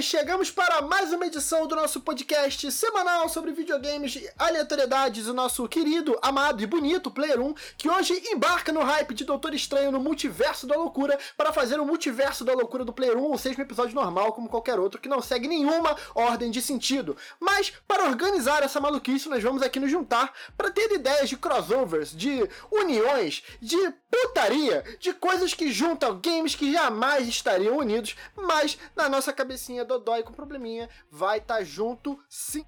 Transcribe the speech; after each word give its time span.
gamers, 0.00 0.04
chegamos 0.04 0.50
para 0.50 0.82
mais 0.82 1.12
uma 1.12 1.26
edição 1.26 1.66
do 1.66 1.76
nosso 1.76 2.00
podcast 2.00 2.70
semanal 2.72 3.28
sobre 3.28 3.52
videogames 3.52 4.16
e 4.16 4.30
aleatoriedades, 4.38 5.26
o 5.26 5.34
nosso 5.34 5.66
querido, 5.68 6.18
amado 6.22 6.62
e 6.62 6.66
bonito 6.66 7.10
Player 7.10 7.40
1, 7.40 7.54
que 7.76 7.88
hoje 7.88 8.20
embarca 8.32 8.72
no 8.72 8.82
hype 8.82 9.14
de 9.14 9.24
Doutor 9.24 9.54
Estranho 9.54 9.92
no 9.92 10.00
Multiverso 10.00 10.66
da 10.66 10.76
Loucura 10.76 11.18
para 11.36 11.52
fazer 11.52 11.78
o 11.78 11.86
Multiverso 11.86 12.44
da 12.44 12.54
Loucura 12.54 12.84
do 12.84 12.92
Player 12.92 13.16
1, 13.16 13.22
ou 13.22 13.38
seja, 13.38 13.58
um 13.58 13.62
episódio 13.62 13.94
normal 13.94 14.32
como 14.32 14.48
qualquer 14.48 14.78
outro, 14.78 15.00
que 15.00 15.08
não 15.08 15.22
segue 15.22 15.46
nenhuma 15.46 15.96
ordem 16.14 16.50
de 16.50 16.60
sentido. 16.60 17.16
Mas, 17.38 17.72
para 17.86 18.04
organizar 18.04 18.62
essa 18.62 18.80
maluquice, 18.80 19.28
nós 19.28 19.42
vamos 19.42 19.62
aqui 19.62 19.78
nos 19.78 19.90
juntar 19.90 20.32
para 20.56 20.70
ter 20.70 20.90
ideias 20.92 21.28
de 21.28 21.36
crossovers, 21.36 22.16
de 22.16 22.48
uniões, 22.70 23.42
de 23.60 23.92
putaria, 24.10 24.84
de 24.98 25.12
coisas 25.12 25.54
que 25.54 25.72
juntam 25.72 26.20
games 26.20 26.54
que 26.54 26.72
jamais 26.72 27.28
estariam 27.28 27.76
unidos, 27.76 28.16
mas 28.36 28.76
na 28.96 29.08
nossa 29.08 29.32
cabecinha 29.32 29.84
dodói 29.84 30.22
com 30.22 30.32
probleminha 30.32 30.88
vai 31.10 31.38
estar 31.38 31.58
tá 31.58 31.64
junto 31.64 32.18
sim. 32.28 32.64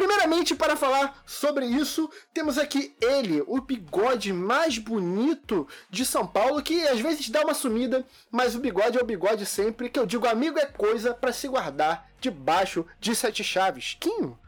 Primeiramente, 0.00 0.54
para 0.54 0.76
falar 0.76 1.22
sobre 1.26 1.66
isso, 1.66 2.10
temos 2.32 2.56
aqui 2.56 2.96
ele, 3.02 3.42
o 3.46 3.60
bigode 3.60 4.32
mais 4.32 4.78
bonito 4.78 5.68
de 5.90 6.06
São 6.06 6.26
Paulo, 6.26 6.62
que 6.62 6.88
às 6.88 6.98
vezes 7.00 7.28
dá 7.28 7.42
uma 7.42 7.52
sumida, 7.52 8.06
mas 8.30 8.54
o 8.54 8.60
bigode 8.60 8.96
é 8.96 9.02
o 9.02 9.04
bigode 9.04 9.44
sempre, 9.44 9.90
que 9.90 9.98
eu 9.98 10.06
digo, 10.06 10.26
amigo 10.26 10.58
é 10.58 10.64
coisa 10.64 11.12
para 11.12 11.34
se 11.34 11.46
guardar 11.48 12.08
debaixo 12.18 12.86
de 12.98 13.14
sete 13.14 13.44
chaves. 13.44 13.94
Quinho? 14.00 14.38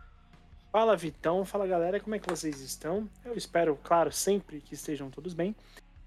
Fala 0.73 0.97
Vitão, 0.97 1.45
fala 1.45 1.67
galera, 1.67 2.01
como 2.01 2.15
é 2.15 2.19
que 2.19 2.31
vocês 2.31 2.59
estão? 2.61 3.07
Eu 3.23 3.37
espero, 3.37 3.79
claro, 3.85 4.11
sempre 4.11 4.59
que 4.59 4.73
estejam 4.73 5.11
todos 5.11 5.35
bem. 5.35 5.55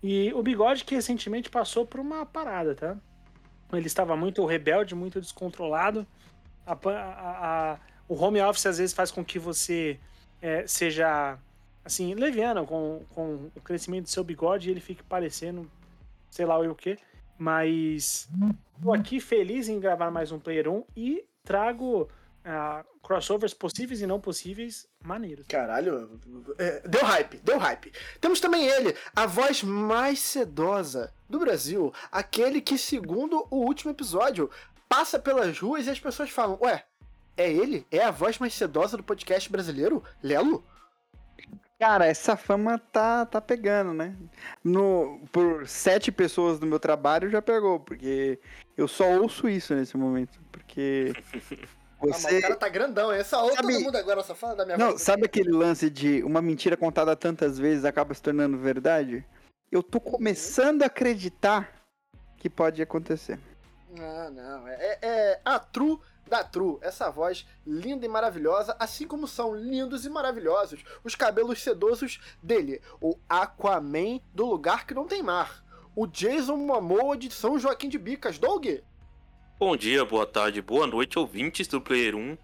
E 0.01 0.33
o 0.33 0.41
Bigode 0.41 0.83
que 0.83 0.95
recentemente 0.95 1.51
passou 1.51 1.85
por 1.85 1.99
uma 1.99 2.25
parada, 2.25 2.73
tá? 2.73 2.97
Ele 3.71 3.85
estava 3.85 4.17
muito 4.17 4.43
rebelde, 4.43 4.95
muito 4.95 5.21
descontrolado. 5.21 6.05
A, 6.65 6.73
a, 6.73 7.73
a, 7.73 7.79
o 8.09 8.15
home 8.15 8.41
office 8.41 8.65
às 8.65 8.79
vezes 8.79 8.95
faz 8.95 9.11
com 9.11 9.23
que 9.23 9.37
você 9.37 9.99
é, 10.41 10.65
seja 10.65 11.37
assim, 11.83 12.15
leviano 12.15 12.65
com, 12.65 13.03
com 13.11 13.51
o 13.55 13.61
crescimento 13.61 14.05
do 14.05 14.09
seu 14.09 14.23
bigode 14.23 14.67
e 14.67 14.71
ele 14.71 14.81
fique 14.81 15.03
parecendo 15.03 15.69
sei 16.31 16.43
lá 16.43 16.57
o 16.57 16.73
que. 16.73 16.97
Mas 17.37 18.27
tô 18.81 18.91
aqui 18.91 19.19
feliz 19.19 19.69
em 19.69 19.79
gravar 19.79 20.09
mais 20.09 20.31
um 20.31 20.39
Player 20.39 20.67
1 20.67 20.83
e 20.97 21.23
trago 21.43 22.09
uh, 22.45 22.85
crossovers 23.01 23.53
possíveis 23.53 24.01
e 24.01 24.07
não 24.07 24.19
possíveis 24.19 24.87
maneiros. 25.03 25.47
Caralho, 25.47 26.19
é, 26.57 26.87
deu 26.87 27.03
hype, 27.03 27.37
deu 27.37 27.57
hype. 27.57 27.91
Temos 28.21 28.39
também 28.39 28.65
ele, 28.65 28.95
a 29.15 29.25
voz 29.25 29.63
mais 29.63 30.19
sedosa 30.19 31.13
do 31.27 31.39
Brasil, 31.39 31.93
aquele 32.11 32.61
que, 32.61 32.77
segundo 32.77 33.45
o 33.49 33.57
último 33.57 33.91
episódio, 33.91 34.49
passa 34.87 35.19
pelas 35.19 35.59
ruas 35.59 35.87
e 35.87 35.89
as 35.89 35.99
pessoas 35.99 36.29
falam: 36.29 36.57
Ué, 36.61 36.83
é 37.35 37.51
ele? 37.51 37.85
É 37.91 38.03
a 38.03 38.11
voz 38.11 38.37
mais 38.37 38.53
sedosa 38.53 38.97
do 38.97 39.03
podcast 39.03 39.51
brasileiro? 39.51 40.03
Lelo? 40.23 40.63
Cara, 41.77 42.05
essa 42.05 42.37
fama 42.37 42.79
tá, 42.79 43.25
tá 43.25 43.41
pegando, 43.41 43.93
né? 43.93 44.15
No, 44.63 45.19
por 45.31 45.67
sete 45.67 46.09
pessoas 46.09 46.57
do 46.57 46.65
meu 46.65 46.79
trabalho 46.79 47.29
já 47.29 47.41
pegou, 47.41 47.81
porque 47.81 48.39
eu 48.77 48.87
só 48.87 49.05
ouço 49.19 49.49
isso 49.49 49.75
nesse 49.75 49.97
momento. 49.97 50.39
Porque 50.53 51.11
Você... 52.07 52.35
Ah, 52.35 52.39
o 52.39 52.41
cara 52.41 52.55
tá 52.55 52.69
grandão, 52.69 53.11
essa 53.11 53.39
outra 53.39 53.57
sabe... 53.57 53.73
todo 53.73 53.83
mundo 53.83 53.95
agora 53.97 54.23
só 54.23 54.35
fala 54.35 54.55
da 54.55 54.65
minha 54.65 54.77
Não, 54.77 54.97
sabe 54.97 55.25
aquele 55.25 55.51
lance 55.51 55.89
de 55.89 56.23
uma 56.23 56.41
mentira 56.41 56.77
contada 56.77 57.15
tantas 57.15 57.57
vezes 57.57 57.85
acaba 57.85 58.13
se 58.13 58.21
tornando 58.21 58.57
verdade? 58.57 59.25
Eu 59.71 59.81
tô 59.81 59.99
começando 59.99 60.83
a 60.83 60.85
acreditar 60.87 61.69
que 62.37 62.49
pode 62.49 62.81
acontecer. 62.81 63.39
Ah, 63.99 64.29
não. 64.29 64.67
É, 64.67 64.73
é, 64.73 64.99
é 65.01 65.41
a 65.43 65.59
true 65.59 65.99
da 66.27 66.43
True, 66.43 66.79
essa 66.81 67.09
voz 67.09 67.45
linda 67.65 68.05
e 68.05 68.09
maravilhosa, 68.09 68.75
assim 68.79 69.07
como 69.07 69.27
são 69.27 69.55
lindos 69.55 70.05
e 70.05 70.09
maravilhosos 70.09 70.83
os 71.03 71.15
cabelos 71.15 71.61
sedosos 71.61 72.19
dele, 72.41 72.81
o 72.99 73.15
Aquaman 73.29 74.19
do 74.33 74.45
lugar 74.45 74.85
que 74.87 74.93
não 74.93 75.05
tem 75.05 75.21
mar, 75.21 75.63
o 75.95 76.07
Jason 76.07 76.57
Momoa 76.57 77.15
de 77.15 77.31
São 77.31 77.59
Joaquim 77.59 77.89
de 77.89 77.97
Bicas, 77.97 78.37
Doug. 78.37 78.65
Bom 79.57 79.77
dia, 79.77 80.03
boa 80.03 80.25
tarde, 80.25 80.61
boa 80.61 80.85
noite, 80.85 81.17
ouvintes 81.17 81.65
do 81.65 81.79
Player 81.79 82.13
1. 82.13 82.37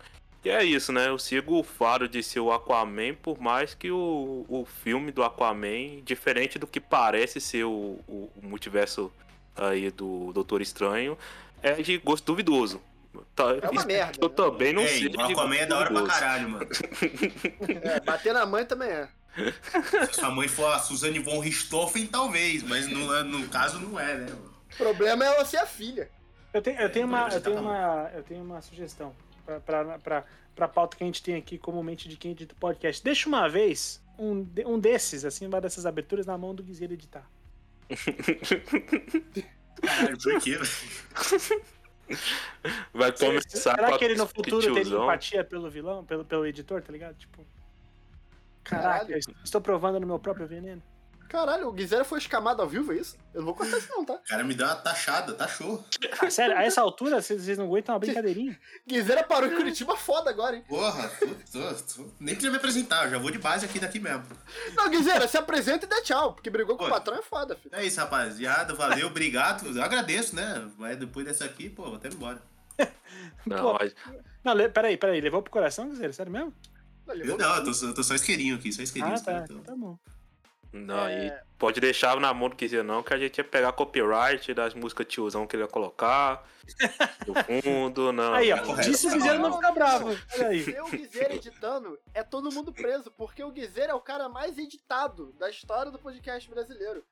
E 0.46 0.50
é 0.50 0.64
isso, 0.64 0.94
né? 0.94 1.10
Eu 1.10 1.20
sigo 1.20 1.60
o 1.60 1.64
faro 1.64 2.08
de 2.08 2.24
ser 2.24 2.40
o 2.40 2.54
Aquaman, 2.54 3.16
por 3.16 3.38
mais 3.38 3.74
que 3.74 3.92
o, 3.92 4.46
o 4.48 4.66
filme 4.66 5.12
do 5.12 5.22
Aquaman, 5.22 6.02
diferente 6.06 6.58
do 6.58 6.66
que 6.66 6.80
parece 6.80 7.42
ser 7.42 7.66
o, 7.66 8.00
o, 8.08 8.32
o 8.34 8.42
multiverso 8.42 9.12
aí 9.58 9.92
do 9.92 10.32
Doutor 10.32 10.62
Estranho, 10.62 11.18
é 11.62 11.74
de 11.82 11.98
gosto 11.98 12.26
duvidoso. 12.26 12.82
Tá, 13.36 13.44
é 13.62 13.70
uma 13.70 13.84
merda. 13.84 14.18
Eu 14.22 14.30
também 14.30 14.72
não 14.72 14.84
Ei, 14.84 14.88
sei. 14.88 15.08
O 15.10 15.20
Aquaman 15.20 15.56
é 15.58 15.66
da 15.66 15.80
hora 15.80 15.92
pra 15.92 16.04
caralho, 16.04 16.50
mano. 16.50 16.68
É, 17.84 18.00
bater 18.00 18.34
na 18.34 18.46
mãe 18.46 18.66
também 18.66 18.90
é. 18.90 19.10
Se 20.08 20.14
sua 20.14 20.32
mãe 20.32 20.48
for 20.48 20.68
a 20.68 20.80
Suzane 20.80 21.20
von 21.20 21.42
Richthofen, 21.42 22.08
talvez, 22.08 22.64
mas 22.64 22.88
no, 22.88 23.22
no 23.26 23.50
caso 23.50 23.80
não 23.80 24.00
é, 24.00 24.16
né? 24.16 24.34
O 24.74 24.78
problema 24.78 25.26
é 25.26 25.28
ela 25.28 25.44
ser 25.44 25.58
a 25.58 25.66
filha. 25.66 26.10
Eu 26.54 26.62
tenho, 26.62 26.80
eu 26.80 26.92
tenho, 26.92 27.08
uma, 27.08 27.30
eu 27.30 27.42
tenho, 27.42 27.60
uma, 27.60 28.12
eu 28.14 28.24
tenho 28.24 28.44
uma 28.44 28.62
sugestão 28.62 29.16
para 29.66 30.26
a 30.60 30.68
pauta 30.68 30.98
que 30.98 31.04
a 31.04 31.06
gente 31.06 31.24
tem 31.24 31.36
aqui 31.36 31.58
comumente 31.58 32.10
de 32.10 32.18
quem 32.18 32.32
edita 32.32 32.54
o 32.54 32.58
podcast. 32.58 33.04
Deixa 33.04 33.28
uma 33.28 33.48
vez 33.48 34.02
um, 34.18 34.46
um 34.66 34.80
desses, 34.80 35.24
assim, 35.26 35.48
uma 35.48 35.62
dessas 35.62 35.86
aberturas 35.86 36.26
na 36.26 36.38
mão 36.38 36.54
do 36.54 36.62
Guizeiro 36.62 36.94
editar. 36.94 37.26
Caralho, 39.82 40.18
por 40.18 40.42
quê? 40.42 40.60
Vai 42.94 43.12
começar 43.12 43.76
Será 43.76 43.98
que 43.98 44.04
ele 44.04 44.16
no 44.16 44.28
futuro 44.28 44.74
teria 44.74 44.98
empatia 44.98 45.44
pelo 45.44 45.70
vilão, 45.70 46.04
pelo, 46.04 46.26
pelo 46.26 46.46
editor, 46.46 46.82
tá 46.82 46.92
ligado? 46.92 47.16
Tipo. 47.16 47.46
Caraca, 48.64 49.18
estou 49.44 49.62
provando 49.62 50.00
no 50.00 50.06
meu 50.06 50.20
próprio 50.20 50.46
veneno. 50.46 50.84
Caralho, 51.32 51.70
o 51.70 51.72
Guizera 51.72 52.04
foi 52.04 52.20
escamado 52.20 52.62
ao 52.62 52.68
vivo, 52.68 52.92
é 52.92 52.98
isso? 52.98 53.16
Eu 53.34 53.40
não 53.40 53.46
vou 53.46 53.56
cortar 53.56 53.78
isso 53.78 53.88
não, 53.90 54.04
tá? 54.04 54.16
O 54.16 54.28
cara 54.28 54.44
me 54.44 54.54
deu 54.54 54.68
uma 54.68 54.76
taxada, 54.76 55.34
taxou. 55.34 55.82
Ah, 56.20 56.30
sério, 56.30 56.58
a 56.58 56.64
essa 56.64 56.82
altura 56.82 57.22
vocês 57.22 57.58
não 57.58 57.68
aguentam 57.68 57.96
uma 57.96 58.00
brincadeirinha? 58.00 58.60
Guizera 58.86 59.24
parou 59.24 59.50
em 59.50 59.56
Curitiba 59.56 59.96
foda 59.96 60.30
agora, 60.30 60.58
hein? 60.58 60.66
Porra, 60.68 61.08
tô, 61.08 61.28
tô, 61.28 61.74
tô. 61.74 62.12
nem 62.20 62.36
precisa 62.36 62.52
me 62.52 62.58
apresentar, 62.58 63.06
eu 63.06 63.12
já 63.12 63.18
vou 63.18 63.32
de 63.32 63.38
base 63.38 63.66
aqui 63.66 63.80
daqui 63.80 63.98
mesmo. 63.98 64.26
Não, 64.76 64.90
Guizera, 64.90 65.26
se 65.26 65.38
apresenta 65.38 65.86
e 65.86 65.88
dá 65.88 66.02
tchau, 66.02 66.34
porque 66.34 66.50
brigou 66.50 66.76
pô, 66.76 66.84
com 66.84 66.90
o 66.90 66.94
patrão 66.94 67.18
é 67.18 67.22
foda, 67.22 67.56
filho. 67.56 67.74
É 67.74 67.86
isso, 67.86 68.02
rapaziada, 68.02 68.74
valeu, 68.74 69.08
obrigado, 69.08 69.66
eu 69.74 69.82
agradeço, 69.82 70.36
né? 70.36 70.70
Mas 70.78 70.98
depois 70.98 71.26
dessa 71.26 71.46
aqui, 71.46 71.70
pô, 71.70 71.84
vou 71.84 71.96
até 71.96 72.10
embora. 72.10 72.42
Não, 73.48 73.58
pô, 73.58 73.78
mas... 73.80 73.96
Não, 74.44 74.70
peraí, 74.70 74.98
peraí, 74.98 75.22
levou 75.22 75.42
pro 75.42 75.50
coração, 75.50 75.88
Guizera, 75.88 76.12
sério 76.12 76.32
mesmo? 76.34 76.54
Não, 77.08 77.16
eu 77.16 77.38
não, 77.38 77.56
eu 77.56 77.64
tô, 77.64 77.86
eu 77.86 77.94
tô 77.94 78.04
só 78.04 78.16
isqueirinho 78.16 78.56
aqui, 78.56 78.74
só 78.74 78.82
isqueirinho. 78.82 79.16
Ah, 79.16 79.20
tá, 79.20 79.44
então. 79.46 79.60
tá 79.60 79.76
bom. 79.78 79.98
Não, 80.74 81.06
é... 81.06 81.28
e 81.28 81.34
pode 81.58 81.82
deixar 81.82 82.18
na 82.20 82.34
mão 82.34 82.50
do 82.50 82.56
quiser 82.56 82.84
não, 82.84 83.04
que 83.04 83.14
a 83.14 83.18
gente 83.18 83.38
ia 83.38 83.44
pegar 83.44 83.74
copyright 83.74 84.54
das 84.54 84.74
músicas 84.74 85.06
tiozão 85.08 85.46
que 85.46 85.56
ele 85.56 85.64
ia 85.64 85.68
colocar. 85.68 86.48
do 87.26 87.34
fundo, 87.34 88.14
não. 88.14 88.34
Aí, 88.34 88.52
ó, 88.54 88.58
é 88.58 88.82
disse 88.82 89.08
o 89.08 89.12
Guizeiro 89.12 89.40
não 89.40 89.54
ficar 89.54 89.72
bravo. 89.72 90.18
Olha 90.34 90.48
aí. 90.48 90.64
Se 90.64 90.80
o 90.80 90.90
Guizeiro 90.90 91.34
editando, 91.34 92.00
é 92.14 92.24
todo 92.24 92.52
mundo 92.52 92.72
preso, 92.72 93.12
porque 93.12 93.44
o 93.44 93.52
Guizeiro 93.52 93.92
é 93.92 93.96
o 93.96 94.00
cara 94.00 94.30
mais 94.30 94.58
editado 94.58 95.34
da 95.38 95.50
história 95.50 95.92
do 95.92 96.00
podcast 96.00 96.50
brasileiro. 96.50 97.04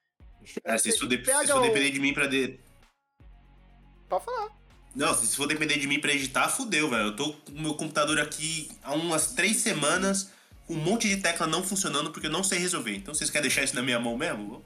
É, 0.64 0.78
se 0.78 0.90
isso, 0.90 1.06
de, 1.06 1.18
se 1.24 1.48
for 1.48 1.62
depender 1.62 1.92
de 1.92 2.00
mim 2.00 2.14
pra. 2.14 2.28
De... 2.28 2.59
Pode 4.08 4.24
falar. 4.24 4.50
Não, 4.96 5.14
se 5.14 5.36
for 5.36 5.48
depender 5.48 5.78
de 5.78 5.88
mim 5.88 6.00
pra 6.00 6.14
editar, 6.14 6.48
fudeu, 6.48 6.90
velho. 6.90 7.08
Eu 7.08 7.16
tô 7.16 7.34
com 7.34 7.52
o 7.52 7.62
meu 7.62 7.75
computador 7.75 8.19
aqui 8.19 8.72
há 8.81 8.94
umas 8.94 9.34
três 9.34 9.58
semanas 9.58 10.31
um 10.69 10.75
monte 10.75 11.07
de 11.07 11.18
tecla 11.18 11.47
não 11.47 11.63
funcionando 11.63 12.12
porque 12.12 12.27
eu 12.27 12.31
não 12.31 12.44
sei 12.44 12.60
resolver. 12.60 12.95
Então 12.95 13.13
vocês 13.13 13.30
querem 13.30 13.48
deixar 13.48 13.63
isso 13.63 13.75
na 13.75 13.81
minha 13.81 14.00
mão 14.00 14.16
mesmo? 14.16 14.63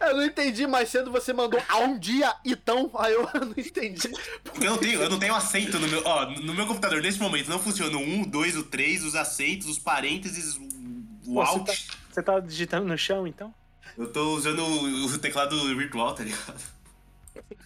eu 0.00 0.16
não 0.16 0.24
entendi, 0.24 0.66
mais 0.66 0.88
cedo 0.88 1.12
você 1.12 1.32
mandou 1.32 1.62
há 1.68 1.78
um 1.78 1.98
dia 1.98 2.34
então, 2.44 2.90
aí 2.98 3.12
eu 3.12 3.28
não 3.34 3.54
entendi. 3.56 4.08
Porque 4.42 4.66
eu 4.66 4.70
não 4.70 4.78
tenho, 4.78 5.02
eu 5.02 5.10
não 5.10 5.18
tenho 5.18 5.34
acento 5.34 5.78
no 5.78 5.86
meu. 5.86 6.02
Ó, 6.04 6.30
no 6.30 6.54
meu 6.54 6.66
computador, 6.66 7.02
nesse 7.02 7.18
momento, 7.18 7.50
não 7.50 7.58
funciona 7.58 7.96
o 7.96 8.00
1, 8.00 8.22
o 8.22 8.26
2, 8.26 8.56
o 8.56 8.62
3, 8.62 9.04
os 9.04 9.14
acentos, 9.14 9.68
os 9.68 9.78
parênteses, 9.78 10.56
o 11.26 11.34
Pô, 11.34 11.42
alt. 11.42 11.66
Você 11.66 11.72
tá, 11.72 11.96
você 12.10 12.22
tá 12.22 12.40
digitando 12.40 12.86
no 12.86 12.96
chão 12.96 13.26
então? 13.26 13.54
Eu 13.98 14.10
tô 14.10 14.34
usando 14.34 14.64
o 14.64 15.18
teclado 15.18 15.76
virtual, 15.76 16.14
tá 16.14 16.24
ligado? 16.24 16.81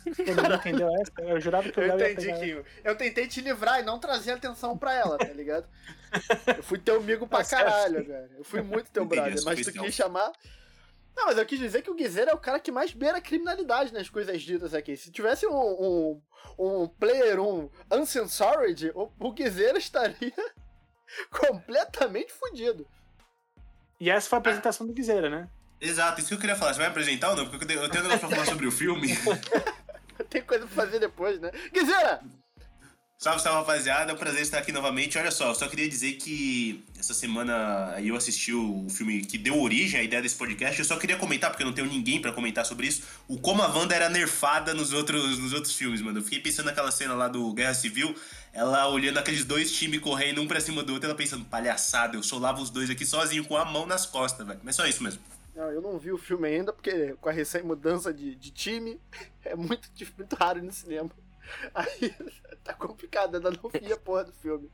Você 0.05 0.35
não 0.35 0.55
entendeu 0.55 0.89
essa? 1.01 1.13
Eu 1.19 1.41
jurava 1.41 1.71
que 1.71 1.79
eu, 1.79 1.85
eu 1.85 1.95
entendi, 1.95 2.33
Kim. 2.35 2.63
Eu 2.85 2.97
tentei 2.97 3.27
te 3.27 3.41
livrar 3.41 3.81
e 3.81 3.83
não 3.83 3.99
trazer 3.99 4.33
atenção 4.33 4.77
pra 4.77 4.95
ela, 4.95 5.19
tá 5.19 5.33
ligado? 5.33 5.67
Eu 6.57 6.63
fui 6.63 6.79
teu 6.79 6.97
amigo 6.97 7.27
pra 7.27 7.45
caralho, 7.45 8.07
cara. 8.07 8.31
Eu 8.37 8.45
fui 8.45 8.63
muito 8.63 8.91
teu 8.91 9.05
brother, 9.07 9.43
mas 9.45 9.61
tu 9.61 9.73
quis 9.73 9.95
chamar. 9.95 10.33
Não, 11.17 11.27
mas 11.27 11.39
eu 11.39 11.47
quis 11.47 11.59
dizer 11.59 11.81
que 11.83 11.91
o 11.91 11.95
Guizeiro 11.95 12.31
é 12.31 12.35
o 12.35 12.39
cara 12.39 12.61
que 12.61 12.71
mais 12.71 12.93
beira 12.93 13.19
a 13.19 13.23
criminalidade 13.23 13.93
nas 13.93 14.09
coisas 14.11 14.43
ditas 14.43 14.75
aqui. 14.75 14.97
Se 14.97 15.11
tivesse 15.11 15.47
um, 15.47 15.55
um, 15.55 16.23
um 16.59 16.89
player, 16.89 17.41
um 17.41 17.71
uncensored, 17.91 18.93
o, 18.95 19.11
o 19.19 19.33
Guizeiro 19.33 19.79
estaria 19.79 20.35
completamente 21.31 22.33
fodido. 22.33 22.87
E 23.99 24.11
essa 24.11 24.29
foi 24.29 24.37
a 24.37 24.41
apresentação 24.41 24.87
do 24.87 24.93
Guizeiro, 24.93 25.31
né? 25.31 25.49
Exato, 25.81 26.21
isso 26.21 26.29
que 26.29 26.35
eu 26.35 26.39
queria 26.39 26.57
falar. 26.57 26.73
Você 26.73 26.81
vai 26.81 26.89
apresentar 26.89 27.31
ou 27.31 27.37
não? 27.37 27.47
Porque 27.49 27.65
eu 27.65 27.89
tenho 27.89 28.05
um 28.05 28.09
negócio 28.09 28.21
pra 28.21 28.29
falar 28.29 28.47
sobre 28.47 28.67
o 28.67 28.73
filme. 28.73 29.17
Tem 30.31 30.43
coisa 30.43 30.67
pra 30.67 30.85
fazer 30.85 30.99
depois, 30.99 31.41
né? 31.41 31.51
Guizeira! 31.73 32.21
Salve, 33.19 33.41
salve, 33.41 33.61
rapaziada. 33.61 34.13
É 34.13 34.15
um 34.15 34.19
prazer 34.19 34.43
estar 34.43 34.59
aqui 34.59 34.71
novamente. 34.71 35.17
Olha 35.17 35.31
só, 35.31 35.55
só 35.55 35.67
queria 35.69 35.89
dizer 35.89 36.13
que 36.15 36.85
essa 36.99 37.15
semana 37.15 37.95
eu 38.03 38.15
assisti 38.15 38.53
o 38.53 38.87
filme 38.91 39.25
que 39.25 39.39
deu 39.39 39.59
origem 39.59 39.99
à 39.99 40.03
ideia 40.03 40.21
desse 40.21 40.35
podcast. 40.35 40.79
Eu 40.79 40.85
só 40.85 40.99
queria 40.99 41.17
comentar, 41.17 41.51
porque 41.51 41.63
eu 41.63 41.67
não 41.67 41.73
tenho 41.73 41.89
ninguém 41.89 42.21
pra 42.21 42.31
comentar 42.31 42.67
sobre 42.67 42.87
isso, 42.87 43.03
o 43.27 43.39
como 43.39 43.63
a 43.63 43.69
Wanda 43.69 43.95
era 43.95 44.11
nerfada 44.11 44.75
nos 44.75 44.93
outros, 44.93 45.39
nos 45.39 45.55
outros 45.55 45.75
filmes, 45.75 46.03
mano. 46.03 46.19
Eu 46.19 46.23
fiquei 46.23 46.41
pensando 46.41 46.67
naquela 46.67 46.91
cena 46.91 47.15
lá 47.15 47.27
do 47.27 47.55
Guerra 47.55 47.73
Civil, 47.73 48.15
ela 48.53 48.87
olhando 48.89 49.17
aqueles 49.17 49.47
dois 49.47 49.73
times 49.73 50.01
correndo 50.01 50.43
um 50.43 50.47
pra 50.47 50.61
cima 50.61 50.83
do 50.83 50.93
outro, 50.93 51.09
ela 51.09 51.17
pensando, 51.17 51.45
palhaçada, 51.47 52.19
eu 52.19 52.23
solava 52.23 52.61
os 52.61 52.69
dois 52.69 52.91
aqui 52.91 53.07
sozinho 53.07 53.47
com 53.47 53.57
a 53.57 53.65
mão 53.65 53.87
nas 53.87 54.05
costas, 54.05 54.47
velho. 54.47 54.61
Mas 54.63 54.77
só 54.77 54.87
isso 54.87 55.03
mesmo. 55.03 55.23
Não, 55.57 55.71
eu 55.71 55.81
não 55.81 55.99
vi 55.99 56.13
o 56.13 56.19
filme 56.19 56.47
ainda, 56.47 56.71
porque 56.71 57.15
com 57.15 57.31
a 57.31 57.33
recém-mudança 57.33 58.13
de, 58.13 58.35
de 58.35 58.51
time, 58.51 59.01
é 59.43 59.57
muito, 59.57 59.89
muito 60.19 60.37
raro 60.37 60.59
ir 60.59 60.63
no 60.63 60.71
cinema. 60.71 61.11
Aí 61.75 62.15
tá 62.63 62.75
complicado, 62.75 63.37
ainda 63.37 63.51
não 63.51 63.71
vi 63.71 63.91
a 63.91 63.97
porra 63.97 64.25
do 64.25 64.33
filme. 64.33 64.71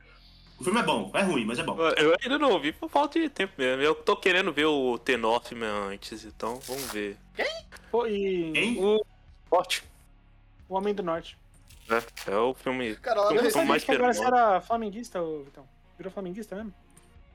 O 0.59 0.63
filme 0.63 0.81
é 0.81 0.83
bom, 0.83 1.09
é 1.13 1.21
ruim, 1.21 1.45
mas 1.45 1.57
é 1.57 1.63
bom. 1.63 1.77
Eu 1.97 2.15
ainda 2.21 2.37
não 2.37 2.59
vi 2.59 2.73
por 2.73 2.89
falta 2.89 3.19
de 3.19 3.29
tempo 3.29 3.53
mesmo. 3.57 3.81
Eu 3.81 3.95
tô 3.95 4.15
querendo 4.17 4.51
ver 4.51 4.65
o 4.65 4.99
Northman 5.17 5.69
antes, 5.91 6.25
então 6.25 6.59
vamos 6.59 6.91
ver. 6.91 7.17
Pô, 7.89 8.05
e 8.05 8.51
Quem? 8.51 8.83
O 8.83 9.05
Forte, 9.49 9.83
o 10.67 10.75
Homem 10.75 10.93
do 10.93 11.01
Norte. 11.01 11.37
né? 11.87 12.03
É 12.27 12.35
o 12.35 12.53
filme. 12.53 12.95
Cara, 12.97 13.21
lá 13.21 13.33
Eu 13.33 13.65
mais 13.65 13.83
que 13.83 13.91
agora 13.91 14.13
você 14.13 14.25
era 14.25 14.61
flamenguista, 14.61 15.21
ô, 15.21 15.43
Vitão? 15.43 15.67
Virou 15.97 16.11
flamenguista 16.11 16.55
mesmo? 16.55 16.73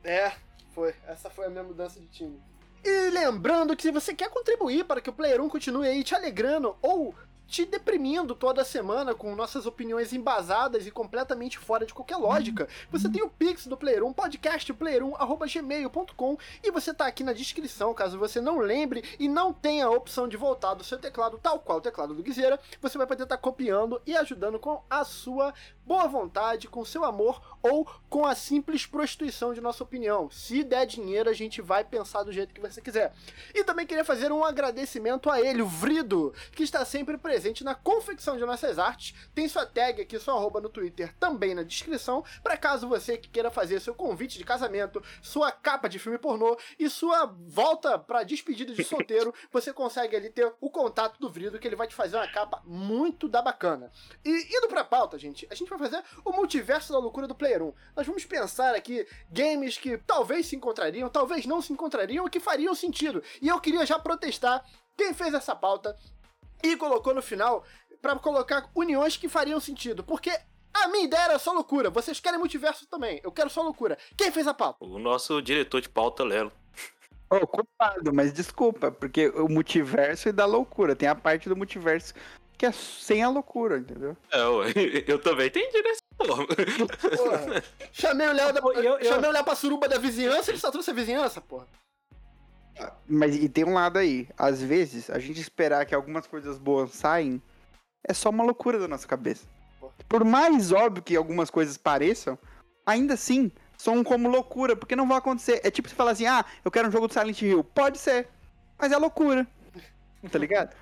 É, 0.04 0.32
foi. 0.74 0.94
Essa 1.06 1.30
foi 1.30 1.46
a 1.46 1.50
minha 1.50 1.62
mudança 1.62 1.98
de 2.00 2.06
time. 2.08 2.40
E 2.84 3.10
lembrando 3.10 3.76
que 3.76 3.82
se 3.82 3.90
você 3.90 4.14
quer 4.14 4.30
contribuir 4.30 4.84
para 4.84 5.00
que 5.00 5.10
o 5.10 5.12
Player 5.12 5.40
1 5.40 5.48
continue 5.48 5.88
aí 5.88 6.04
te 6.04 6.14
alegrando 6.14 6.76
ou 6.80 7.14
te 7.48 7.64
deprimindo 7.64 8.34
toda 8.34 8.62
semana 8.62 9.14
com 9.14 9.34
nossas 9.34 9.64
opiniões 9.64 10.12
embasadas 10.12 10.86
e 10.86 10.90
completamente 10.90 11.56
fora 11.58 11.86
de 11.86 11.94
qualquer 11.94 12.16
lógica, 12.16 12.68
você 12.90 13.08
tem 13.08 13.22
o 13.22 13.30
Pix 13.30 13.66
do 13.66 13.74
Player 13.76 14.04
1, 14.04 14.12
podcastplayer1.gmail.com 14.12 16.36
e 16.62 16.70
você 16.70 16.92
tá 16.92 17.06
aqui 17.06 17.24
na 17.24 17.32
descrição, 17.32 17.94
caso 17.94 18.18
você 18.18 18.38
não 18.38 18.58
lembre 18.58 19.02
e 19.18 19.26
não 19.26 19.50
tenha 19.52 19.86
a 19.86 19.90
opção 19.90 20.28
de 20.28 20.36
voltar 20.36 20.74
do 20.74 20.84
seu 20.84 20.98
teclado, 20.98 21.40
tal 21.42 21.58
qual 21.58 21.78
o 21.78 21.80
teclado 21.80 22.14
do 22.14 22.22
Guizeira, 22.22 22.60
você 22.82 22.98
vai 22.98 23.06
poder 23.06 23.22
estar 23.22 23.38
copiando 23.38 23.98
e 24.06 24.14
ajudando 24.14 24.58
com 24.58 24.82
a 24.90 25.02
sua 25.04 25.54
boa 25.86 26.06
vontade, 26.06 26.68
com 26.68 26.84
seu 26.84 27.02
amor 27.02 27.40
ou 27.62 27.88
com 28.10 28.26
a 28.26 28.34
simples 28.34 28.84
prostituição 28.84 29.54
de 29.54 29.62
nossa 29.62 29.82
opinião. 29.82 30.30
Se 30.30 30.62
der 30.62 30.84
dinheiro, 30.84 31.30
a 31.30 31.32
gente 31.32 31.62
vai 31.62 31.82
pensar 31.82 32.24
do 32.24 32.32
jeito 32.32 32.52
que 32.52 32.60
você 32.60 32.82
quiser. 32.82 33.14
E 33.54 33.64
também 33.64 33.86
queria 33.86 34.04
fazer 34.04 34.30
um 34.30 34.44
agradecimento 34.44 35.30
a 35.30 35.40
ele, 35.40 35.62
o 35.62 35.66
Vrido, 35.66 36.34
que 36.52 36.62
está 36.62 36.84
sempre 36.84 37.16
presente 37.16 37.37
na 37.64 37.74
confecção 37.74 38.36
de 38.36 38.44
nossas 38.44 38.78
artes. 38.78 39.14
Tem 39.34 39.48
sua 39.48 39.64
tag 39.64 40.02
aqui, 40.02 40.18
sua 40.18 40.34
arroba 40.34 40.60
no 40.60 40.68
Twitter 40.68 41.14
também 41.18 41.54
na 41.54 41.62
descrição, 41.62 42.24
para 42.42 42.56
caso 42.56 42.88
você 42.88 43.16
que 43.16 43.28
queira 43.28 43.50
fazer 43.50 43.80
seu 43.80 43.94
convite 43.94 44.38
de 44.38 44.44
casamento, 44.44 45.02
sua 45.22 45.52
capa 45.52 45.88
de 45.88 45.98
filme 45.98 46.18
pornô 46.18 46.58
e 46.78 46.88
sua 46.90 47.26
volta 47.46 47.98
para 47.98 48.22
despedida 48.22 48.72
de 48.72 48.84
solteiro, 48.84 49.32
você 49.52 49.72
consegue 49.72 50.16
ali 50.16 50.30
ter 50.30 50.52
o 50.60 50.70
contato 50.70 51.18
do 51.20 51.28
Vrido, 51.28 51.58
que 51.58 51.66
ele 51.66 51.76
vai 51.76 51.86
te 51.86 51.94
fazer 51.94 52.16
uma 52.16 52.28
capa 52.28 52.62
muito 52.64 53.28
da 53.28 53.40
bacana. 53.40 53.90
E 54.24 54.56
indo 54.56 54.68
pra 54.68 54.84
pauta, 54.84 55.18
gente, 55.18 55.46
a 55.50 55.54
gente 55.54 55.68
vai 55.68 55.78
fazer 55.78 56.02
o 56.24 56.32
multiverso 56.32 56.92
da 56.92 56.98
loucura 56.98 57.26
do 57.26 57.34
Player 57.34 57.62
1. 57.62 57.72
Nós 57.96 58.06
vamos 58.06 58.24
pensar 58.24 58.74
aqui 58.74 59.06
games 59.30 59.78
que 59.78 59.98
talvez 59.98 60.46
se 60.46 60.56
encontrariam, 60.56 61.08
talvez 61.08 61.46
não 61.46 61.62
se 61.62 61.72
encontrariam 61.72 62.28
que 62.28 62.40
fariam 62.40 62.74
sentido. 62.74 63.22
E 63.40 63.48
eu 63.48 63.60
queria 63.60 63.84
já 63.86 63.98
protestar 63.98 64.64
quem 64.96 65.14
fez 65.14 65.32
essa 65.32 65.54
pauta 65.54 65.96
e 66.62 66.76
colocou 66.76 67.14
no 67.14 67.22
final 67.22 67.64
pra 68.00 68.16
colocar 68.16 68.70
uniões 68.74 69.16
que 69.16 69.28
fariam 69.28 69.58
sentido, 69.60 70.02
porque 70.04 70.30
a 70.72 70.88
minha 70.88 71.04
ideia 71.04 71.22
era 71.22 71.38
só 71.38 71.52
loucura. 71.52 71.90
Vocês 71.90 72.20
querem 72.20 72.38
multiverso 72.38 72.86
também? 72.86 73.20
Eu 73.24 73.32
quero 73.32 73.50
só 73.50 73.62
loucura. 73.62 73.98
Quem 74.16 74.30
fez 74.30 74.46
a 74.46 74.54
pauta? 74.54 74.84
O 74.84 74.98
nosso 74.98 75.40
diretor 75.42 75.80
de 75.80 75.88
pauta, 75.88 76.22
Lelo. 76.22 76.52
Ô, 77.30 77.46
culpado, 77.46 78.12
mas 78.14 78.32
desculpa, 78.32 78.90
porque 78.90 79.28
o 79.28 79.48
multiverso 79.48 80.28
é 80.28 80.32
da 80.32 80.46
loucura. 80.46 80.96
Tem 80.96 81.08
a 81.08 81.14
parte 81.14 81.48
do 81.48 81.56
multiverso 81.56 82.14
que 82.56 82.64
é 82.66 82.72
sem 82.72 83.22
a 83.22 83.28
loucura, 83.28 83.78
entendeu? 83.78 84.16
É, 84.32 84.42
ué, 84.46 84.72
eu 85.06 85.20
também 85.20 85.46
entendi 85.48 85.82
dessa 85.82 86.00
forma. 86.16 86.46
Porra. 86.46 87.64
Chamei 87.92 88.28
o 88.28 88.32
Léo 88.32 88.52
da, 88.52 88.60
eu- 88.60 88.98
eu- 88.98 89.04
chamei 89.04 89.28
o 89.30 89.32
Léo 89.32 89.44
pra 89.44 89.54
suruba 89.54 89.88
da 89.88 89.98
vizinhança, 89.98 90.50
ele 90.50 90.58
só 90.58 90.70
trouxe 90.70 90.90
a 90.90 90.94
vizinhança, 90.94 91.40
porra. 91.40 91.66
Mas 93.08 93.36
e 93.36 93.48
tem 93.48 93.64
um 93.64 93.74
lado 93.74 93.98
aí. 93.98 94.28
Às 94.36 94.62
vezes, 94.62 95.10
a 95.10 95.18
gente 95.18 95.40
esperar 95.40 95.86
que 95.86 95.94
algumas 95.94 96.26
coisas 96.26 96.58
boas 96.58 96.92
saem 96.92 97.42
é 98.04 98.12
só 98.12 98.30
uma 98.30 98.44
loucura 98.44 98.78
da 98.78 98.88
nossa 98.88 99.06
cabeça. 99.06 99.46
Por 100.08 100.24
mais 100.24 100.72
óbvio 100.72 101.02
que 101.02 101.16
algumas 101.16 101.50
coisas 101.50 101.76
pareçam, 101.76 102.38
ainda 102.86 103.14
assim, 103.14 103.50
são 103.76 104.02
como 104.02 104.28
loucura, 104.28 104.76
porque 104.76 104.96
não 104.96 105.08
vai 105.08 105.18
acontecer. 105.18 105.60
É 105.64 105.70
tipo 105.70 105.88
você 105.88 105.94
falar 105.94 106.12
assim, 106.12 106.26
ah, 106.26 106.44
eu 106.64 106.70
quero 106.70 106.88
um 106.88 106.90
jogo 106.90 107.06
do 107.06 107.12
Silent 107.12 107.42
Hill. 107.42 107.62
Pode 107.64 107.98
ser, 107.98 108.28
mas 108.78 108.92
é 108.92 108.96
loucura. 108.96 109.46
Tá 110.30 110.38
ligado? 110.38 110.74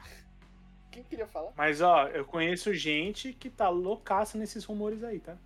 Quem 0.90 1.04
queria 1.04 1.26
falar? 1.26 1.52
Mas, 1.56 1.82
ó, 1.82 2.08
eu 2.08 2.24
conheço 2.24 2.72
gente 2.72 3.32
que 3.32 3.50
tá 3.50 3.68
loucaça 3.68 4.38
nesses 4.38 4.64
rumores 4.64 5.04
aí, 5.04 5.20
tá? 5.20 5.36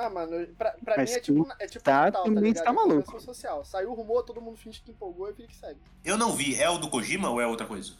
Ah, 0.00 0.08
mano, 0.08 0.46
pra, 0.56 0.70
pra 0.82 0.96
mim 0.96 1.02
é 1.02 1.20
tipo, 1.20 1.46
é 1.58 1.66
tipo 1.66 1.84
tá, 1.84 2.06
Natal, 2.06 2.24
também 2.24 2.44
ligado? 2.44 2.56
está 2.56 2.70
É 2.70 2.72
maluco. 2.72 3.20
social. 3.20 3.62
Saiu 3.66 3.90
o 3.90 3.94
rumor, 3.94 4.22
todo 4.22 4.40
mundo 4.40 4.56
finge 4.56 4.80
que 4.80 4.90
empolgou 4.90 5.28
e 5.28 5.34
fica 5.34 5.48
que 5.48 5.56
segue. 5.56 5.78
Eu 6.02 6.16
não 6.16 6.32
vi. 6.32 6.54
É 6.54 6.70
o 6.70 6.78
do 6.78 6.88
Kojima 6.88 7.28
ou 7.28 7.38
é 7.38 7.46
outra 7.46 7.66
coisa? 7.66 7.92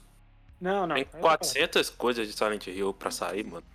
Não, 0.59 0.87
não. 0.87 0.95
Tem 0.95 1.05
aí 1.05 1.09
eu 1.13 1.21
400 1.21 1.91
coisas 1.91 2.27
de 2.27 2.33
Silent 2.33 2.67
Hill 2.69 2.95
pra 2.95 3.11
sair, 3.11 3.45
mano. 3.45 3.67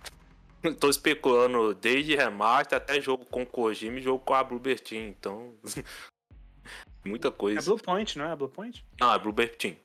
Tô 0.80 0.90
especulando 0.90 1.72
desde 1.72 2.16
remaster 2.16 2.78
até 2.78 3.00
jogo 3.00 3.24
com 3.26 3.46
Kojima 3.46 4.00
e 4.00 4.02
jogo 4.02 4.18
com 4.24 4.34
a 4.34 4.42
Bluebird 4.42 4.82
Team, 4.82 5.06
então... 5.08 5.54
Muita 7.04 7.28
falo. 7.30 7.34
É 7.34 7.38
coisa. 7.38 7.70
Blue 7.70 7.80
Point, 7.80 8.18
não 8.18 8.24
é? 8.28 8.34
Blue 8.34 8.48
Point? 8.48 8.84
Ah, 9.00 9.14
é 9.14 9.18
Bluebird 9.20 9.56
Team. 9.56 9.76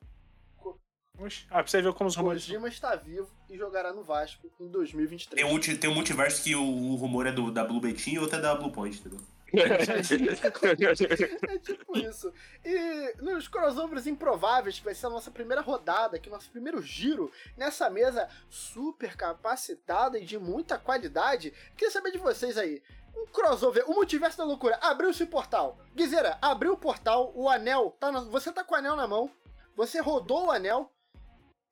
Oxi. 1.26 1.46
Ah, 1.50 1.56
pra 1.62 1.68
você 1.68 1.82
ver 1.82 1.94
como 1.94 2.08
os 2.10 2.16
rumores. 2.16 2.44
Kojima 2.46 2.68
está 2.68 2.96
vivo 2.96 3.30
e 3.50 3.58
jogará 3.58 3.94
no 3.94 4.04
Vasco 4.04 4.52
em 4.60 4.68
2023. 4.68 5.42
Tem 5.42 5.54
um, 5.54 5.78
tem 5.78 5.90
um 5.90 5.94
multiverso 5.94 6.44
que 6.44 6.56
o, 6.56 6.64
o 6.64 6.96
rumor 6.96 7.28
é 7.28 7.32
do, 7.32 7.52
da 7.52 7.64
Blue 7.64 7.80
Betinho 7.80 8.16
e 8.16 8.20
outro 8.20 8.38
é 8.38 8.42
da 8.42 8.56
Blue 8.56 8.72
Point, 8.72 9.00
entendeu? 9.00 9.20
É 11.50 11.58
tipo 11.60 11.98
isso. 11.98 12.32
E 12.64 13.16
nos 13.22 13.48
crossovers 13.50 14.08
improváveis, 14.08 14.80
que 14.80 14.86
vai 14.86 14.96
ser 14.96 15.08
a 15.08 15.10
nossa 15.10 15.30
primeira 15.30 15.62
rodada, 15.62 16.16
aqui, 16.16 16.30
nosso 16.30 16.50
primeiro 16.50 16.82
giro, 16.82 17.30
nessa 17.58 17.90
mesa 17.90 18.30
super 18.50 19.16
capacitada 19.18 20.18
e 20.18 20.26
de 20.26 20.38
muita 20.40 20.78
qualidade, 20.78 21.52
queria 21.76 21.92
saber 21.92 22.12
de 22.12 22.18
vocês 22.18 22.58
aí. 22.58 22.82
Um 23.14 23.26
crossover, 23.28 23.84
o 23.90 23.94
multiverso 23.94 24.38
da 24.38 24.46
loucura, 24.46 24.80
abriu-se 24.82 25.24
o 25.24 25.28
portal. 25.28 25.78
Guizeira, 25.94 26.38
abriu 26.42 26.72
o 26.74 26.78
portal, 26.78 27.34
o 27.36 27.50
anel, 27.50 27.94
tá 28.00 28.10
na- 28.10 28.22
você 28.22 28.54
tá 28.54 28.64
com 28.64 28.74
o 28.74 28.78
anel 28.78 28.96
na 28.96 29.06
mão, 29.06 29.30
você 29.76 30.00
rodou 30.00 30.46
o 30.46 30.52
anel, 30.52 30.90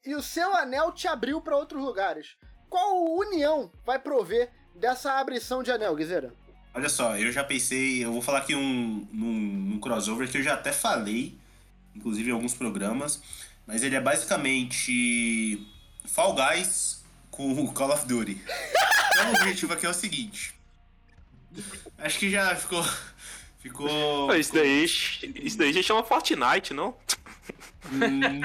e 0.06 0.16
o 0.16 0.22
seu 0.22 0.56
anel 0.56 0.92
te 0.92 1.08
abriu 1.08 1.42
pra 1.42 1.58
outros 1.58 1.82
lugares. 1.82 2.36
Qual 2.70 3.04
união 3.16 3.72
vai 3.86 4.00
prover 4.00 4.50
dessa 4.76 5.14
abrição 5.14 5.64
de 5.64 5.72
anel, 5.72 5.96
Guizeira? 5.96 6.34
Olha 6.74 6.90
só, 6.90 7.18
eu 7.18 7.32
já 7.32 7.44
pensei, 7.44 8.04
eu 8.04 8.12
vou 8.14 8.22
falar 8.22 8.40
aqui 8.40 8.56
um, 8.56 9.08
num, 9.12 9.34
num 9.34 9.80
crossover 9.80 10.30
que 10.30 10.38
eu 10.38 10.44
já 10.44 10.54
até 10.54 10.72
falei, 10.72 11.38
inclusive 11.96 12.30
em 12.30 12.34
alguns 12.34 12.54
programas, 12.54 13.22
mas 13.66 13.82
ele 13.84 13.96
é 13.96 14.02
basicamente 14.02 15.68
Fall 16.06 16.36
Guys 16.36 17.04
com 17.32 17.52
o 17.52 17.74
Call 17.74 17.92
of 17.92 18.06
Duty. 18.08 18.40
Então 19.12 19.32
o 19.32 19.36
objetivo 19.36 19.74
aqui 19.74 19.86
é 19.86 19.90
o 19.90 19.94
seguinte. 19.94 20.54
Acho 21.98 22.20
que 22.20 22.30
já 22.30 22.56
ficou. 22.56 22.86
Ficou. 23.60 24.34
Isso 24.36 24.54
daí, 24.54 24.86
isso 24.86 25.58
daí 25.58 25.74
já 25.74 25.82
chama 25.82 26.04
Fortnite, 26.04 26.74
não? 26.74 26.96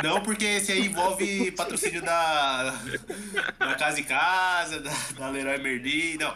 Não, 0.03 0.23
porque 0.23 0.45
esse 0.45 0.73
aí 0.73 0.87
envolve 0.87 1.51
patrocínio 1.53 2.03
da, 2.03 2.71
da 3.59 3.75
Casa 3.75 4.01
e 4.01 4.05
Casa, 4.05 4.81
da, 4.81 4.93
da 5.19 5.29
Leroy 5.29 5.59
Merlin. 5.59 6.17
Não, 6.17 6.35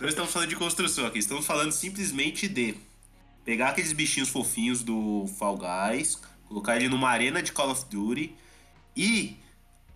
não 0.00 0.08
estamos 0.08 0.32
falando 0.32 0.48
de 0.48 0.56
construção 0.56 1.06
aqui. 1.06 1.18
Estamos 1.18 1.46
falando 1.46 1.72
simplesmente 1.72 2.48
de 2.48 2.74
pegar 3.44 3.70
aqueles 3.70 3.92
bichinhos 3.92 4.28
fofinhos 4.28 4.82
do 4.82 5.26
Fall 5.38 5.58
Guys, 5.58 6.20
colocar 6.48 6.76
ele 6.76 6.88
numa 6.88 7.08
arena 7.08 7.42
de 7.42 7.52
Call 7.52 7.70
of 7.70 7.84
Duty 7.90 8.34
e 8.96 9.36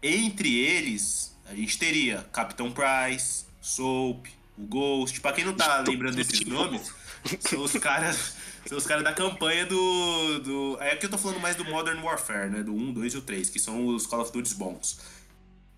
entre 0.02 0.59
eles 0.59 1.35
a 1.47 1.54
gente 1.54 1.78
teria 1.78 2.26
Capitão 2.33 2.73
Price, 2.73 3.45
Soap, 3.61 4.26
o 4.57 4.62
Ghost. 4.62 5.21
Pra 5.21 5.33
quem 5.33 5.45
não 5.45 5.54
tá 5.54 5.85
lembrando 5.87 6.16
desses 6.16 6.40
nomes, 6.40 6.93
são 7.40 7.62
os 7.62 7.73
caras. 7.73 8.37
São 8.66 8.78
os 8.78 8.87
caras 8.87 9.04
da 9.04 9.12
campanha 9.12 9.66
do, 9.66 10.38
do. 10.40 10.78
É 10.80 10.97
que 10.97 11.06
eu 11.06 11.11
tô 11.11 11.18
falando 11.18 11.40
mais 11.40 11.54
do 11.56 11.64
Modern 11.64 12.02
Warfare, 12.02 12.50
né? 12.50 12.62
Do 12.62 12.75
1, 12.75 12.92
2 12.92 13.14
e 13.14 13.16
o 13.18 13.23
3, 13.23 13.50
que 13.50 13.59
são 13.59 13.87
os 13.87 14.06
Call 14.06 14.23
of 14.23 14.33
Duty 14.33 14.54
bons. 14.54 14.99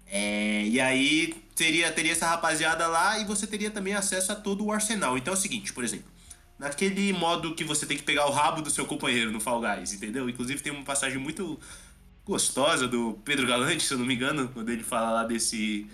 É, 0.07 0.65
e 0.65 0.81
aí 0.81 1.35
teria, 1.55 1.91
teria 1.91 2.13
essa 2.13 2.29
rapaziada 2.29 2.87
lá 2.87 3.19
e 3.19 3.25
você 3.25 3.47
teria 3.47 3.71
também 3.71 3.95
acesso 3.95 4.31
a 4.31 4.37
todo 4.37 4.65
o 4.65 4.73
arsenal. 4.73 5.19
Então 5.19 5.35
é 5.35 5.37
o 5.37 5.41
seguinte, 5.41 5.73
por 5.73 5.83
exemplo, 5.83 6.07
naquele 6.59 7.13
modo 7.13 7.55
que 7.57 7.65
você 7.65 7.85
tem 7.85 7.97
que 7.97 8.05
pegar 8.05 8.27
o 8.27 8.31
rabo 8.31 8.63
do 8.63 8.71
seu 8.71 8.87
companheiro 8.87 9.33
no 9.33 9.41
Fall 9.41 9.61
Guys, 9.61 9.93
entendeu? 9.93 10.29
Inclusive 10.29 10.63
tem 10.63 10.73
uma 10.73 10.85
passagem 10.85 11.19
muito 11.19 11.59
gostosa 12.25 12.87
do 12.87 13.19
Pedro 13.25 13.47
Galante, 13.49 13.83
se 13.83 13.93
eu 13.93 13.99
não 13.99 14.07
me 14.07 14.15
engano, 14.15 14.49
quando 14.55 14.71
ele 14.71 14.85
fala 14.85 15.11
lá 15.11 15.25
desse 15.25 15.89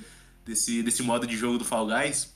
desse, 0.45 0.83
desse 0.83 1.03
modo 1.03 1.27
de 1.27 1.37
jogo 1.37 1.59
do 1.59 1.65
Fall 1.65 1.87
Guys. 1.87 2.33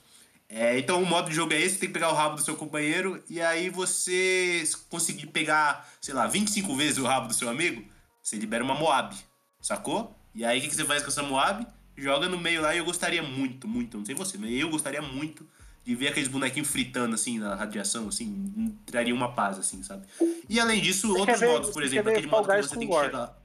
É, 0.48 0.78
então 0.78 1.02
o 1.02 1.06
modo 1.06 1.28
de 1.28 1.34
jogo 1.34 1.52
é 1.52 1.60
esse, 1.60 1.78
tem 1.78 1.88
que 1.88 1.92
pegar 1.92 2.10
o 2.10 2.14
rabo 2.14 2.36
do 2.36 2.42
seu 2.42 2.56
companheiro 2.56 3.22
e 3.28 3.40
aí 3.40 3.68
você 3.68 4.62
conseguir 4.88 5.26
pegar, 5.26 5.88
sei 6.00 6.14
lá, 6.14 6.26
25 6.26 6.74
vezes 6.76 6.98
o 6.98 7.04
rabo 7.04 7.26
do 7.28 7.34
seu 7.34 7.48
amigo, 7.48 7.84
você 8.22 8.36
libera 8.36 8.62
uma 8.62 8.74
Moab, 8.74 9.14
sacou? 9.60 10.16
E 10.34 10.44
aí 10.44 10.58
o 10.58 10.62
que, 10.62 10.68
que 10.68 10.74
você 10.76 10.84
faz 10.84 11.02
com 11.02 11.08
essa 11.08 11.22
Moab? 11.22 11.66
Joga 11.96 12.28
no 12.28 12.38
meio 12.38 12.62
lá 12.62 12.74
e 12.74 12.78
eu 12.78 12.84
gostaria 12.84 13.22
muito, 13.22 13.66
muito, 13.66 13.98
não 13.98 14.04
sei 14.04 14.14
você, 14.14 14.38
mas 14.38 14.52
eu 14.52 14.68
gostaria 14.70 15.02
muito 15.02 15.44
de 15.84 15.94
ver 15.94 16.08
aqueles 16.08 16.28
bonequinhos 16.28 16.68
fritando 16.68 17.14
assim 17.14 17.38
na 17.38 17.54
radiação, 17.54 18.08
assim, 18.08 18.76
traria 18.84 19.14
uma 19.14 19.32
paz, 19.32 19.58
assim, 19.58 19.82
sabe? 19.82 20.06
E 20.48 20.60
além 20.60 20.80
disso, 20.80 21.08
Você 21.08 21.18
outros 21.20 21.40
ver- 21.40 21.46
modos, 21.48 21.70
por 21.70 21.82
exemplo, 21.82 22.10
aquele 22.10 22.26
modo 22.26 22.48
que 22.48 22.62
você 22.62 22.76
tem 22.76 22.88
que 22.88 23.00
chegar. 23.00 23.36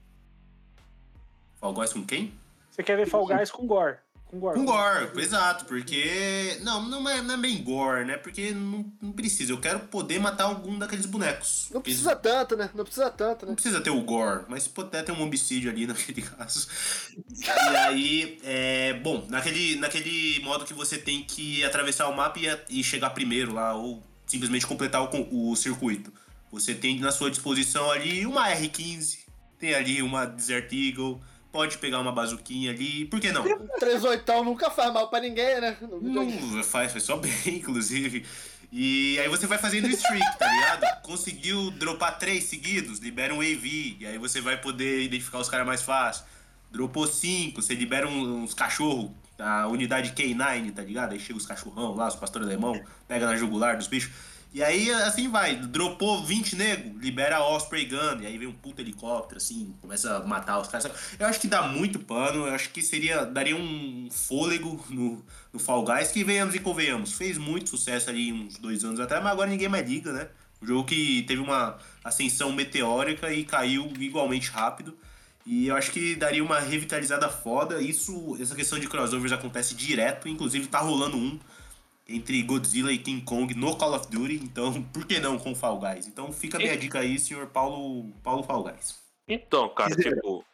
Fall 1.58 1.72
Guys 1.72 1.92
com 1.92 2.04
quem? 2.04 2.32
Você 2.70 2.82
quer 2.82 2.96
ver 2.96 3.08
Fall 3.08 3.26
Guys 3.26 3.50
com 3.50 3.66
gore. 3.66 3.96
Com 4.32 4.40
gore. 4.40 4.58
Com 4.58 4.64
gore, 4.64 5.10
exato, 5.20 5.66
porque. 5.66 6.56
Não, 6.62 6.82
não 6.88 7.06
é, 7.06 7.20
não 7.20 7.34
é 7.34 7.36
bem 7.36 7.62
gore, 7.62 8.06
né? 8.06 8.16
Porque 8.16 8.50
não, 8.52 8.90
não 9.02 9.12
precisa. 9.12 9.52
Eu 9.52 9.60
quero 9.60 9.80
poder 9.80 10.18
matar 10.18 10.44
algum 10.44 10.78
daqueles 10.78 11.04
bonecos. 11.04 11.68
Não 11.70 11.82
Eles- 11.84 11.98
precisa 11.98 12.16
tanto, 12.16 12.56
né? 12.56 12.70
Não 12.74 12.82
precisa 12.82 13.10
tanto, 13.10 13.44
né? 13.44 13.50
Não 13.50 13.54
precisa 13.54 13.82
ter 13.82 13.90
o 13.90 14.00
gore, 14.00 14.46
mas 14.48 14.62
se 14.62 14.70
puder 14.70 15.04
ter 15.04 15.12
um 15.12 15.20
homicídio 15.20 15.70
ali 15.70 15.84
naquele 15.86 16.22
caso. 16.22 16.66
E 17.14 17.76
aí, 17.76 18.40
é, 18.42 18.94
bom, 18.94 19.26
naquele, 19.28 19.76
naquele 19.76 20.40
modo 20.42 20.64
que 20.64 20.72
você 20.72 20.96
tem 20.96 21.22
que 21.24 21.62
atravessar 21.62 22.08
o 22.08 22.16
mapa 22.16 22.38
e, 22.40 22.80
e 22.80 22.82
chegar 22.82 23.10
primeiro 23.10 23.52
lá, 23.52 23.74
ou 23.74 24.02
simplesmente 24.26 24.66
completar 24.66 25.02
o, 25.02 25.50
o 25.50 25.54
circuito. 25.56 26.10
Você 26.50 26.74
tem 26.74 26.98
na 27.00 27.12
sua 27.12 27.30
disposição 27.30 27.90
ali 27.90 28.24
uma 28.24 28.48
R15, 28.48 29.18
tem 29.58 29.74
ali 29.74 30.00
uma 30.00 30.24
Desert 30.24 30.72
Eagle, 30.72 31.20
pode 31.52 31.78
pegar 31.78 32.00
uma 32.00 32.10
bazuquinha 32.10 32.70
ali, 32.70 33.04
por 33.04 33.20
que 33.20 33.30
não? 33.30 33.44
3 33.78 34.02
oitão 34.04 34.42
nunca 34.42 34.70
faz 34.70 34.92
mal 34.92 35.08
pra 35.08 35.20
ninguém, 35.20 35.60
né? 35.60 35.76
Não, 36.00 36.64
faz, 36.64 36.90
faz 36.90 37.04
só 37.04 37.16
bem, 37.16 37.30
inclusive. 37.46 38.24
E 38.72 39.18
aí 39.20 39.28
você 39.28 39.46
vai 39.46 39.58
fazendo 39.58 39.86
streak, 39.88 40.38
tá 40.38 40.50
ligado? 40.50 41.02
Conseguiu 41.04 41.70
dropar 41.72 42.18
três 42.18 42.44
seguidos, 42.44 43.00
libera 43.00 43.34
um 43.34 43.40
AV, 43.40 43.98
e 44.00 44.06
aí 44.06 44.16
você 44.16 44.40
vai 44.40 44.58
poder 44.58 45.02
identificar 45.02 45.38
os 45.38 45.48
caras 45.50 45.66
mais 45.66 45.82
fácil. 45.82 46.24
Dropou 46.70 47.06
cinco, 47.06 47.60
você 47.60 47.74
libera 47.74 48.08
uns 48.08 48.54
cachorros, 48.54 49.10
a 49.38 49.66
unidade 49.68 50.12
K9, 50.12 50.72
tá 50.72 50.82
ligado? 50.82 51.12
Aí 51.12 51.20
chega 51.20 51.38
os 51.38 51.44
cachorrão 51.44 51.94
lá, 51.94 52.08
os 52.08 52.16
pastores 52.16 52.48
alemão, 52.48 52.80
pega 53.06 53.26
na 53.26 53.36
jugular 53.36 53.76
dos 53.76 53.88
bichos. 53.88 54.10
E 54.54 54.62
aí 54.62 54.90
assim 54.90 55.30
vai, 55.30 55.56
dropou 55.56 56.22
20 56.24 56.56
nego, 56.56 56.98
libera 56.98 57.42
Osprey 57.42 57.86
Gun, 57.86 58.20
e 58.20 58.26
aí 58.26 58.36
vem 58.36 58.46
um 58.46 58.52
puto 58.52 58.82
helicóptero, 58.82 59.38
assim, 59.38 59.74
começa 59.80 60.16
a 60.16 60.26
matar 60.26 60.60
os 60.60 60.68
caras. 60.68 60.90
Eu 61.18 61.26
acho 61.26 61.40
que 61.40 61.48
dá 61.48 61.62
muito 61.62 61.98
pano, 61.98 62.46
eu 62.46 62.54
acho 62.54 62.68
que 62.68 62.82
seria, 62.82 63.24
daria 63.24 63.56
um 63.56 64.08
fôlego 64.10 64.84
no, 64.90 65.24
no 65.52 65.58
Fall 65.58 65.82
Guys, 65.82 66.08
que 66.08 66.22
venhamos 66.22 66.54
e 66.54 66.58
convenhamos. 66.58 67.14
Fez 67.14 67.38
muito 67.38 67.70
sucesso 67.70 68.10
ali 68.10 68.30
uns 68.30 68.58
dois 68.58 68.84
anos 68.84 69.00
atrás, 69.00 69.22
mas 69.22 69.32
agora 69.32 69.48
ninguém 69.48 69.68
mais 69.68 69.88
liga, 69.88 70.12
né? 70.12 70.28
Um 70.60 70.66
jogo 70.66 70.84
que 70.84 71.22
teve 71.22 71.40
uma 71.40 71.78
ascensão 72.04 72.52
meteórica 72.52 73.32
e 73.32 73.44
caiu 73.44 73.90
igualmente 73.98 74.50
rápido. 74.50 74.94
E 75.46 75.66
eu 75.66 75.76
acho 75.76 75.90
que 75.90 76.14
daria 76.14 76.44
uma 76.44 76.60
revitalizada 76.60 77.28
foda. 77.28 77.80
Isso, 77.80 78.36
essa 78.40 78.54
questão 78.54 78.78
de 78.78 78.86
crossovers 78.86 79.32
acontece 79.32 79.74
direto, 79.74 80.28
inclusive 80.28 80.66
tá 80.66 80.78
rolando 80.78 81.16
um 81.16 81.40
entre 82.08 82.42
Godzilla 82.42 82.92
e 82.92 82.98
King 82.98 83.22
Kong 83.24 83.54
no 83.54 83.76
Call 83.76 83.94
of 83.94 84.08
Duty, 84.10 84.34
então 84.36 84.82
por 84.92 85.06
que 85.06 85.18
não 85.20 85.38
com 85.38 85.54
Fall 85.54 85.78
Guys? 85.78 86.06
Então 86.06 86.32
fica 86.32 86.56
a 86.56 86.60
minha 86.60 86.76
dica 86.76 87.00
aí, 87.00 87.18
senhor 87.18 87.46
Paulo, 87.48 88.10
Paulo 88.22 88.42
Fall 88.42 88.64
Guys. 88.64 88.98
Então, 89.28 89.68
cara, 89.70 89.94
tipo. 89.94 90.44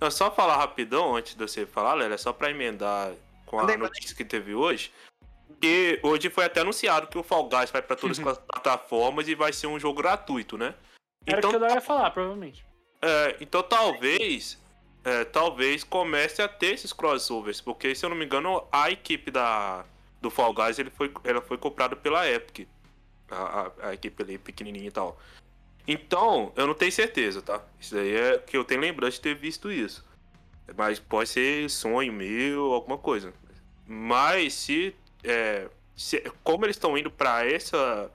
É, 0.00 0.10
só 0.10 0.30
falar 0.30 0.56
rapidão 0.56 1.14
antes 1.16 1.34
de 1.34 1.42
você 1.42 1.64
falar, 1.64 1.94
Lélia, 1.94 2.14
é 2.14 2.18
só 2.18 2.32
pra 2.32 2.50
emendar 2.50 3.12
com 3.44 3.58
a 3.58 3.62
mandei. 3.62 3.76
notícia 3.76 4.14
que 4.16 4.24
teve 4.24 4.54
hoje. 4.54 4.92
Que 5.60 6.00
hoje 6.02 6.28
foi 6.28 6.44
até 6.44 6.60
anunciado 6.60 7.06
que 7.06 7.16
o 7.16 7.22
Fall 7.22 7.48
Guys 7.48 7.70
vai 7.70 7.80
pra 7.80 7.94
todas 7.96 8.18
as 8.18 8.38
plataformas 8.38 9.28
e 9.28 9.34
vai 9.34 9.52
ser 9.52 9.68
um 9.68 9.78
jogo 9.78 10.02
gratuito, 10.02 10.58
né? 10.58 10.74
Era 11.24 11.38
Então, 11.38 11.50
o 11.50 11.58
que 11.58 11.64
eu 11.64 11.68
ia 11.68 11.80
falar, 11.80 12.10
provavelmente. 12.10 12.64
é, 13.00 13.36
então 13.40 13.62
talvez. 13.62 14.58
É, 15.06 15.24
talvez 15.24 15.84
comece 15.84 16.42
a 16.42 16.48
ter 16.48 16.74
esses 16.74 16.92
crossovers, 16.92 17.60
porque 17.60 17.94
se 17.94 18.04
eu 18.04 18.10
não 18.10 18.16
me 18.16 18.24
engano, 18.24 18.62
a 18.72 18.90
equipe 18.90 19.30
da, 19.30 19.84
do 20.20 20.30
Fall 20.30 20.52
Guys 20.52 20.78
ele 20.78 20.90
foi, 20.90 21.12
ela 21.24 21.40
foi 21.40 21.56
comprada 21.56 21.94
pela 21.94 22.28
Epic. 22.28 22.66
A, 23.30 23.36
a- 23.36 23.72
a 23.88 23.94
equipe 23.94 24.22
ali 24.22 24.36
pequenininha 24.38 24.88
e 24.88 24.90
tal. 24.90 25.18
Então, 25.88 26.52
eu 26.56 26.66
não 26.66 26.74
tenho 26.74 26.90
certeza, 26.92 27.40
tá? 27.42 27.62
Isso 27.80 27.94
daí 27.94 28.14
é 28.14 28.38
que 28.38 28.56
eu 28.56 28.64
tenho 28.64 28.80
lembrança 28.80 29.12
de 29.16 29.20
ter 29.20 29.34
visto 29.36 29.70
isso. 29.70 30.04
Mas 30.76 30.98
pode 30.98 31.28
ser 31.28 31.70
sonho 31.70 32.12
meu, 32.12 32.72
alguma 32.72 32.98
coisa. 32.98 33.32
Mas 33.86 34.54
se. 34.54 34.94
é, 35.24 35.68
se- 35.96 36.22
como 36.42 36.64
eles 36.66 36.76
estão 36.76 36.96
indo 36.98 37.10
pra 37.10 37.44
essa 37.46 38.10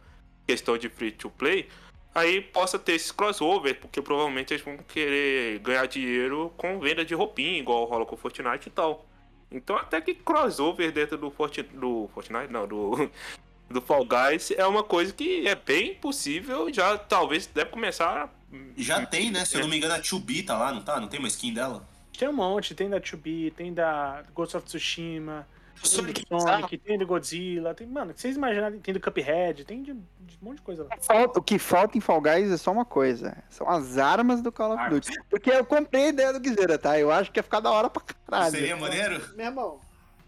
questão 0.45 0.77
de 0.77 0.89
free 0.89 1.11
to 1.11 1.29
play, 1.29 1.69
aí 2.13 2.41
possa 2.41 2.77
ter 2.77 2.93
esses 2.93 3.11
crossover, 3.11 3.79
porque 3.79 4.01
provavelmente 4.01 4.53
eles 4.53 4.63
vão 4.63 4.77
querer 4.77 5.59
ganhar 5.59 5.85
dinheiro 5.87 6.53
com 6.57 6.79
venda 6.79 7.03
de 7.05 7.13
roupinha, 7.13 7.59
igual 7.59 7.85
rola 7.85 8.05
com 8.05 8.17
Fortnite 8.17 8.67
e 8.67 8.71
tal. 8.71 9.05
Então 9.51 9.75
até 9.75 9.99
que 9.99 10.13
crossover 10.13 10.91
dentro 10.91 11.17
do, 11.17 11.29
Forti 11.29 11.63
do 11.63 12.09
Fortnite, 12.13 12.51
não, 12.51 12.67
do, 12.67 13.09
do 13.69 13.81
Fall 13.81 14.05
Guys 14.05 14.51
é 14.51 14.65
uma 14.65 14.83
coisa 14.83 15.13
que 15.13 15.47
é 15.47 15.55
bem 15.55 15.95
possível, 15.95 16.71
já 16.73 16.97
talvez 16.97 17.47
deve 17.47 17.69
começar. 17.69 18.33
Já 18.75 19.05
tem, 19.05 19.31
né? 19.31 19.45
Se 19.45 19.55
eu 19.55 19.61
não 19.61 19.69
me 19.69 19.77
engano, 19.77 19.93
a 19.93 19.99
2B 19.99 20.45
tá 20.45 20.57
lá, 20.57 20.73
não 20.73 20.81
tá? 20.81 20.99
Não 20.99 21.07
tem 21.07 21.19
uma 21.19 21.27
skin 21.29 21.53
dela? 21.53 21.87
Tem 22.17 22.27
um 22.27 22.33
monte, 22.33 22.75
tem 22.75 22.89
da 22.89 22.99
2B, 22.99 23.53
tem 23.53 23.73
da 23.73 24.23
Ghost 24.35 24.57
of 24.57 24.65
Tsushima, 24.65 25.47
tem 25.81 25.91
Sonic 25.91 26.25
do 26.29 26.39
Sonic, 26.39 26.77
tem 26.77 26.97
do 26.97 27.07
Godzilla, 27.07 27.73
tem, 27.73 27.87
mano, 27.87 28.13
vocês 28.15 28.35
imaginarem, 28.35 28.79
tem 28.79 28.93
do 28.93 28.99
Cuphead, 28.99 29.65
tem 29.65 29.81
de, 29.83 29.93
de 29.93 30.39
um 30.41 30.45
monte 30.45 30.57
de 30.57 30.61
coisa 30.63 30.83
lá. 30.83 30.89
Falta- 31.01 31.39
o 31.39 31.43
que 31.43 31.57
falta 31.59 31.97
em 31.97 32.01
Fall 32.01 32.21
Guys 32.21 32.51
é 32.51 32.57
só 32.57 32.71
uma 32.71 32.85
coisa. 32.85 33.37
São 33.49 33.67
as 33.69 33.97
armas 33.97 34.41
do 34.41 34.51
Call 34.51 34.73
of 34.73 34.81
Armas. 34.81 35.05
Duty. 35.07 35.17
Porque 35.29 35.49
eu 35.51 35.65
comprei 35.65 36.05
a 36.05 36.09
ideia 36.09 36.33
do 36.33 36.39
Guizeira, 36.39 36.77
tá? 36.77 36.99
Eu 36.99 37.11
acho 37.11 37.31
que 37.31 37.39
ia 37.39 37.43
ficar 37.43 37.59
da 37.59 37.71
hora 37.71 37.89
pra 37.89 38.01
caralho. 38.03 38.51
Seria 38.51 38.75
maneiro? 38.77 39.21
Meu 39.35 39.45
irmão, 39.47 39.79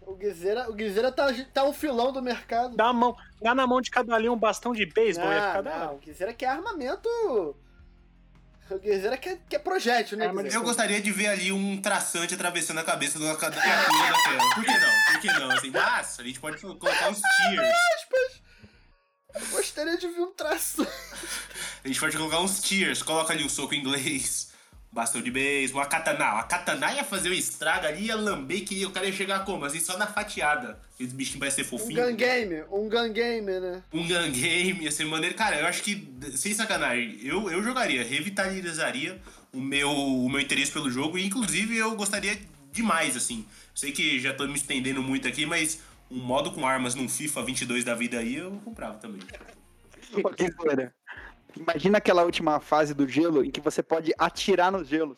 o 0.02 0.16
Guizeira, 0.16 0.70
o 0.70 0.74
Guizeira 0.74 1.12
tá, 1.12 1.28
tá 1.54 1.64
um 1.64 1.74
filão 1.74 2.12
do 2.12 2.22
mercado. 2.22 2.76
Dá, 2.76 2.88
a 2.88 2.94
mão, 2.94 3.16
dá 3.42 3.56
na 3.56 3.66
mão 3.66 3.80
de 3.82 3.90
cada 3.90 4.14
ali 4.16 4.28
um 4.30 4.38
bastão 4.38 4.74
de 4.74 4.86
beisebol, 4.86 5.32
ia 5.32 5.42
ficar 5.42 5.56
Não, 5.58 5.64
da 5.64 5.78
não, 5.80 5.86
hora. 5.88 5.96
o 5.96 6.00
Guizeira 6.00 6.34
quer 6.34 6.48
armamento. 6.48 7.56
O 8.70 8.80
Guizeira 8.80 9.18
quer, 9.18 9.38
quer 9.50 9.60
projétil, 9.60 10.18
né, 10.18 10.26
Arma 10.26 10.42
de 10.42 10.46
Guizeira? 10.50 10.64
Eu 10.64 10.68
gostaria 10.68 11.02
de 11.02 11.12
ver 11.12 11.28
ali 11.28 11.52
um 11.52 11.80
traçante 11.82 12.34
atravessando 12.34 12.80
a 12.80 12.84
cabeça 12.84 13.20
de 13.20 13.26
uma 13.26 13.36
ca- 13.36 13.52
criatura 13.52 14.08
da 14.08 14.24
tela. 14.24 14.50
Por 14.56 14.64
que 14.66 14.72
não? 14.80 14.90
Por 15.12 15.20
que 15.22 15.28
não? 15.28 15.52
Assim, 15.52 15.70
mas 15.70 16.20
a 16.20 16.24
gente 16.24 16.40
pode 16.40 16.58
colocar 16.62 17.10
uns 17.10 17.20
tiers. 17.22 17.78
Eu 19.36 19.48
gostaria 19.48 19.98
de 19.98 20.08
ver 20.08 20.22
um 20.22 20.32
traço. 20.32 20.88
A 21.84 21.88
gente 21.88 22.00
pode 22.00 22.16
colocar 22.16 22.40
uns 22.40 22.62
tiers. 22.62 23.02
Coloca 23.02 23.34
ali 23.34 23.44
um 23.44 23.50
soco 23.50 23.74
inglês, 23.74 24.53
bastão 24.94 25.22
de 25.22 25.32
beisebol, 25.32 25.82
uma 25.82 25.88
katana. 25.88 26.40
A 26.40 26.44
katana 26.44 26.94
ia 26.94 27.04
fazer 27.04 27.30
um 27.30 27.34
estrago 27.34 27.88
ali, 27.88 28.06
ia 28.06 28.16
lamber, 28.16 28.64
que 28.64 28.86
o 28.86 28.92
cara 28.92 29.08
ia 29.08 29.12
chegar 29.12 29.44
como? 29.44 29.66
Assim, 29.66 29.80
só 29.80 29.98
na 29.98 30.06
fatiada. 30.06 30.80
Aqueles 30.94 31.12
bichinhos 31.12 31.40
parecem 31.40 31.64
ser 31.64 31.76
Um 31.76 31.80
fofinho. 31.80 32.06
gun 32.06 32.16
game, 32.16 32.64
um 32.72 32.88
gun 32.88 33.12
game, 33.12 33.60
né? 33.60 33.84
um 33.92 34.08
gun 34.08 34.32
game, 34.32 34.84
ia 34.84 34.92
ser 34.92 35.06
maneiro. 35.06 35.36
Cara, 35.36 35.60
eu 35.60 35.66
acho 35.66 35.82
que, 35.82 36.08
sem 36.36 36.54
sacanagem, 36.54 37.20
eu, 37.24 37.50
eu 37.50 37.64
jogaria, 37.64 38.04
revitalizaria 38.04 39.20
o 39.52 39.60
meu, 39.60 39.90
o 39.90 40.30
meu 40.30 40.40
interesse 40.40 40.72
pelo 40.72 40.90
jogo 40.92 41.18
e, 41.18 41.26
inclusive, 41.26 41.76
eu 41.76 41.96
gostaria 41.96 42.38
demais, 42.72 43.18
assim. 43.18 43.46
Sei 43.74 43.92
que 43.92 44.20
já 44.20 44.34
tô 44.34 44.48
me 44.48 44.56
estendendo 44.56 45.02
muito 45.02 45.28
aqui, 45.28 45.46
mas 45.46 45.80
um 46.10 46.20
modo 46.20 46.52
com 46.52 46.66
armas 46.68 46.94
num 46.94 47.10
FIFA 47.10 47.42
22 47.44 47.84
da 47.84 47.96
vida 47.96 48.20
aí, 48.20 48.36
eu 48.36 48.52
comprava 48.64 48.96
também. 49.00 49.22
Ô, 50.14 50.30
Imagina 51.56 51.98
aquela 51.98 52.24
última 52.24 52.60
fase 52.60 52.94
do 52.94 53.08
gelo 53.08 53.44
em 53.44 53.52
que 53.52 53.62
você 53.62 53.84
pode 53.84 54.14
atirar 54.18 54.72
nos 54.72 54.88
gelos. 54.88 55.18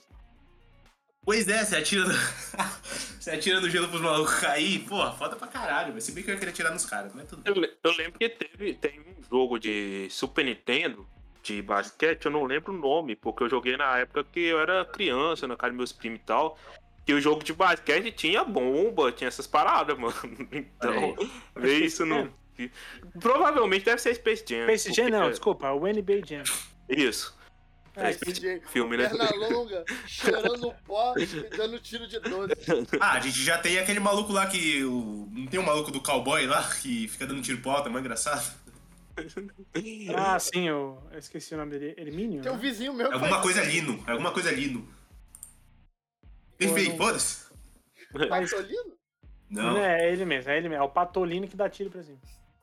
Pois 1.24 1.48
é, 1.48 1.66
você 1.66 1.78
atira 1.78 2.06
no... 2.06 2.14
você 3.20 3.32
atira 3.32 3.60
no 3.60 3.70
gelo 3.70 3.88
pros 3.88 4.02
malucos 4.02 4.36
cair, 4.36 4.80
pô, 4.88 5.12
foda 5.14 5.36
pra 5.36 5.48
caralho. 5.48 5.94
Mas 5.94 6.04
se 6.04 6.12
bem 6.12 6.24
que 6.24 6.30
eu 6.30 6.34
ia 6.34 6.40
querer 6.40 6.52
atirar 6.52 6.72
nos 6.72 6.86
caras, 6.86 7.14
mas 7.16 7.28
tudo 7.28 7.42
bem. 7.42 7.72
Eu 7.84 7.92
lembro 7.92 8.20
que 8.20 8.30
teve 8.30 8.76
tem 8.76 9.00
um 9.00 9.24
jogo 9.30 9.58
de 9.58 10.08
Super 10.12 10.46
Nintendo 10.46 11.08
de 11.42 11.62
basquete, 11.62 12.26
eu 12.26 12.32
não 12.32 12.44
lembro 12.44 12.74
o 12.74 12.78
nome, 12.78 13.16
porque 13.16 13.44
eu 13.44 13.50
joguei 13.50 13.78
na 13.78 13.98
época 14.00 14.24
que 14.24 14.40
eu 14.40 14.60
era 14.60 14.84
criança, 14.84 15.48
na 15.48 15.56
casa 15.56 15.72
dos 15.72 15.78
meus 15.78 15.92
primos 15.92 16.20
e 16.20 16.24
tal. 16.24 16.58
Que 17.06 17.14
o 17.14 17.22
jogo 17.22 17.44
de 17.44 17.54
basquete 17.54 18.12
tinha 18.12 18.44
bomba, 18.44 19.12
tinha 19.12 19.28
essas 19.28 19.46
paradas, 19.46 19.98
mano. 20.00 20.16
Então, 20.52 21.16
ver 21.56 21.84
isso 21.84 22.06
no. 22.06 22.34
Provavelmente 23.20 23.86
deve 23.86 24.02
ser 24.02 24.16
Space 24.16 24.44
Jam. 24.48 24.64
Space 24.64 24.94
Jam 24.94 25.10
não, 25.10 25.30
desculpa, 25.30 25.72
o 25.72 25.82
NBA 25.82 26.22
Jam. 26.26 26.44
Isso. 26.90 27.36
É, 27.98 28.10
Esse 28.10 28.62
filme, 28.68 28.98
né? 28.98 29.08
Perna 29.08 29.48
longa, 29.48 29.86
cheirando 30.06 30.74
pó 30.86 31.16
e 31.18 31.26
dando 31.56 31.80
tiro 31.80 32.06
de 32.08 32.20
12. 32.20 32.54
Ah, 33.00 33.14
a 33.14 33.20
gente 33.22 33.42
já 33.42 33.58
tem 33.58 33.80
aquele 33.80 34.02
maluco 34.02 34.34
lá 34.34 34.48
que. 34.48 34.84
O... 34.84 35.30
Não 35.32 35.48
tem 35.48 35.60
um 35.60 35.66
maluco 35.66 35.92
do 35.92 36.02
cowboy 36.02 36.46
lá 36.46 36.62
que 36.82 37.08
fica 37.08 37.26
dando 37.26 37.42
tiro 37.42 37.60
pro 37.60 37.72
alto, 37.72 37.88
é 37.88 37.92
mais 37.92 38.04
engraçado. 38.04 38.54
Ah, 40.14 40.38
sim, 40.40 40.68
eu, 40.68 41.02
eu 41.10 41.20
esqueci 41.20 41.54
o 41.54 41.58
nome 41.58 41.80
dele. 41.80 41.96
Hermínio? 41.98 42.42
Tem 42.42 42.52
um 42.52 42.56
né? 42.56 42.62
vizinho 42.62 42.94
meu 42.94 43.10
É 43.10 43.14
alguma 43.14 43.42
coisa 43.42 43.64
lino, 43.64 44.04
é 44.06 44.12
alguma 44.12 44.32
coisa 44.32 44.52
lino. 44.52 44.86
Enfim, 46.60 46.98
foda-se. 46.98 47.46
Patolino? 48.30 48.98
Não, 49.50 49.78
É, 49.78 50.12
ele 50.12 50.26
mesmo, 50.26 50.52
é 50.52 50.58
ele 50.58 50.68
mesmo. 50.68 50.84
É 50.84 50.86
o 50.86 50.90
Patolino 50.90 51.48
que 51.48 51.56
dá 51.56 51.70
tiro 51.70 51.90
pra 51.90 52.04
cima. 52.04 52.20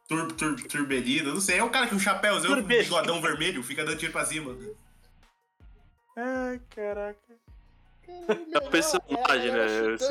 Tur, 0.08 0.32
tur, 0.32 0.56
turbelino, 0.68 1.34
não 1.34 1.40
sei. 1.40 1.58
É 1.58 1.64
o 1.64 1.70
cara 1.70 1.86
com 1.88 1.96
um 1.96 2.00
chapéuzão, 2.00 2.50
com 2.50 2.56
um 2.56 2.60
Turbelino. 2.60 2.84
bigodão 2.84 3.20
vermelho, 3.22 3.62
fica 3.62 3.84
dando 3.84 3.98
tiro 3.98 4.12
pra 4.12 4.24
cima. 4.24 4.56
Ai, 6.16 6.60
caraca. 6.70 7.18
É 8.08 8.58
o 8.58 8.70
personagem, 8.70 9.52
né? 9.52 9.66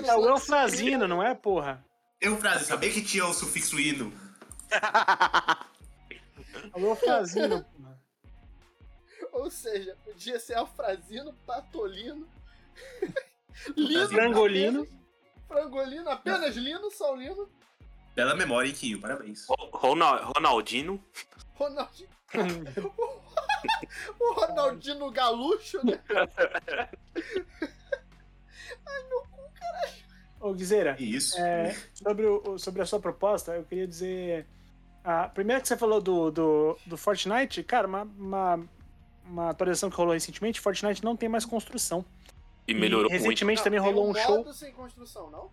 É 0.07 0.15
o 0.15 0.29
Eufrazino, 0.29 1.07
não 1.07 1.21
é, 1.21 1.35
porra? 1.35 1.83
Eu, 2.19 2.37
frase, 2.37 2.65
sabia 2.65 2.91
que 2.91 3.01
tinha 3.03 3.25
o 3.25 3.33
sufixo 3.33 3.79
ino? 3.79 4.11
É 4.71 4.71
o 6.79 6.87
Eufrazino, 6.87 7.63
porra. 7.63 8.01
Ou 9.33 9.49
seja, 9.49 9.95
podia 10.03 10.39
ser 10.39 10.55
Alfrazino, 10.55 11.33
Patolino, 11.45 12.27
Lino. 13.77 14.09
Frangolino. 14.09 14.81
apenas- 14.81 15.01
Frangolino, 15.47 16.09
apenas 16.09 16.55
Lino, 16.55 16.91
só 16.91 17.13
Lino, 17.15 17.49
Bela 18.15 18.35
memória, 18.35 18.67
hein, 18.67 18.73
Quinho? 18.75 18.99
Parabéns. 18.99 19.45
Ro- 19.47 19.69
Ronal- 19.73 20.31
Ronaldinho. 20.35 21.03
Ronaldinho. 21.55 22.09
o 24.19 24.33
Ronaldinho 24.33 25.11
Galucho, 25.11 25.79
né? 25.85 25.99
Ô, 30.39 30.53
Guizeira, 30.53 30.95
isso? 30.99 31.37
é, 31.39 31.75
sobre, 31.93 32.25
o, 32.25 32.57
sobre 32.57 32.81
a 32.81 32.85
sua 32.85 32.99
proposta, 32.99 33.53
eu 33.53 33.63
queria 33.63 33.87
dizer. 33.87 34.47
A 35.03 35.27
primeira 35.29 35.61
que 35.61 35.67
você 35.67 35.77
falou 35.77 36.01
do, 36.01 36.31
do, 36.31 36.77
do 36.85 36.97
Fortnite, 36.97 37.63
cara, 37.63 37.87
uma, 37.87 38.03
uma, 38.03 38.59
uma 39.25 39.49
atualização 39.49 39.89
que 39.89 39.95
rolou 39.95 40.13
recentemente, 40.13 40.59
Fortnite 40.59 41.03
não 41.03 41.15
tem 41.15 41.29
mais 41.29 41.45
construção. 41.45 42.03
E 42.67 42.73
melhorou 42.73 43.09
e 43.09 43.13
recentemente 43.13 43.59
Não, 43.59 43.63
também 43.63 43.79
tem 43.81 43.91
rolou 43.91 44.09
um 44.09 44.15
show. 44.15 44.53
sem 44.53 44.71
construção, 44.73 45.29
não? 45.29 45.51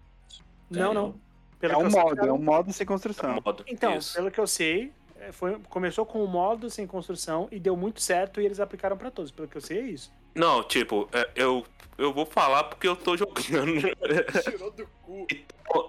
Não, 0.70 0.92
não. 0.94 1.20
Pelo 1.58 1.74
É 1.74 1.76
um 1.76 1.90
sei, 1.90 2.00
modo, 2.00 2.16
cara, 2.16 2.28
é 2.28 2.32
um 2.32 2.38
modo 2.38 2.72
sem 2.72 2.86
construção. 2.86 3.40
modo. 3.44 3.64
Então, 3.66 3.96
Isso. 3.96 4.14
pelo 4.14 4.30
que 4.30 4.38
eu 4.38 4.46
sei, 4.46 4.92
é, 5.20 5.32
foi, 5.32 5.58
começou 5.68 6.06
com 6.06 6.22
um 6.22 6.26
modo 6.26 6.70
sem 6.70 6.86
construção 6.86 7.48
e 7.50 7.58
deu 7.58 7.76
muito 7.76 8.00
certo 8.00 8.40
e 8.40 8.46
eles 8.46 8.60
aplicaram 8.60 8.96
pra 8.96 9.10
todos. 9.10 9.30
Pelo 9.30 9.48
que 9.48 9.56
eu 9.56 9.60
sei, 9.60 9.78
é 9.78 9.82
isso. 9.82 10.12
Não, 10.34 10.62
tipo, 10.62 11.08
é, 11.12 11.28
eu, 11.34 11.64
eu 11.96 12.12
vou 12.12 12.24
falar 12.24 12.64
porque 12.64 12.86
eu 12.86 12.94
tô 12.94 13.16
jogando. 13.16 13.80
Tirou 14.44 14.70
do 14.70 14.86
cu. 15.02 15.26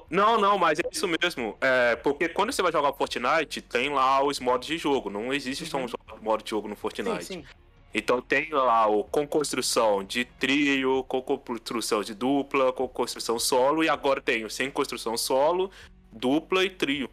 Não, 0.10 0.40
não, 0.40 0.58
mas 0.58 0.80
é 0.80 0.84
isso 0.92 1.08
mesmo. 1.08 1.56
É, 1.62 1.96
porque 1.98 2.28
quando 2.28 2.52
você 2.52 2.64
vai 2.64 2.72
jogar 2.72 2.92
Fortnite, 2.94 3.62
tem 3.62 3.90
lá 3.90 4.24
os 4.24 4.40
modos 4.40 4.68
de 4.68 4.78
jogo. 4.78 5.10
Não 5.10 5.32
existe 5.32 5.66
só 5.68 5.78
um 5.78 5.86
modo 6.22 6.44
de 6.44 6.50
jogo 6.50 6.68
no 6.68 6.76
Fortnite. 6.76 7.24
Sim, 7.24 7.44
sim. 7.44 7.46
Então 7.93 8.22
tem 8.22 8.50
lá 8.51 8.88
o 8.88 9.03
com 9.03 9.27
construção 9.27 10.03
de 10.03 10.25
trio, 10.25 11.03
com 11.08 11.22
construção 11.22 12.03
de 12.03 12.13
dupla, 12.13 12.72
com 12.72 12.88
construção 12.88 13.39
solo, 13.39 13.84
e 13.84 13.89
agora 13.89 14.22
tem 14.22 14.46
o 14.46 14.50
sem 14.50 14.69
construção 14.69 15.17
solo, 15.17 15.72
dupla 16.12 16.63
e 16.63 16.69
trio. 16.69 17.10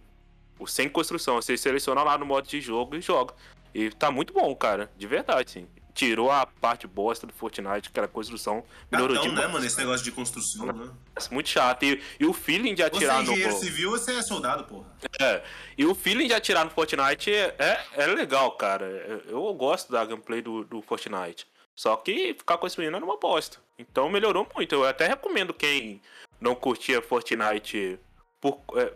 O 0.58 0.66
sem 0.66 0.88
construção, 0.88 1.36
você 1.36 1.56
seleciona 1.56 2.02
lá 2.02 2.16
no 2.18 2.26
modo 2.26 2.46
de 2.46 2.60
jogo 2.60 2.96
e 2.96 3.00
joga. 3.00 3.34
E 3.74 3.90
tá 3.90 4.10
muito 4.10 4.32
bom, 4.32 4.54
cara, 4.54 4.90
de 4.96 5.06
verdade, 5.06 5.50
sim. 5.50 5.66
Tirou 5.96 6.30
a 6.30 6.44
parte 6.44 6.86
bosta 6.86 7.26
do 7.26 7.32
Fortnite, 7.32 7.90
que 7.90 7.98
era 7.98 8.04
a 8.04 8.08
construção, 8.08 8.62
melhorou 8.92 9.16
Cartão, 9.16 9.32
né, 9.32 9.36
demais. 9.38 9.52
mano? 9.54 9.66
Esse 9.66 9.78
negócio 9.78 10.04
de 10.04 10.12
construção, 10.12 10.66
né? 10.66 10.90
Muito 11.30 11.48
chato. 11.48 11.84
E, 11.84 12.02
e 12.20 12.26
o 12.26 12.34
feeling 12.34 12.74
de 12.74 12.82
Você 12.82 12.82
é 12.82 12.86
atirar 12.86 13.16
no. 13.24 13.32
engenheiro 13.32 13.56
civil, 13.56 13.90
você 13.92 14.12
é 14.12 14.22
soldado, 14.22 14.64
porra. 14.64 14.86
É, 15.18 15.42
e 15.78 15.86
o 15.86 15.94
feeling 15.94 16.26
de 16.26 16.34
atirar 16.34 16.66
no 16.66 16.70
Fortnite 16.70 17.30
é, 17.32 17.82
é 17.94 18.06
legal, 18.08 18.52
cara. 18.52 18.84
Eu, 18.84 19.48
eu 19.48 19.54
gosto 19.54 19.90
da 19.90 20.04
gameplay 20.04 20.42
do, 20.42 20.64
do 20.64 20.82
Fortnite. 20.82 21.46
Só 21.74 21.96
que 21.96 22.34
ficar 22.34 22.58
construindo 22.58 22.94
era 22.94 23.04
uma 23.04 23.16
bosta. 23.18 23.56
Então 23.78 24.10
melhorou 24.10 24.46
muito. 24.54 24.74
Eu 24.74 24.84
até 24.84 25.06
recomendo 25.06 25.54
quem 25.54 26.02
não 26.38 26.54
curtia 26.54 27.00
Fortnite 27.00 27.98
por. 28.38 28.60
é, 28.74 28.92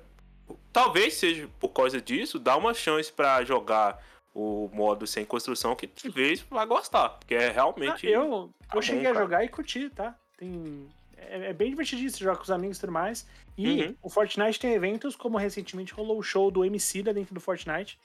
talvez 0.70 1.14
seja 1.14 1.48
por 1.58 1.70
causa 1.70 1.98
disso, 1.98 2.38
dá 2.38 2.56
uma 2.56 2.74
chance 2.74 3.10
pra 3.10 3.42
jogar 3.42 4.02
o 4.34 4.68
modo 4.72 5.06
sem 5.06 5.24
construção 5.24 5.74
que 5.74 5.86
talvez 5.86 6.40
vai 6.40 6.66
gostar. 6.66 7.18
Que 7.26 7.34
é 7.34 7.48
Ah, 7.48 7.52
realmente. 7.52 8.06
eu 8.06 8.52
tá 8.68 8.76
eu 8.76 8.82
cheguei 8.82 9.02
bom, 9.04 9.08
a 9.10 9.12
cara. 9.12 9.24
jogar 9.24 9.44
e 9.44 9.48
curti, 9.48 9.90
tá? 9.90 10.16
Tem, 10.36 10.88
é, 11.16 11.50
é 11.50 11.52
bem 11.52 11.70
divertidinho 11.70 12.08
você 12.10 12.18
jogar 12.18 12.36
com 12.36 12.42
os 12.44 12.50
amigos 12.50 12.76
e 12.76 12.80
tudo 12.80 12.92
mais. 12.92 13.26
E 13.58 13.82
Uhum. 13.82 13.96
o 14.02 14.08
Fortnite 14.08 14.58
tem 14.60 14.72
eventos, 14.72 15.14
como 15.16 15.36
recentemente 15.36 15.92
rolou 15.92 16.18
o 16.18 16.22
show 16.22 16.50
do 16.50 16.64
MC 16.64 17.02
da 17.02 17.12
dentro 17.12 17.34
do 17.34 17.40
Fortnite. 17.40 17.98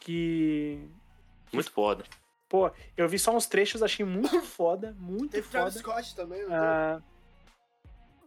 Que. 0.00 0.78
Muito 1.52 1.70
foda. 1.70 2.04
Pô, 2.48 2.70
eu 2.96 3.08
vi 3.08 3.18
só 3.18 3.34
uns 3.34 3.46
trechos, 3.46 3.82
achei 3.82 4.04
muito 4.04 4.40
foda, 4.42 4.94
muito 4.98 5.30
Teve 5.30 5.42
foda. 5.44 5.58
Travis 5.58 5.74
Scott 5.80 6.14
também, 6.16 6.40
não 6.42 6.48
teve? 6.48 6.60
Ah, 6.60 7.02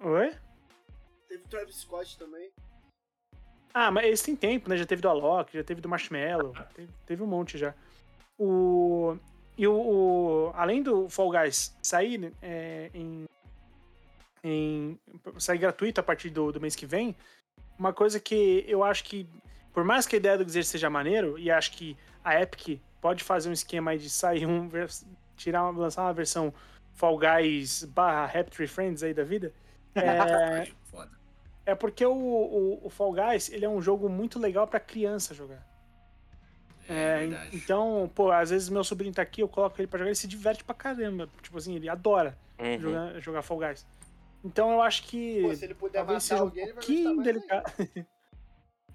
Oi? 0.01 0.35
Teve 1.27 1.43
Travis 1.49 1.75
Scott 1.77 2.17
também. 2.17 2.49
Ah, 3.79 3.91
mas 3.91 4.05
esse 4.07 4.23
tem 4.25 4.35
tempo, 4.35 4.67
né? 4.71 4.75
Já 4.75 4.87
teve 4.87 5.03
do 5.03 5.07
Alok, 5.07 5.55
já 5.55 5.63
teve 5.63 5.79
do 5.81 5.87
Marshmallow, 5.87 6.51
teve, 6.73 6.89
teve 7.05 7.21
um 7.21 7.27
monte 7.27 7.59
já. 7.59 7.75
O. 8.39 9.15
E 9.55 9.67
o. 9.67 9.73
o- 9.73 10.51
além 10.55 10.81
do 10.81 11.07
Fall 11.07 11.29
Guys 11.29 11.77
sair 11.79 12.33
é, 12.41 12.89
em. 12.91 13.25
em 14.43 14.99
sair 15.37 15.59
gratuito 15.59 15.99
a 15.99 16.03
partir 16.03 16.31
do, 16.31 16.51
do 16.51 16.59
mês 16.59 16.75
que 16.75 16.87
vem, 16.87 17.15
uma 17.77 17.93
coisa 17.93 18.19
que 18.19 18.65
eu 18.67 18.83
acho 18.83 19.03
que. 19.03 19.27
Por 19.71 19.83
mais 19.83 20.07
que 20.07 20.15
a 20.15 20.17
ideia 20.17 20.39
do 20.39 20.45
Dizer 20.45 20.63
seja 20.63 20.89
maneiro, 20.89 21.37
e 21.37 21.51
acho 21.51 21.71
que 21.73 21.95
a 22.23 22.41
Epic 22.41 22.81
pode 22.99 23.23
fazer 23.23 23.47
um 23.47 23.53
esquema 23.53 23.91
aí 23.91 23.99
de 23.99 24.09
sair 24.09 24.47
um. 24.47 24.67
tirar 25.35 25.69
uma, 25.69 25.79
lançar 25.81 26.01
uma 26.01 26.13
versão 26.13 26.51
Fall 26.95 27.19
Guys 27.19 27.83
barra 27.83 28.39
Happy 28.39 28.65
Friends 28.65 29.03
aí 29.03 29.13
da 29.13 29.23
vida. 29.23 29.53
É, 29.95 30.67
Foda. 30.91 31.16
É 31.67 31.75
porque 31.75 32.05
o, 32.05 32.11
o, 32.13 32.87
o 32.87 32.89
Fall 32.89 33.11
Guys 33.13 33.49
ele 33.51 33.65
é 33.65 33.69
um 33.69 33.81
jogo 33.81 34.07
muito 34.09 34.39
legal 34.39 34.65
pra 34.65 34.79
criança 34.79 35.33
jogar. 35.35 35.63
É, 36.89 36.93
É, 37.25 37.49
então, 37.51 38.09
pô, 38.15 38.31
às 38.31 38.49
vezes 38.49 38.69
meu 38.69 38.83
sobrinho 38.83 39.13
tá 39.13 39.21
aqui, 39.21 39.41
eu 39.41 39.47
coloco 39.49 39.79
ele 39.79 39.87
pra 39.87 39.97
jogar, 39.99 40.07
ele 40.09 40.15
se 40.15 40.27
diverte 40.27 40.63
pra 40.63 40.73
caramba. 40.73 41.27
Tipo 41.43 41.57
assim, 41.57 41.75
ele 41.75 41.89
adora 41.89 42.37
Uhum. 42.57 42.79
jogar, 42.79 43.19
jogar 43.19 43.41
Fall 43.41 43.57
Guys. 43.59 43.85
Então 44.43 44.71
eu 44.71 44.81
acho 44.81 45.03
que 45.03 45.41
Pô, 45.41 45.53
se 45.55 45.65
ele 45.65 45.73
puder 45.73 46.03
matar 46.05 46.19
seja 46.21 46.41
um 46.41 46.45
alguém, 46.45 46.63
ele 46.63 46.73
vai 46.73 46.83
pouquinho 46.83 47.21
delicado. 47.21 47.63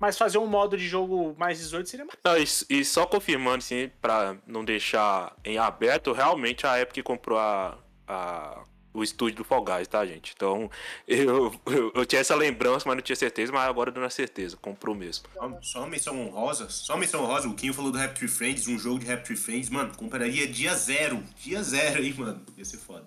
Mas 0.00 0.18
fazer 0.18 0.38
um 0.38 0.46
modo 0.46 0.76
de 0.76 0.88
jogo 0.88 1.32
mais 1.38 1.58
18 1.58 1.88
seria 1.88 2.04
mais. 2.06 2.18
Não, 2.24 2.36
e, 2.36 2.80
e 2.80 2.84
só 2.84 3.06
confirmando, 3.06 3.58
assim, 3.58 3.88
pra 4.00 4.36
não 4.46 4.64
deixar 4.64 5.36
em 5.44 5.58
aberto, 5.58 6.12
realmente 6.12 6.66
a 6.66 6.80
Epic 6.80 7.04
comprou 7.04 7.38
a, 7.38 7.78
a- 8.08 8.64
o 8.92 9.02
estúdio 9.02 9.38
do 9.38 9.44
Fall 9.44 9.64
Guys, 9.64 9.88
tá, 9.88 10.04
gente? 10.04 10.32
Então, 10.36 10.70
eu, 11.06 11.52
eu, 11.66 11.92
eu 11.94 12.06
tinha 12.06 12.20
essa 12.20 12.34
lembrança, 12.34 12.84
mas 12.86 12.96
não 12.96 13.02
tinha 13.02 13.16
certeza, 13.16 13.52
mas 13.52 13.68
agora 13.68 13.90
eu 13.90 13.94
dou 13.94 14.02
na 14.02 14.10
certeza, 14.10 14.56
comprou 14.56 14.94
mesmo. 14.94 15.26
Só, 15.62 15.80
uma 15.80 15.88
menção 15.88 16.20
honrosa, 16.20 16.68
só 16.68 16.94
uma 16.94 17.00
menção 17.00 17.22
honrosa, 17.22 17.48
o 17.48 17.54
Quinho 17.54 17.74
falou 17.74 17.90
do 17.90 17.98
Rap 17.98 18.14
Tree 18.14 18.28
Friends, 18.28 18.68
um 18.68 18.78
jogo 18.78 18.98
de 18.98 19.06
Rap 19.06 19.24
Tree 19.24 19.36
Friends, 19.36 19.70
mano, 19.70 19.96
compraria 19.96 20.46
dia 20.46 20.74
zero, 20.74 21.22
dia 21.36 21.62
zero, 21.62 22.02
hein, 22.02 22.14
mano, 22.16 22.44
ia 22.56 22.64
ser 22.64 22.78
foda. 22.78 23.06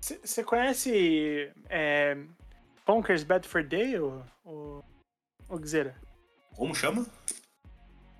Você 0.00 0.44
conhece 0.44 1.50
é, 1.68 2.16
Conker's 2.84 3.24
Bad 3.24 3.48
for 3.48 3.62
Day, 3.62 3.98
ou, 3.98 4.22
ou, 4.44 4.84
ou 5.48 5.58
Gzeira? 5.58 5.96
Como 6.54 6.74
chama? 6.74 7.06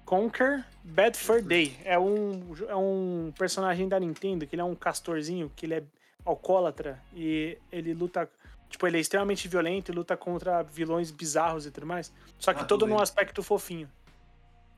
Conker 0.04 0.64
Bad 0.82 1.16
for 1.16 1.42
Day. 1.42 1.76
É 1.84 1.98
um, 1.98 2.54
é 2.68 2.76
um 2.76 3.32
personagem 3.38 3.88
da 3.88 3.98
Nintendo, 3.98 4.46
que 4.46 4.54
ele 4.54 4.62
é 4.62 4.64
um 4.64 4.74
castorzinho, 4.74 5.50
que 5.54 5.66
ele 5.66 5.74
é 5.74 5.82
alcoólatra 6.24 7.02
e 7.12 7.58
ele 7.70 7.92
luta. 7.94 8.28
Tipo, 8.68 8.86
ele 8.88 8.96
é 8.96 9.00
extremamente 9.00 9.46
violento 9.46 9.92
e 9.92 9.94
luta 9.94 10.16
contra 10.16 10.62
vilões 10.62 11.10
bizarros 11.10 11.64
e 11.66 11.70
tudo 11.70 11.86
mais. 11.86 12.12
Só 12.38 12.52
que 12.52 12.60
Ah, 12.62 12.64
todo 12.64 12.80
tô 12.80 12.86
num 12.86 12.94
vendo. 12.94 13.02
aspecto 13.02 13.42
fofinho. 13.42 13.88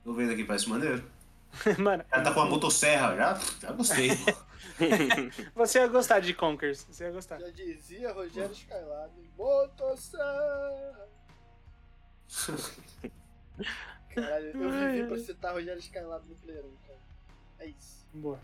Tô 0.05 0.13
vendo 0.13 0.33
aqui, 0.33 0.45
parece 0.45 0.69
maneiro. 0.69 1.03
Mano, 1.79 2.03
O 2.03 2.07
cara 2.07 2.23
tá 2.23 2.35
com 2.35 2.41
uma 2.41 2.51
motosserra, 2.51 3.17
já, 3.17 3.35
já 3.63 3.73
gostei. 3.73 4.11
você 5.55 5.79
ia 5.79 5.87
gostar 5.89 6.21
de 6.21 6.35
Conkers. 6.35 6.85
Você 6.91 7.05
ia 7.05 7.11
gostar. 7.13 7.39
Já 7.41 7.49
dizia 7.51 8.13
Rogério 8.13 8.53
Skylab. 8.53 9.13
Motosserra. 9.39 11.09
Caralho, 14.15 14.47
eu 14.63 14.71
vivi 14.71 15.07
pra 15.09 15.19
citar 15.19 15.53
Rogério 15.55 15.79
Skylab 15.81 16.27
no 16.29 16.35
Player 16.37 16.65
1, 16.65 16.71
cara. 16.87 16.99
É 17.61 17.67
isso. 17.67 18.07
Boa. 18.13 18.41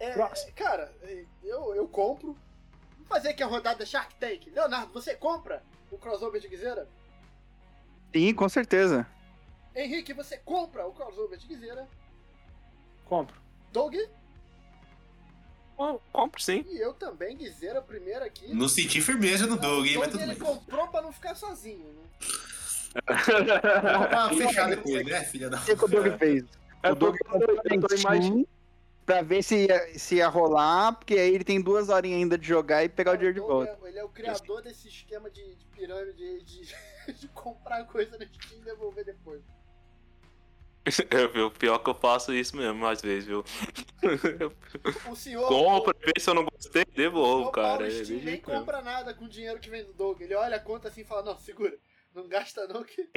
É, 0.00 0.12
Próximo. 0.12 0.52
cara, 0.54 0.92
eu, 1.44 1.74
eu 1.74 1.86
compro. 1.86 2.36
Vamos 2.94 3.08
fazer 3.08 3.28
aqui 3.28 3.42
a 3.42 3.46
rodada 3.46 3.84
Shark 3.86 4.14
Tank. 4.16 4.50
Leonardo, 4.50 4.92
você 4.92 5.14
compra 5.14 5.62
o 5.90 5.98
crossover 5.98 6.40
de 6.40 6.48
Guizeira? 6.48 6.88
Sim, 8.12 8.34
com 8.34 8.48
certeza. 8.48 9.06
Henrique, 9.76 10.12
você 10.14 10.36
compra 10.38 10.86
o 10.86 10.92
crossover 10.92 11.38
de 11.38 11.46
Guizeira? 11.46 11.86
Compro. 13.04 13.36
Doug? 13.72 13.94
Compro 16.12 16.42
sim. 16.42 16.64
E 16.68 16.78
eu 16.78 16.92
também, 16.92 17.36
Guizeira, 17.36 17.80
primeiro 17.80 18.24
aqui. 18.24 18.52
Não 18.54 18.68
senti 18.68 19.00
firmeza 19.00 19.46
no 19.46 19.56
Doug, 19.56 19.86
hein, 19.86 19.96
mas 19.98 20.10
tudo 20.10 20.22
ele 20.22 20.34
bem. 20.34 20.38
comprou 20.42 20.88
pra 20.88 21.00
não 21.02 21.12
ficar 21.12 21.34
sozinho, 21.34 21.86
né? 21.94 22.02
Pra 24.08 24.28
fechar 24.30 24.68
depois, 24.68 25.06
né, 25.06 25.24
filha 25.24 25.48
da... 25.48 25.58
O 25.58 25.64
que 25.64 25.76
que 25.76 25.84
o 25.84 25.88
Doug 25.88 26.18
fez? 26.18 26.44
É 26.82 26.92
o 26.92 26.94
Doug 26.94 27.16
porque 27.18 27.44
eu 27.44 27.80
tô- 27.80 28.46
pra 29.10 29.22
ver 29.22 29.42
se 29.42 29.66
ia, 29.66 29.98
se 29.98 30.14
ia 30.16 30.28
rolar, 30.28 30.92
porque 30.94 31.14
aí 31.14 31.34
ele 31.34 31.42
tem 31.44 31.60
duas 31.60 31.88
horinhas 31.88 32.18
ainda 32.18 32.38
de 32.38 32.46
jogar 32.46 32.84
e 32.84 32.88
pegar 32.88 33.12
o 33.12 33.16
dinheiro 33.16 33.34
de 33.34 33.40
volta. 33.40 33.78
é- 33.84 33.88
Ele 33.88 33.98
é 33.98 34.04
o 34.04 34.08
criador 34.08 34.62
desse 34.62 34.86
esquema 34.88 35.28
de, 35.30 35.54
de 35.56 35.66
pirâmide 35.66 36.42
de, 36.44 36.62
de 37.18 37.28
comprar 37.28 37.84
coisa 37.86 38.16
na 38.16 38.24
Steam 38.26 38.60
e 38.60 38.64
devolver 38.64 39.04
depois. 39.04 39.42
É, 41.10 41.26
viu? 41.26 41.50
Pior 41.50 41.78
que 41.80 41.90
eu 41.90 41.94
faço 41.94 42.32
isso 42.32 42.56
mesmo, 42.56 42.86
às 42.86 43.02
vezes, 43.02 43.26
viu? 43.26 43.44
O 45.10 45.14
senhor. 45.16 45.46
Compra, 45.48 45.94
vê 46.00 46.12
se 46.18 46.30
eu 46.30 46.34
não 46.34 46.44
gostei, 46.44 46.82
o 46.82 46.90
devolvo, 46.96 47.50
cara. 47.52 47.68
Paulo 47.78 47.84
É 47.84 47.90
Steam 47.90 48.00
desse 48.00 48.12
nem 48.14 48.22
jeito 48.22 48.48
mesmo. 48.48 48.60
compra 48.60 48.80
nada 48.80 49.12
com 49.12 49.24
o 49.24 49.28
dinheiro 49.28 49.58
que 49.60 49.68
vem 49.68 49.84
do 49.84 49.92
Doug. 49.92 50.20
Ele 50.20 50.34
olha 50.34 50.56
a 50.56 50.60
conta 50.60 50.88
assim 50.88 51.02
e 51.02 51.04
fala: 51.04 51.22
Não, 51.22 51.36
segura. 51.38 51.76
Não 52.14 52.26
gasta 52.26 52.66
não 52.66 52.82
que, 52.82 53.08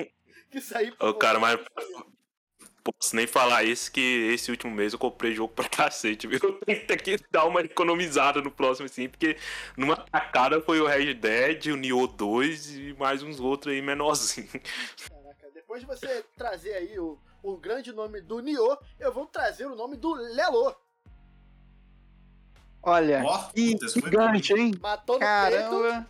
que 0.52 0.60
sair 0.60 0.94
pra 0.96 1.08
Ô, 1.10 1.14
cara, 1.14 1.40
você, 1.40 1.42
mas- 1.56 1.66
tá 1.74 1.82
escolher." 1.82 2.23
Posso 2.84 3.16
nem 3.16 3.26
falar 3.26 3.64
isso, 3.64 3.90
que 3.92 4.02
esse 4.34 4.52
último 4.52 4.74
mês 4.74 4.92
eu 4.92 5.00
comprei 5.00 5.34
jogo 5.34 5.54
pra 5.54 5.68
cacete, 5.70 6.28
viu? 6.28 6.40
Eu 6.68 6.86
tenho 6.86 7.00
que 7.00 7.18
dar 7.32 7.46
uma 7.46 7.62
economizada 7.62 8.42
no 8.42 8.52
próximo, 8.52 8.86
assim, 8.88 9.08
porque 9.08 9.38
numa 9.78 9.96
tacada 9.96 10.60
foi 10.62 10.82
o 10.82 10.86
Red 10.86 11.14
Dead, 11.14 11.68
o 11.68 11.78
Nioh 11.78 12.08
2 12.08 12.76
e 12.76 12.94
mais 13.00 13.24
uns 13.24 13.40
outros 13.40 13.74
aí 13.74 13.82
menorzinhos. 13.82 14.52
Caraca, 14.52 15.50
depois 15.54 15.80
de 15.82 15.88
você 15.88 16.26
trazer 16.38 16.74
aí 16.74 17.00
o, 17.00 17.18
o 17.42 17.56
grande 17.56 17.94
nome 17.94 18.20
do 18.20 18.40
Nioh, 18.42 18.78
eu 19.00 19.14
vou 19.14 19.28
trazer 19.28 19.66
o 19.66 19.76
nome 19.76 19.96
do 19.96 20.14
Lelo. 20.14 20.76
Olha, 22.82 23.24
Ó, 23.26 23.50
que 23.50 23.78
gigante, 23.88 24.54
hein? 24.54 24.74
Matou 24.82 25.16
no 25.16 25.20
peito 25.20 25.26
Caramba, 25.26 26.10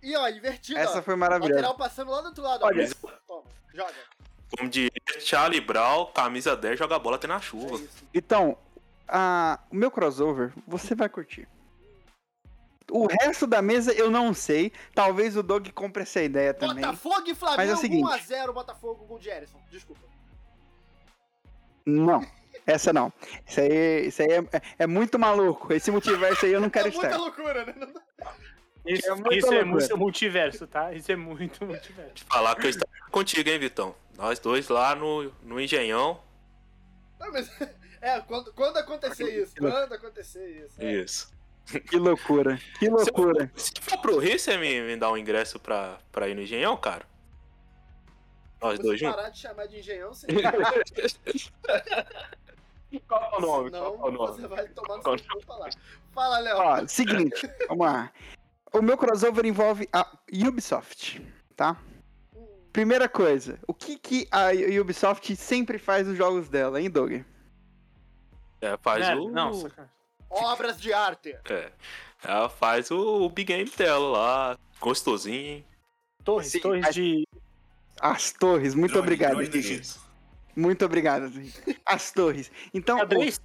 e 0.00 0.14
ó, 0.16 0.28
invertido. 0.28 0.78
essa 0.78 1.00
ó. 1.00 1.02
foi 1.02 1.16
maravilhosa. 1.16 1.54
Lateral 1.54 1.76
passando 1.76 2.12
lá 2.12 2.20
do 2.20 2.26
outro 2.28 2.44
lado. 2.44 2.62
ó. 2.62 2.66
Olha. 2.68 2.88
Toma, 3.26 3.44
joga. 3.74 3.94
Como 4.56 4.68
diria 4.68 4.90
Charlie 5.20 5.60
Brown, 5.60 6.06
camisa 6.12 6.54
10, 6.56 6.78
joga 6.78 6.98
bola 6.98 7.16
até 7.16 7.26
na 7.26 7.36
É 7.36 7.40
chuva. 7.40 7.76
isso. 7.76 8.04
Então, 8.14 8.56
a- 9.08 9.58
o 9.70 9.74
meu 9.76 9.90
crossover, 9.90 10.52
você 10.66 10.94
vai 10.94 11.08
curtir. 11.08 11.48
O 12.90 13.06
resto 13.06 13.46
da 13.46 13.62
mesa 13.62 13.92
eu 13.92 14.10
não 14.10 14.34
sei. 14.34 14.70
Talvez 14.94 15.36
o 15.36 15.42
Doug 15.42 15.68
compre 15.70 16.02
essa 16.02 16.20
ideia 16.22 16.52
também. 16.52 16.84
Botafogo 16.84 17.24
e 17.26 17.34
Flamengo 17.34 17.62
Mas 17.62 17.70
é 17.70 17.74
o 17.74 17.76
seguinte. 17.76 18.04
1x0 18.04 18.52
Botafogo 18.52 19.06
com 19.06 19.14
o 19.14 19.20
Jerison. 19.20 19.58
Desculpa. 19.70 20.02
Não, 21.86 22.24
essa 22.66 22.92
não. 22.92 23.12
Isso 23.46 23.60
aí, 23.60 24.06
isso 24.08 24.22
aí 24.22 24.28
é, 24.30 24.38
é- 24.56 24.62
é 24.80 24.86
muito 24.86 25.18
maluco. 25.18 25.72
Esse 25.72 25.90
multiverso 25.90 26.44
aí 26.44 26.52
eu 26.52 26.60
não 26.60 26.68
quero 26.70 26.88
é 26.88 26.90
muita 26.90 27.06
estar. 27.06 27.18
loucura, 27.18 27.64
né? 27.64 27.74
Não 27.78 27.92
dá- 27.92 28.02
Isso, 28.84 29.08
É 29.08 29.14
muita 29.14 29.36
isso 29.36 29.46
é 29.46 29.50
loucura. 29.50 29.66
muito 29.66 29.96
multiverso, 29.98 30.66
tá? 30.66 30.92
Isso 30.92 31.10
é 31.10 31.16
muito 31.16 31.64
multiverso. 31.64 32.24
Falar 32.28 32.54
que 32.56 32.66
eu 32.66 32.70
estou 32.70 32.86
contigo, 33.10 33.48
hein, 33.48 33.58
Vitão? 33.58 33.94
Nós 34.16 34.38
dois 34.38 34.68
lá 34.68 34.94
no, 34.94 35.32
no 35.42 35.60
Engenhão. 35.60 36.20
Não, 37.18 37.32
mas, 37.32 37.50
é, 38.00 38.20
quando, 38.20 38.52
quando 38.52 38.76
acontecer 38.76 39.42
isso? 39.42 39.54
Quando 39.56 39.92
acontecer 39.92 40.64
isso? 40.64 40.80
é. 40.80 40.92
Isso. 40.92 41.32
Que 41.88 41.96
loucura, 41.96 42.60
que 42.80 42.88
loucura. 42.88 43.50
Se 43.54 43.70
for 43.80 43.96
pro 43.98 44.18
Rio, 44.18 44.36
você 44.36 44.56
me, 44.56 44.82
me 44.82 44.96
dá 44.96 45.10
um 45.10 45.16
ingresso 45.16 45.60
pra, 45.60 45.96
pra 46.10 46.28
ir 46.28 46.34
no 46.34 46.42
Engenhão, 46.42 46.76
cara? 46.76 47.06
Nós 48.60 48.78
dois 48.78 48.98
você 48.98 49.04
juntos? 49.04 49.16
parar 49.16 49.28
de 49.30 49.38
chamar 49.38 49.66
de 49.66 49.78
engenhão, 49.78 50.14
você... 50.14 50.26
Qual 53.08 53.22
é 53.22 53.36
o 53.36 53.40
nome? 53.40 53.70
Senão, 53.70 53.96
Qual 53.96 54.08
é 54.08 54.10
o 54.10 54.12
nome? 54.12 54.34
você 54.34 54.46
vai 54.46 54.68
tomar 54.68 54.96
no 54.96 55.02
Qual 55.02 55.18
seu 55.18 55.28
cu 55.28 55.40
falar. 55.42 55.70
Fala, 56.12 56.38
Léo. 56.38 56.56
Ó, 56.58 56.86
seguinte, 56.86 57.50
vamos 57.68 57.86
lá. 57.86 58.12
O 58.72 58.80
meu 58.80 58.96
crossover 58.96 59.44
envolve 59.44 59.88
a 59.92 60.06
Ubisoft, 60.32 61.20
tá? 61.56 61.76
Primeira 62.72 63.08
coisa, 63.08 63.58
o 63.66 63.74
que, 63.74 63.98
que 63.98 64.26
a 64.30 64.48
Ubisoft 64.80 65.36
sempre 65.36 65.78
faz 65.78 66.06
nos 66.06 66.16
jogos 66.16 66.48
dela, 66.48 66.80
hein, 66.80 66.88
Doug? 66.90 67.12
É, 68.60 68.76
faz 68.80 69.06
o. 69.18 69.28
Não. 69.30 69.68
Obras 70.30 70.80
de 70.80 70.92
arte. 70.92 71.36
É. 71.50 71.70
Ela 72.24 72.48
faz 72.48 72.90
o, 72.90 73.24
o 73.24 73.28
big 73.28 73.52
game 73.52 73.70
dela 73.70 74.08
lá. 74.08 74.58
Gostosinho, 74.80 75.36
hein? 75.56 75.66
Torres, 76.24 76.46
Sim, 76.48 76.60
torres 76.60 76.80
mas- 76.82 76.94
de. 76.94 77.26
As 78.00 78.32
torres, 78.32 78.74
muito 78.74 78.92
Drone, 78.92 79.04
obrigado. 79.06 79.34
drone. 79.44 79.82
Muito 80.56 80.84
obrigado. 80.84 81.32
As 81.84 82.10
torres. 82.10 82.50
Então, 82.72 82.98
Xadrez? 82.98 83.40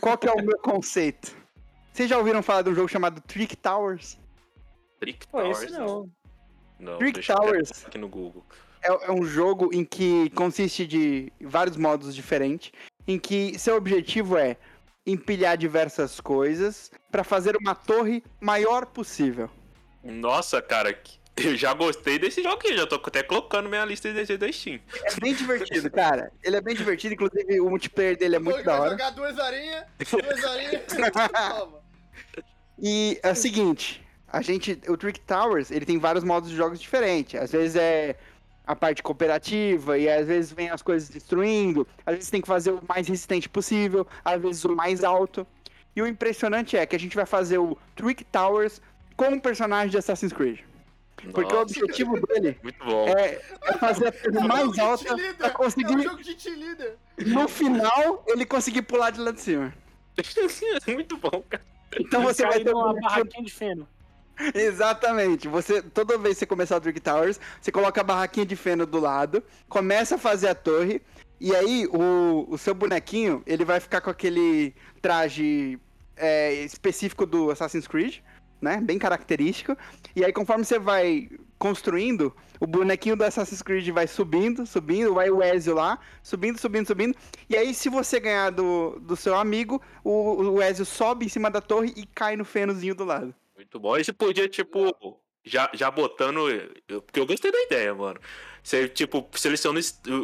qual 0.00 0.18
que 0.18 0.28
é 0.28 0.32
o 0.32 0.44
meu 0.44 0.58
conceito? 0.58 1.34
Vocês 1.92 2.08
já 2.08 2.18
ouviram 2.18 2.42
falar 2.42 2.62
de 2.62 2.70
um 2.70 2.74
jogo 2.74 2.88
chamado 2.88 3.20
Trick 3.22 3.56
Towers? 3.56 4.18
Trick 5.00 5.26
Pô, 5.28 5.40
Towers. 5.40 5.62
esse 5.62 5.72
não. 5.72 6.10
Não, 6.82 6.98
Trick 6.98 7.24
Towers. 7.24 7.86
aqui 7.86 7.96
no 7.96 8.08
Google. 8.08 8.44
É, 8.82 8.88
é 9.06 9.12
um 9.12 9.24
jogo 9.24 9.70
em 9.72 9.84
que 9.84 10.28
consiste 10.30 10.84
de 10.86 11.32
vários 11.40 11.76
modos 11.76 12.14
diferentes, 12.14 12.72
em 13.06 13.18
que 13.18 13.56
seu 13.58 13.76
objetivo 13.76 14.36
é 14.36 14.56
empilhar 15.06 15.56
diversas 15.56 16.20
coisas 16.20 16.90
para 17.10 17.22
fazer 17.22 17.56
uma 17.56 17.74
torre 17.74 18.22
maior 18.40 18.86
possível. 18.86 19.48
Nossa, 20.02 20.60
cara, 20.60 20.92
que- 20.92 21.20
eu 21.48 21.56
já 21.56 21.72
gostei 21.72 22.18
desse 22.18 22.42
jogo 22.42 22.56
aqui. 22.56 22.76
Já 22.76 22.86
tô 22.86 22.96
até 22.96 23.22
colocando 23.22 23.68
minha 23.68 23.84
lista 23.84 24.08
de 24.08 24.14
desejo 24.14 24.38
da 24.40 24.52
Steam. 24.52 24.80
É 25.04 25.14
bem 25.20 25.32
divertido, 25.34 25.88
cara. 25.90 26.32
Ele 26.42 26.56
é 26.56 26.60
bem 26.60 26.74
divertido, 26.74 27.14
inclusive 27.14 27.60
o 27.60 27.70
multiplayer 27.70 28.18
dele 28.18 28.36
é 28.36 28.38
muito 28.40 28.56
Doug 28.56 28.66
da 28.66 28.80
hora. 28.80 28.90
jogar 28.90 29.10
duas 29.10 29.38
horinhas, 29.38 29.84
duas 30.10 30.44
horinhas. 30.44 30.82
Toma. 31.58 31.80
E 32.84 33.20
é 33.22 33.30
o 33.30 33.36
seguinte, 33.36 34.01
a 34.32 34.40
gente, 34.40 34.80
o 34.88 34.96
Trick 34.96 35.20
Towers, 35.20 35.70
ele 35.70 35.84
tem 35.84 35.98
vários 35.98 36.24
modos 36.24 36.48
de 36.48 36.56
jogos 36.56 36.80
diferentes. 36.80 37.38
Às 37.40 37.52
vezes 37.52 37.76
é 37.76 38.16
a 38.66 38.74
parte 38.74 39.02
cooperativa 39.02 39.98
e 39.98 40.08
às 40.08 40.26
vezes 40.26 40.52
vem 40.52 40.70
as 40.70 40.80
coisas 40.80 41.08
destruindo. 41.10 41.86
Às 42.06 42.14
vezes 42.14 42.30
tem 42.30 42.40
que 42.40 42.48
fazer 42.48 42.70
o 42.70 42.80
mais 42.88 43.06
resistente 43.06 43.48
possível, 43.48 44.06
às 44.24 44.40
vezes 44.40 44.64
o 44.64 44.74
mais 44.74 45.04
alto. 45.04 45.46
E 45.94 46.00
o 46.00 46.06
impressionante 46.06 46.76
é 46.76 46.86
que 46.86 46.96
a 46.96 46.98
gente 46.98 47.14
vai 47.14 47.26
fazer 47.26 47.58
o 47.58 47.76
Trick 47.94 48.24
Towers 48.24 48.80
com 49.16 49.26
um 49.26 49.38
personagem 49.38 49.90
de 49.90 49.98
Assassin's 49.98 50.32
Creed. 50.32 50.60
Porque 51.16 51.40
o 51.40 51.42
Nossa, 51.42 51.56
objetivo 51.58 52.18
dele 52.26 52.58
muito 52.64 52.84
bom. 52.84 53.06
é, 53.08 53.40
é 53.64 53.72
fazer 53.78 54.08
a 54.08 54.12
torre 54.12 54.48
mais 54.48 54.78
alta 54.78 55.14
pra 55.36 55.48
É 55.48 55.50
um 55.50 55.54
conseguir, 55.54 56.02
jogo 56.02 56.22
de 56.22 56.34
team 56.34 56.58
leader. 56.58 56.96
no 57.26 57.46
final, 57.46 58.24
ele 58.26 58.46
conseguir 58.46 58.82
pular 58.82 59.10
de 59.10 59.20
lá 59.20 59.30
de 59.30 59.40
cima. 59.40 59.74
muito 60.88 61.16
bom, 61.18 61.42
cara. 61.48 61.62
Então 62.00 62.22
você 62.22 62.42
vai 62.42 62.52
Cair 62.54 62.64
ter 62.64 62.74
um 62.74 62.80
bonequinho 62.80 63.02
barraquinha 63.02 63.44
de 63.44 63.52
feno. 63.52 63.88
Exatamente. 64.54 65.48
Você 65.48 65.82
toda 65.82 66.18
vez 66.18 66.34
que 66.34 66.40
você 66.40 66.46
começar 66.46 66.76
o 66.76 66.80
Trick 66.80 67.00
Towers, 67.00 67.38
você 67.60 67.70
coloca 67.70 68.00
a 68.00 68.04
barraquinha 68.04 68.46
de 68.46 68.56
feno 68.56 68.86
do 68.86 68.98
lado, 68.98 69.42
começa 69.68 70.16
a 70.16 70.18
fazer 70.18 70.48
a 70.48 70.54
torre 70.54 71.00
e 71.40 71.54
aí 71.54 71.86
o, 71.86 72.46
o 72.48 72.58
seu 72.58 72.74
bonequinho 72.74 73.42
ele 73.46 73.64
vai 73.64 73.80
ficar 73.80 74.00
com 74.00 74.10
aquele 74.10 74.74
traje 75.00 75.78
é, 76.16 76.54
específico 76.64 77.26
do 77.26 77.50
Assassin's 77.50 77.86
Creed, 77.86 78.18
né? 78.60 78.80
Bem 78.80 78.98
característico. 78.98 79.76
E 80.14 80.24
aí 80.24 80.32
conforme 80.32 80.64
você 80.64 80.78
vai 80.78 81.28
construindo, 81.58 82.34
o 82.58 82.66
bonequinho 82.66 83.16
do 83.16 83.24
Assassin's 83.24 83.62
Creed 83.62 83.88
vai 83.90 84.08
subindo, 84.08 84.66
subindo, 84.66 85.14
vai 85.14 85.30
o 85.30 85.42
Ezio 85.42 85.74
lá, 85.74 85.98
subindo, 86.22 86.58
subindo, 86.58 86.86
subindo. 86.86 87.16
E 87.48 87.56
aí 87.56 87.72
se 87.72 87.88
você 87.88 88.18
ganhar 88.18 88.50
do, 88.50 88.98
do 89.00 89.16
seu 89.16 89.36
amigo, 89.36 89.80
o, 90.02 90.54
o 90.54 90.62
Ezio 90.62 90.84
sobe 90.84 91.26
em 91.26 91.28
cima 91.28 91.50
da 91.50 91.60
torre 91.60 91.92
e 91.96 92.04
cai 92.06 92.36
no 92.36 92.44
fenozinho 92.44 92.94
do 92.94 93.04
lado. 93.04 93.34
Muito 93.62 93.80
bom. 93.80 93.96
E 93.96 94.04
você 94.04 94.12
podia, 94.12 94.48
tipo, 94.48 95.20
já, 95.44 95.70
já 95.72 95.90
botando. 95.90 96.48
eu- 96.88 97.00
Porque 97.02 97.20
eu 97.20 97.26
gostei 97.26 97.50
da 97.52 97.62
ideia, 97.62 97.94
mano. 97.94 98.20
Você, 98.62 98.88
tipo, 98.88 99.28
seleciona 99.34 99.80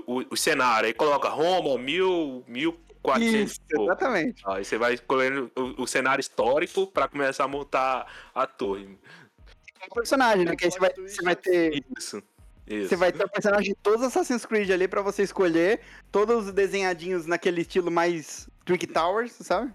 o, 0.06 0.18
o, 0.20 0.24
o 0.32 0.36
cenário, 0.36 0.86
aí 0.86 0.94
coloca 0.94 1.28
Roma, 1.28 1.76
mil, 1.78 2.44
1400. 2.46 3.50
Isso, 3.52 3.60
e 3.70 3.74
pouco. 3.74 3.90
exatamente. 3.90 4.42
Aí 4.46 4.64
você 4.64 4.78
vai 4.78 4.94
escolhendo 4.94 5.50
o, 5.56 5.82
o 5.82 5.86
cenário 5.86 6.20
histórico 6.20 6.86
pra 6.88 7.08
começar 7.08 7.44
a 7.44 7.48
montar 7.48 8.06
a 8.34 8.46
torre. 8.46 8.98
o 9.90 9.94
personagem, 9.94 10.44
né? 10.44 10.54
Que 10.56 10.66
aí 10.66 10.70
você 10.70 10.78
vai, 10.78 10.92
você 10.94 11.22
vai 11.22 11.36
ter. 11.36 11.82
Isso. 11.98 12.22
Isso. 12.66 12.88
Você 12.90 12.96
vai 12.96 13.10
ter 13.10 13.24
o 13.24 13.28
personagem 13.30 13.72
de 13.72 13.78
todos 13.82 14.02
os 14.02 14.08
Assassin's 14.08 14.44
Creed 14.44 14.70
ali 14.70 14.86
pra 14.86 15.00
você 15.00 15.22
escolher, 15.22 15.80
todos 16.12 16.52
desenhadinhos 16.52 17.24
naquele 17.24 17.62
estilo 17.62 17.90
mais 17.90 18.46
Trick 18.66 18.86
Towers, 18.86 19.32
sabe? 19.32 19.72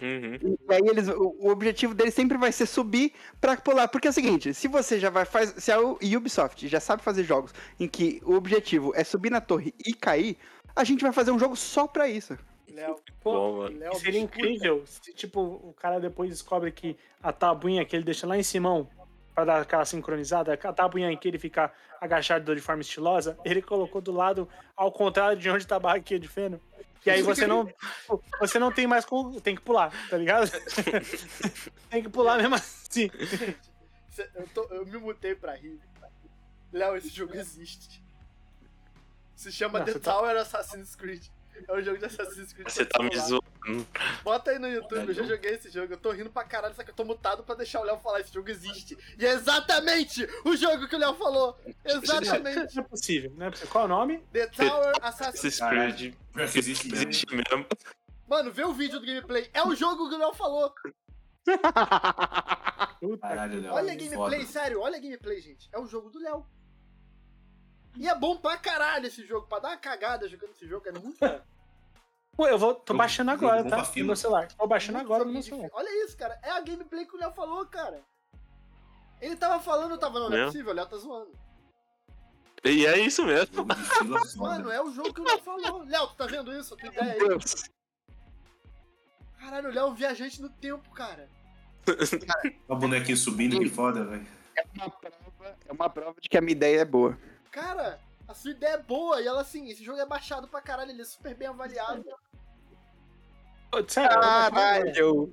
Uhum. 0.00 0.56
E 0.68 0.72
aí 0.72 0.82
eles, 0.86 1.08
o, 1.08 1.36
o 1.40 1.48
objetivo 1.48 1.94
deles 1.94 2.14
sempre 2.14 2.38
vai 2.38 2.52
ser 2.52 2.66
subir 2.66 3.12
pra 3.40 3.56
pular. 3.56 3.88
Porque 3.88 4.06
é 4.06 4.10
o 4.10 4.14
seguinte, 4.14 4.54
se 4.54 4.68
você 4.68 4.98
já 4.98 5.10
vai 5.10 5.24
faz, 5.24 5.54
se 5.58 5.72
a 5.72 5.80
Ubisoft 5.80 6.68
já 6.68 6.80
sabe 6.80 7.02
fazer 7.02 7.24
jogos 7.24 7.52
em 7.78 7.88
que 7.88 8.20
o 8.24 8.34
objetivo 8.34 8.92
é 8.94 9.02
subir 9.04 9.30
na 9.30 9.40
torre 9.40 9.74
e 9.84 9.92
cair, 9.92 10.36
a 10.74 10.84
gente 10.84 11.02
vai 11.02 11.12
fazer 11.12 11.30
um 11.30 11.38
jogo 11.38 11.56
só 11.56 11.86
pra 11.86 12.08
isso. 12.08 12.38
Léo, 12.72 12.96
Pô, 13.20 13.32
Bom, 13.32 13.58
mano. 13.58 13.78
Léo, 13.78 13.94
seria 13.96 14.20
incrível 14.20 14.84
se, 14.86 15.12
tipo, 15.12 15.40
o 15.40 15.74
cara 15.80 15.98
depois 15.98 16.30
descobre 16.30 16.70
que 16.70 16.96
a 17.22 17.32
tabuinha 17.32 17.84
que 17.84 17.96
ele 17.96 18.04
deixa 18.04 18.26
lá 18.26 18.38
em 18.38 18.42
cima 18.42 18.86
pra 19.34 19.44
dar 19.44 19.60
aquela 19.62 19.84
sincronizada, 19.84 20.52
a 20.52 20.72
tabuinha 20.72 21.10
em 21.10 21.16
que 21.16 21.26
ele 21.28 21.38
fica 21.38 21.72
agachado 22.00 22.54
de 22.54 22.60
forma 22.60 22.82
estilosa, 22.82 23.38
ele 23.44 23.60
colocou 23.60 24.00
do 24.00 24.12
lado 24.12 24.48
ao 24.76 24.92
contrário 24.92 25.38
de 25.38 25.50
onde 25.50 25.66
tá 25.66 25.76
a 25.76 25.80
barraquinha 25.80 26.20
de 26.20 26.28
feno. 26.28 26.60
E 27.08 27.10
aí 27.10 27.22
você 27.22 27.46
não, 27.46 27.68
você 28.40 28.58
não 28.58 28.70
tem 28.72 28.86
mais 28.86 29.04
como, 29.04 29.40
tem 29.40 29.54
que 29.56 29.62
pular, 29.62 29.90
tá 30.10 30.16
ligado? 30.18 30.50
tem 31.90 32.02
que 32.02 32.08
pular 32.08 32.36
mesmo 32.38 32.54
assim. 32.54 33.10
Eu, 34.34 34.46
tô- 34.48 34.64
eu 34.70 34.84
me 34.86 34.98
mutei 34.98 35.34
pra 35.34 35.54
rir. 35.54 35.80
Léo, 36.72 36.96
esse 36.96 37.08
jogo 37.08 37.34
existe. 37.36 38.02
Se 39.34 39.50
chama 39.52 39.78
Nossa, 39.78 39.92
The 39.92 39.98
tá- 40.00 40.12
Tower 40.12 40.36
Assassin's 40.36 40.94
Creed. 40.96 41.24
É 41.66 41.72
um 41.72 41.82
jogo 41.82 41.98
de 41.98 42.04
Assassin's 42.04 42.52
Creed. 42.52 42.68
Você 42.68 42.84
tá 42.84 43.02
me 43.02 43.16
zoando. 43.16 43.86
Bota 44.22 44.50
aí 44.50 44.58
no 44.58 44.68
YouTube, 44.68 45.08
eu 45.08 45.14
já 45.14 45.22
joguei 45.24 45.52
esse 45.52 45.70
jogo. 45.70 45.92
Eu 45.92 45.98
tô 45.98 46.10
rindo 46.10 46.30
pra 46.30 46.44
caralho, 46.44 46.74
só 46.74 46.82
que 46.82 46.90
eu 46.90 46.94
tô 46.94 47.04
mutado 47.04 47.42
pra 47.42 47.54
deixar 47.54 47.80
o 47.80 47.84
Léo 47.84 47.98
falar. 47.98 48.20
Esse 48.20 48.32
jogo 48.32 48.48
existe. 48.48 48.96
E 49.18 49.26
é 49.26 49.32
exatamente 49.32 50.28
o 50.44 50.56
jogo 50.56 50.88
que 50.88 50.96
o 50.96 50.98
Léo 50.98 51.14
falou. 51.14 51.58
Exatamente. 51.84 52.76
Não 52.76 52.84
é 52.84 52.86
possível, 52.86 53.32
é 53.38 53.50
possível. 53.50 53.70
Qual 53.70 53.82
é 53.82 53.86
o 53.86 53.88
nome? 53.88 54.18
The 54.32 54.46
Tower 54.48 54.92
Assassin's. 55.02 55.58
Creed 55.58 56.14
existe 56.56 56.88
mesmo. 56.88 57.08
existe 57.08 57.26
mesmo. 57.34 57.66
Mano, 58.28 58.52
vê 58.52 58.64
o 58.64 58.72
vídeo 58.72 59.00
do 59.00 59.06
gameplay. 59.06 59.48
É 59.52 59.62
o 59.62 59.74
jogo 59.74 60.08
que 60.08 60.14
o 60.14 60.18
Léo 60.18 60.34
falou. 60.34 60.72
Puta 63.00 63.28
Caralho, 63.28 63.62
Léo. 63.62 63.72
Olha 63.72 63.92
a 63.92 63.96
gameplay, 63.96 64.40
foda. 64.40 64.52
sério, 64.52 64.80
olha 64.80 64.96
a 64.96 65.00
gameplay, 65.00 65.40
gente. 65.40 65.68
É 65.72 65.78
o 65.78 65.86
jogo 65.86 66.10
do 66.10 66.18
Léo. 66.18 66.44
E 67.96 68.08
é 68.08 68.14
bom 68.14 68.36
pra 68.36 68.56
caralho 68.56 69.06
esse 69.06 69.26
jogo. 69.26 69.46
Pra 69.46 69.58
dar 69.58 69.68
uma 69.70 69.76
cagada 69.76 70.28
jogando 70.28 70.50
esse 70.50 70.66
jogo 70.66 70.88
é 70.88 70.92
muito 70.92 71.18
bom. 71.18 71.40
Pô, 72.36 72.46
eu 72.46 72.56
vou, 72.56 72.74
tô 72.74 72.94
baixando 72.94 73.32
agora, 73.32 73.64
tá? 73.64 73.82
No 73.96 74.04
meu 74.04 74.16
celular. 74.16 74.46
Tô 74.48 74.66
baixando 74.66 74.98
agora 74.98 75.24
no 75.24 75.32
meu 75.32 75.42
celular. 75.42 75.70
Olha 75.72 76.04
isso, 76.04 76.16
cara. 76.16 76.38
É 76.42 76.50
a 76.50 76.60
gameplay 76.60 77.04
que 77.04 77.16
o 77.16 77.18
Léo 77.18 77.32
falou, 77.32 77.66
cara. 77.66 78.00
Ele 79.20 79.34
tava 79.34 79.60
falando, 79.60 79.92
eu 79.92 79.98
tava, 79.98 80.20
não, 80.20 80.28
não 80.30 80.36
é 80.36 80.40
Meu. 80.40 80.46
possível, 80.46 80.70
o 80.70 80.74
Léo 80.74 80.86
tá 80.86 80.96
zoando. 80.96 81.32
E 82.64 82.86
é 82.86 82.98
isso 83.00 83.24
mesmo. 83.24 83.66
Fila 83.98 84.20
foda. 84.20 84.36
Mano, 84.36 84.70
é 84.70 84.80
o 84.80 84.90
jogo 84.92 85.12
que 85.12 85.20
o 85.20 85.24
Léo 85.24 85.40
falou. 85.40 85.84
Léo, 85.84 86.06
tu 86.08 86.14
tá 86.14 86.26
vendo 86.26 86.52
isso? 86.52 86.74
A 86.74 86.76
tua 86.76 86.88
ideia 86.88 87.12
aí? 87.12 87.18
Caralho, 89.40 89.70
o 89.70 89.72
Léo 89.72 89.86
é 89.86 89.90
um 89.90 89.94
viajante 89.94 90.40
no 90.42 90.48
tempo, 90.48 90.88
cara. 90.90 91.28
Olha 91.88 92.54
o 92.68 92.76
bonequinho 92.76 93.16
subindo, 93.16 93.58
que 93.58 93.68
foda, 93.68 94.04
velho. 94.04 94.26
É 94.56 94.64
uma 94.74 94.90
prova, 94.90 95.56
é 95.66 95.72
uma 95.72 95.90
prova 95.90 96.20
de 96.20 96.28
que 96.28 96.36
a 96.36 96.40
minha 96.40 96.52
ideia 96.52 96.80
é 96.80 96.84
boa. 96.84 97.18
Cara, 97.50 97.98
a 98.26 98.34
sua 98.34 98.50
ideia 98.50 98.74
é 98.74 98.82
boa. 98.82 99.20
E 99.20 99.26
ela, 99.26 99.40
assim, 99.40 99.68
esse 99.68 99.84
jogo 99.84 99.98
é 99.98 100.06
baixado 100.06 100.48
pra 100.48 100.60
caralho. 100.60 100.90
Ele 100.90 101.02
é 101.02 101.04
super 101.04 101.34
bem 101.34 101.48
avaliado. 101.48 102.04
Caralho. 103.94 105.32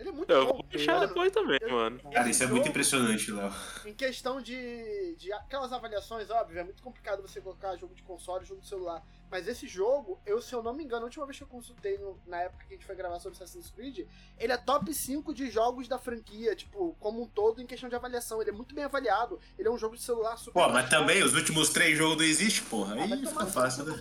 Ele 0.00 0.08
é 0.08 0.12
muito 0.12 0.30
Eu 0.32 0.46
bom. 0.46 0.52
vou 0.54 0.62
deixar 0.64 0.94
Mano, 0.94 1.06
depois 1.08 1.30
também, 1.32 1.58
eu- 1.60 1.70
mano. 1.70 2.00
Cara, 2.10 2.28
isso 2.30 2.42
é 2.42 2.46
muito 2.46 2.68
impressionante, 2.68 3.30
Léo. 3.30 3.52
Em 3.84 3.94
questão 3.94 4.40
de, 4.40 5.14
de 5.16 5.32
aquelas 5.32 5.72
avaliações, 5.72 6.30
óbvio, 6.30 6.58
é 6.58 6.64
muito 6.64 6.82
complicado 6.82 7.20
você 7.22 7.40
colocar 7.40 7.76
jogo 7.76 7.94
de 7.94 8.02
console 8.02 8.44
jogo 8.46 8.60
de 8.62 8.66
celular. 8.68 9.02
Mas 9.30 9.46
esse 9.46 9.68
jogo, 9.68 10.18
eu, 10.26 10.42
se 10.42 10.52
eu 10.52 10.60
não 10.60 10.72
me 10.74 10.82
engano, 10.82 11.02
a 11.02 11.04
última 11.04 11.24
vez 11.24 11.36
que 11.38 11.44
eu 11.44 11.48
consultei 11.48 11.96
no- 11.98 12.18
na 12.26 12.38
época 12.42 12.64
que 12.66 12.74
a 12.74 12.76
gente 12.76 12.84
foi 12.86 12.96
gravar 12.96 13.20
sobre 13.20 13.36
Assassin's 13.36 13.70
Creed, 13.70 14.06
ele 14.38 14.52
é 14.52 14.56
top 14.56 14.92
5 14.92 15.32
de 15.32 15.48
jogos 15.50 15.86
da 15.86 15.98
franquia, 15.98 16.56
tipo, 16.56 16.96
como 16.98 17.22
um 17.22 17.26
todo, 17.28 17.60
em 17.62 17.66
questão 17.66 17.88
de 17.88 17.94
avaliação. 17.94 18.40
Ele 18.40 18.50
é 18.50 18.52
muito 18.54 18.74
bem 18.74 18.84
avaliado. 18.84 19.38
Ele 19.58 19.68
é 19.68 19.70
um 19.70 19.78
jogo 19.78 19.94
de 19.94 20.02
celular 20.02 20.36
super. 20.36 20.52
Pô, 20.60 20.68
mas 20.70 20.88
também 20.90 21.22
os 21.22 21.34
últimos 21.34 21.68
três 21.68 21.96
jogos 21.96 22.16
não 22.16 22.24
existem, 22.24 22.64
porra. 22.68 22.96
Ah, 22.98 23.02
Aí 23.04 23.26
fica 23.26 23.46
fácil, 23.46 23.84
né? 23.84 23.96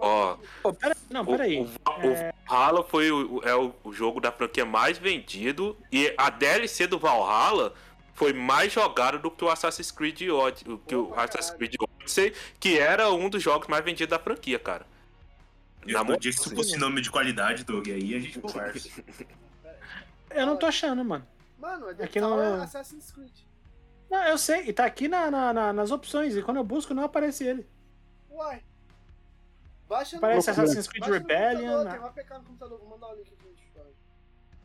Ó, 0.00 0.36
pera, 0.72 0.96
não, 1.10 1.22
O, 1.22 1.26
peraí. 1.26 1.58
o, 1.58 1.62
o 1.64 2.32
Valhalla 2.48 2.82
foi 2.84 3.10
o, 3.10 3.40
é 3.44 3.54
o, 3.54 3.74
o 3.84 3.92
jogo 3.92 4.20
da 4.20 4.30
franquia 4.32 4.64
mais 4.64 4.98
vendido 4.98 5.76
e 5.90 6.12
a 6.16 6.30
DLC 6.30 6.86
do 6.86 6.98
Valhalla 6.98 7.74
foi 8.14 8.32
mais 8.32 8.72
jogada 8.72 9.18
do 9.18 9.30
que 9.30 9.44
o 9.44 9.48
Assassin's 9.50 9.90
Creed 9.90 10.20
Odyssey, 10.28 10.72
o- 10.72 10.78
que 10.78 10.94
o 10.94 11.12
Assassin's. 11.14 11.56
Creed 11.56 11.74
Odyssey, 11.80 12.32
que 12.60 12.78
era 12.78 13.10
um 13.10 13.28
dos 13.28 13.42
jogos 13.42 13.68
mais 13.68 13.84
vendidos 13.84 14.10
da 14.10 14.18
franquia, 14.18 14.58
cara. 14.58 14.86
Eu, 15.86 15.94
Na 15.94 16.04
no 16.04 16.16
dia 16.16 16.30
que 16.30 16.38
isso 16.38 16.54
fosse 16.54 16.76
nome 16.76 17.00
de 17.00 17.10
qualidade, 17.10 17.64
Doug, 17.64 17.88
aí 17.88 18.14
a 18.14 18.20
gente 18.20 18.38
conversa. 18.38 18.88
Eu 20.30 20.46
não 20.46 20.56
tô 20.56 20.66
achando, 20.66 21.04
mano. 21.04 21.26
Mano, 21.58 21.90
é 21.90 22.04
Aqui 22.04 22.20
Tower 22.20 22.56
no- 22.56 22.62
Assassin's 22.62 23.10
Creed. 23.12 23.30
Não, 24.10 24.22
eu 24.24 24.36
sei, 24.36 24.68
e 24.68 24.72
tá 24.72 24.84
aqui 24.84 25.08
na, 25.08 25.30
na- 25.30 25.52
na- 25.54 25.72
nas 25.72 25.90
opções, 25.90 26.36
e 26.36 26.42
quando 26.42 26.58
eu 26.58 26.64
busco 26.64 26.92
não 26.94 27.02
aparece 27.04 27.44
ele. 27.44 27.66
Uai. 28.30 28.62
Baixa 29.88 30.16
no 30.16 30.22
Loucura. 30.22 30.38
Assassin's 30.52 30.86
Creed 30.88 31.04
Rebellion. 31.04 31.60
computador, 31.60 31.84
na- 31.84 31.90
Tem 31.92 32.00
um 32.00 32.06
APK 32.06 32.34
no 32.38 32.44
computador, 32.44 32.78
vou 32.78 32.88
mandar 32.88 33.08
o 33.08 33.14
link 33.16 33.32
aqui 33.32 33.46
no 33.46 33.54
Discord. 33.54 33.90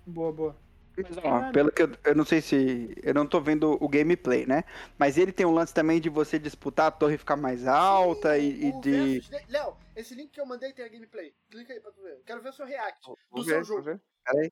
Boa, 0.05 0.31
boa. 0.31 0.55
Mas, 0.99 1.17
ó, 1.23 1.51
pelo 1.51 1.71
que 1.71 1.83
eu, 1.83 1.91
eu 2.05 2.15
não 2.15 2.25
sei 2.25 2.41
se. 2.41 2.95
Eu 3.03 3.13
não 3.13 3.27
tô 3.27 3.39
vendo 3.39 3.77
o 3.79 3.87
gameplay, 3.87 4.47
né? 4.47 4.63
Mas 4.97 5.15
ele 5.15 5.31
tem 5.31 5.45
um 5.45 5.51
lance 5.53 5.71
também 5.71 6.01
de 6.01 6.09
você 6.09 6.39
disputar 6.39 6.87
a 6.87 6.91
torre 6.91 7.19
ficar 7.19 7.35
mais 7.35 7.67
alta 7.67 8.35
Sim, 8.35 8.41
e, 8.41 8.65
e 8.69 8.81
de. 8.81 9.21
Léo, 9.47 9.77
esse 9.95 10.15
link 10.15 10.31
que 10.31 10.41
eu 10.41 10.45
mandei 10.47 10.73
tem 10.73 10.83
a 10.83 10.87
gameplay. 10.87 11.35
Clica 11.51 11.71
aí 11.73 11.79
pra 11.79 11.91
tu 11.91 12.01
ver. 12.01 12.19
Quero 12.25 12.41
ver 12.41 12.49
o 12.49 12.53
seu 12.53 12.65
react 12.65 12.99
do 13.07 13.15
Vou 13.29 13.43
seu 13.43 13.57
ver, 13.59 13.63
jogo. 13.63 13.83
vou 13.83 13.93
ver. 13.93 14.01
Peraí. 14.25 14.51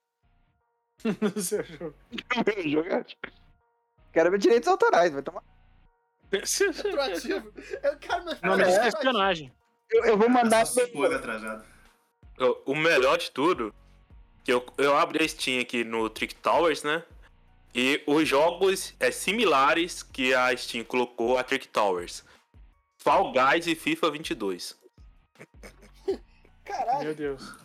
No 1.20 1.40
seu 1.42 1.64
jogo. 1.64 1.96
Jogar. 2.64 3.06
Quero 4.14 4.30
ver 4.32 4.38
direitos 4.38 4.68
autorais, 4.68 5.12
vai 5.12 5.24
tomar. 5.24 5.42
Proativo. 6.32 7.54
Eu 7.84 7.98
quero 7.98 8.24
meu 8.26 8.34
Não, 8.44 8.58
mas 8.58 8.78
é 8.78 8.88
espionagem. 8.88 9.52
Eu, 9.90 10.06
eu 10.06 10.18
vou 10.18 10.30
mandar. 10.30 10.62
Anos 10.62 11.14
atrasado. 11.14 11.66
O 12.66 12.76
melhor 12.76 13.18
de 13.18 13.32
tudo, 13.32 13.74
que 14.44 14.52
eu, 14.52 14.66
eu 14.78 14.96
abri 14.96 15.24
a 15.24 15.28
Steam 15.28 15.62
aqui 15.62 15.84
no 15.84 16.10
Trick 16.10 16.36
Towers, 16.36 16.84
né? 16.84 17.04
E 17.74 18.02
os 18.08 18.28
jogos 18.28 18.94
é, 19.00 19.12
similares 19.12 20.04
que 20.04 20.34
a 20.34 20.56
Steam 20.56 20.84
colocou 20.84 21.38
a 21.38 21.44
Trick 21.44 21.68
Towers. 21.68 22.24
Fall 22.98 23.32
Guys 23.32 23.68
e 23.68 23.76
FIFA 23.76 24.12
22. 24.12 24.78
Caralho, 26.66 27.04
Meu 27.04 27.16
Deus. 27.16 27.56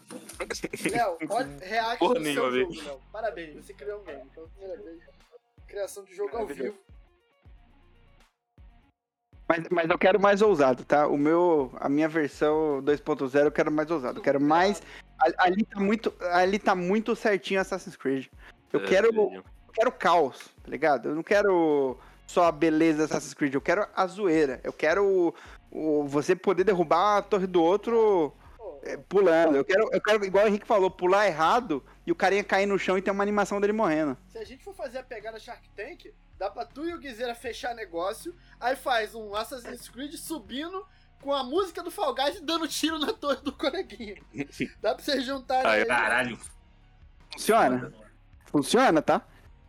Léo, 0.90 1.16
olha, 1.30 1.58
react 1.60 1.98
Porra 1.98 2.14
do 2.14 2.24
seu 2.24 2.34
jogo. 2.34 2.82
Léo. 2.82 3.00
Parabéns, 3.12 3.64
você 3.64 3.72
criou 3.72 4.00
um 4.00 4.04
game. 4.04 4.30
Pela 4.34 4.48
primeira 4.48 4.82
vez. 4.82 5.00
Criação 5.66 6.04
de 6.04 6.14
jogo 6.14 6.36
ao 6.36 6.46
vivo. 6.46 6.76
Mas, 9.50 9.68
mas 9.68 9.90
eu 9.90 9.98
quero 9.98 10.20
mais 10.20 10.40
ousado, 10.42 10.84
tá? 10.84 11.08
O 11.08 11.18
meu, 11.18 11.72
a 11.80 11.88
minha 11.88 12.08
versão 12.08 12.80
2.0 12.84 13.46
eu 13.46 13.50
quero 13.50 13.68
mais 13.72 13.90
ousado. 13.90 14.20
Eu 14.20 14.22
quero 14.22 14.40
mais. 14.40 14.80
Ali, 15.38 15.64
tá 15.64 15.80
muito, 15.80 16.14
ali 16.30 16.56
tá 16.56 16.74
muito 16.76 17.16
certinho 17.16 17.60
Assassin's 17.60 17.96
Creed. 17.96 18.26
Eu 18.72 18.78
É, 18.80 18.84
quero, 18.84 19.08
eu 19.34 19.42
quero 19.74 19.90
caos, 19.90 20.38
tá 20.62 20.70
ligado? 20.70 21.08
Eu 21.08 21.16
não 21.16 21.22
quero 21.24 21.98
só 22.28 22.44
a 22.44 22.52
beleza 22.52 23.04
Assassin's 23.06 23.34
Creed, 23.34 23.52
eu 23.54 23.60
quero 23.60 23.84
a 23.96 24.06
zoeira. 24.06 24.60
Eu 24.62 24.72
quero 24.72 25.04
o, 25.04 25.34
o- 25.72 26.04
você 26.06 26.36
poder 26.36 26.62
derrubar 26.62 27.16
a 27.18 27.22
torre 27.22 27.48
do 27.48 27.60
outro 27.60 28.32
é, 28.84 28.96
pulando. 28.96 29.56
Eu 29.56 29.64
quero, 29.64 29.88
eu 29.92 30.00
quero, 30.00 30.24
igual 30.24 30.44
o 30.44 30.48
Henrique 30.48 30.64
falou, 30.66 30.88
pular 30.92 31.26
errado 31.26 31.82
e 32.06 32.12
o 32.12 32.14
carinha 32.14 32.44
cair 32.44 32.66
no 32.66 32.78
chão 32.78 32.96
e 32.96 33.02
ter 33.02 33.10
uma 33.10 33.24
animação 33.24 33.60
dele 33.60 33.72
morrendo. 33.72 34.16
se 34.28 34.38
a 34.38 34.44
gente 34.44 34.62
for 34.62 34.72
fazer 34.74 34.98
a 34.98 35.02
pegada 35.02 35.40
Shark 35.40 35.68
Tank, 35.76 36.14
dá 36.40 36.48
pra 36.48 36.64
tu 36.64 36.88
e 36.88 36.94
o 36.94 36.98
Guizeira 36.98 37.34
fechar 37.34 37.74
negócio, 37.74 38.34
aí 38.58 38.74
faz 38.74 39.14
um 39.14 39.34
Assassin's 39.34 39.90
Creed 39.90 40.14
subindo 40.14 40.86
com 41.20 41.34
a 41.34 41.44
música 41.44 41.82
do 41.82 41.90
Fall 41.90 42.14
Guys 42.14 42.36
e 42.36 42.40
dando 42.40 42.66
tiro 42.66 42.98
na 42.98 43.12
torre 43.12 43.42
do 43.42 43.52
coleguinha. 43.52 44.16
Dá 44.80 44.94
pra 44.94 45.04
vocês 45.04 45.22
juntarem. 45.22 45.86
Caralho. 45.86 46.40
Funciona? 47.30 47.92
Funciona, 48.46 49.02
tá? 49.02 49.20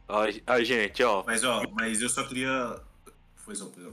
Ó, 0.08 0.24
ó, 0.48 0.64
gente, 0.64 1.04
ó. 1.04 1.26
Mas, 1.28 1.44
ó, 1.44 1.62
mas 1.74 2.02
eu 2.02 2.08
só 2.08 2.26
queria... 2.26 2.82
Foi 3.36 3.54
só, 3.54 3.66
foi 3.66 3.84
só. 3.84 3.92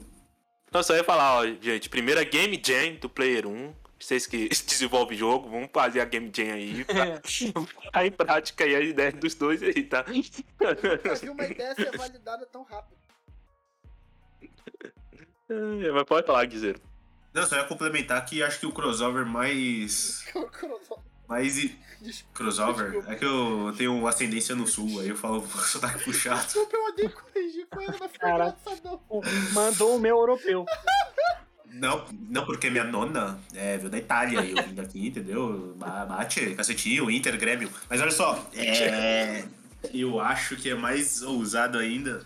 Não, 0.71 0.81
só 0.81 0.95
ia 0.95 1.03
falar, 1.03 1.39
ó, 1.39 1.45
gente. 1.45 1.89
Primeira 1.89 2.23
Game 2.23 2.61
Jam 2.65 2.95
do 2.95 3.09
Player 3.09 3.45
1. 3.45 3.75
Vocês 3.99 4.25
que 4.25 4.47
desenvolvem 4.65 5.17
jogo, 5.17 5.49
vamos 5.49 5.69
fazer 5.73 5.99
a 6.01 6.05
Game 6.05 6.31
Jam 6.33 6.53
aí. 6.53 6.85
Pra 6.85 7.19
colocar 7.53 8.05
em 8.05 8.11
prática 8.11 8.63
aí 8.63 8.75
a 8.75 8.79
ideia 8.79 9.11
dos 9.11 9.35
dois 9.35 9.61
aí, 9.61 9.83
tá? 9.83 10.05
Nunca 10.07 11.31
uma 11.31 11.45
ideia 11.45 11.75
ser 11.75 11.97
validada 11.97 12.45
tão 12.45 12.63
rápido. 12.63 12.97
É, 15.51 15.91
Mas 15.91 16.03
pode 16.03 16.27
falar, 16.27 16.45
Guizeiro. 16.45 16.79
Não, 17.33 17.43
só 17.43 17.55
ia 17.55 17.63
complementar 17.63 18.23
que 18.23 18.43
acho 18.43 18.59
que 18.59 18.67
o 18.67 18.71
crossover 18.71 19.25
mais... 19.25 20.23
Mais... 21.27 21.57
i- 21.57 21.75
Desculpa, 22.01 22.33
Crossover? 22.37 22.85
Desculpa. 22.91 23.11
É 23.11 23.15
que 23.15 23.25
eu 23.25 23.73
tenho 23.75 24.07
ascendência 24.07 24.55
no 24.55 24.65
sul, 24.67 24.99
aí 25.01 25.09
eu 25.09 25.15
falo 25.17 25.41
sotaque 25.47 26.03
puxado. 26.03 26.43
desculpa, 26.43 26.77
eu 26.77 26.85
odeio 26.85 27.11
corrigir 27.11 27.67
mas 27.75 27.95
foi 27.97 28.09
Caraca. 28.09 28.57
engraçadão. 28.61 29.01
Mandou 29.53 29.95
o 29.95 29.99
meu 29.99 30.17
europeu. 30.17 30.65
Não, 31.71 32.05
não, 32.29 32.45
porque 32.45 32.69
minha 32.69 32.83
nona 32.83 33.39
é, 33.53 33.77
veio 33.77 33.89
da 33.89 33.97
Itália 33.97 34.41
e 34.41 34.51
eu 34.51 34.63
vim 34.63 34.73
daqui, 34.73 35.07
entendeu? 35.07 35.75
Ba- 35.77 36.05
Bate, 36.05 36.55
cacetinho, 36.55 37.09
Inter, 37.09 37.37
Grêmio. 37.37 37.69
Mas 37.89 38.01
olha 38.01 38.11
só, 38.11 38.49
é, 38.53 39.45
eu 39.93 40.19
acho 40.19 40.55
que 40.55 40.69
é 40.69 40.75
mais 40.75 41.21
ousado 41.21 41.77
ainda 41.77 42.25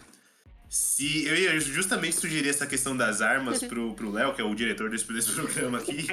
se... 0.70 1.26
Eu 1.26 1.36
ia 1.36 1.60
justamente 1.60 2.16
sugerir 2.16 2.50
essa 2.50 2.66
questão 2.66 2.98
das 2.98 3.22
armas 3.22 3.64
pro 3.64 3.94
pro 3.94 4.12
Léo, 4.12 4.34
que 4.34 4.42
é 4.42 4.44
o 4.44 4.56
diretor 4.56 4.90
desse, 4.90 5.12
desse 5.14 5.32
programa 5.32 5.78
aqui, 5.78 6.08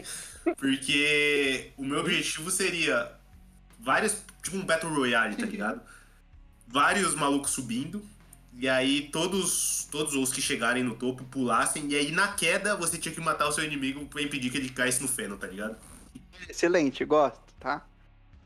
porque 0.58 1.70
o 1.76 1.84
meu 1.84 2.00
objetivo 2.00 2.50
seria 2.50 3.10
várias... 3.78 4.22
Tipo 4.42 4.56
um 4.58 4.64
Battle 4.64 4.92
Royale, 4.92 5.36
tá 5.36 5.46
ligado? 5.46 5.80
Vários 6.68 7.14
malucos 7.14 7.50
subindo, 7.52 8.02
e 8.60 8.68
aí 8.68 9.08
todos, 9.10 9.88
todos 9.90 10.14
os 10.14 10.30
que 10.30 10.42
chegarem 10.42 10.84
no 10.84 10.94
topo 10.94 11.24
pulassem, 11.24 11.90
e 11.90 11.96
aí 11.96 12.12
na 12.12 12.28
queda 12.28 12.76
você 12.76 12.98
tinha 12.98 13.14
que 13.14 13.20
matar 13.20 13.48
o 13.48 13.52
seu 13.52 13.64
inimigo 13.64 14.04
pra 14.06 14.20
impedir 14.20 14.50
que 14.50 14.58
ele 14.58 14.68
caísse 14.68 15.00
no 15.00 15.08
feno, 15.08 15.38
tá 15.38 15.46
ligado? 15.46 15.76
Excelente, 16.46 17.02
gosto, 17.06 17.40
tá? 17.58 17.86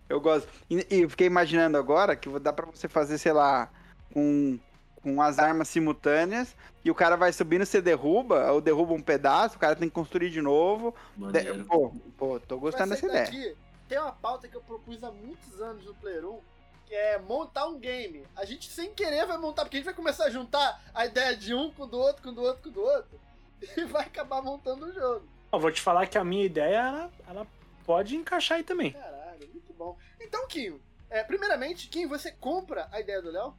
Eu 0.09 0.21
gosto. 0.21 0.49
E, 0.71 0.87
e 0.89 1.01
eu 1.01 1.11
fiquei 1.11 1.27
imaginando 1.27 1.77
agora 1.77 2.15
que 2.15 2.29
dá 2.39 2.53
pra 2.53 2.67
você 2.67 2.89
fazer, 2.89 3.19
sei 3.19 3.33
lá, 3.33 3.69
com 4.13 4.59
com 5.03 5.21
as 5.21 5.39
armas 5.39 5.69
simultâneas, 5.69 6.57
e 6.83 6.91
o 6.91 6.95
cara 6.95 7.15
vai 7.15 7.31
subindo, 7.31 7.67
você 7.67 7.83
derruba, 7.83 8.51
ou 8.53 8.59
derruba 8.59 8.95
um 8.95 9.03
pedaço, 9.03 9.57
o 9.57 9.59
cara 9.59 9.77
tem 9.77 9.87
que 9.87 9.95
construir 9.95 10.31
de 10.31 10.41
novo. 10.41 10.95
De-. 11.15 11.63
Pô, 11.65 11.93
pô, 12.17 12.41
tô 12.41 12.59
gostando 12.59 12.95
dessa 12.95 13.05
ideia. 13.05 13.25
daqui, 13.25 13.55
Tem 13.87 13.99
uma 13.99 14.13
pauta 14.13 14.49
que 14.49 14.57
eu 14.57 14.63
propus 14.63 15.05
há 15.05 15.11
muitos 15.11 15.61
anos 15.61 15.85
no 15.85 15.95
Player 15.97 16.25
1, 16.25 16.39
que 16.87 16.95
é 16.95 17.19
montar 17.19 17.67
um 17.67 17.79
game. 17.79 18.27
A 18.37 18.45
gente 18.45 18.71
sem 18.71 18.93
querer 18.95 19.27
vai 19.27 19.39
montar, 19.39 19.63
porque 19.63 19.77
a 19.77 19.81
gente 19.81 19.87
vai 19.87 19.95
começar 19.95 20.25
a 20.25 20.31
juntar 20.31 20.83
a 20.95 21.07
ideia 21.07 21.37
de 21.37 21.55
um 21.55 21.71
com 21.71 21.85
o 21.85 21.87
do 21.87 21.99
outro, 21.99 22.23
com 22.23 22.31
o 22.31 22.33
do 22.33 22.43
outro, 22.43 22.63
com 22.63 22.69
o 22.69 22.73
do 22.73 22.83
outro, 22.83 23.21
e 23.77 23.85
vai 23.85 24.05
acabar 24.05 24.43
montando 24.43 24.87
o 24.87 24.93
jogo. 24.93 25.27
Eu 25.53 25.61
vou 25.61 25.71
te 25.71 25.81
falar 25.81 26.07
que 26.07 26.19
a 26.19 26.25
minha 26.25 26.45
ideia, 26.45 26.77
ela, 26.77 27.13
ela 27.29 27.47
pode 27.85 28.17
encaixar 28.17 28.59
aí 28.59 28.65
também. 28.65 28.93
Caralho, 28.93 29.49
muito 29.53 29.73
bom. 29.73 29.97
Então, 30.21 30.47
Kim, 30.49 30.81
é, 31.09 31.23
primeiramente, 31.23 31.89
Kim, 31.89 32.07
você 32.07 32.33
compra 32.33 32.89
a 32.91 33.01
ideia 33.01 33.23
do 33.23 33.31
Léo? 33.31 33.55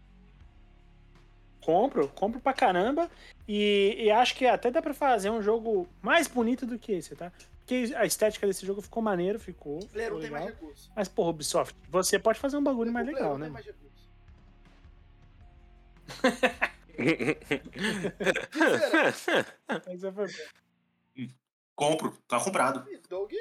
Compro, 1.61 2.07
compro 2.09 2.39
pra 2.39 2.53
caramba. 2.53 3.09
E, 3.47 3.95
e 3.97 4.11
acho 4.11 4.35
que 4.35 4.45
até 4.45 4.69
dá 4.69 4.81
pra 4.81 4.93
fazer 4.93 5.29
um 5.29 5.41
jogo 5.41 5.88
mais 6.01 6.27
bonito 6.27 6.65
do 6.65 6.77
que 6.77 6.91
esse, 6.91 7.15
tá? 7.15 7.31
Porque 7.65 7.91
a 7.95 8.06
estética 8.06 8.45
desse 8.45 8.63
jogo 8.63 8.80
ficou 8.80 9.01
maneiro, 9.01 9.39
ficou. 9.39 9.80
Player 9.88 10.13
1 10.13 10.17
ficou 10.17 10.21
tem 10.21 10.30
mais 10.30 10.45
legal. 10.45 10.60
recursos. 10.60 10.91
Mas, 10.95 11.10
porra, 11.10 11.32
Ubisoft, 11.32 11.75
você 11.89 12.19
pode 12.19 12.39
fazer 12.39 12.58
um 12.58 12.63
bagulho 12.63 12.93
mais 12.93 13.08
legal, 13.08 13.34
1 13.34 13.38
né? 13.39 13.45
tem 13.45 13.54
mais 13.54 13.65
Mas 19.88 20.04
é 20.04 20.12
Compro, 21.75 22.15
tá 22.28 22.39
comprado. 22.39 22.88
Doug, 23.10 23.34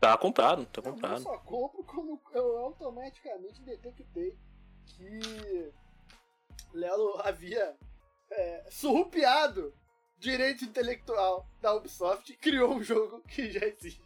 Tá 0.00 0.16
comprado, 0.16 0.64
tá 0.64 0.80
eu 0.80 0.82
comprado. 0.82 1.20
só 1.20 1.36
compro, 1.36 1.84
como 1.84 2.18
eu 2.32 2.56
automaticamente 2.56 3.60
detectei 3.60 4.34
que 4.86 5.70
Léo 6.72 7.20
havia 7.22 7.76
é, 8.30 8.64
surrupiado 8.70 9.74
direito 10.20 10.64
intelectual 10.64 11.48
da 11.60 11.74
Ubisoft 11.74 12.32
e 12.32 12.36
criou 12.36 12.74
um 12.74 12.82
jogo 12.82 13.20
que 13.26 13.50
já 13.50 13.66
existe. 13.66 14.00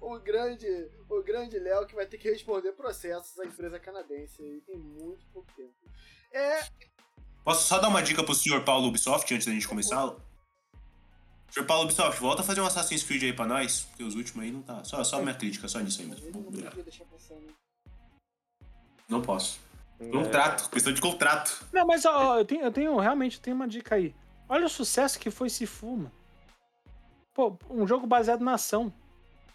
O 0.00 0.18
grande, 0.18 0.66
o 1.08 1.22
grande 1.22 1.58
Léo 1.58 1.86
que 1.86 1.94
vai 1.94 2.06
ter 2.06 2.18
que 2.18 2.28
responder 2.28 2.72
processos 2.72 3.38
à 3.38 3.44
empresa 3.44 3.78
canadense 3.78 4.42
aí 4.42 4.62
em 4.68 4.78
muito 4.78 5.24
pouco 5.26 5.52
tempo. 5.54 5.74
É, 6.32 6.64
Posso 7.44 7.68
só 7.68 7.78
dar 7.78 7.86
uma 7.86 8.02
dica 8.02 8.24
pro 8.24 8.34
senhor 8.34 8.64
Paulo 8.64 8.88
Ubisoft 8.88 9.32
antes 9.32 9.46
da 9.46 9.52
gente 9.52 9.68
começar? 9.68 10.12
Senhor 11.48 11.64
Paulo 11.64 11.84
Ubisoft, 11.84 12.20
volta 12.20 12.42
a 12.42 12.44
fazer 12.44 12.60
um 12.60 12.66
Assassin's 12.66 13.04
Creed 13.04 13.22
aí 13.22 13.32
pra 13.32 13.46
nós, 13.46 13.82
porque 13.82 14.02
os 14.02 14.16
últimos 14.16 14.44
aí 14.44 14.50
não 14.50 14.62
tá. 14.62 14.82
Só, 14.82 15.04
só 15.04 15.22
minha 15.22 15.32
crítica, 15.34 15.68
só 15.68 15.78
nisso 15.78 16.00
aí 16.00 16.08
mesmo. 16.08 16.28
não 16.32 16.40
Obrigado. 16.40 16.70
podia 16.70 16.82
deixar 16.82 17.04
passar, 17.04 17.34
né? 17.36 17.52
Não 19.08 19.22
posso. 19.22 19.60
É. 20.00 20.08
Contrato, 20.10 20.68
questão 20.70 20.92
de 20.92 21.00
contrato. 21.00 21.64
Não, 21.72 21.86
mas 21.86 22.04
ó, 22.04 22.40
eu 22.40 22.44
tenho, 22.44 22.62
eu 22.62 22.72
tenho 22.72 22.98
realmente 22.98 23.40
tenho 23.40 23.54
uma 23.54 23.68
dica 23.68 23.94
aí. 23.94 24.12
Olha 24.48 24.66
o 24.66 24.68
sucesso 24.68 25.18
que 25.18 25.30
foi 25.30 25.48
Sifu. 25.50 26.10
Pô, 27.34 27.56
um 27.68 27.86
jogo 27.86 28.06
baseado 28.06 28.42
na 28.42 28.54
ação. 28.54 28.92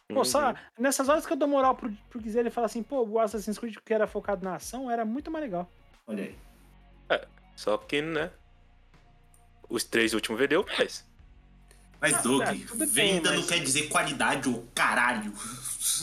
Pô, 0.10 0.20
Uhum. 0.20 0.26
só, 0.26 0.54
nessas 0.78 1.08
horas 1.08 1.26
que 1.26 1.32
eu 1.34 1.38
dou 1.38 1.48
moral 1.48 1.74
pro, 1.76 1.90
pro 2.10 2.20
Guizer, 2.20 2.42
ele 2.42 2.50
fala 2.50 2.66
assim, 2.66 2.84
pô, 2.84 3.02
o 3.04 3.18
Assassin's 3.20 3.58
Creed 3.58 3.78
que 3.84 3.94
era 3.94 4.06
focado 4.06 4.44
na 4.44 4.56
ação 4.56 4.92
era 4.92 5.06
muito 5.06 5.32
mais 5.32 5.44
legal. 5.46 5.70
Olha 6.06 6.24
aí. 6.26 6.36
Só 7.56 7.78
que, 7.78 8.02
né? 8.02 8.30
Os 9.70 9.84
três 9.84 10.14
últimos 10.14 10.40
vendeu 10.40 10.66
mais. 10.78 11.06
Mas, 12.00 12.22
Doug, 12.24 12.42
é, 12.42 12.56
tudo 12.66 12.78
bem, 12.88 13.16
venda 13.16 13.30
não 13.32 13.38
mas- 13.38 13.48
quer 13.48 13.60
dizer 13.60 13.88
qualidade, 13.88 14.50
ô 14.50 14.64
caralho. 14.74 15.32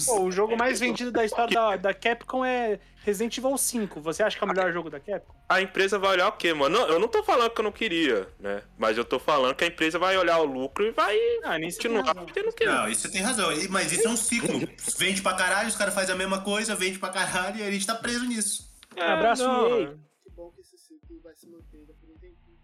Pô, 0.07 0.22
o 0.22 0.31
jogo 0.33 0.57
mais 0.57 0.79
vendido 0.81 1.11
da 1.11 1.24
história 1.27 1.53
da, 1.53 1.77
da 1.77 1.94
Capcom 1.94 2.44
é 2.44 2.79
Resident 3.09 3.38
Evil 3.38 3.57
5. 3.57 4.03
Você 4.03 4.23
acha 4.23 4.37
que 4.37 4.44
é 4.44 4.47
o 4.47 4.51
melhor 4.51 4.71
jogo 4.71 4.90
da 4.90 5.01
Capcom? 5.01 5.35
A 5.49 5.62
empresa 5.62 5.99
vai 5.99 6.11
olhar 6.11 6.29
o 6.29 6.33
quê, 6.33 6.53
mano? 6.53 6.79
Não, 6.79 6.87
eu 6.88 6.99
não 6.99 7.09
tô 7.09 7.23
falando 7.25 7.49
que 7.51 7.59
eu 7.59 7.64
não 7.64 7.73
queria, 7.73 8.29
né? 8.38 8.62
Mas 8.77 8.99
eu 8.99 9.05
tô 9.05 9.18
falando 9.18 9.55
que 9.55 9.64
a 9.64 9.66
empresa 9.66 9.99
vai 9.99 10.18
olhar 10.18 10.38
o 10.40 10.44
lucro 10.44 10.85
e 10.85 10.90
vai 10.90 11.16
Ah, 11.42 11.55
sei. 11.55 11.62
continuar 11.73 12.14
porque 12.14 12.42
não 12.42 12.53
quer. 12.53 12.66
Não, 12.66 12.87
isso 12.87 13.01
você 13.01 13.11
tem 13.11 13.23
razão. 13.23 13.49
Mas 13.71 13.90
isso 13.92 14.07
é 14.07 14.11
um 14.11 14.16
ciclo. 14.16 14.61
Vende 14.99 15.23
pra 15.23 15.33
caralho, 15.33 15.68
os 15.71 15.77
caras 15.77 15.94
fazem 15.94 16.14
a 16.14 16.18
mesma 16.18 16.42
coisa, 16.42 16.75
vende 16.75 16.99
pra 16.99 17.09
caralho 17.09 17.57
e 17.57 17.62
a 17.62 17.71
gente 17.71 17.87
tá 17.87 17.94
preso 17.94 18.27
nisso. 18.27 18.71
É, 18.94 19.01
Abraço, 19.03 19.42
não. 19.42 19.81
EA. 19.81 19.99
Que 20.23 20.31
bom 20.31 20.51
que 20.51 20.61
esse 20.61 20.77
ciclo 20.77 21.18
vai 21.23 21.35
se 21.35 21.49
manter 21.49 21.79
ainda 21.79 21.94
por 21.94 22.11
um 22.11 22.18
tempinho. 22.18 22.59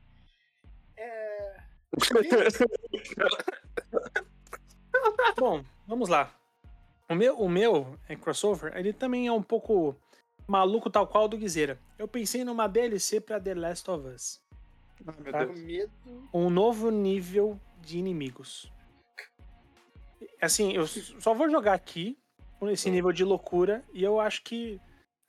É. 0.98 1.57
Bom, 5.38 5.64
vamos 5.87 6.09
lá. 6.11 6.30
O 7.09 7.14
meu, 7.14 7.38
o 7.38 7.48
meu 7.48 7.98
é, 8.09 8.16
crossover, 8.16 8.76
ele 8.76 8.92
também 8.92 9.26
é 9.26 9.33
um 9.33 9.42
pouco 9.42 9.96
maluco, 10.46 10.90
tal 10.90 11.07
qual 11.07 11.24
o 11.24 11.28
do 11.28 11.37
Guizeira. 11.38 11.78
Eu 11.98 12.07
pensei 12.09 12.44
numa 12.44 12.66
DLC 12.66 13.20
pra 13.20 13.40
The 13.40 13.54
Last 13.54 13.90
of 13.90 14.07
Us. 14.09 14.40
Ai, 15.07 15.14
meu 15.20 15.33
Tá. 15.33 15.44
Deus. 15.44 15.61
medo. 15.61 15.92
Um 16.33 16.48
novo 16.50 16.90
nível 16.90 17.61
de 17.80 17.98
inimigos. 17.98 18.72
Assim, 20.40 20.72
eu 20.72 20.87
só 20.87 21.33
vou 21.35 21.50
jogar 21.50 21.72
aqui 21.74 22.18
com 22.59 22.68
esse 22.68 22.90
nível 22.90 23.12
de 23.12 23.24
loucura 23.24 23.83
e 23.92 24.02
eu 24.02 24.20
acho 24.20 24.42
que, 24.42 24.80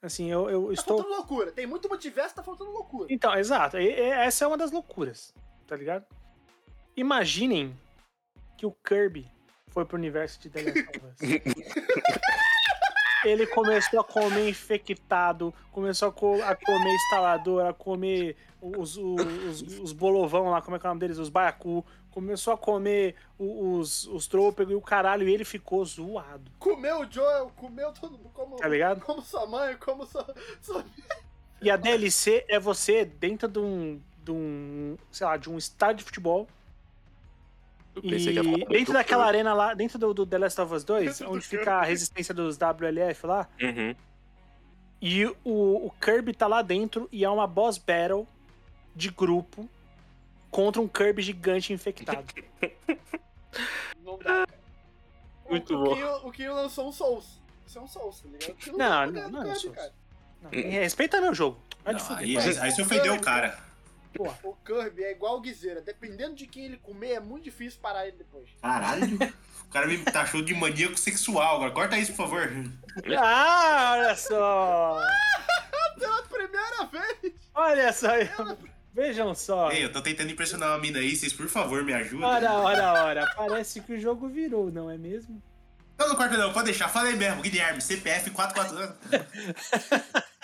assim, 0.02 0.30
eu, 0.30 0.48
eu 0.50 0.66
Tá 0.68 0.72
estou... 0.74 0.96
faltando 0.98 1.16
loucura. 1.16 1.52
Tem 1.52 1.66
muito 1.66 1.88
multiverso, 1.88 2.34
tá 2.34 2.42
faltando 2.42 2.70
loucura. 2.70 3.06
Então, 3.10 3.34
exato. 3.34 3.78
E- 3.78 3.84
e- 3.88 4.00
essa 4.10 4.44
é 4.44 4.48
uma 4.48 4.56
das 4.58 4.70
loucuras, 4.70 5.34
tá 5.66 5.74
ligado? 5.76 6.04
Imaginem 6.96 7.74
que 8.56 8.64
o 8.66 8.72
Kirby 8.72 9.30
foi 9.68 9.84
pro 9.84 9.96
universo 9.98 10.40
de 10.40 10.48
The 10.50 10.62
Last 10.62 10.80
of 10.80 11.00
Us. 11.06 11.18
Ele 13.26 13.46
começou 13.46 14.00
a 14.00 14.04
comer 14.04 14.48
infectado, 14.48 15.52
começou 15.72 16.08
a, 16.08 16.12
co- 16.12 16.42
a 16.42 16.54
comer 16.54 16.94
instalador, 16.94 17.66
a 17.66 17.72
comer 17.72 18.36
os, 18.60 18.96
os, 18.96 19.62
os, 19.62 19.78
os 19.80 19.92
bolovão 19.92 20.50
lá, 20.50 20.60
como 20.62 20.76
é 20.76 20.80
que 20.80 20.86
é 20.86 20.88
o 20.88 20.90
nome 20.90 21.00
deles? 21.00 21.18
Os 21.18 21.28
baiacu. 21.28 21.84
Começou 22.10 22.54
a 22.54 22.56
comer 22.56 23.14
os, 23.38 24.06
os 24.06 24.26
trôpegos 24.26 24.72
e 24.72 24.76
o 24.76 24.80
caralho, 24.80 25.28
e 25.28 25.34
ele 25.34 25.44
ficou 25.44 25.84
zoado, 25.84 26.50
Comeu 26.58 27.00
o 27.00 27.12
Joel, 27.12 27.52
comeu 27.56 27.92
todo 27.92 28.12
mundo. 28.12 28.30
Como, 28.32 28.56
tá 28.56 28.66
ligado? 28.68 29.02
como 29.02 29.20
sua 29.20 29.46
mãe, 29.46 29.76
como 29.76 30.06
sua. 30.06 30.26
sua... 30.62 30.84
E 31.60 31.70
a 31.70 31.76
DLC 31.76 32.44
é 32.48 32.58
você 32.60 33.04
dentro 33.04 33.48
de 33.48 33.58
um, 33.58 34.00
de 34.22 34.30
um, 34.30 34.96
sei 35.10 35.26
lá, 35.26 35.36
de 35.38 35.48
um 35.50 35.56
estádio 35.58 35.96
de 35.98 36.04
futebol, 36.04 36.46
Eu 37.96 38.02
E 38.04 38.10
pensei 38.10 38.32
que 38.34 38.38
ia 38.38 38.44
falar 38.44 38.56
dentro 38.68 38.92
daquela 38.92 39.24
Kirby. 39.24 39.36
arena 39.38 39.54
lá, 39.54 39.74
dentro 39.74 39.98
do, 39.98 40.12
do 40.14 40.26
The 40.26 40.38
Last 40.38 40.60
of 40.60 40.74
Us 40.74 40.84
2, 40.84 41.04
Dentro 41.06 41.24
do 41.26 41.32
onde 41.32 41.46
fica 41.46 41.74
a 41.76 41.82
resistência 41.82 42.34
dos 42.34 42.56
WLF 42.58 43.26
lá, 43.26 43.48
Uhum. 43.60 43.94
e 45.00 45.24
o, 45.26 45.86
o 45.86 45.90
Kirby 46.00 46.34
tá 46.34 46.46
lá 46.46 46.60
dentro 46.62 47.08
e 47.10 47.24
é 47.24 47.30
uma 47.30 47.46
boss 47.46 47.78
battle 47.78 48.26
de 48.94 49.10
grupo 49.10 49.68
contra 50.50 50.80
um 50.80 50.86
Kirby 50.88 51.22
gigante 51.22 51.72
infectado. 51.72 52.24
Não 54.04 54.18
Muito 55.48 55.74
o, 55.74 55.84
bom. 55.84 56.28
O 56.28 56.32
Kinho 56.32 56.54
lançou 56.54 56.88
um 56.88 56.92
Souls. 56.92 57.40
Isso 57.66 57.78
é 57.78 57.82
um 57.82 57.86
Souls, 57.86 58.20
tá 58.20 58.28
ligado? 58.28 58.76
Não, 58.76 59.06
não, 59.06 59.12
ganhar 59.12 59.28
não 59.30 59.42
do 59.44 59.50
é 59.50 59.54
Kirby, 59.54 59.74
Souls. 59.76 59.92
Não, 60.42 60.50
respeita 60.50 61.20
meu 61.20 61.32
jogo. 61.34 61.58
Não, 61.84 62.16
aí, 62.16 62.36
aí 62.36 62.72
você 62.72 62.82
ofendeu 62.82 63.14
o 63.14 63.20
cara. 63.20 63.58
Porra. 64.16 64.38
O 64.44 64.54
Kirby 64.54 65.04
é 65.04 65.12
igual 65.12 65.36
o 65.36 65.40
Guizeira. 65.40 65.80
Dependendo 65.80 66.34
de 66.34 66.46
quem 66.46 66.64
ele 66.64 66.76
comer, 66.78 67.12
é 67.12 67.20
muito 67.20 67.44
difícil 67.44 67.80
parar 67.80 68.06
ele 68.06 68.16
depois. 68.16 68.48
Caralho. 68.60 69.16
O 69.64 69.68
cara 69.68 69.86
me 69.86 69.98
taxou 69.98 70.42
de 70.42 70.54
maníaco 70.54 70.96
sexual. 70.96 71.56
Agora 71.56 71.70
corta 71.70 71.98
isso, 71.98 72.12
por 72.14 72.28
favor. 72.28 72.50
Ah, 73.18 73.94
olha 73.96 74.16
só! 74.16 75.00
Pela 75.98 76.22
primeira 76.22 76.86
vez! 76.86 77.34
Olha 77.54 77.92
só! 77.92 78.08
Vejam 78.92 79.34
só. 79.34 79.70
Ei, 79.70 79.84
eu 79.84 79.92
tô 79.92 80.00
tentando 80.00 80.30
impressionar 80.32 80.70
uma 80.70 80.78
mina 80.78 80.98
aí, 81.00 81.14
vocês 81.14 81.32
por 81.32 81.48
favor 81.48 81.84
me 81.84 81.92
ajudem. 81.92 82.24
Ora, 82.24 82.52
ora, 82.54 83.04
ora. 83.04 83.26
Parece 83.36 83.80
que 83.82 83.92
o 83.92 84.00
jogo 84.00 84.26
virou, 84.26 84.72
não 84.72 84.90
é 84.90 84.96
mesmo? 84.96 85.42
Não, 85.98 86.08
não 86.08 86.16
corta 86.16 86.36
não, 86.36 86.52
pode 86.52 86.66
deixar. 86.66 86.88
Falei 86.88 87.14
mesmo, 87.14 87.42
Guilherme, 87.42 87.80
CPF 87.80 88.30
442. 88.30 90.26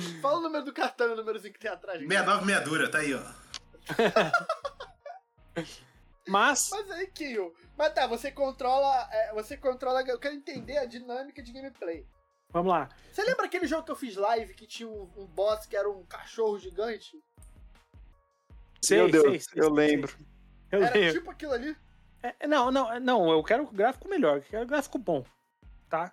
Fala 0.22 0.38
o 0.38 0.42
número 0.42 0.64
do 0.64 0.72
cartão 0.72 1.08
e 1.08 1.12
o 1.12 1.16
númerozinho 1.16 1.52
que 1.52 1.58
tem 1.60 1.70
atrás. 1.70 1.98
Guilherme. 2.00 2.24
69 2.26 2.46
meia 2.46 2.60
dura, 2.60 2.90
tá 2.90 2.98
aí, 2.98 3.14
ó. 3.14 3.20
Mas, 6.28 6.70
Mas 6.70 6.90
aí, 6.90 7.06
Kinho. 7.08 7.52
Mas 7.76 7.92
tá, 7.94 8.06
você 8.06 8.30
controla. 8.30 9.08
é, 9.10 9.32
você 9.32 9.56
controla. 9.56 10.02
Eu 10.02 10.18
quero 10.18 10.34
entender 10.34 10.78
a 10.78 10.84
dinâmica 10.84 11.42
de 11.42 11.52
gameplay. 11.52 12.06
vamos 12.50 12.70
lá. 12.70 12.88
Você 13.12 13.22
lembra 13.24 13.46
aquele 13.46 13.66
jogo 13.66 13.84
que 13.84 13.90
eu 13.90 13.96
fiz 13.96 14.16
live 14.16 14.54
que 14.54 14.66
tinha 14.66 14.88
um, 14.88 15.10
um 15.16 15.26
boss 15.26 15.66
que 15.66 15.76
era 15.76 15.90
um 15.90 16.04
cachorro 16.04 16.58
gigante? 16.58 17.18
Sei, 18.82 18.98
Meu 18.98 19.10
Deus, 19.10 19.24
sei, 19.24 19.40
sei, 19.40 19.62
eu 19.62 19.64
sei, 19.64 19.72
lembro. 19.74 20.14
Eu 20.70 20.82
Era 20.84 20.94
lembro. 20.94 21.12
tipo 21.18 21.30
aquilo 21.30 21.52
ali. 21.52 21.76
É, 22.22 22.46
não, 22.46 22.70
não, 22.70 23.00
não, 23.00 23.30
eu 23.30 23.42
quero 23.42 23.66
gráfico 23.66 24.08
melhor, 24.08 24.36
eu 24.36 24.42
quero 24.42 24.66
gráfico 24.66 24.98
bom, 24.98 25.24
tá? 25.88 26.12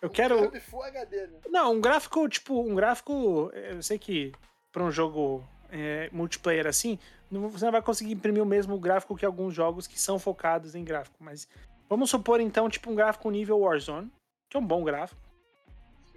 Eu 0.00 0.10
quero. 0.10 0.50
Full 0.60 0.82
HD, 0.84 1.26
né? 1.26 1.38
Não, 1.48 1.74
um 1.74 1.80
gráfico, 1.80 2.28
tipo, 2.28 2.60
um 2.60 2.74
gráfico. 2.74 3.50
Eu 3.54 3.82
sei 3.82 3.98
que 3.98 4.32
pra 4.72 4.82
um 4.84 4.90
jogo 4.90 5.44
é, 5.70 6.08
multiplayer 6.12 6.66
assim, 6.66 6.98
não- 7.30 7.48
você 7.48 7.64
não 7.64 7.72
vai 7.72 7.82
conseguir 7.82 8.12
imprimir 8.12 8.42
o 8.42 8.46
mesmo 8.46 8.78
gráfico 8.78 9.16
que 9.16 9.26
alguns 9.26 9.54
jogos 9.54 9.86
que 9.86 10.00
são 10.00 10.18
focados 10.18 10.74
em 10.74 10.84
gráfico. 10.84 11.16
Mas 11.20 11.48
vamos 11.88 12.10
supor 12.10 12.40
então, 12.40 12.68
tipo, 12.70 12.90
um 12.90 12.94
gráfico 12.94 13.30
nível 13.30 13.58
Warzone, 13.60 14.10
que 14.48 14.56
é 14.56 14.60
um 14.60 14.66
bom 14.66 14.84
gráfico, 14.84 15.20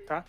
tá? 0.08 0.24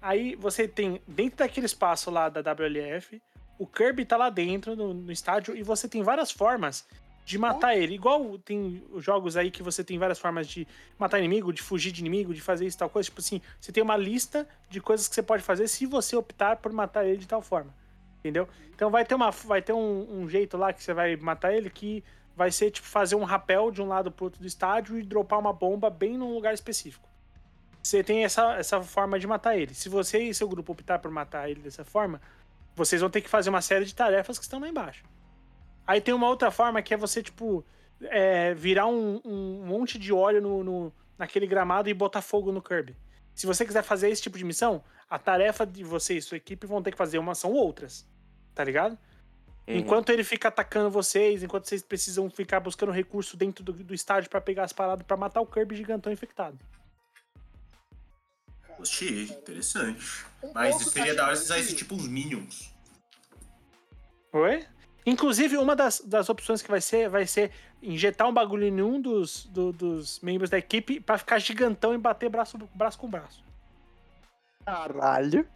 Aí 0.00 0.36
você 0.36 0.68
tem, 0.68 1.02
dentro 1.08 1.38
daquele 1.38 1.66
espaço 1.66 2.10
lá 2.10 2.28
da 2.28 2.40
WLF, 2.40 3.20
o 3.58 3.66
Kirby 3.66 4.04
tá 4.04 4.16
lá 4.16 4.30
dentro 4.30 4.76
no, 4.76 4.94
no 4.94 5.10
estádio 5.10 5.56
e 5.56 5.62
você 5.64 5.88
tem 5.88 6.02
várias 6.02 6.30
formas 6.30 6.86
de 7.28 7.36
matar 7.36 7.76
ele. 7.76 7.94
Igual 7.94 8.38
tem 8.38 8.82
os 8.90 9.04
jogos 9.04 9.36
aí 9.36 9.50
que 9.50 9.62
você 9.62 9.84
tem 9.84 9.98
várias 9.98 10.18
formas 10.18 10.48
de 10.48 10.66
matar 10.98 11.18
inimigo, 11.18 11.52
de 11.52 11.60
fugir 11.60 11.92
de 11.92 12.00
inimigo, 12.00 12.32
de 12.32 12.40
fazer 12.40 12.64
isso 12.64 12.78
tal 12.78 12.88
coisa. 12.88 13.06
Tipo 13.06 13.20
assim, 13.20 13.42
você 13.60 13.70
tem 13.70 13.82
uma 13.82 13.98
lista 13.98 14.48
de 14.70 14.80
coisas 14.80 15.06
que 15.06 15.14
você 15.14 15.22
pode 15.22 15.42
fazer 15.42 15.68
se 15.68 15.84
você 15.84 16.16
optar 16.16 16.56
por 16.56 16.72
matar 16.72 17.04
ele 17.04 17.18
de 17.18 17.28
tal 17.28 17.42
forma. 17.42 17.70
Entendeu? 18.20 18.48
Então 18.74 18.90
vai 18.90 19.04
ter, 19.04 19.14
uma, 19.14 19.30
vai 19.30 19.60
ter 19.60 19.74
um, 19.74 20.22
um 20.22 20.26
jeito 20.26 20.56
lá 20.56 20.72
que 20.72 20.82
você 20.82 20.94
vai 20.94 21.16
matar 21.16 21.52
ele 21.52 21.68
que 21.68 22.02
vai 22.34 22.50
ser 22.50 22.70
tipo 22.70 22.86
fazer 22.86 23.14
um 23.14 23.24
rapel 23.24 23.70
de 23.70 23.82
um 23.82 23.88
lado 23.88 24.10
pro 24.10 24.24
outro 24.24 24.40
do 24.40 24.46
estádio 24.46 24.98
e 24.98 25.02
dropar 25.02 25.38
uma 25.38 25.52
bomba 25.52 25.90
bem 25.90 26.16
num 26.16 26.32
lugar 26.32 26.54
específico. 26.54 27.06
Você 27.82 28.02
tem 28.02 28.24
essa, 28.24 28.54
essa 28.54 28.80
forma 28.80 29.18
de 29.18 29.26
matar 29.26 29.54
ele. 29.54 29.74
Se 29.74 29.90
você 29.90 30.18
e 30.20 30.32
seu 30.32 30.48
grupo 30.48 30.72
optar 30.72 30.98
por 30.98 31.10
matar 31.10 31.50
ele 31.50 31.60
dessa 31.60 31.84
forma, 31.84 32.22
vocês 32.74 33.02
vão 33.02 33.10
ter 33.10 33.20
que 33.20 33.28
fazer 33.28 33.50
uma 33.50 33.60
série 33.60 33.84
de 33.84 33.94
tarefas 33.94 34.38
que 34.38 34.44
estão 34.44 34.58
lá 34.58 34.66
embaixo. 34.66 35.04
Aí 35.88 36.02
tem 36.02 36.12
uma 36.12 36.28
outra 36.28 36.50
forma 36.50 36.82
que 36.82 36.92
é 36.92 36.98
você, 36.98 37.22
tipo, 37.22 37.64
é, 38.02 38.52
virar 38.52 38.86
um, 38.86 39.22
um, 39.24 39.64
monte 39.64 39.98
de 39.98 40.12
óleo 40.12 40.42
no, 40.42 40.62
no, 40.62 40.92
naquele 41.16 41.46
gramado 41.46 41.88
e 41.88 41.94
botar 41.94 42.20
fogo 42.20 42.52
no 42.52 42.60
Kirby. 42.60 42.94
Se 43.34 43.46
você 43.46 43.64
quiser 43.64 43.82
fazer 43.82 44.10
esse 44.10 44.20
tipo 44.20 44.36
de 44.36 44.44
missão, 44.44 44.84
a 45.08 45.18
tarefa 45.18 45.64
de 45.64 45.82
você 45.82 46.18
e 46.18 46.20
sua 46.20 46.36
equipe 46.36 46.66
vão 46.66 46.82
ter 46.82 46.90
que 46.90 46.98
fazer 46.98 47.18
uma 47.18 47.34
são 47.34 47.52
outras. 47.52 48.06
Tá 48.54 48.62
ligado? 48.62 48.98
Uhum. 49.66 49.76
Enquanto 49.76 50.10
ele 50.10 50.22
fica 50.22 50.48
atacando 50.48 50.90
vocês, 50.90 51.42
enquanto 51.42 51.66
vocês 51.66 51.82
precisam 51.82 52.28
ficar 52.28 52.60
buscando 52.60 52.92
recurso 52.92 53.34
dentro 53.34 53.64
do, 53.64 53.72
do 53.72 53.94
estádio 53.94 54.28
para 54.28 54.42
pegar 54.42 54.64
as 54.64 54.74
paradas 54.74 55.06
para 55.06 55.16
matar 55.16 55.40
o 55.40 55.46
Kirby 55.46 55.74
gigantão 55.74 56.12
infectado. 56.12 56.58
Gostei, 58.76 59.22
interessante. 59.22 60.26
Um 60.42 60.52
Mas 60.52 60.76
seria 60.76 61.14
da 61.14 61.24
hora 61.24 61.36
se 61.36 61.44
usasse 61.44 61.74
tipo 61.74 61.94
uns 61.94 62.06
Minions. 62.06 62.74
Oi? 64.34 64.66
Inclusive, 65.08 65.56
uma 65.56 65.74
das, 65.74 66.00
das 66.00 66.28
opções 66.28 66.60
que 66.60 66.70
vai 66.70 66.82
ser 66.82 67.08
vai 67.08 67.26
ser 67.26 67.50
injetar 67.82 68.28
um 68.28 68.32
bagulho 68.32 68.64
em 68.64 68.82
um 68.82 69.00
dos, 69.00 69.46
do, 69.46 69.72
dos 69.72 70.20
membros 70.20 70.50
da 70.50 70.58
equipe 70.58 71.00
para 71.00 71.16
ficar 71.16 71.38
gigantão 71.38 71.94
e 71.94 71.98
bater 71.98 72.28
braço, 72.28 72.58
braço 72.74 72.98
com 72.98 73.08
braço. 73.08 73.42
Caralho. 74.66 75.48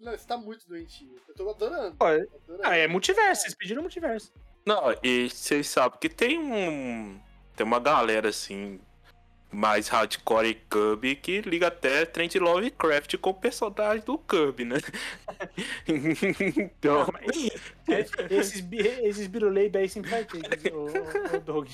Não, 0.00 0.12
você 0.12 0.26
tá 0.26 0.38
muito 0.38 0.66
doentinho. 0.66 1.14
Eu 1.28 1.34
tô 1.34 1.50
adorando. 1.50 1.96
Olha, 2.00 2.26
adorando. 2.42 2.66
Ah, 2.66 2.76
é 2.76 2.86
multiverso, 2.86 3.42
vocês 3.42 3.54
pediram 3.54 3.82
multiverso. 3.82 4.32
Não, 4.64 4.96
e 5.02 5.28
vocês 5.28 5.68
sabem 5.68 5.98
que 5.98 6.08
tem 6.08 6.38
um. 6.38 7.20
Tem 7.54 7.66
uma 7.66 7.80
galera 7.80 8.30
assim, 8.30 8.80
mais 9.52 9.88
hardcore 9.88 10.54
Kirby 10.70 11.14
que 11.14 11.42
liga 11.42 11.68
até 11.68 12.06
Trent 12.06 12.34
Lovecraft 12.36 13.16
com 13.18 13.30
o 13.30 13.34
personagem 13.34 14.02
do 14.04 14.18
Kirby, 14.18 14.64
né? 14.64 14.76
então. 16.56 17.06
Não, 17.86 17.94
é, 17.94 18.00
esses, 18.30 18.64
esses 18.72 19.26
biruleibe 19.26 19.78
aí 19.78 19.88
sempre 19.88 20.10
vai 20.10 20.24
ter, 20.24 20.72
o, 20.74 20.86
o, 20.86 21.40
Doug. 21.40 21.68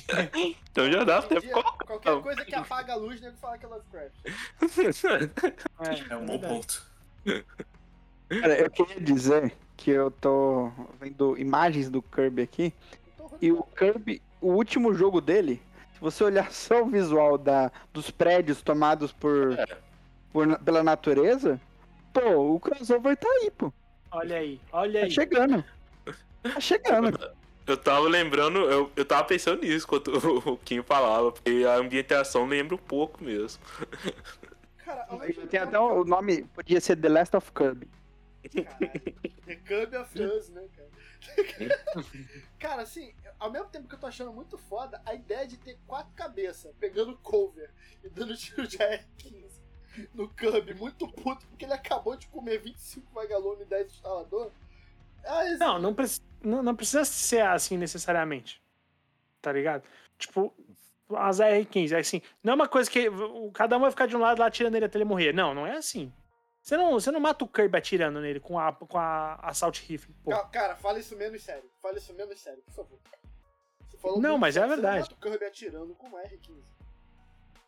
Então 0.71 0.91
já 0.91 1.05
dá 1.05 1.19
até 1.19 1.41
Qualquer 1.41 2.21
coisa 2.21 2.45
que 2.45 2.55
apaga 2.55 2.93
a 2.95 2.97
luz, 2.97 3.21
nego 3.21 3.37
fala 3.37 3.57
que 3.57 3.65
é 3.65 3.69
Lovecraft. 3.69 4.15
É, 5.81 6.13
é 6.13 6.17
um 6.17 6.27
bom 6.27 6.39
ponto. 6.39 6.83
Cara, 8.29 8.59
eu 8.59 8.71
queria 8.71 9.01
dizer 9.01 9.53
que 9.77 9.91
eu 9.91 10.11
tô 10.11 10.71
vendo 11.01 11.39
imagens 11.39 11.89
do 11.89 12.03
Kirby 12.03 12.43
aqui. 12.43 12.75
E 13.41 13.53
o 13.53 13.63
Kirby, 13.63 14.21
o 14.41 14.53
último 14.53 14.93
jogo 14.93 15.21
dele, 15.21 15.63
se 15.99 16.01
você 16.01 16.25
olhar 16.25 16.51
só 16.53 16.83
o 16.83 16.87
visual 16.87 17.37
da, 17.37 17.73
dos 17.93 18.11
prédios 18.11 18.63
tomados 18.63 19.13
por, 19.13 19.59
é. 19.59 19.67
por 20.33 20.59
pela 20.61 20.83
natureza, 20.83 21.61
pô, 22.13 22.55
o 22.55 22.61
crossover 22.61 23.17
tá 23.17 23.29
aí, 23.29 23.51
pô. 23.51 23.73
Olha 24.11 24.37
aí, 24.37 24.61
olha 24.73 25.01
tá 25.01 25.07
aí. 25.07 25.15
Tá 25.15 25.15
chegando. 25.15 25.65
Tá 26.43 26.61
chegando. 26.61 27.39
Eu 27.67 27.77
tava 27.77 28.09
lembrando, 28.09 28.61
eu, 28.61 28.91
eu 28.97 29.05
tava 29.05 29.25
pensando 29.25 29.63
nisso 29.63 29.87
quando 29.87 30.09
o 30.49 30.57
Kim 30.59 30.83
falava, 30.83 31.33
porque 31.33 31.67
a 31.69 31.75
ambientação 31.75 32.47
lembra 32.47 32.75
um 32.75 32.79
pouco 32.79 33.23
mesmo. 33.23 33.63
Cara, 34.85 35.07
Tem 35.51 35.61
até 35.61 35.79
o 35.79 36.03
nome, 36.05 36.45
podia 36.55 36.81
ser 36.81 36.97
The 36.97 37.09
Last 37.11 37.37
of 37.37 37.53
Kirby. 37.53 37.87
The 39.45 39.57
Kirby 39.57 39.97
of 39.97 40.23
Us, 40.23 40.49
né, 40.49 40.65
cara? 40.75 40.89
cara, 42.59 42.83
assim, 42.83 43.15
ao 43.39 43.51
mesmo 43.51 43.69
tempo 43.69 43.89
que 43.89 43.95
eu 43.95 43.99
tô 43.99 44.07
achando 44.07 44.33
muito 44.33 44.57
foda, 44.57 45.01
a 45.05 45.15
ideia 45.15 45.47
de 45.47 45.57
ter 45.57 45.79
quatro 45.87 46.13
cabeças 46.15 46.75
pegando 46.79 47.17
cover 47.19 47.71
e 48.03 48.09
dando 48.09 48.37
tiro 48.37 48.67
de 48.67 48.83
AR-15 48.83 49.59
no 50.15 50.29
Kirby, 50.29 50.75
muito 50.75 51.09
puto, 51.09 51.47
porque 51.47 51.65
ele 51.65 51.73
acabou 51.73 52.17
de 52.17 52.27
comer 52.29 52.59
25 52.59 53.13
Vagalone 53.13 53.63
e 53.63 53.67
10 53.67 53.93
instalador. 53.93 54.53
Ah, 55.25 55.45
não, 55.59 55.79
não, 55.79 55.95
preci 55.95 56.21
não, 56.43 56.63
não, 56.63 56.75
precisa 56.75 57.05
ser 57.05 57.43
assim 57.43 57.77
necessariamente. 57.77 58.63
Tá 59.43 59.53
ligado? 59.53 59.83
Tipo, 60.17 60.55
as 61.15 61.41
AR-15, 61.41 61.93
é 61.93 61.99
assim, 61.99 62.23
não 62.43 62.53
é 62.53 62.57
uma 62.57 62.69
coisa 62.69 62.91
que 62.91 63.07
cada 63.55 63.77
um 63.77 63.81
vai 63.81 63.91
ficar 63.91 64.07
de 64.07 64.17
um 64.17 64.21
lado 64.21 64.39
lá 64.39 64.47
atirando 64.47 64.75
nele 64.75 64.87
até 64.87 64.99
ele 64.99 65.05
morrer. 65.05 65.33
Não, 65.33 65.55
não 65.55 65.67
é 65.67 65.77
assim. 65.77 66.13
Você 66.69 66.77
não, 66.77 66.93
você 66.93 67.11
não 67.11 67.19
mata 67.19 67.43
o 67.47 67.49
Kirby 67.49 67.79
atirando 67.79 68.21
nele 68.21 68.41
com 68.41 68.59
a, 68.59 68.71
com 68.71 68.99
a 68.99 69.37
Assault 69.37 69.83
Rifle. 69.89 70.15
Pô. 70.23 70.39
Cara, 70.49 70.77
fala 70.77 70.99
isso 70.99 71.17
menos 71.17 71.43
sério. 71.43 71.65
Fala 71.81 71.97
isso 71.97 72.13
menos 72.13 72.39
sério, 72.39 72.63
por 72.67 72.75
favor. 72.75 74.21
não, 74.21 74.37
mas 74.37 74.55
é 74.55 74.67
verdade. 74.67 75.07
Você 75.07 75.15
não 75.15 75.15
mata 75.15 75.15
o 75.15 75.31
Kirby 75.31 75.45
atirando 75.47 75.95
com 75.95 76.09
uma 76.09 76.21
R15. 76.21 76.61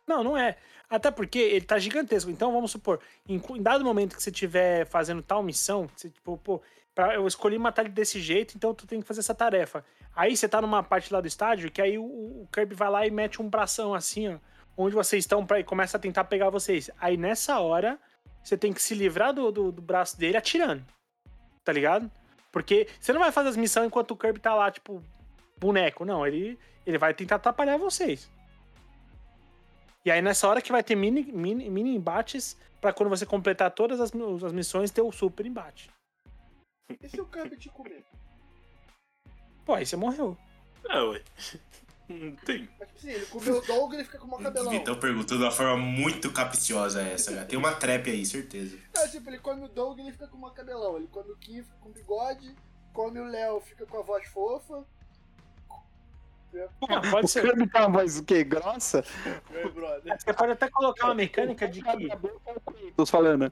Não, 0.05 0.23
não 0.23 0.37
é. 0.37 0.55
Até 0.87 1.09
porque 1.09 1.39
ele 1.39 1.65
tá 1.65 1.79
gigantesco. 1.79 2.29
Então, 2.29 2.53
vamos 2.53 2.69
supor, 2.69 2.99
em, 3.27 3.41
em 3.55 3.63
dado 3.63 3.83
momento 3.83 4.15
que 4.15 4.21
você 4.21 4.29
estiver 4.29 4.85
fazendo 4.85 5.23
tal 5.23 5.41
missão, 5.41 5.89
você, 5.95 6.07
tipo, 6.07 6.37
pô, 6.37 6.61
pra, 6.93 7.15
eu 7.15 7.25
escolhi 7.25 7.57
matar 7.57 7.85
ele 7.85 7.93
desse 7.93 8.21
jeito, 8.21 8.55
então 8.55 8.71
tu 8.71 8.85
tem 8.85 9.01
que 9.01 9.07
fazer 9.07 9.21
essa 9.21 9.33
tarefa. 9.33 9.83
Aí 10.15 10.37
você 10.37 10.47
tá 10.47 10.61
numa 10.61 10.83
parte 10.83 11.11
lá 11.11 11.19
do 11.19 11.27
estádio 11.27 11.71
que 11.71 11.81
aí 11.81 11.97
o, 11.97 12.03
o 12.03 12.47
Kirby 12.53 12.75
vai 12.75 12.91
lá 12.91 13.07
e 13.07 13.09
mete 13.09 13.41
um 13.41 13.49
bração 13.49 13.95
assim, 13.95 14.29
ó, 14.29 14.37
onde 14.77 14.93
vocês 14.93 15.23
estão, 15.23 15.43
pra, 15.43 15.59
e 15.59 15.63
começa 15.63 15.97
a 15.97 15.99
tentar 15.99 16.25
pegar 16.25 16.51
vocês. 16.51 16.91
Aí 16.99 17.17
nessa 17.17 17.59
hora 17.59 17.99
você 18.43 18.57
tem 18.57 18.73
que 18.73 18.81
se 18.81 18.95
livrar 18.95 19.33
do, 19.33 19.51
do, 19.51 19.71
do, 19.71 19.81
braço 19.81 20.17
dele 20.17 20.37
atirando. 20.37 20.83
Tá 21.63 21.71
ligado? 21.71 22.09
Porque 22.51 22.87
você 22.99 23.13
não 23.13 23.19
vai 23.19 23.31
fazer 23.31 23.49
as 23.49 23.57
missões 23.57 23.87
enquanto 23.87 24.11
o 24.11 24.17
Kirby 24.17 24.39
tá 24.39 24.53
lá, 24.53 24.71
tipo, 24.71 25.03
boneco. 25.57 26.03
Não, 26.03 26.25
ele, 26.25 26.59
ele 26.85 26.97
vai 26.97 27.13
tentar 27.13 27.35
atrapalhar 27.35 27.77
vocês. 27.77 28.29
E 30.03 30.11
aí 30.11 30.21
nessa 30.21 30.47
hora 30.47 30.61
que 30.61 30.71
vai 30.71 30.83
ter 30.83 30.95
mini, 30.95 31.23
mini, 31.23 31.69
mini 31.69 31.95
embates 31.95 32.57
para 32.79 32.91
quando 32.91 33.09
você 33.09 33.25
completar 33.25 33.69
todas 33.71 34.01
as, 34.01 34.11
as 34.43 34.51
missões 34.51 34.89
ter 34.89 35.01
o 35.01 35.11
super 35.11 35.45
embate. 35.45 35.89
E 36.99 37.07
se 37.07 37.21
o 37.21 37.25
Kirby 37.25 37.55
te 37.55 37.69
comer? 37.69 38.03
Pô, 39.63 39.75
aí 39.75 39.85
você 39.85 39.95
morreu. 39.95 40.35
É, 40.89 40.99
ué. 40.99 41.21
Tem. 42.45 42.69
Mas, 42.79 42.87
tipo 42.89 42.97
assim, 42.97 43.09
ele 43.11 43.25
comeu 43.27 43.61
o 43.61 43.93
e 43.93 43.95
ele 43.95 44.03
fica 44.03 44.17
com 44.19 44.27
uma 44.27 44.39
cabelão. 44.39 44.73
Então 44.73 44.95
perguntou 44.99 45.37
de 45.37 45.43
uma 45.43 45.51
forma 45.51 45.77
muito 45.77 46.31
capciosa 46.31 47.01
essa, 47.01 47.33
cara. 47.33 47.45
Tem 47.45 47.57
uma 47.57 47.73
trap 47.73 48.09
aí, 48.09 48.25
certeza. 48.25 48.77
Não, 48.95 49.09
tipo, 49.09 49.29
ele 49.29 49.39
come 49.39 49.65
o 49.65 49.67
Doug 49.67 49.99
e 49.99 50.01
ele 50.01 50.11
fica 50.11 50.27
com 50.27 50.37
uma 50.37 50.51
cabelão. 50.51 50.97
Ele 50.97 51.07
come 51.07 51.31
o 51.31 51.37
Kim, 51.37 51.63
fica 51.63 51.77
com 51.79 51.89
bigode. 51.91 52.55
Come 52.93 53.19
o 53.19 53.25
Léo, 53.25 53.61
fica 53.61 53.85
com 53.85 53.99
a 53.99 54.01
voz 54.01 54.27
fofa. 54.27 54.85
Ah, 56.89 57.01
pode 57.09 57.25
o 57.25 57.27
ser. 57.27 57.43
Kirby 57.43 57.67
tá 57.69 57.87
uma 57.87 57.99
voz 57.99 58.19
o 58.19 58.25
quê? 58.25 58.43
Grossa? 58.43 59.03
É, 59.53 59.67
brother. 59.69 60.19
Você 60.19 60.33
pode 60.33 60.51
até 60.51 60.69
colocar 60.69 61.05
uma 61.05 61.15
mecânica 61.15 61.67
de 61.67 61.81
que. 61.81 62.09
Tô 62.95 63.05
falando. 63.05 63.51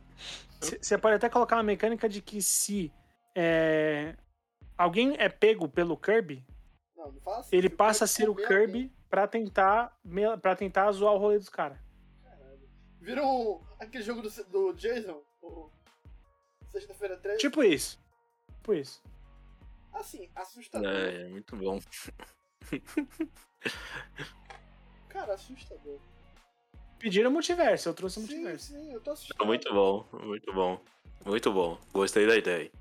Você 0.59 0.97
pode 0.97 1.15
até 1.15 1.29
colocar 1.29 1.55
uma 1.55 1.63
mecânica 1.63 2.09
de 2.09 2.21
que 2.21 2.41
se 2.41 2.91
é, 3.33 4.15
alguém 4.77 5.15
é 5.17 5.29
pego 5.29 5.69
pelo 5.69 5.95
Kirby, 5.95 6.43
não, 6.99 7.11
não 7.11 7.33
assim, 7.33 7.55
ele 7.55 7.69
passa 7.69 8.03
a 8.03 8.07
ser 8.07 8.29
o 8.29 8.35
Kirby 8.35 8.91
pra 9.09 9.27
tentar, 9.27 9.97
pra 10.41 10.55
tentar 10.55 10.91
zoar 10.91 11.13
o 11.13 11.17
rolê 11.17 11.37
dos 11.37 11.49
caras. 11.49 11.77
Vira 12.99 13.25
um, 13.25 13.61
aquele 13.79 14.03
jogo 14.03 14.21
do, 14.21 14.29
do 14.45 14.73
Jason, 14.73 15.21
Sexta-feira 16.69 17.17
13. 17.17 17.39
Tipo 17.39 17.63
isso. 17.63 17.99
Tipo 18.57 18.73
isso. 18.73 19.01
Assim, 19.91 20.29
assustador. 20.35 20.87
É, 20.87 21.23
é 21.23 21.27
muito 21.27 21.55
bom. 21.55 21.79
Cara, 25.09 25.33
assustador. 25.33 25.99
Pediram 26.99 27.31
multiverso, 27.31 27.89
eu 27.89 27.93
trouxe 27.93 28.19
multiverso. 28.19 28.67
Sim, 28.67 28.73
sim, 28.73 28.93
eu 28.93 29.01
tô 29.01 29.11
assustado. 29.11 29.47
Muito 29.47 29.73
bom, 29.73 30.05
muito 30.23 30.53
bom. 30.53 30.79
Muito 31.25 31.51
bom. 31.51 31.77
Gostei 31.91 32.27
da 32.27 32.37
ideia. 32.37 32.71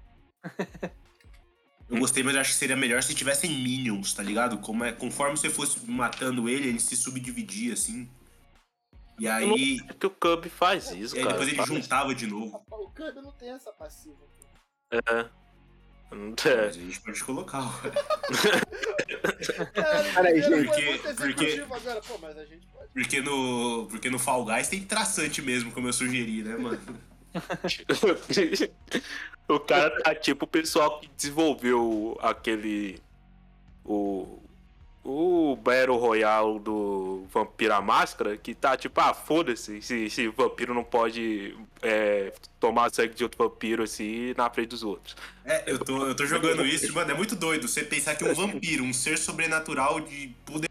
Eu 1.88 1.98
gostei, 1.98 2.22
mas 2.22 2.34
eu 2.34 2.40
acho 2.40 2.50
que 2.50 2.56
seria 2.56 2.76
melhor 2.76 3.02
se 3.02 3.14
tivessem 3.14 3.50
minions, 3.50 4.12
tá 4.12 4.22
ligado? 4.22 4.58
Como 4.58 4.84
é, 4.84 4.92
conforme 4.92 5.36
você 5.36 5.48
fosse 5.48 5.80
matando 5.90 6.48
ele, 6.48 6.68
ele 6.68 6.80
se 6.80 6.96
subdividia, 6.96 7.72
assim. 7.72 8.08
E 9.18 9.26
aí. 9.26 9.80
É 9.88 9.94
que 9.94 10.06
o 10.06 10.10
Cub 10.10 10.46
faz 10.48 10.90
isso, 10.90 11.16
e 11.16 11.18
aí 11.18 11.24
cara. 11.24 11.32
depois 11.32 11.48
ele 11.48 11.56
faz 11.56 11.68
juntava 11.68 12.14
de 12.14 12.26
novo. 12.26 12.62
O 12.70 12.90
Cub 12.90 13.14
não 13.16 13.32
tem 13.32 13.50
essa 13.50 13.72
passiva. 13.72 14.16
É. 14.92 15.24
Não 16.10 16.32
tem. 16.34 16.56
Mas 16.56 16.76
a 16.76 16.80
gente 16.80 17.00
pode 17.00 17.24
colocar. 17.24 17.80
Peraí, 20.14 20.42
gente. 20.42 20.66
Porque- 20.66 21.08
executivo 21.08 21.74
agora. 21.74 22.00
Pô, 22.02 22.18
mas 22.18 22.38
a 22.38 22.44
gente 22.44 22.66
pode. 22.66 22.88
Porque 22.92 23.20
no, 23.20 23.86
porque 23.90 24.10
no 24.10 24.18
Fall 24.18 24.44
Guys 24.44 24.68
tem 24.68 24.84
traçante 24.84 25.42
mesmo, 25.42 25.72
como 25.72 25.88
eu 25.88 25.92
sugeri, 25.92 26.42
né, 26.42 26.56
mano? 26.56 26.80
o 29.48 29.60
cara 29.60 29.90
tá 30.02 30.14
tipo 30.14 30.44
o 30.44 30.48
pessoal 30.48 31.00
que 31.00 31.08
desenvolveu 31.16 32.18
aquele. 32.20 33.00
O. 33.84 34.42
O 35.04 35.56
Battle 35.56 35.96
Royale 35.96 36.58
do 36.58 37.24
Vampiro 37.32 37.72
à 37.72 37.80
Máscara, 37.80 38.36
que 38.36 38.54
tá 38.54 38.76
tipo, 38.76 39.00
ah, 39.00 39.14
foda-se, 39.14 39.80
se, 39.80 40.10
se 40.10 40.28
vampiro 40.28 40.74
não 40.74 40.84
pode 40.84 41.56
é, 41.80 42.30
tomar 42.60 42.92
sangue 42.92 43.14
de 43.14 43.22
outro 43.22 43.42
vampiro 43.42 43.84
assim 43.84 44.34
na 44.36 44.50
frente 44.50 44.68
dos 44.68 44.82
outros. 44.82 45.16
É, 45.46 45.62
eu 45.66 45.78
tô, 45.78 46.08
eu 46.08 46.14
tô 46.14 46.26
jogando 46.26 46.66
isso, 46.66 46.92
mano, 46.92 47.10
é 47.10 47.14
muito 47.14 47.34
doido 47.34 47.66
você 47.66 47.82
pensar 47.82 48.16
que 48.16 48.24
um 48.24 48.34
vampiro, 48.34 48.84
um 48.84 48.92
ser 48.92 49.16
sobrenatural 49.16 50.00
de 50.00 50.34
poder. 50.44 50.68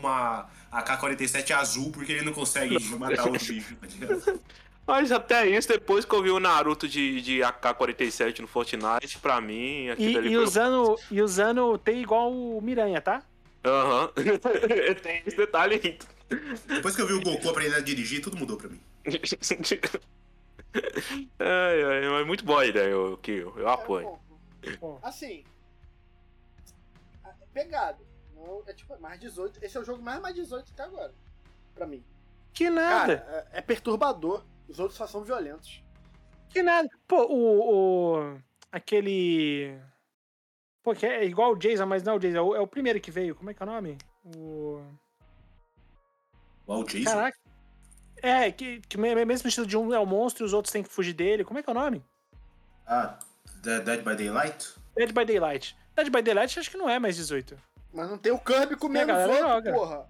Uma 0.00 0.48
AK-47 0.72 1.52
azul 1.52 1.92
porque 1.92 2.12
ele 2.12 2.22
não 2.22 2.32
consegue 2.32 2.82
matar 2.96 3.30
os 3.30 3.46
bichos, 3.46 3.76
tá? 4.24 4.34
Mas 4.88 5.12
até 5.12 5.46
isso, 5.46 5.68
depois 5.68 6.06
que 6.06 6.14
eu 6.14 6.22
vi 6.22 6.30
o 6.30 6.40
Naruto 6.40 6.88
de, 6.88 7.20
de 7.20 7.42
AK-47 7.42 8.38
no 8.38 8.46
Fortnite, 8.48 9.18
pra 9.20 9.38
mim, 9.38 9.88
E, 9.98 10.12
e 10.14 10.36
usando, 10.38 10.98
e 11.10 11.20
usando 11.20 11.76
T 11.76 11.92
igual 11.92 12.32
o 12.32 12.58
Miranha, 12.62 12.98
tá? 13.02 13.22
Aham. 13.62 14.10
Tem 15.02 15.22
esse 15.26 15.36
detalhe 15.36 15.74
aí. 15.84 15.98
Depois 16.66 16.96
que 16.96 17.02
eu 17.02 17.06
vi 17.06 17.12
o 17.12 17.20
Goku 17.20 17.50
aprendendo 17.50 17.76
a 17.76 17.80
dirigir, 17.80 18.22
tudo 18.22 18.38
mudou 18.38 18.56
pra 18.56 18.70
mim. 18.70 18.80
ai, 21.38 21.82
ai, 21.84 22.08
mas 22.08 22.26
muito 22.26 22.42
boa 22.42 22.62
a 22.62 22.66
ideia, 22.66 22.88
eu, 22.88 23.18
que 23.18 23.32
eu, 23.32 23.52
eu 23.58 23.68
É 23.68 23.72
apoio. 23.72 24.06
bom. 24.06 24.18
Bom. 24.80 24.98
Assim. 25.02 25.44
é 27.26 27.30
Pegado. 27.52 28.02
Não, 28.34 28.62
é 28.66 28.72
tipo 28.72 28.98
mais 28.98 29.20
18. 29.20 29.62
Esse 29.62 29.76
é 29.76 29.80
o 29.80 29.84
jogo 29.84 30.02
mais 30.02 30.18
mais 30.20 30.34
18 30.34 30.70
até 30.72 30.82
agora. 30.84 31.12
Pra 31.74 31.86
mim. 31.86 32.02
Que 32.54 32.70
nada, 32.70 33.18
Cara, 33.18 33.48
é, 33.52 33.58
é 33.58 33.60
perturbador. 33.60 34.42
Os 34.68 34.78
outros 34.78 34.96
só 34.98 35.06
são 35.06 35.22
violentos. 35.24 35.82
que 36.50 36.62
nada. 36.62 36.88
Pô, 37.06 37.24
o, 37.26 38.16
o- 38.34 38.38
Aquele. 38.70 39.78
Pô, 40.82 40.94
que 40.94 41.06
é 41.06 41.24
igual 41.24 41.52
o 41.52 41.56
Jason, 41.56 41.86
mas 41.86 42.02
não 42.02 42.14
é 42.14 42.16
o 42.16 42.18
Jason, 42.18 42.36
é 42.36 42.40
o, 42.42 42.54
é 42.56 42.60
o 42.60 42.66
primeiro 42.66 43.00
que 43.00 43.10
veio. 43.10 43.34
Como 43.34 43.48
é 43.50 43.54
que 43.54 43.62
é 43.62 43.66
o 43.66 43.68
nome? 43.68 43.96
O. 44.36 44.82
Uau, 46.68 46.84
Jason. 46.84 47.04
Caraca. 47.10 47.38
É, 48.20 48.50
que, 48.50 48.80
que 48.80 48.98
me- 48.98 49.24
mesmo 49.24 49.48
estilo 49.48 49.66
de 49.66 49.76
um 49.76 49.94
é 49.94 49.98
o 49.98 50.04
monstro 50.06 50.44
e 50.44 50.46
os 50.46 50.52
outros 50.52 50.72
têm 50.72 50.82
que 50.82 50.88
fugir 50.90 51.12
dele. 51.14 51.44
Como 51.44 51.58
é 51.58 51.62
que 51.62 51.70
é 51.70 51.72
o 51.72 51.74
nome? 51.74 52.04
Ah, 52.86 53.18
Dead 53.62 53.82
Dead 53.84 54.02
by 54.02 54.16
Daylight? 54.16 54.74
Dead 54.96 55.12
by 55.12 55.24
Daylight. 55.24 55.76
Dead 55.94 56.10
by 56.10 56.22
Daylight 56.22 56.58
acho 56.58 56.70
que 56.70 56.76
não 56.76 56.88
é 56.90 56.98
mais 56.98 57.16
18. 57.16 57.56
Mas 57.92 58.10
não 58.10 58.18
tem 58.18 58.32
o 58.32 58.38
Kirby 58.38 58.76
comendo 58.76 59.12
os 59.12 59.18
galera 59.18 59.72
porra. 59.72 60.08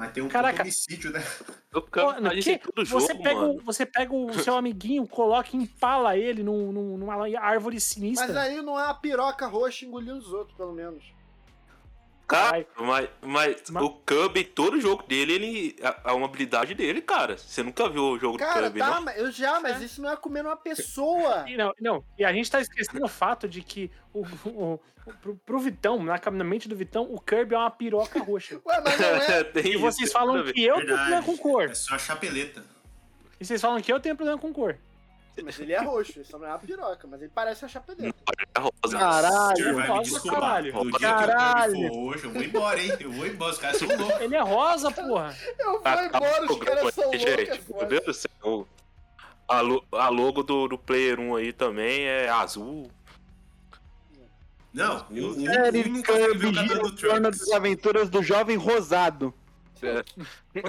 Mas 0.00 0.12
tem 0.12 0.22
um 0.22 0.28
Caraca. 0.28 0.62
homicídio, 0.62 1.10
né? 1.12 1.22
Que? 2.32 2.40
gente 2.40 2.58
todo 2.58 2.84
jogo, 2.86 3.00
você, 3.02 3.14
pega, 3.14 3.34
mano. 3.34 3.52
o, 3.54 3.60
você 3.62 3.84
pega 3.86 4.14
o 4.14 4.32
seu 4.34 4.56
amiguinho, 4.56 5.06
coloca 5.06 5.50
e 5.52 5.56
empala 5.56 6.16
ele 6.16 6.42
num, 6.42 6.72
num- 6.72 6.96
numa 6.96 7.14
árvore 7.38 7.78
sinistra. 7.78 8.26
Mas 8.28 8.36
aí 8.36 8.62
não 8.62 8.80
é 8.80 8.88
a 8.88 8.94
piroca 8.94 9.46
roxa 9.46 9.84
engolindo 9.84 10.16
os 10.18 10.32
outros, 10.32 10.56
pelo 10.56 10.72
menos. 10.72 11.04
Cara, 12.30 12.66
mas, 12.78 13.08
mas 13.20 13.70
Ma- 13.70 13.82
o 13.82 13.90
Kirby, 14.00 14.44
todo 14.44 14.80
jogo 14.80 15.02
dele, 15.06 15.32
ele. 15.34 15.76
É 16.04 16.12
uma 16.12 16.26
habilidade 16.26 16.74
dele, 16.74 17.00
cara. 17.02 17.36
Você 17.36 17.62
nunca 17.62 17.88
viu 17.88 18.02
o 18.04 18.18
jogo 18.18 18.36
do 18.38 18.40
Cara, 18.44 18.62
Kirby, 18.62 18.78
tá, 18.78 18.90
não? 18.90 19.02
mas 19.02 19.18
eu 19.18 19.30
já, 19.32 19.58
mas 19.60 19.80
É. 19.80 19.84
isso 19.84 20.00
não 20.00 20.10
é 20.12 20.16
comendo 20.16 20.48
uma 20.48 20.56
pessoa. 20.56 21.44
E 21.48 21.56
não, 21.56 21.72
não, 21.80 22.04
e 22.18 22.24
a 22.24 22.32
gente 22.32 22.50
tá 22.50 22.60
esquecendo 22.60 23.04
o 23.04 23.08
fato 23.08 23.48
de 23.48 23.62
que 23.62 23.90
o, 24.12 24.20
o- 24.48 24.80
o- 25.06 25.12
pro, 25.20 25.34
pro 25.44 25.58
Vitão, 25.58 26.02
na, 26.02 26.20
na 26.30 26.44
mente 26.44 26.68
do 26.68 26.76
Vitão, 26.76 27.02
o 27.10 27.20
Kirby 27.20 27.54
é 27.54 27.58
uma 27.58 27.70
piroca 27.70 28.20
roxa. 28.20 28.60
Ué, 28.64 28.80
mas 28.84 28.98
não 29.00 29.08
é. 29.08 29.50
E 29.66 29.76
vocês 29.76 30.12
falam 30.12 30.42
que 30.52 30.62
eu 30.64 30.74
tenho 30.76 30.86
problema 30.96 31.22
com 31.22 31.36
cor. 31.36 31.64
É 31.64 31.74
só 31.74 31.94
a 31.94 31.98
chapeleta. 31.98 32.64
E 33.40 33.44
vocês 33.44 33.60
falam 33.60 33.80
que 33.80 33.92
eu 33.92 33.98
tenho 33.98 34.14
problema 34.16 34.38
com 34.38 34.52
cor. 34.52 34.76
Mas 35.44 35.58
ele 35.60 35.72
é 35.72 35.80
roxo, 35.80 36.24
só 36.24 36.38
não 36.38 36.46
é 36.46 36.50
uma 36.50 36.58
piroca, 36.58 37.06
mas 37.08 37.20
ele 37.22 37.30
parece 37.34 37.62
uma 37.64 37.68
chapeleta. 37.68 38.16
É 38.54 38.60
rosa. 38.60 38.98
Caralho. 38.98 39.70
O 39.70 39.74
vai 39.76 39.98
me 39.98 40.02
desculpar. 40.04 40.40
caralho. 40.40 40.72
No 40.74 40.82
dia 40.84 40.92
que 40.92 40.98
Caralho. 41.00 41.72
o 41.72 41.74
Kirby 41.76 41.88
for 41.88 41.94
roxo, 42.04 42.26
eu 42.26 42.30
vou 42.32 42.42
embora, 42.42 42.80
hein? 42.82 42.92
Eu 43.00 43.12
vou 43.12 43.26
embora, 43.26 43.52
os 43.52 43.58
caras 43.58 43.76
são 43.78 43.88
loucos. 43.88 44.20
Ele 44.20 44.34
é 44.36 44.40
rosa, 44.40 44.90
porra. 44.90 45.36
Eu 45.58 45.66
vou 45.70 45.78
Acaba 45.80 46.04
embora, 46.06 46.42
o 46.46 46.52
os 46.52 46.58
caras 46.58 46.94
são 46.94 47.04
loucos, 47.04 47.22
é 47.24 47.36
Gente, 47.36 47.48
meu 47.50 47.62
foda. 47.62 47.86
Deus 47.86 48.04
do 48.04 48.14
céu. 48.14 48.68
A, 49.48 49.60
lo- 49.60 49.84
a 49.92 50.08
logo 50.08 50.42
do, 50.42 50.68
do 50.68 50.78
Player 50.78 51.18
1 51.18 51.34
aí 51.36 51.52
também 51.52 52.02
é 52.04 52.28
azul. 52.28 52.90
Não, 54.72 55.04
eu, 55.10 55.34
eu, 55.34 55.34
Série 55.52 55.80
eu 55.80 55.86
o 55.86 55.92
do 56.38 56.48
em 56.48 56.62
torno 56.62 56.92
Trunks. 56.92 57.38
das 57.40 57.50
aventuras 57.50 58.08
do 58.08 58.22
jovem 58.22 58.56
rosado. 58.56 59.34
Pois 59.80 59.96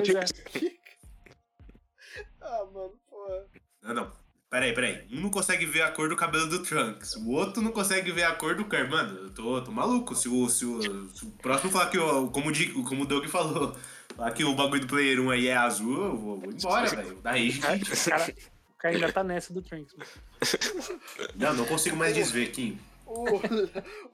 é. 0.09 0.26
Ah, 2.41 2.65
mano, 2.74 2.93
porra. 3.09 3.45
Não, 3.84 3.93
não. 3.93 4.11
Peraí, 4.52 4.74
peraí. 4.74 5.08
Um 5.10 5.22
não 5.22 5.30
consegue 5.30 5.66
ver 5.66 5.82
a 5.82 5.91
cor 5.91 6.10
do 6.10 6.16
cabelo 6.18 6.45
do 6.45 6.62
Trunks. 6.62 7.16
O 7.16 7.30
outro 7.32 7.62
não 7.62 7.72
consegue 7.72 8.12
ver 8.12 8.24
a 8.24 8.36
cor 8.36 8.54
do 8.54 8.66
Kirby. 8.66 8.89
Mano, 8.91 9.18
eu 9.18 9.30
tô, 9.34 9.62
tô 9.62 9.72
maluco. 9.72 10.14
Se 10.14 10.28
o, 10.28 10.49
se, 10.49 10.66
o, 10.66 10.82
se 11.10 11.26
o 11.26 11.32
próximo 11.41 11.72
falar 11.72 11.89
que, 11.89 11.97
o, 11.97 12.28
como, 12.28 12.52
como 12.86 13.04
o 13.04 13.06
Doug 13.06 13.26
falou, 13.28 13.74
falar 14.14 14.32
que 14.32 14.43
o 14.43 14.54
bagulho 14.54 14.82
do 14.82 14.88
Player 14.88 15.22
1 15.22 15.30
aí 15.30 15.47
é 15.47 15.56
azul, 15.56 16.04
eu 16.04 16.18
vou, 16.18 16.38
vou 16.38 16.52
embora, 16.52 16.86
velho. 16.89 17.18
Daí, 17.24 17.52
O 17.64 18.10
cara, 18.10 18.34
o 18.34 18.78
cara 18.78 18.93
ainda 18.95 19.14
tá 19.14 19.24
nessa 19.24 19.54
do 19.54 19.62
Trunks. 19.62 19.95
não, 21.34 21.54
não 21.54 21.66
consigo 21.66 21.95
mais 21.95 22.14
desver, 22.14 22.52
Kim. 22.52 22.78
O, 23.06 23.26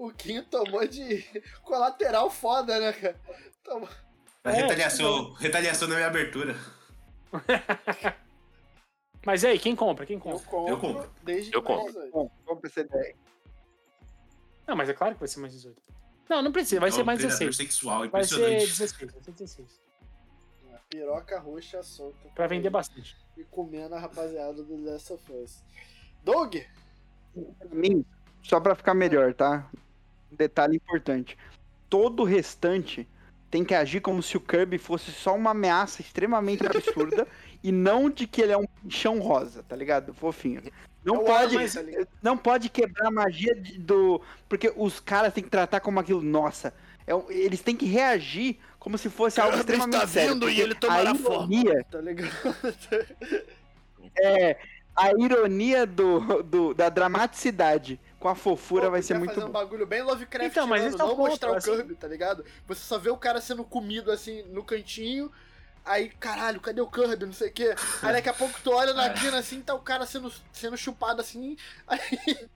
o 0.07 0.11
Kim 0.11 0.43
tomou 0.43 0.87
de 0.87 1.25
colateral 1.63 2.29
foda, 2.29 2.79
né, 2.79 2.93
cara? 2.93 3.19
Tomou- 3.63 3.89
A 4.43 4.51
É, 4.51 4.53
retaliação, 4.61 5.33
retaliação 5.33 5.87
na 5.87 5.95
minha 5.95 6.07
abertura. 6.07 6.55
Mas 9.25 9.43
e 9.43 9.47
aí, 9.47 9.59
quem 9.59 9.75
compra? 9.75 10.05
Quem 10.05 10.15
Eu 10.15 10.21
compra? 10.21 10.39
compro, 10.47 10.71
Eu 10.73 10.77
compro. 10.79 11.09
desde 11.23 11.53
Eu 11.53 11.61
compro. 11.61 11.91
18. 11.93 12.11
Bom, 12.11 12.31
compra 12.45 12.69
essa 12.69 12.81
ideia. 12.81 13.15
Não, 14.65 14.75
mas 14.75 14.89
é 14.89 14.93
claro 14.93 15.13
que 15.15 15.19
vai 15.19 15.27
ser 15.27 15.39
mais 15.39 15.53
18. 15.53 15.81
Não, 16.29 16.41
não 16.41 16.51
precisa, 16.51 16.79
vai 16.81 16.89
É 16.89 16.91
ser 16.91 17.03
mais 17.03 17.19
predador 17.19 17.39
16. 17.47 17.55
sexual, 17.55 18.09
Vai 18.09 18.23
ser 18.23 18.35
impressionante. 18.35 18.67
16, 18.67 19.11
vai 19.13 19.21
ser 19.23 19.31
16. 19.31 19.81
A 20.73 20.77
piroca 20.89 21.39
roxa 21.39 21.81
solta. 21.83 22.29
Pra 22.35 22.47
vender 22.47 22.69
bastante. 22.69 23.15
E 23.37 23.43
comendo 23.45 23.95
a 23.95 23.99
rapaziada 23.99 24.61
do 24.63 24.83
Last 24.85 25.13
of 25.13 25.31
Us. 25.31 25.63
Doug? 26.23 26.55
Pra 27.59 27.69
mim, 27.71 28.05
só 28.43 28.59
pra 28.59 28.75
ficar 28.75 28.93
melhor, 28.93 29.33
tá? 29.33 29.69
Um 30.31 30.35
detalhe 30.35 30.75
importante. 30.77 31.37
Todo 31.89 32.21
o 32.21 32.25
restante 32.25 33.07
tem 33.49 33.63
que 33.63 33.73
agir 33.73 34.01
como 34.01 34.21
se 34.21 34.35
o 34.37 34.39
Kirby 34.39 34.77
fosse 34.77 35.11
só 35.11 35.35
uma 35.35 35.51
ameaça 35.51 36.01
extremamente 36.01 36.65
absurda 36.65 37.27
e 37.63 37.71
não 37.71 38.09
de 38.09 38.27
que 38.27 38.41
ele 38.41 38.51
é 38.51 38.57
um 38.57 38.67
chão 38.89 39.19
rosa, 39.19 39.63
tá 39.63 39.75
ligado? 39.75 40.13
Fofinho. 40.13 40.61
Não 41.03 41.23
pode, 41.23 41.55
tá 41.73 41.81
não 42.21 42.37
pode 42.37 42.67
quebrar 42.69 43.07
a 43.07 43.11
magia 43.11 43.55
de- 43.55 43.77
do. 43.79 44.21
Porque 44.49 44.73
os 44.75 44.99
caras 44.99 45.33
têm 45.33 45.43
que 45.43 45.49
tratar 45.49 45.79
como 45.79 45.99
aquilo. 45.99 46.21
Nossa, 46.21 46.73
é 47.07 47.13
eles 47.29 47.61
têm 47.61 47.75
que 47.77 47.85
reagir 47.85 48.59
como 48.77 48.97
se 48.97 49.09
fosse 49.09 49.39
algo 49.39 49.53
Kirby 49.55 49.71
extremamente 49.71 49.95
está 49.95 50.07
sério. 50.07 50.33
vindo 50.33 50.49
e 50.49 50.59
ele 50.59 50.75
tomará 50.75 51.11
a 51.11 51.15
ironia, 51.15 51.85
Tá 51.89 52.01
ligado? 52.01 52.29
é, 54.21 54.57
a 54.95 55.11
ironia 55.17 55.85
do, 55.85 56.43
do- 56.43 56.73
da 56.73 56.89
dramaticidade 56.89 57.99
com 58.19 58.27
a 58.27 58.35
fofura 58.35 58.85
Pô, 58.85 58.91
vai 58.91 59.01
ser 59.01 59.13
muito 59.15 59.33
fazer 59.33 59.41
bom. 59.41 59.49
um 59.49 59.51
bagulho 59.51 59.85
bem 59.85 60.01
Lovecraft, 60.01 60.49
Então, 60.51 60.67
mas 60.67 60.83
esse 60.85 60.99
é 60.99 61.03
o 61.03 61.07
não 61.07 61.15
ponto, 61.15 61.29
mostrar 61.29 61.51
o 61.51 61.55
assim. 61.55 61.71
Kirby, 61.75 61.95
tá 61.95 62.07
ligado? 62.07 62.43
Você 62.67 62.81
só 62.81 62.97
vê 62.97 63.09
o 63.09 63.17
cara 63.17 63.39
sendo 63.41 63.63
comido 63.63 64.11
assim 64.11 64.41
no 64.43 64.63
cantinho, 64.63 65.31
aí, 65.85 66.09
caralho, 66.09 66.59
cadê 66.59 66.81
o 66.81 66.87
Kirby, 66.89 67.25
não 67.27 67.33
sei 67.33 67.49
o 67.49 67.53
quê. 67.53 67.75
Aí 68.01 68.13
daqui 68.13 68.29
a 68.29 68.33
pouco 68.33 68.59
tu 68.63 68.71
olha 68.71 68.93
na 68.93 69.11
quina 69.11 69.37
assim, 69.37 69.61
tá 69.61 69.73
o 69.75 69.79
cara 69.79 70.05
sendo, 70.05 70.31
sendo 70.51 70.75
chupado 70.77 71.21
assim, 71.21 71.55
aí, 71.87 72.49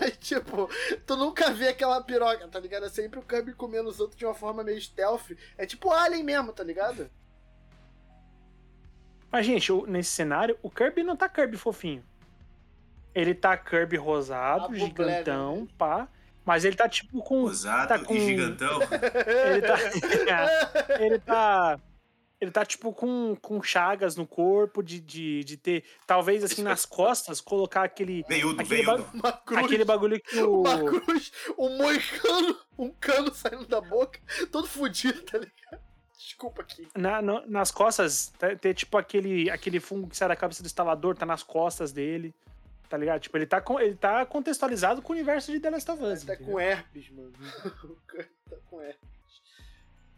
aí 0.00 0.10
tipo, 0.12 0.68
tu 1.06 1.16
nunca 1.16 1.50
vê 1.50 1.68
aquela 1.68 2.02
piroca, 2.02 2.48
tá 2.48 2.58
ligado? 2.58 2.86
É 2.86 2.88
sempre 2.88 3.18
o 3.18 3.22
Kirby 3.22 3.52
comendo 3.52 3.88
os 3.90 4.00
outros 4.00 4.18
de 4.18 4.24
uma 4.24 4.34
forma 4.34 4.64
meio 4.64 4.80
stealth. 4.80 5.32
É 5.58 5.66
tipo 5.66 5.90
Alien 5.92 6.24
mesmo, 6.24 6.52
tá 6.52 6.64
ligado? 6.64 7.10
Mas, 9.30 9.46
gente, 9.46 9.72
o- 9.72 9.86
nesse 9.86 10.10
cenário, 10.10 10.58
o 10.62 10.70
Kirby 10.70 11.02
não 11.02 11.16
tá 11.16 11.28
Kirby 11.28 11.56
fofinho. 11.56 12.04
Ele 13.14 13.34
tá 13.34 13.56
Kirby 13.56 13.96
rosado, 13.96 14.68
Tá 14.68 14.74
gigantão, 14.74 15.62
né? 15.62 15.68
pá. 15.76 16.08
Mas 16.44 16.64
ele 16.64 16.74
tá 16.76 16.88
tipo 16.88 17.22
com. 17.22 17.42
Rosado 17.42 17.88
tá 17.88 17.98
com- 18.00 18.14
e 18.14 18.20
gigantão. 18.20 18.80
Ele 19.46 19.62
tá. 19.62 20.98
ele 21.00 21.18
tá. 21.20 21.80
Ele 22.40 22.50
tá, 22.50 22.64
tipo, 22.64 22.92
com, 22.92 23.36
com 23.40 23.62
chagas 23.62 24.16
no 24.16 24.26
corpo, 24.26 24.82
de, 24.82 24.98
de, 24.98 25.44
de 25.44 25.56
ter. 25.56 25.84
Talvez 26.04 26.42
assim 26.42 26.60
nas 26.60 26.84
costas, 26.84 27.40
colocar 27.40 27.84
aquele. 27.84 28.24
Veiudo, 28.28 28.60
Aquele 28.60 28.82
veiudo. 28.82 29.06
Uma 29.14 29.30
cruz. 29.32 29.64
Aquele 29.64 29.84
bagulho 29.84 30.20
que 30.20 30.40
o. 30.40 30.62
Uma 30.62 30.78
cruz, 31.00 31.30
um 31.56 31.76
moicano, 31.78 32.58
um 32.76 32.90
cano 32.90 33.32
saindo 33.32 33.64
da 33.66 33.80
boca, 33.80 34.18
todo 34.50 34.66
fudido, 34.66 35.20
tá 35.22 35.38
ligado? 35.38 35.80
Desculpa 36.18 36.62
aqui. 36.62 36.88
na- 36.96 37.22
no- 37.22 37.46
nas 37.46 37.70
costas, 37.70 38.32
tá- 38.36 38.56
ter 38.56 38.74
tipo 38.74 38.98
aquele, 38.98 39.48
aquele 39.48 39.78
fungo 39.78 40.08
que 40.08 40.16
sai 40.16 40.26
da 40.26 40.34
cabeça 40.34 40.64
do 40.64 40.66
instalador, 40.66 41.14
tá 41.16 41.24
nas 41.24 41.44
costas 41.44 41.92
dele. 41.92 42.34
Tá 42.92 42.98
ligado? 42.98 43.20
Tipo, 43.22 43.38
ele 43.38 43.46
tá, 43.46 43.58
com- 43.58 43.80
ele 43.80 43.94
tá 43.94 44.26
contextualizado 44.26 45.00
com 45.00 45.14
o 45.14 45.16
universo 45.16 45.50
de 45.50 45.58
The 45.58 45.70
Last 45.70 45.90
of 45.90 46.02
Us. 46.02 46.08
Ele 46.18 46.26
tá 46.26 46.34
entendeu? 46.34 46.52
com 46.52 46.60
herpes, 46.60 47.10
mano. 47.10 47.32
O 47.88 47.96
cara 48.06 48.28
tá 48.50 48.56
com 48.68 48.82
herpes. 48.82 49.08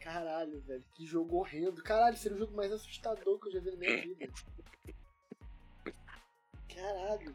Caralho, 0.01 0.61
velho. 0.62 0.85
Que 0.97 1.07
jogo 1.07 1.37
horrendo. 1.37 1.81
Caralho, 1.85 2.16
seria 2.16 2.35
o 2.37 2.41
jogo 2.41 2.57
mais 2.57 2.72
assustador 2.72 3.39
que 3.39 3.47
eu 3.47 3.53
já 3.53 3.61
vi 3.61 3.70
na 3.70 3.77
minha 3.77 4.03
vida. 4.03 4.29
Caralho. 6.75 7.35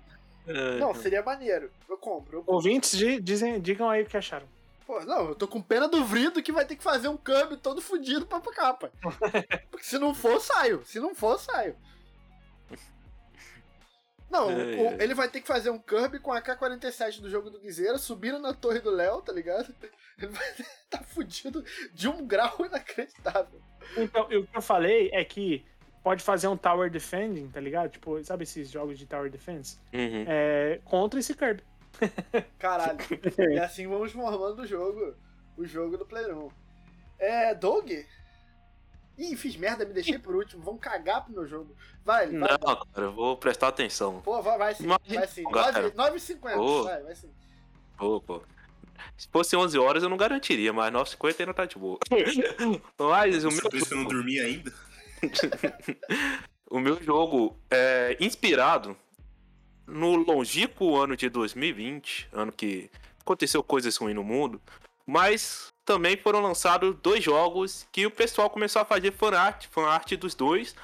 Não, 0.77 0.93
seria 0.93 1.23
maneiro. 1.23 1.71
Eu 1.87 1.97
compro, 1.97 2.37
eu 2.37 2.41
compro. 2.41 2.55
Ouvintes, 2.55 2.97
di- 2.97 3.21
dizem, 3.21 3.61
digam 3.61 3.89
aí 3.89 4.03
o 4.03 4.05
que 4.05 4.17
acharam. 4.17 4.45
Pô, 4.85 4.99
não, 5.05 5.29
eu 5.29 5.35
tô 5.35 5.47
com 5.47 5.61
pena 5.61 5.87
do 5.87 6.03
Vrido 6.03 6.43
que 6.43 6.51
vai 6.51 6.65
ter 6.65 6.75
que 6.75 6.83
fazer 6.83 7.07
um 7.07 7.15
câmbio 7.17 7.55
todo 7.55 7.81
fudido 7.81 8.25
pra 8.27 8.39
pra 8.41 8.51
capa. 8.53 8.91
Porque 9.71 9.85
se 9.85 9.97
não 9.97 10.13
for, 10.13 10.31
eu 10.33 10.39
saio. 10.41 10.83
Se 10.85 10.99
não 10.99 11.15
for, 11.15 11.33
eu 11.33 11.39
saio. 11.39 11.77
Não, 14.29 14.49
Ai, 14.49 14.75
o- 14.75 14.87
ai. 14.89 14.97
ele 14.99 15.13
vai 15.15 15.27
ter 15.27 15.41
que 15.41 15.47
fazer 15.47 15.69
um 15.71 15.79
Kirby 15.79 16.19
com 16.19 16.31
a 16.31 16.39
K-47 16.41 17.19
do 17.21 17.29
jogo 17.29 17.49
do 17.49 17.59
Guizeira, 17.59 17.97
subindo 17.97 18.37
na 18.39 18.53
torre 18.53 18.79
do 18.79 18.91
Léo, 18.91 19.21
tá 19.21 19.31
ligado? 19.33 19.73
Ele 20.21 20.27
vai 20.33 20.45
tá 20.89 20.99
fudido 21.01 21.63
de 21.93 22.07
um 22.09 22.27
grau 22.27 22.53
inacreditável. 22.65 23.61
Então, 23.97 24.23
o 24.25 24.27
que 24.45 24.57
eu 24.57 24.61
falei 24.61 25.09
é 25.13 25.23
que 25.23 25.65
pode 26.03 26.21
fazer 26.23 26.47
um 26.49 26.57
Tower 26.57 26.89
Defending, 26.91 27.47
tá 27.49 27.59
ligado? 27.61 27.89
Tipo, 27.91 28.21
sabe 28.23 28.43
esses 28.43 28.69
jogos 28.69 28.99
de 28.99 29.05
Tower 29.05 29.29
Defense? 29.31 29.77
Uhum. 29.93 30.25
É, 30.27 30.79
contra 30.83 31.19
esse 31.21 31.33
Kirby. 31.33 31.63
Caralho. 32.57 32.97
e 33.49 33.59
assim 33.59 33.87
vamos 33.87 34.11
formando 34.11 34.61
o 34.61 34.67
jogo. 34.67 35.15
O 35.57 35.65
jogo 35.65 35.97
do 35.97 36.05
Play 36.05 36.25
1. 36.31 36.49
É. 37.17 37.55
Doug? 37.55 37.89
Ih, 39.19 39.35
fiz 39.35 39.57
merda, 39.57 39.83
me 39.83 39.93
deixei 39.93 40.17
por 40.17 40.33
último. 40.33 40.63
Vão 40.63 40.77
cagar 40.77 41.25
pro 41.25 41.33
meu 41.33 41.45
jogo. 41.45 41.75
Vai, 42.05 42.27
vai. 42.27 42.37
Não, 42.37 42.57
cara, 42.57 43.07
eu 43.07 43.11
vou 43.11 43.35
prestar 43.35 43.67
atenção. 43.67 44.21
Pô, 44.21 44.41
vai, 44.41 44.57
vai 44.57 44.73
sim. 44.73 44.85
Imagina, 44.85 45.19
Vai 45.19 45.27
sim. 45.27 45.43
cara. 45.43 45.91
9,50. 45.91 46.53
Pô. 46.55 46.83
Vai, 46.85 47.03
vai 47.03 47.15
sim. 47.15 47.29
Pô, 47.97 48.21
pô. 48.21 48.41
Se 49.17 49.27
fosse 49.27 49.57
11 49.57 49.77
horas 49.77 50.03
eu 50.03 50.09
não 50.09 50.15
garantiria, 50.15 50.71
mas 50.71 50.93
9h50 50.93 51.39
ainda 51.41 51.53
tá 51.53 51.65
de 51.65 51.77
boa. 51.77 51.99
Mas 52.97 53.43
o 53.43 53.51
meu, 53.51 53.61
Por 53.61 53.75
isso 53.75 53.87
que 53.87 53.93
eu 53.93 53.97
não 53.97 54.05
dormi 54.05 54.39
ainda. 54.39 54.73
o 56.71 56.79
meu 56.79 57.01
jogo 57.03 57.57
é 57.69 58.15
inspirado 58.21 58.95
no 59.85 60.15
longínquo 60.15 60.95
ano 60.95 61.17
de 61.17 61.27
2020, 61.29 62.29
ano 62.31 62.51
que 62.53 62.89
aconteceu 63.19 63.61
coisas 63.61 63.97
ruins 63.97 64.15
no 64.15 64.23
mundo, 64.23 64.61
mas 65.05 65.73
também 65.89 66.15
foram 66.15 66.39
lançados 66.39 66.95
dois 67.01 67.23
jogos 67.23 67.87
que 67.91 68.05
o 68.05 68.11
pessoal 68.11 68.47
começou 68.47 68.79
a 68.79 68.85
fazer 68.85 69.11
fanart, 69.11 69.65
fanart 69.71 70.13
dos 70.17 70.35
dois. 70.35 70.75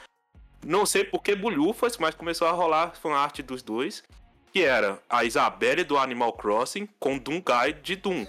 Não 0.65 0.83
sei 0.83 1.03
por 1.03 1.21
que 1.21 1.35
bulhufas, 1.35 1.95
mas 1.99 2.15
começou 2.15 2.47
a 2.47 2.51
rolar 2.51 2.95
fanart 2.95 3.39
dos 3.41 3.61
dois. 3.61 4.03
Que 4.51 4.63
era 4.63 4.99
a 5.07 5.23
Isabelle 5.23 5.83
do 5.83 5.95
Animal 5.95 6.33
Crossing 6.33 6.89
com 6.99 7.19
Doom 7.19 7.39
Guy 7.39 7.73
de 7.83 7.95
Doom. 7.97 8.25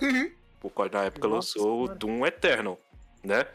Porque 0.60 0.94
na 0.94 1.04
época 1.04 1.26
Nossa 1.28 1.58
lançou 1.58 1.84
o. 1.84 1.88
Doom 1.88 2.26
Eternal, 2.26 2.78
né? 3.24 3.46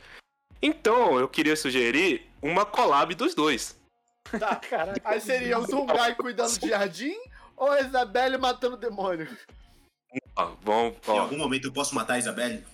Então, 0.59 1.19
eu 1.19 1.29
queria 1.29 1.55
sugerir 1.55 2.27
uma 2.41 2.65
collab 2.65 3.13
dos 3.13 3.35
dois. 3.35 3.79
Tá. 4.39 4.55
Caraca. 4.55 4.99
Aí 5.03 5.21
seria 5.21 5.59
o 5.59 5.67
Zungai 5.67 6.15
cuidando 6.15 6.57
de 6.59 6.69
jardim 6.69 7.15
ou 7.55 7.69
a 7.69 7.81
Isabelle 7.81 8.39
matando 8.39 8.77
demônio? 8.77 9.27
Ah, 10.35 10.53
vamos, 10.63 10.97
Em 11.07 11.19
algum 11.19 11.37
momento 11.37 11.67
eu 11.67 11.71
posso 11.71 11.93
matar 11.93 12.15
a 12.15 12.19
Isabelle? 12.19 12.65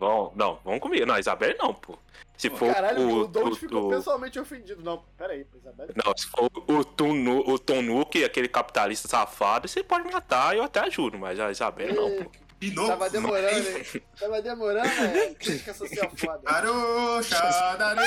Vamos, 0.00 0.34
não, 0.34 0.58
vamos 0.64 0.80
comigo. 0.80 1.06
Não, 1.06 1.18
Isabelle 1.18 1.56
não, 1.58 1.72
pô. 1.74 1.96
Se 2.36 2.48
for 2.50 2.72
Caralho, 2.74 3.00
o, 3.02 3.20
o 3.26 3.48
o- 3.50 3.54
ficou 3.54 3.86
o- 3.86 3.90
pessoalmente 3.90 4.40
ofendido. 4.40 4.82
Não, 4.82 5.04
pera 5.16 5.34
aí, 5.34 5.46
Isabelle. 5.54 5.92
Não, 5.94 6.12
se 6.16 6.26
for 6.26 6.50
o 6.66 6.84
Tom, 6.84 7.12
Nu- 7.12 7.46
o 7.48 7.58
Tom 7.58 7.82
Nook, 7.82 8.24
aquele 8.24 8.48
capitalista 8.48 9.06
safado, 9.06 9.68
você 9.68 9.84
pode 9.84 10.10
matar, 10.10 10.56
eu 10.56 10.62
até 10.64 10.80
ajudo, 10.80 11.18
mas 11.18 11.38
a 11.38 11.50
Isabelle 11.50 11.92
não, 11.92 12.10
pô. 12.24 12.30
De 12.58 12.70
novo? 12.74 12.88
Tava 12.88 13.08
demorando, 13.08 13.68
hein? 13.70 13.84
Tava 14.20 14.42
demorando, 14.42 14.88
é. 14.88 15.34
Crítica 15.34 15.72
social 15.72 16.10
foda. 16.14 16.40
Aruxa, 16.44 17.38
daruxa, 17.78 18.06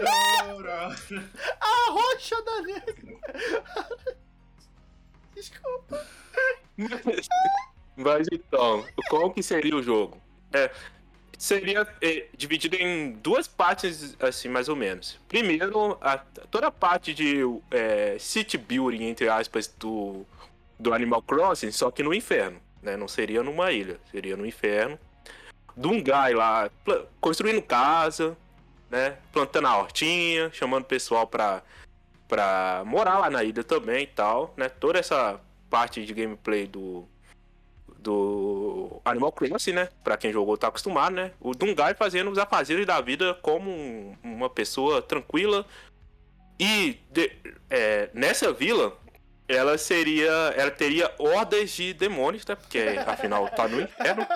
daruxa. 0.00 1.30
A 1.60 1.90
rocha 1.90 2.42
da 2.42 2.60
negra. 2.62 3.16
Desculpa. 5.34 6.06
Mas 7.96 8.26
então, 8.32 8.84
qual 9.08 9.30
que 9.30 9.42
seria 9.42 9.76
o 9.76 9.82
jogo? 9.82 10.20
É, 10.52 10.70
seria 11.38 11.86
é, 12.00 12.26
dividido 12.36 12.76
em 12.76 13.12
duas 13.12 13.48
partes, 13.48 14.16
assim, 14.20 14.48
mais 14.48 14.68
ou 14.68 14.76
menos. 14.76 15.18
Primeiro, 15.28 15.98
a- 16.00 16.18
toda 16.50 16.68
a 16.68 16.70
parte 16.70 17.12
de 17.12 17.40
é, 17.70 18.16
city 18.18 18.56
building, 18.58 19.04
entre 19.04 19.28
aspas, 19.28 19.66
do, 19.78 20.24
do 20.78 20.92
Animal 20.94 21.22
Crossing, 21.22 21.70
só 21.72 21.90
que 21.90 22.02
no 22.02 22.14
inferno, 22.14 22.60
né? 22.82 22.96
Não 22.96 23.08
seria 23.08 23.42
numa 23.42 23.72
ilha, 23.72 23.98
seria 24.10 24.36
no 24.36 24.46
inferno. 24.46 24.98
Dungai 25.76 26.34
lá, 26.34 26.70
construindo 27.20 27.62
casa, 27.62 28.36
né? 28.90 29.16
Plantando 29.32 29.66
a 29.68 29.78
hortinha, 29.78 30.50
chamando 30.52 30.82
o 30.82 30.86
pessoal 30.86 31.26
pra, 31.26 31.62
pra 32.28 32.82
morar 32.84 33.18
lá 33.18 33.30
na 33.30 33.42
ilha 33.42 33.64
também 33.64 34.04
e 34.04 34.06
tal, 34.06 34.52
né? 34.56 34.68
Toda 34.68 34.98
essa 34.98 35.40
parte 35.70 36.04
de 36.04 36.12
gameplay 36.12 36.66
do, 36.66 37.08
do 38.02 39.00
Animal 39.04 39.32
Crossing, 39.32 39.72
né? 39.72 39.88
Pra 40.04 40.16
quem 40.16 40.32
jogou 40.32 40.56
tá 40.58 40.68
acostumado, 40.68 41.14
né? 41.14 41.32
O 41.40 41.54
Dungai 41.54 41.94
fazendo 41.94 42.30
os 42.30 42.38
afazeres 42.38 42.84
da 42.86 43.00
vida 43.00 43.34
como 43.42 43.70
um- 43.70 44.14
uma 44.22 44.50
pessoa 44.50 45.00
tranquila. 45.00 45.64
E 46.58 46.98
de- 47.10 47.32
é, 47.70 48.10
nessa 48.12 48.52
vila, 48.52 48.96
ela 49.48 49.76
seria. 49.78 50.30
Ela 50.56 50.70
teria 50.70 51.12
hordas 51.18 51.70
de 51.70 51.92
demônios, 51.92 52.46
né? 52.46 52.54
Porque 52.54 52.78
afinal 53.06 53.48
tá 53.48 53.66
no 53.68 53.80
inferno. 53.80 54.26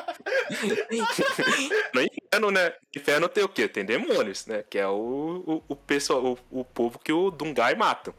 no 1.94 2.02
inferno, 2.02 2.50
né? 2.50 2.72
Inferno 2.94 3.28
tem 3.28 3.44
o 3.44 3.48
quê? 3.48 3.68
Tem 3.68 3.84
demônios, 3.84 4.46
né? 4.46 4.64
Que 4.68 4.78
é 4.78 4.86
o, 4.88 5.42
o, 5.46 5.62
o 5.68 5.76
pessoal, 5.76 6.22
o, 6.50 6.60
o 6.60 6.64
povo 6.64 6.98
que 6.98 7.12
o 7.12 7.30
Dungai 7.30 7.74
mata. 7.74 8.14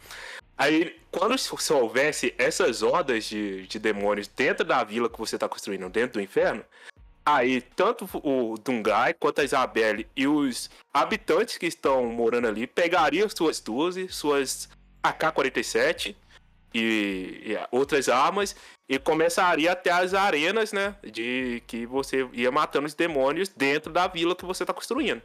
Aí, 0.58 1.00
quando 1.12 1.38
se 1.38 1.50
se 1.58 1.74
houvesse 1.74 2.34
essas 2.38 2.82
hordas 2.82 3.26
de, 3.26 3.68
de 3.68 3.78
demônios 3.78 4.28
dentro 4.28 4.66
da 4.66 4.84
vila 4.84 5.10
que 5.10 5.20
você 5.20 5.38
tá 5.38 5.48
construindo, 5.48 5.88
dentro 5.88 6.14
do 6.14 6.22
inferno, 6.22 6.66
aí 7.24 7.62
tanto 7.62 8.10
o 8.24 8.58
Dungai 8.58 9.14
quanto 9.14 9.42
a 9.42 9.44
Isabelle 9.44 10.08
e 10.16 10.28
os 10.28 10.70
habitantes 10.94 11.58
que 11.58 11.68
estão 11.68 12.06
morando 12.08 12.48
ali 12.48 12.66
pegariam 12.66 13.30
suas 13.30 13.60
12, 13.60 14.08
suas 14.10 14.68
AK-47 15.04 16.16
e, 16.74 17.44
e 17.46 17.60
outras 17.72 18.10
armas 18.10 18.56
e 18.90 18.98
começaria 18.98 19.74
até 19.74 19.92
as 19.92 20.14
arenas, 20.14 20.72
né? 20.72 20.96
De 21.04 21.62
que 21.68 21.86
você 21.86 22.28
ia 22.34 22.52
matando 22.52 22.88
os 22.88 22.94
demônios 22.94 23.50
dentro 23.50 23.92
da 23.92 24.08
vila 24.08 24.36
que 24.36 24.46
você 24.46 24.66
tá 24.66 24.74
construindo. 24.74 25.22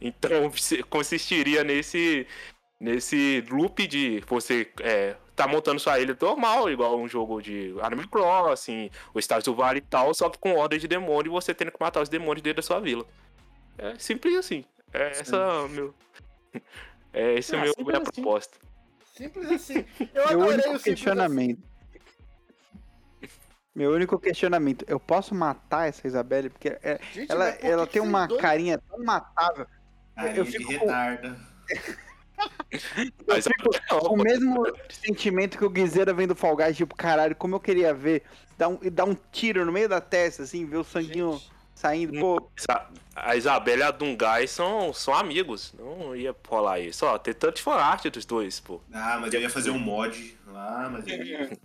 Então, 0.00 0.52
consistiria 0.90 1.64
nesse 1.64 2.26
nesse 2.80 3.44
loop 3.50 3.86
de 3.86 4.22
você 4.26 4.70
é, 4.80 5.16
tá 5.34 5.46
montando 5.46 5.80
sua 5.80 5.98
ilha 6.00 6.16
normal, 6.20 6.70
igual 6.70 6.98
um 6.98 7.08
jogo 7.08 7.40
de 7.40 7.74
Animal 7.82 8.08
Crossing, 8.08 8.90
o 9.12 9.18
Stars 9.18 9.44
do 9.44 9.54
Vale 9.54 9.78
e 9.78 9.82
tal, 9.82 10.12
só 10.14 10.28
que 10.28 10.38
com 10.38 10.54
ordem 10.54 10.78
de 10.78 10.88
demônio 10.88 11.30
e 11.30 11.32
você 11.32 11.54
tendo 11.54 11.72
que 11.72 11.80
matar 11.80 12.02
os 12.02 12.08
demônios 12.08 12.42
dentro 12.42 12.56
da 12.56 12.66
sua 12.66 12.80
vila. 12.80 13.04
É 13.78 13.94
simples 13.98 14.36
assim. 14.36 14.64
É 14.92 15.10
essa 15.10 15.68
meu. 15.68 15.94
É 17.12 17.34
esse 17.38 17.54
Ah, 17.56 17.62
meu 17.62 17.72
minha 17.78 17.96
assim. 17.96 18.12
proposta. 18.12 18.58
Simples 19.14 19.50
assim. 19.50 19.86
Eu 20.14 20.28
Meu 20.28 20.42
adorei 20.42 20.66
único 20.68 20.84
questionamento. 20.84 21.62
Meu 23.74 23.92
único 23.92 24.18
questionamento, 24.18 24.86
eu 24.88 24.98
posso 24.98 25.34
matar 25.34 25.86
essa 25.86 26.06
Isabelle? 26.06 26.48
Porque 26.48 26.78
é-. 26.82 26.98
Gente, 27.12 27.30
ela, 27.30 27.48
ela 27.60 27.86
tem 27.86 28.00
uma 28.00 28.26
carinha 28.38 28.78
tão 28.78 29.04
matável. 29.04 29.66
Aí 30.16 30.36
Eu 30.36 30.46
fico 30.46 30.70
retarda. 30.70 31.38
Mas 33.26 33.46
não, 33.46 33.98
O 34.10 34.16
mesmo 34.16 34.66
sentimento 34.88 35.56
que 35.58 35.64
o 35.64 35.70
Guizeira 35.70 36.12
vem 36.12 36.26
do 36.26 36.34
Fall 36.34 36.56
Guys, 36.56 36.76
tipo, 36.76 36.94
caralho, 36.94 37.34
como 37.36 37.54
eu 37.54 37.60
queria 37.60 37.94
ver, 37.94 38.22
dar 38.58 38.68
um, 38.68 38.78
dar 38.92 39.04
um 39.04 39.16
tiro 39.32 39.64
no 39.64 39.72
meio 39.72 39.88
da 39.88 40.00
testa, 40.00 40.42
assim, 40.42 40.66
ver 40.66 40.78
o 40.78 40.84
sanguinho 40.84 41.32
Gente, 41.32 41.50
saindo. 41.74 42.18
Pô, 42.20 42.50
Isa- 42.56 42.86
a 43.14 43.36
Isabela 43.36 43.80
e 43.80 43.82
a 43.84 43.90
Dungai 43.90 44.46
são, 44.46 44.92
são 44.92 45.14
amigos. 45.14 45.72
Não 45.78 46.14
ia 46.14 46.34
rolar 46.46 46.80
isso. 46.80 47.06
Ó, 47.06 47.18
tem 47.18 47.32
tanto 47.34 47.62
fanart 47.62 48.04
dos 48.10 48.24
dois, 48.26 48.60
pô. 48.60 48.80
Ah, 48.92 49.18
mas 49.20 49.32
eu 49.32 49.40
ia 49.40 49.50
fazer 49.50 49.70
um 49.70 49.78
mod 49.78 50.36
lá, 50.46 50.88
mas 50.90 51.06
eu 51.06 51.22
ia. 51.24 51.58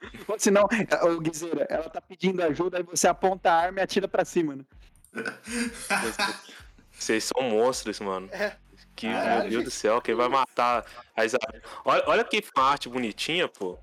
ou 0.28 0.38
senão, 0.38 0.66
o 1.04 1.20
Guizeira, 1.20 1.66
ela 1.68 1.88
tá 1.88 2.00
pedindo 2.00 2.42
ajuda, 2.42 2.78
aí 2.78 2.82
você 2.82 3.06
aponta 3.06 3.50
a 3.50 3.54
arma 3.56 3.80
e 3.80 3.82
atira 3.82 4.08
pra 4.08 4.24
cima, 4.24 4.56
né? 4.56 4.64
Vocês 6.92 7.24
são 7.24 7.42
monstros, 7.48 7.98
mano. 8.00 8.28
É. 8.30 8.56
Que, 9.00 9.06
Caralho, 9.06 9.40
meu 9.40 9.50
Deus 9.50 9.64
do 9.64 9.70
céu, 9.70 9.98
quem 10.02 10.14
vai 10.14 10.28
matar 10.28 10.84
a 11.16 11.24
Isabela? 11.24 11.62
Olha, 11.86 12.04
olha 12.06 12.24
que 12.24 12.44
arte 12.54 12.86
bonitinha, 12.86 13.48
pô. 13.48 13.78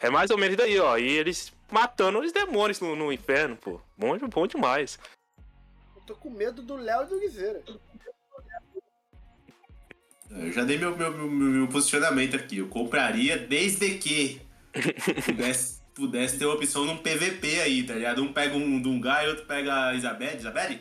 É 0.00 0.10
mais 0.10 0.28
ou 0.28 0.36
menos 0.36 0.56
daí, 0.56 0.76
ó. 0.80 0.98
E 0.98 1.06
eles 1.06 1.52
matando 1.70 2.18
os 2.18 2.32
demônios 2.32 2.80
no, 2.80 2.96
no 2.96 3.12
inferno, 3.12 3.56
pô. 3.56 3.80
Bom, 3.96 4.18
bom 4.18 4.44
demais. 4.44 4.98
Eu 5.94 6.02
tô 6.02 6.16
com 6.16 6.30
medo 6.30 6.62
do 6.62 6.74
Léo 6.74 7.04
e 7.04 7.06
do 7.06 7.20
Guizeira. 7.20 7.62
Eu 10.30 10.52
já 10.52 10.64
dei 10.64 10.78
meu, 10.78 10.96
meu, 10.96 11.12
meu, 11.12 11.28
meu 11.28 11.68
posicionamento 11.68 12.34
aqui. 12.34 12.58
Eu 12.58 12.66
compraria 12.66 13.38
desde 13.38 13.98
que 13.98 14.40
pudesse, 15.26 15.80
pudesse 15.94 16.38
ter 16.40 16.44
uma 16.44 16.56
opção 16.56 16.84
num 16.84 16.96
PVP 16.96 17.60
aí, 17.60 17.84
tá 17.84 17.94
ligado? 17.94 18.20
Um 18.20 18.32
pega 18.32 18.56
um 18.56 18.82
Dungai 18.82 19.26
e 19.26 19.28
outro 19.28 19.46
pega 19.46 19.90
a 19.90 19.94
Isabelle, 19.94 20.36
Isabelle? 20.36 20.80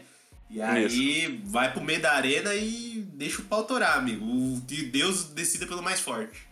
E 0.49 0.61
aí 0.61 1.41
vai 1.45 1.73
pro 1.73 1.81
meio 1.81 2.01
da 2.01 2.13
arena 2.13 2.53
e 2.53 3.01
deixa 3.13 3.41
o 3.41 3.45
pau 3.45 3.63
torar, 3.63 3.97
amigo. 3.97 4.23
O 4.23 4.61
que 4.61 4.83
Deus 4.83 5.25
decida 5.25 5.65
pelo 5.65 5.81
mais 5.81 5.99
forte. 5.99 6.47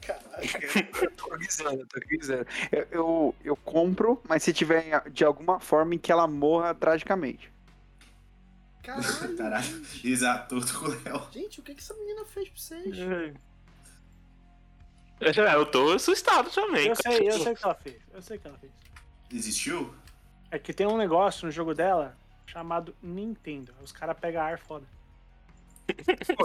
Eu 1.02 1.12
tô 1.12 1.34
avisando, 1.34 1.86
tô 1.86 2.00
avisando. 2.04 2.48
Eu, 2.72 2.88
eu, 2.92 3.36
eu 3.44 3.56
compro, 3.56 4.22
mas 4.28 4.42
se 4.44 4.52
tiver 4.52 5.08
de 5.12 5.24
alguma 5.24 5.60
forma 5.60 5.94
em 5.96 6.00
que 6.00 6.12
ela 6.12 6.28
morra 6.28 6.74
tragicamente. 6.74 7.52
Caralho. 8.82 9.38
Caralho. 9.38 9.86
Exato, 10.04 10.60
tô 10.60 10.80
com 10.80 10.86
o 10.88 11.04
Léo. 11.04 11.28
Gente, 11.32 11.60
o 11.60 11.64
que, 11.64 11.76
que 11.76 11.82
essa 11.82 11.94
menina 11.94 12.26
fez 12.26 12.50
pra 12.50 12.60
vocês? 12.60 12.98
É, 15.22 15.56
eu 15.56 15.66
tô 15.66 15.92
assustado 15.92 16.50
também. 16.50 16.88
Eu 16.88 16.96
sei, 16.96 17.30
eu 17.30 17.40
sei 17.40 17.54
o 17.54 17.56
que 17.56 17.64
ela 17.64 17.76
fez. 17.76 18.02
Eu 18.14 18.22
sei 18.22 18.38
o 18.38 18.40
que 18.40 18.48
ela 18.48 18.58
fez. 18.58 18.74
Existiu? 19.32 19.94
É 20.52 20.60
que 20.60 20.74
tem 20.74 20.86
um 20.86 20.98
negócio 20.98 21.46
no 21.46 21.52
jogo 21.52 21.74
dela 21.74 22.18
chamado 22.46 22.96
Nintendo. 23.02 23.74
Os 23.84 23.92
caras 23.92 24.18
pegam 24.20 24.42
ar 24.42 24.60
foda. 24.60 24.86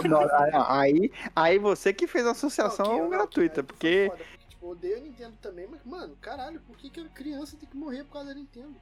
Não, 0.05 0.69
aí, 0.69 1.11
aí 1.35 1.57
você 1.57 1.93
que 1.93 2.07
fez 2.07 2.23
a 2.25 2.27
Não, 2.27 2.31
associação 2.33 2.97
eu 2.97 3.03
não, 3.03 3.09
gratuita, 3.09 3.63
porque. 3.63 4.07
foda, 4.09 4.23
tipo, 4.49 4.65
eu 4.65 4.69
odeio 4.69 4.97
a 4.97 4.99
Nintendo 4.99 5.37
também, 5.41 5.67
mas, 5.69 5.83
mano, 5.85 6.17
caralho, 6.21 6.59
por 6.61 6.75
que, 6.77 6.89
que 6.89 6.99
a 6.99 7.05
criança 7.05 7.55
tem 7.57 7.69
que 7.69 7.77
morrer 7.77 8.03
por 8.03 8.13
causa 8.13 8.29
da 8.29 8.35
Nintendo? 8.35 8.75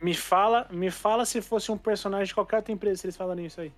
Me 0.00 0.14
fala, 0.14 0.68
me 0.70 0.90
fala 0.90 1.24
se 1.26 1.42
fosse 1.42 1.72
um 1.72 1.78
personagem 1.78 2.26
de 2.26 2.34
qualquer 2.34 2.56
outra 2.58 2.72
empresa 2.72 3.00
se 3.00 3.06
eles 3.06 3.16
falarem 3.16 3.46
isso 3.46 3.60
aí. 3.60 3.72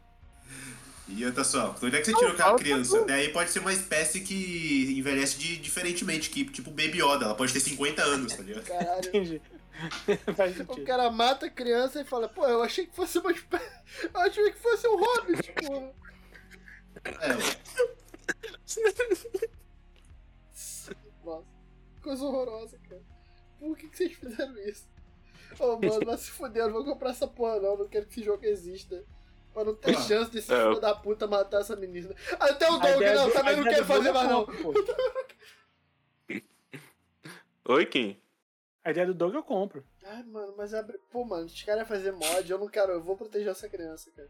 E 1.09 1.25
outra 1.25 1.43
só, 1.43 1.75
onde 1.83 1.97
é 1.97 2.01
que 2.01 2.05
você 2.05 2.15
tirou 2.15 2.33
aquela 2.33 2.57
criança? 2.57 2.99
tudo. 2.99 3.07
Daí 3.07 3.31
pode 3.31 3.51
ser 3.51 3.59
uma 3.59 3.73
espécie 3.73 4.21
que 4.21 4.95
envelhece 4.97 5.39
de, 5.39 5.57
diferentemente, 5.57 6.31
que, 6.31 6.45
tipo 6.45 6.71
Baby 6.71 7.03
Yoda, 7.03 7.25
ela 7.25 7.35
pode 7.35 7.53
ter 7.53 7.61
50 7.61 8.03
anos, 8.03 8.35
tá 8.35 8.43
ligado? 8.43 8.65
Caralho. 8.65 9.09
Entendi. 9.09 9.43
O 10.69 10.85
cara 10.85 11.11
mata 11.11 11.47
a 11.47 11.51
criança 11.51 12.01
e 12.01 12.05
fala, 12.05 12.29
pô, 12.29 12.47
eu 12.47 12.63
achei 12.63 12.87
que 12.87 12.95
fosse 12.95 13.19
uma 13.19 13.31
Eu 14.15 14.21
achei 14.21 14.51
que 14.53 14.59
fosse 14.59 14.87
um 14.89 14.97
hobbit, 14.97 15.53
porra. 15.53 15.93
É, 17.23 17.29
ué. 17.35 17.57
Nossa, 21.25 21.47
coisa 22.03 22.25
horrorosa, 22.25 22.79
cara. 22.89 23.03
Por 23.59 23.77
que, 23.77 23.89
que 23.89 23.97
vocês 23.97 24.13
fizeram 24.15 24.57
isso? 24.59 24.89
Ô, 25.59 25.77
mano, 25.79 26.05
vai 26.07 26.17
se 26.17 26.31
fuder, 26.31 26.63
eu 26.63 26.67
não 26.69 26.75
vou 26.75 26.85
comprar 26.85 27.11
essa 27.11 27.27
porra 27.27 27.59
não, 27.61 27.77
não 27.77 27.89
quero 27.89 28.07
que 28.07 28.13
esse 28.13 28.23
jogo 28.25 28.45
exista. 28.45 29.05
Pra 29.53 29.65
não 29.65 29.75
ter 29.75 29.97
Ah. 29.97 30.01
chance 30.03 30.31
desse 30.31 30.53
É. 30.53 30.57
filho 30.57 30.79
da 30.81 30.95
puta 30.95 31.27
matar 31.27 31.61
essa 31.61 31.75
menina. 31.75 32.15
Até 32.39 32.71
o 32.71 32.75
A 32.75 32.79
Doug, 32.79 33.03
não, 33.03 33.27
do- 33.27 33.33
também 33.33 33.57
não 33.57 33.65
quero 33.65 33.85
fazer 33.85 34.13
Doug 34.13 34.15
mais 34.15 34.29
não. 34.31 34.47
pô. 34.47 34.73
Oi, 37.75 37.87
Kim? 37.87 38.20
A 38.85 38.91
ideia 38.91 39.07
do 39.07 39.15
Doug 39.15 39.35
eu 39.35 39.43
compro. 39.43 39.85
Ai, 40.05 40.23
mano, 40.25 40.55
mas 40.57 40.73
abre. 40.73 40.99
Pô, 41.11 41.25
mano, 41.25 41.45
os 41.47 41.63
caras 41.63 41.81
iam 41.81 41.87
fazer 41.89 42.13
mod, 42.13 42.51
eu 42.51 42.59
não 42.59 42.69
quero, 42.69 42.93
eu 42.93 43.03
vou 43.03 43.17
proteger 43.17 43.49
essa 43.49 43.69
criança, 43.69 44.11
cara. 44.13 44.29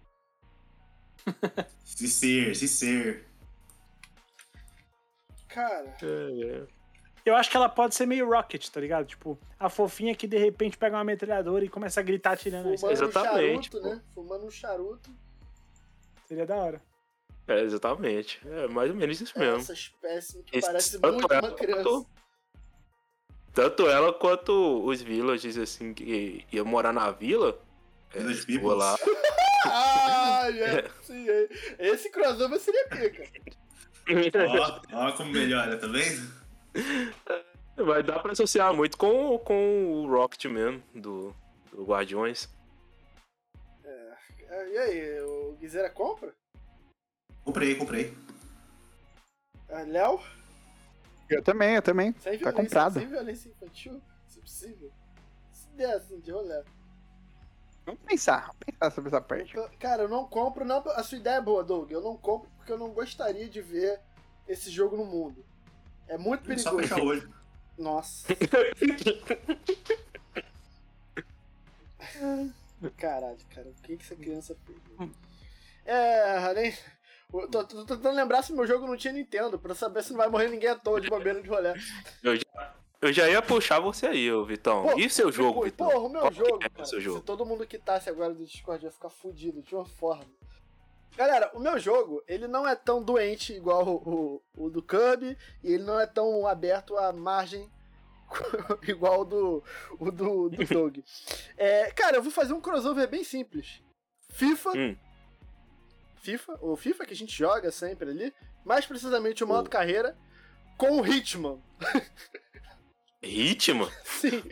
Se 1.85 2.09
ser, 2.09 2.57
se 2.57 2.67
ser. 2.67 3.27
Cara, 5.49 5.97
Eu 7.27 7.35
acho 7.37 7.51
que 7.51 7.57
ela 7.57 7.69
pode 7.69 7.95
ser 7.95 8.07
meio 8.07 8.29
Rocket, 8.31 8.69
tá 8.69 8.81
ligado? 8.81 9.05
Tipo, 9.07 9.39
a 9.59 9.69
fofinha 9.69 10.15
que 10.15 10.27
de 10.27 10.39
repente 10.39 10.79
pega 10.79 10.97
uma 10.97 11.05
metralhadora 11.05 11.65
e 11.65 11.69
começa 11.69 12.01
a 12.01 12.03
gritar 12.03 12.37
tirando 12.37 12.73
isso. 12.73 12.81
fumando 12.87 13.01
um 13.01 13.09
Exatamente, 13.09 13.69
charuto, 13.71 13.81
pô. 13.83 13.95
né? 13.95 14.03
Fumando 14.15 14.47
um 14.47 14.51
charuto. 14.51 15.11
Seria 16.27 16.47
da 16.47 16.57
hora. 16.57 16.81
É, 17.49 17.61
exatamente. 17.63 18.41
É 18.47 18.69
mais 18.69 18.91
ou 18.91 18.97
menos 18.97 19.21
isso 19.21 19.37
mesmo. 19.39 19.59
Essa 19.59 19.73
espécime 19.73 20.45
que 20.45 20.57
Esse- 20.57 20.67
parece 20.69 20.99
tanto 21.01 21.13
muito 21.19 21.35
uma 21.35 21.53
criança. 21.55 22.07
Tanto 23.53 23.89
ela 23.89 24.13
quanto 24.13 24.85
os 24.85 25.03
villagers, 25.03 25.57
assim, 25.59 25.93
que 25.93 26.45
iam 26.53 26.65
morar 26.65 26.93
na 26.93 27.11
vila. 27.11 27.61
É, 28.15 28.19
Village 28.21 28.41
vou 28.41 28.47
Peoples. 28.47 28.79
lá. 28.79 28.97
Ah, 29.67 30.51
é, 30.51 30.89
sim, 31.03 31.29
é. 31.29 31.49
Esse 31.79 32.11
crossover 32.11 32.59
seria 32.59 32.89
pica. 32.89 33.25
Ó, 34.49 34.81
ó 35.09 35.13
como 35.13 35.33
melhora, 35.33 35.77
tá 35.77 35.87
vendo? 35.87 36.33
Vai 37.77 38.03
dar 38.03 38.21
pra 38.21 38.33
associar 38.33 38.73
muito 38.75 38.97
com, 38.97 39.39
com 39.39 40.03
o 40.03 40.09
Rocket 40.11 40.45
mesmo, 40.47 40.83
do, 40.95 41.35
do 41.73 41.85
Guardiões. 41.85 42.49
É, 43.85 44.69
E 44.73 44.79
aí, 44.79 45.21
o 45.23 45.57
Guizera 45.61 45.91
compra? 45.91 46.33
Comprei, 47.45 47.75
comprei. 47.75 48.15
Ah, 49.69 49.83
Léo? 49.83 50.21
Eu 51.31 51.43
também, 51.43 51.75
eu 51.77 51.83
também. 51.83 52.15
Sem 52.19 52.39
Tá 52.39 52.53
comprado. 52.53 52.95
sem 52.95 53.07
violência 53.09 53.49
infantil, 53.49 54.03
se 54.27 54.41
possível. 54.41 54.91
Se 55.53 55.69
der 55.77 55.95
assim, 55.95 56.19
de 56.21 56.31
rolê. 56.33 56.63
Vamos 57.87 58.01
pensar, 58.03 58.41
vamos 58.47 58.57
pensar 58.67 58.91
sobre 58.91 59.09
essa 59.09 59.21
parte. 59.21 59.57
Eu 59.57 59.69
tô- 59.69 59.77
Cara, 59.79 60.03
eu 60.03 60.09
não 60.09 60.27
compro, 60.27 60.65
não. 60.65 60.79
A 60.91 61.03
sua 61.03 61.19
ideia 61.19 61.37
é 61.37 61.41
boa, 61.41 61.63
Doug. 61.65 61.91
Eu 61.91 62.01
não 62.03 62.17
compro 62.17 62.51
porque 62.57 62.73
eu 62.73 62.79
não 62.79 62.91
gostaria 62.91 63.49
de 63.49 63.61
ver 63.63 64.01
esse 64.49 64.71
jogo 64.71 64.97
no 64.97 65.05
mundo. 65.05 65.45
É 66.09 66.19
muito 66.19 66.41
Só 66.59 66.71
perigoso. 66.71 66.79
fechar 66.79 67.01
o 67.01 67.07
olho. 67.07 67.35
Nossa. 67.79 68.27
Caralho, 72.97 73.37
cara, 73.55 73.69
o 73.69 73.75
que, 73.83 73.97
que 73.97 74.03
essa 74.03 74.17
criança 74.17 74.57
fez? 74.67 74.79
né? 74.99 75.11
É, 75.85 76.39
além. 76.39 76.75
Eu 77.33 77.49
Tô, 77.49 77.65
tentando 77.65 78.11
lembrar 78.11 78.43
se 78.43 78.53
meu 78.53 78.67
jogo 78.67 78.87
não 78.87 78.97
tinha 78.97 79.13
Nintendo, 79.13 79.59
pra 79.59 79.75
saber 79.75 80.03
se 80.03 80.11
não 80.11 80.19
vai 80.19 80.29
morrer 80.29 80.49
ninguém 80.49 80.69
à 80.71 80.77
toa 80.77 81.01
de 81.01 81.09
bobeira 81.09 81.41
de 81.43 81.49
rolê. 81.49 81.73
Eu 83.03 83.13
já 83.13 83.29
ia 83.31 83.41
puxar 83.41 83.81
você 83.81 84.07
aí, 84.07 84.31
ô 84.31 84.45
Vitão. 84.45 84.83
Pô, 84.83 84.99
e 84.99 85.09
seu 85.09 85.33
jogo, 85.33 85.63
Vitão? 85.63 85.89
Porra, 85.89 86.01
o 86.01 86.09
meu 86.11 86.21
Qual 86.21 86.33
jogo, 86.33 86.59
é 86.63 86.69
cara, 86.69 86.85
seu 86.85 86.99
se 86.99 87.05
jogo? 87.05 87.21
todo 87.23 87.47
mundo 87.47 87.67
quitasse 87.67 88.11
agora 88.11 88.35
do 88.35 88.45
Discord 88.45 88.85
ia 88.85 88.91
ficar 88.91 89.09
fudido 89.09 89.63
de 89.63 89.75
uma 89.75 89.87
forma. 89.87 90.27
Galera, 91.17 91.51
o 91.55 91.59
meu 91.59 91.79
jogo, 91.79 92.23
ele 92.29 92.47
não 92.47 92.69
é 92.69 92.77
tão 92.77 93.03
doente 93.03 93.53
igual 93.55 93.87
o, 93.89 94.43
o, 94.55 94.65
o 94.67 94.71
do 94.71 94.83
Kirby, 94.83 95.37
e 95.65 95.73
ele 95.73 95.83
não 95.83 95.99
é 95.99 96.07
tão 96.07 96.47
aberto 96.47 96.97
à 96.97 97.11
margem 97.13 97.69
igual 98.87 99.23
o 99.23 99.25
do, 99.25 99.65
o 99.99 100.11
do, 100.11 100.49
do 100.51 100.65
Doug. 100.69 100.99
É, 101.57 101.91
cara, 101.93 102.17
eu 102.19 102.23
vou 102.23 102.31
fazer 102.31 102.53
um 102.53 102.61
crossover 102.61 103.09
bem 103.09 103.25
simples. 103.25 103.83
FIFA, 104.29 104.71
Hum. 104.77 104.97
FIFA, 106.21 106.59
o 106.61 106.77
FIFA 106.77 107.07
que 107.07 107.13
a 107.13 107.17
gente 107.17 107.37
joga 107.37 107.71
sempre 107.73 108.11
ali, 108.11 108.35
mais 108.65 108.85
precisamente 108.87 109.43
o 109.43 109.47
modo 109.47 109.67
O- 109.67 109.71
carreira, 109.71 110.17
com 110.77 111.01
o 111.01 111.07
Hitman. 111.07 111.61
Ritmo? 113.23 113.91
Sim. 114.05 114.43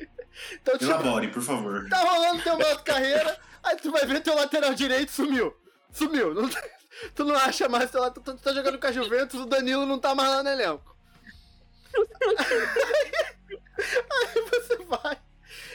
Então, 0.54 0.78
tipo, 0.78 0.90
Elabore, 0.90 1.28
por 1.32 1.42
favor. 1.42 1.88
Tá 1.88 1.98
rolando 1.98 2.42
teu 2.42 2.56
modo 2.58 2.82
carreira, 2.82 3.38
aí 3.62 3.76
tu 3.76 3.90
vai 3.90 4.04
ver 4.06 4.20
teu 4.22 4.34
lateral 4.34 4.74
direito 4.74 5.10
sumiu. 5.10 5.54
Sumiu. 5.90 6.34
Não 6.34 6.48
tu 7.14 7.24
não 7.24 7.34
acha 7.34 7.68
mais 7.68 7.90
teu 7.90 8.00
lateral. 8.00 8.24
Tu, 8.24 8.34
tu 8.36 8.42
tá 8.42 8.52
jogando 8.52 8.78
com 8.78 8.86
a 8.86 8.92
Juventus, 8.92 9.40
o 9.40 9.46
Danilo 9.46 9.86
não 9.86 9.98
tá 9.98 10.14
mais 10.14 10.28
lá 10.30 10.42
no 10.42 10.50
elenco. 10.50 10.96
aí 13.78 14.42
você 14.50 14.76
vai. 14.84 15.18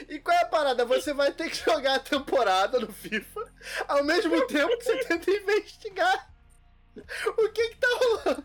E 0.08 0.18
qual 0.18 0.36
é 0.36 0.42
a 0.42 0.46
parada? 0.46 0.84
Você 0.84 1.12
vai 1.12 1.32
ter 1.32 1.50
que 1.50 1.56
jogar 1.64 1.96
a 1.96 2.00
temporada 2.00 2.78
no 2.80 2.92
FIFA, 2.92 3.52
ao 3.88 4.04
mesmo 4.04 4.46
tempo 4.46 4.76
que 4.78 4.84
você 4.84 4.96
tenta 5.04 5.30
investigar 5.30 6.30
o 7.36 7.48
que 7.48 7.68
que 7.68 7.76
tá 7.76 7.88
rolando. 7.88 8.44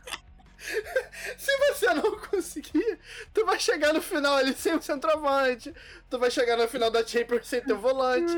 Se 1.37 1.57
você 1.57 1.93
não 1.93 2.19
conseguir, 2.19 2.99
tu 3.33 3.45
vai 3.45 3.59
chegar 3.59 3.93
no 3.93 4.01
final 4.01 4.35
ali 4.35 4.53
sem 4.53 4.75
o 4.75 4.81
centroavante, 4.81 5.73
tu 6.09 6.19
vai 6.19 6.29
chegar 6.29 6.57
no 6.57 6.67
final 6.67 6.91
da 6.91 7.05
Champions 7.05 7.47
sem 7.47 7.61
teu 7.61 7.77
volante. 7.77 8.33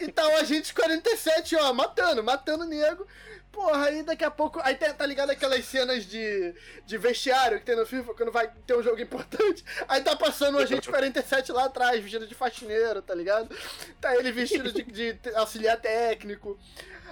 E 0.00 0.10
tá 0.10 0.26
o 0.26 0.36
agente 0.36 0.72
47, 0.72 1.56
ó, 1.56 1.72
matando, 1.74 2.24
matando 2.24 2.64
o 2.64 2.66
nego. 2.66 3.06
Porra, 3.54 3.86
aí 3.86 4.02
daqui 4.02 4.24
a 4.24 4.30
pouco. 4.30 4.60
Aí 4.64 4.74
tá 4.74 5.06
ligado 5.06 5.30
aquelas 5.30 5.64
cenas 5.64 6.04
de, 6.04 6.52
de 6.84 6.98
vestiário 6.98 7.60
que 7.60 7.64
tem 7.64 7.76
no 7.76 7.86
FIFA 7.86 8.12
quando 8.12 8.32
vai 8.32 8.50
ter 8.66 8.76
um 8.76 8.82
jogo 8.82 9.00
importante? 9.00 9.64
Aí 9.86 10.02
tá 10.02 10.16
passando 10.16 10.56
o 10.56 10.58
agente 10.58 10.88
47 10.88 11.52
lá 11.52 11.66
atrás, 11.66 12.02
vestido 12.02 12.26
de 12.26 12.34
faxineiro, 12.34 13.00
tá 13.00 13.14
ligado? 13.14 13.54
Tá 14.00 14.16
ele 14.16 14.32
vestido 14.32 14.72
de, 14.72 14.82
de 14.82 15.18
auxiliar 15.36 15.80
técnico. 15.80 16.58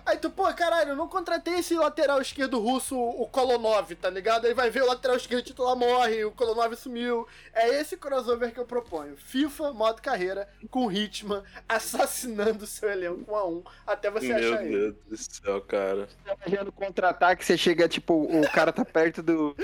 Aí 0.04 0.18
tu, 0.18 0.30
pô, 0.30 0.52
caralho, 0.52 0.90
eu 0.90 0.96
não 0.96 1.06
contratei 1.06 1.54
esse 1.54 1.74
lateral 1.76 2.20
esquerdo 2.20 2.58
russo, 2.58 2.98
o 2.98 3.26
Kolonov, 3.28 3.94
tá 3.94 4.10
ligado? 4.10 4.46
Aí 4.46 4.54
vai 4.54 4.68
ver 4.68 4.82
o 4.82 4.86
lateral 4.86 5.16
esquerdo 5.16 5.44
titular 5.44 5.76
morre, 5.76 6.24
o 6.24 6.32
Kolonov 6.32 6.74
sumiu. 6.74 7.26
É 7.52 7.68
esse 7.68 7.96
crossover 7.96 8.52
que 8.52 8.58
eu 8.58 8.66
proponho. 8.66 9.16
FIFA, 9.16 9.72
modo 9.72 10.02
carreira, 10.02 10.48
com 10.70 10.90
Hitman, 10.90 11.44
assassinando 11.68 12.64
o 12.64 12.66
seu 12.66 12.90
elenco 12.90 13.30
um 13.30 13.36
a 13.36 13.46
um, 13.46 13.62
até 13.86 14.10
você 14.10 14.28
Meu 14.28 14.36
achar 14.38 14.66
ele. 14.66 14.76
Deus 14.76 14.96
do 15.06 15.16
céu, 15.16 15.60
cara. 15.62 16.08
Tá 16.36 16.46
imaginando 16.46 16.72
contra-ataque, 16.72 17.44
você 17.44 17.56
chega, 17.56 17.88
tipo, 17.88 18.14
o 18.14 18.50
cara 18.50 18.72
tá 18.72 18.84
perto 18.84 19.22
do, 19.22 19.54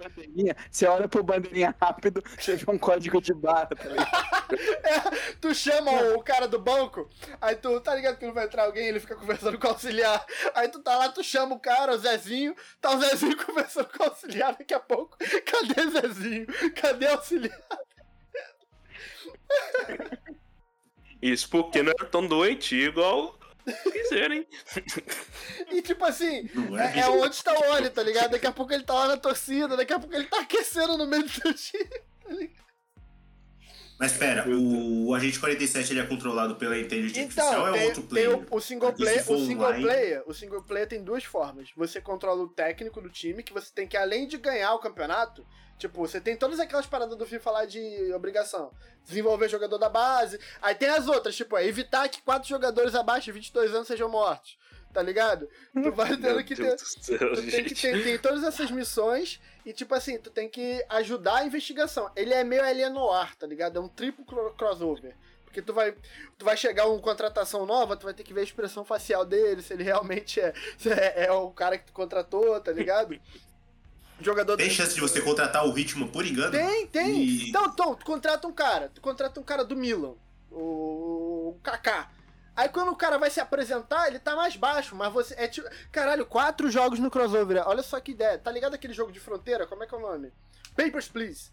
bandeirinha, 0.00 0.56
você 0.70 0.86
olha 0.86 1.08
pro 1.08 1.22
bandeirinha 1.22 1.74
rápido, 1.80 2.22
você 2.38 2.56
vê 2.56 2.70
um 2.70 2.78
código 2.78 3.20
de 3.20 3.34
barra, 3.34 3.66
tá 3.66 3.84
ligado? 3.84 4.30
Tu 5.40 5.54
chama 5.54 5.92
o 6.14 6.22
cara 6.22 6.48
do 6.48 6.58
banco, 6.58 7.08
aí 7.40 7.54
tu 7.54 7.80
tá 7.80 7.94
ligado 7.94 8.18
que 8.18 8.26
não 8.26 8.34
vai 8.34 8.46
entrar 8.46 8.64
alguém, 8.64 8.88
ele 8.88 8.98
fica 8.98 9.14
conversando 9.14 9.56
com 9.58 9.66
o 9.68 9.70
auxiliar. 9.70 10.26
Aí 10.54 10.68
tu 10.68 10.82
tá 10.82 10.96
lá, 10.96 11.08
tu 11.08 11.22
chama 11.22 11.54
o 11.54 11.60
cara, 11.60 11.94
o 11.94 11.98
Zezinho, 11.98 12.54
tá 12.80 12.90
o 12.90 13.00
Zezinho 13.00 13.36
conversando 13.46 13.88
com 13.88 14.02
o 14.02 14.06
auxiliar 14.06 14.56
daqui 14.56 14.74
a 14.74 14.80
pouco. 14.80 15.16
Cadê 15.18 15.88
Zezinho? 15.90 16.46
Cadê 16.74 17.06
o 17.06 17.12
auxiliar? 17.12 17.60
Isso 21.22 21.48
porque 21.48 21.82
não 21.82 21.92
era 21.96 22.08
tão 22.08 22.26
doentio 22.26 22.88
igual 22.88 23.38
quiserem. 23.92 24.46
E 25.70 25.82
tipo 25.82 26.04
assim, 26.04 26.48
é, 26.78 26.98
é? 26.98 27.00
é 27.00 27.08
onde 27.08 27.34
está 27.34 27.52
o 27.52 27.72
Oli, 27.72 27.90
tá 27.90 28.02
ligado? 28.02 28.32
Daqui 28.32 28.46
a 28.46 28.52
pouco 28.52 28.72
ele 28.72 28.84
tá 28.84 28.94
lá 28.94 29.08
na 29.08 29.16
torcida, 29.16 29.76
daqui 29.76 29.92
a 29.92 29.98
pouco 29.98 30.14
ele 30.14 30.26
tá 30.26 30.40
aquecendo 30.40 30.96
no 30.96 31.06
meio 31.06 31.22
do 31.24 31.40
teu 31.40 31.54
time. 31.54 31.84
tá 32.24 32.32
ligado? 32.32 32.60
Mas 34.00 34.14
pera, 34.14 34.48
o 34.48 35.14
Agente 35.14 35.38
47 35.38 35.92
ele 35.92 36.00
é 36.00 36.06
controlado 36.06 36.56
pela 36.56 36.78
inteligência 36.78 37.22
artificial 37.22 37.52
Então, 37.52 37.62
ou 37.64 37.68
é 37.68 37.78
tem, 37.78 37.86
outro 37.88 38.00
tem 38.00 38.08
player? 38.08 38.30
o, 38.30 38.56
o 38.56 38.60
single 38.60 38.94
for 39.22 39.36
o 39.36 39.46
single 39.46 39.66
online- 39.66 39.84
player, 39.84 40.22
o 40.26 40.32
single 40.32 40.62
player 40.62 40.88
tem 40.88 41.04
duas 41.04 41.22
formas. 41.22 41.68
Você 41.76 42.00
controla 42.00 42.42
o 42.42 42.48
técnico 42.48 42.98
do 43.02 43.10
time, 43.10 43.42
que 43.42 43.52
você 43.52 43.70
tem 43.74 43.86
que 43.86 43.98
além 43.98 44.26
de 44.26 44.38
ganhar 44.38 44.72
o 44.72 44.78
campeonato, 44.78 45.46
tipo, 45.80 45.98
você 46.06 46.20
tem 46.20 46.36
todas 46.36 46.60
aquelas 46.60 46.86
paradas 46.86 47.16
do 47.16 47.26
FIFA 47.26 47.50
lá 47.50 47.64
de 47.64 48.12
obrigação. 48.14 48.70
Desenvolver 49.04 49.48
jogador 49.48 49.78
da 49.78 49.88
base. 49.88 50.38
Aí 50.62 50.74
tem 50.74 50.88
as 50.90 51.08
outras, 51.08 51.34
tipo, 51.34 51.56
é 51.56 51.66
evitar 51.66 52.08
que 52.08 52.22
quatro 52.22 52.48
jogadores 52.48 52.94
abaixo 52.94 53.24
de 53.26 53.32
22 53.32 53.74
anos 53.74 53.88
sejam 53.88 54.08
mortos. 54.08 54.58
Tá 54.92 55.02
ligado? 55.02 55.48
Tu 55.72 55.90
vai 55.92 56.16
tendo 56.16 56.42
que 56.44 56.54
ter, 56.54 56.76
céu, 56.78 57.34
Tu 57.34 57.50
tem 57.50 57.64
que 57.64 57.74
ter 57.74 58.02
tem 58.02 58.18
todas 58.18 58.42
essas 58.44 58.70
missões 58.70 59.40
e, 59.64 59.72
tipo 59.72 59.94
assim, 59.94 60.18
tu 60.18 60.30
tem 60.30 60.48
que 60.48 60.84
ajudar 60.88 61.36
a 61.36 61.44
investigação. 61.44 62.10
Ele 62.14 62.34
é 62.34 62.42
meio 62.44 62.62
Alien 62.64 62.90
Noir, 62.90 63.34
tá 63.36 63.46
ligado? 63.46 63.78
É 63.78 63.80
um 63.80 63.88
triplo 63.88 64.24
cro- 64.24 64.52
crossover. 64.54 65.14
Porque 65.44 65.62
tu 65.62 65.72
vai, 65.72 65.92
tu 66.38 66.44
vai 66.44 66.56
chegar 66.56 66.86
uma 66.86 67.00
contratação 67.00 67.66
nova, 67.66 67.96
tu 67.96 68.04
vai 68.04 68.14
ter 68.14 68.22
que 68.22 68.32
ver 68.32 68.40
a 68.40 68.44
expressão 68.44 68.84
facial 68.84 69.24
dele, 69.24 69.62
se 69.62 69.72
ele 69.72 69.82
realmente 69.82 70.40
é, 70.40 70.52
é, 70.86 71.26
é 71.26 71.32
o 71.32 71.50
cara 71.50 71.76
que 71.76 71.86
tu 71.86 71.92
contratou, 71.92 72.60
tá 72.60 72.70
ligado? 72.70 73.18
Jogador 74.22 74.56
Tem 74.56 74.68
chance 74.70 74.94
de 74.94 75.00
você 75.00 75.20
contratar 75.20 75.66
o 75.66 75.76
Hitman 75.78 76.08
por 76.08 76.26
engano? 76.26 76.50
tem, 76.50 76.86
tem. 76.86 77.22
E- 77.22 77.48
Então, 77.50 77.66
então, 77.66 77.94
tu 77.94 78.04
contrata 78.04 78.46
um 78.46 78.52
cara. 78.52 78.90
Tu 78.94 79.00
contrata 79.00 79.38
um 79.40 79.42
cara 79.42 79.64
do 79.64 79.74
Milan. 79.76 80.14
O, 80.50 81.50
o 81.56 81.60
Kaká. 81.62 82.10
Aí 82.56 82.68
quando 82.68 82.90
o 82.90 82.96
cara 82.96 83.16
vai 83.16 83.30
se 83.30 83.40
apresentar, 83.40 84.08
ele 84.08 84.18
tá 84.18 84.36
mais 84.36 84.56
baixo, 84.56 84.94
mas 84.94 85.12
você. 85.12 85.34
É 85.38 85.46
tipo. 85.48 85.68
Caralho, 85.90 86.26
quatro 86.26 86.70
jogos 86.70 86.98
no 86.98 87.10
crossover. 87.10 87.62
Olha 87.66 87.82
só 87.82 87.98
que 88.00 88.10
ideia. 88.12 88.36
Tá 88.38 88.50
ligado 88.50 88.74
aquele 88.74 88.92
jogo 88.92 89.10
de 89.12 89.20
fronteira? 89.20 89.66
Como 89.66 89.82
é 89.82 89.86
que 89.86 89.94
é 89.94 89.98
o 89.98 90.00
nome? 90.00 90.32
Papers, 90.76 91.08
Please. 91.08 91.50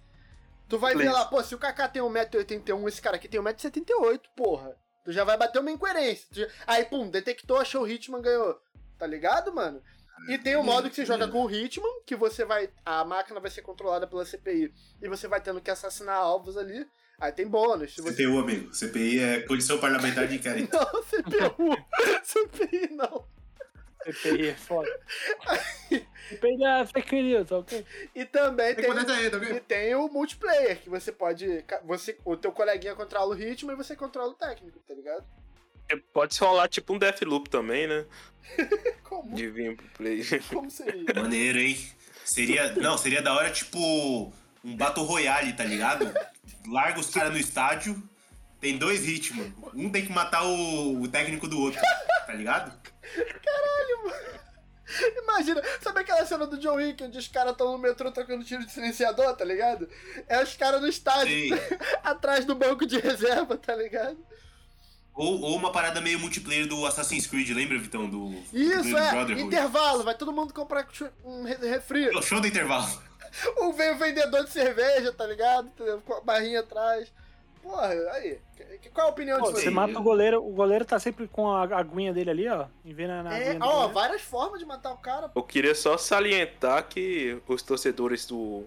Tu 0.67 0.77
vai 0.77 0.93
ver 0.93 1.03
Please. 1.03 1.13
lá, 1.17 1.25
pô, 1.25 1.41
se 1.41 1.55
o 1.55 1.57
Kaká 1.57 1.87
tem 1.87 2.01
1,81m, 2.01 2.87
esse 2.89 3.01
cara 3.01 3.15
aqui 3.15 3.27
tem 3.29 3.39
1,78m, 3.39 4.19
porra. 4.35 4.75
Tu 5.05 5.13
já 5.13 5.23
vai 5.23 5.37
bater 5.37 5.59
uma 5.59 5.71
incoerência. 5.71 6.27
Já- 6.33 6.47
Aí, 6.65 6.83
pum, 6.83 7.09
detectou, 7.09 7.57
achou 7.57 7.83
o 7.83 7.87
Hitman, 7.87 8.21
ganhou. 8.21 8.59
Tá 8.97 9.07
ligado, 9.07 9.53
mano? 9.53 9.81
E 10.27 10.37
tem 10.37 10.55
o 10.55 10.63
modo 10.63 10.89
que 10.89 10.95
você 10.95 11.05
joga 11.05 11.27
com 11.27 11.43
o 11.45 11.51
Hitman, 11.51 12.01
que 12.05 12.15
você 12.15 12.43
vai. 12.43 12.69
A 12.85 13.03
máquina 13.05 13.39
vai 13.39 13.51
ser 13.51 13.61
controlada 13.61 14.07
pela 14.07 14.25
CPI. 14.25 14.73
E 15.01 15.07
você 15.07 15.27
vai 15.27 15.41
tendo 15.41 15.61
que 15.61 15.71
assassinar 15.71 16.17
alvos 16.17 16.57
ali. 16.57 16.87
Aí 17.19 17.31
tem 17.31 17.47
bônus. 17.47 17.95
Você... 17.95 18.25
CPU, 18.25 18.39
amigo. 18.39 18.73
CPI 18.73 19.19
é 19.19 19.41
condição 19.41 19.79
parlamentar 19.79 20.27
de 20.27 20.35
inquérito. 20.35 20.69
Não, 20.75 21.03
CPU. 21.03 21.75
CPI 22.23 22.93
não. 22.93 23.25
CPI 24.03 24.47
é 24.49 24.53
foda. 24.55 24.89
CPI 26.29 26.63
é 26.63 26.85
fake 26.85 27.21
news, 27.23 27.51
ok? 27.51 27.85
E 28.13 28.25
também 28.25 28.75
Tem 28.75 28.85
tem. 28.85 29.15
aí, 29.15 29.29
tá 29.29 29.37
E 29.37 29.41
ok? 29.41 29.59
tem 29.61 29.95
o 29.95 30.07
multiplayer, 30.07 30.79
que 30.81 30.89
você 30.89 31.11
pode. 31.11 31.65
Você, 31.85 32.17
o 32.23 32.37
teu 32.37 32.51
coleguinha 32.51 32.95
controla 32.95 33.33
o 33.33 33.37
ritmo 33.37 33.71
e 33.71 33.75
você 33.75 33.95
controla 33.95 34.31
o 34.31 34.35
técnico, 34.35 34.79
tá 34.87 34.93
ligado? 34.93 35.25
Pode 36.13 36.37
rolar 36.39 36.67
tipo 36.67 36.93
um 36.93 36.97
Deathloop 36.97 37.49
também, 37.49 37.87
né? 37.87 38.05
Como? 39.03 39.35
De 39.35 39.49
vir 39.49 39.75
pro 39.75 39.87
play. 39.89 40.23
Como 40.53 40.69
seria? 40.69 41.13
Maneiro, 41.15 41.59
hein? 41.59 41.77
Seria. 42.25 42.73
Não, 42.73 42.97
seria 42.97 43.21
da 43.21 43.33
hora, 43.33 43.49
tipo, 43.51 44.33
um 44.63 44.75
Battle 44.75 45.05
Royale, 45.05 45.53
tá 45.53 45.63
ligado? 45.63 46.13
Larga 46.67 46.99
os 46.99 47.09
caras 47.09 47.31
no 47.31 47.37
estádio, 47.37 48.01
tem 48.59 48.77
dois 48.77 49.07
Hitman. 49.07 49.53
Um 49.73 49.89
tem 49.89 50.05
que 50.05 50.11
matar 50.11 50.43
o, 50.43 51.01
o 51.01 51.07
técnico 51.07 51.47
do 51.47 51.59
outro, 51.59 51.79
tá 52.25 52.33
ligado? 52.33 52.73
Imagina, 55.17 55.61
sabe 55.81 55.99
aquela 55.99 56.25
cena 56.25 56.47
do 56.47 56.57
John 56.57 56.75
Wick 56.75 57.03
onde 57.03 57.17
os 57.17 57.27
caras 57.27 57.51
estão 57.51 57.71
no 57.71 57.77
metrô 57.77 58.11
trocando 58.11 58.43
tiro 58.43 58.65
de 58.65 58.71
silenciador, 58.71 59.35
tá 59.35 59.43
ligado? 59.43 59.87
É 60.27 60.41
os 60.41 60.55
caras 60.55 60.81
no 60.81 60.87
estádio, 60.87 61.33
atrás 62.03 62.45
do 62.45 62.55
banco 62.55 62.85
de 62.85 62.97
reserva, 62.99 63.57
tá 63.57 63.75
ligado? 63.75 64.17
Ou, 65.17 65.41
ou 65.41 65.55
uma 65.55 65.71
parada 65.71 65.99
meio 65.99 66.19
multiplayer 66.19 66.67
do 66.67 66.85
Assassin's 66.85 67.25
Creed, 67.25 67.49
lembra, 67.49 67.77
Vitão? 67.79 68.07
Do 68.07 68.29
Isso, 68.53 68.83
do 68.91 68.97
é, 68.97 69.09
Brotherhood. 69.11 69.41
intervalo, 69.47 70.03
vai 70.03 70.13
todo 70.15 70.31
mundo 70.31 70.53
comprar 70.53 70.87
um 71.25 71.43
re- 71.43 71.55
refri. 71.55 72.07
O 72.15 72.21
show 72.21 72.39
do 72.39 72.45
intervalo. 72.45 72.85
Ou 73.57 73.73
vem 73.73 73.91
o 73.91 73.97
vendedor 73.97 74.43
de 74.45 74.51
cerveja, 74.51 75.11
tá 75.11 75.25
ligado? 75.25 75.71
Com 76.05 76.13
a 76.13 76.21
barrinha 76.21 76.59
atrás. 76.59 77.11
Porra, 77.63 77.87
aí. 78.13 78.37
que- 78.81 78.89
Qual 78.89 79.07
a 79.07 79.09
opinião 79.09 79.39
Pô, 79.39 79.51
de 79.51 79.59
você 79.59 79.69
mata 79.71 79.99
o 79.99 80.03
goleiro, 80.03 80.37
o 80.41 80.53
goleiro 80.53 80.85
tá 80.85 80.99
sempre 80.99 81.27
com 81.27 81.49
a 81.51 81.63
aguinha 81.63 82.13
dele 82.13 82.29
ali, 82.29 82.47
ó. 82.47 82.67
E 82.85 82.93
na 82.93 83.37
É, 83.37 83.57
ó, 83.59 83.87
várias 83.87 84.21
formas 84.21 84.59
de 84.59 84.65
matar 84.65 84.93
o 84.93 84.97
cara. 84.97 85.31
Eu 85.35 85.43
queria 85.43 85.73
só 85.75 85.97
salientar 85.97 86.87
que 86.87 87.41
os 87.47 87.61
torcedores 87.63 88.25
do 88.25 88.65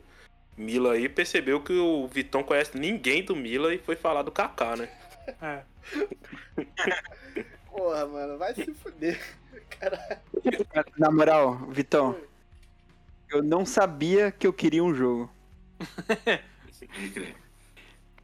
Mila 0.57 0.93
aí 0.95 1.09
percebeu 1.09 1.61
que 1.61 1.73
o 1.73 2.07
Vitão 2.09 2.43
conhece 2.43 2.77
ninguém 2.77 3.25
do 3.25 3.35
Mila 3.37 3.73
e 3.73 3.79
foi 3.79 3.95
falar 3.97 4.23
do 4.23 4.31
Kaká, 4.33 4.77
né? 4.77 4.89
É. 5.41 5.62
Porra, 7.66 8.07
mano, 8.07 8.39
vai 8.39 8.55
se 8.55 8.72
fuder. 8.74 9.20
Caralho. 9.78 10.20
Na 10.99 11.11
moral, 11.11 11.57
Vitão, 11.68 12.16
eu 13.31 13.43
não 13.43 13.64
sabia 13.64 14.31
que 14.31 14.47
eu 14.47 14.53
queria 14.53 14.83
um 14.83 14.95
jogo. 14.95 15.31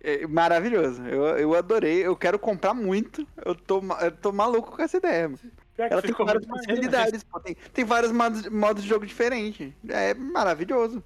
É 0.01 0.25
maravilhoso. 0.27 1.03
Eu, 1.03 1.25
eu 1.37 1.55
adorei. 1.55 2.07
Eu 2.07 2.15
quero 2.15 2.39
comprar 2.39 2.73
muito. 2.73 3.27
Eu 3.45 3.57
tô, 3.57 3.83
eu 4.01 4.13
tô 4.13 4.31
maluco 4.31 4.77
com 4.77 4.83
essa 4.83 4.99
ideia. 4.99 5.29
mano. 5.29 5.41
Ela 5.77 6.01
tem 6.01 6.13
várias 6.13 6.47
maneiro, 6.47 6.67
possibilidades. 6.69 7.23
pô. 7.25 7.41
Tem, 7.41 7.55
tem 7.55 7.85
vários 7.85 8.13
modos, 8.13 8.49
modos 8.49 8.83
de 8.83 8.89
jogo 8.89 9.05
diferentes. 9.05 9.73
É 9.89 10.15
maravilhoso. 10.15 11.03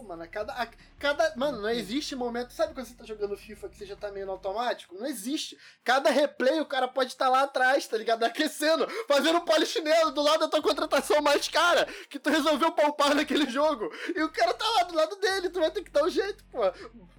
Pô, 0.00 0.02
mano, 0.02 0.22
a 0.22 0.26
cada, 0.26 0.52
a 0.54 0.66
cada. 0.98 1.34
Mano, 1.36 1.60
não 1.60 1.68
existe 1.68 2.16
momento. 2.16 2.52
Sabe 2.52 2.72
quando 2.72 2.86
você 2.86 2.94
tá 2.94 3.04
jogando 3.04 3.36
FIFA 3.36 3.68
que 3.68 3.76
você 3.76 3.84
já 3.84 3.96
tá 3.96 4.10
meio 4.10 4.24
no 4.24 4.32
automático? 4.32 4.94
Não 4.98 5.06
existe. 5.06 5.58
Cada 5.84 6.08
replay 6.10 6.58
o 6.58 6.64
cara 6.64 6.88
pode 6.88 7.10
estar 7.10 7.28
lá 7.28 7.42
atrás, 7.42 7.86
tá 7.86 7.98
ligado? 7.98 8.24
Aquecendo, 8.24 8.88
fazendo 9.06 9.42
polichinelo 9.42 10.10
do 10.12 10.22
lado 10.22 10.40
da 10.40 10.48
tua 10.48 10.62
contratação 10.62 11.20
mais 11.20 11.48
cara, 11.48 11.84
que 12.08 12.18
tu 12.18 12.30
resolveu 12.30 12.72
poupar 12.72 13.14
naquele 13.14 13.48
jogo. 13.50 13.90
E 14.14 14.22
o 14.22 14.30
cara 14.30 14.54
tá 14.54 14.64
lá 14.70 14.84
do 14.84 14.94
lado 14.94 15.16
dele, 15.16 15.50
tu 15.50 15.60
vai 15.60 15.70
ter 15.70 15.82
que 15.82 15.90
dar 15.90 16.04
um 16.04 16.10
jeito, 16.10 16.42
pô. 16.50 16.60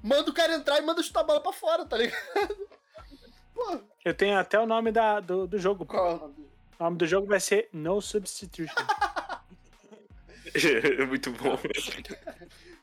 Manda 0.01 0.31
o 0.31 0.33
cara 0.33 0.55
entrar 0.55 0.79
e 0.79 0.81
manda 0.81 1.03
chutar 1.03 1.19
a 1.21 1.23
bola 1.23 1.39
pra 1.41 1.53
fora, 1.53 1.85
tá 1.85 1.97
ligado? 1.97 2.21
Pô, 3.53 3.79
Eu 4.03 4.13
tenho 4.15 4.39
até 4.39 4.57
o 4.59 4.65
nome 4.65 4.91
da, 4.91 5.19
do, 5.19 5.45
do 5.45 5.59
jogo. 5.59 5.85
pô. 5.85 5.93
qual 5.93 6.09
é? 6.09 6.15
O 6.15 6.83
nome 6.85 6.97
do 6.97 7.05
jogo 7.05 7.27
vai 7.27 7.39
ser 7.39 7.69
No 7.71 8.01
Substitution. 8.01 8.73
Muito 11.07 11.31
bom. 11.31 11.57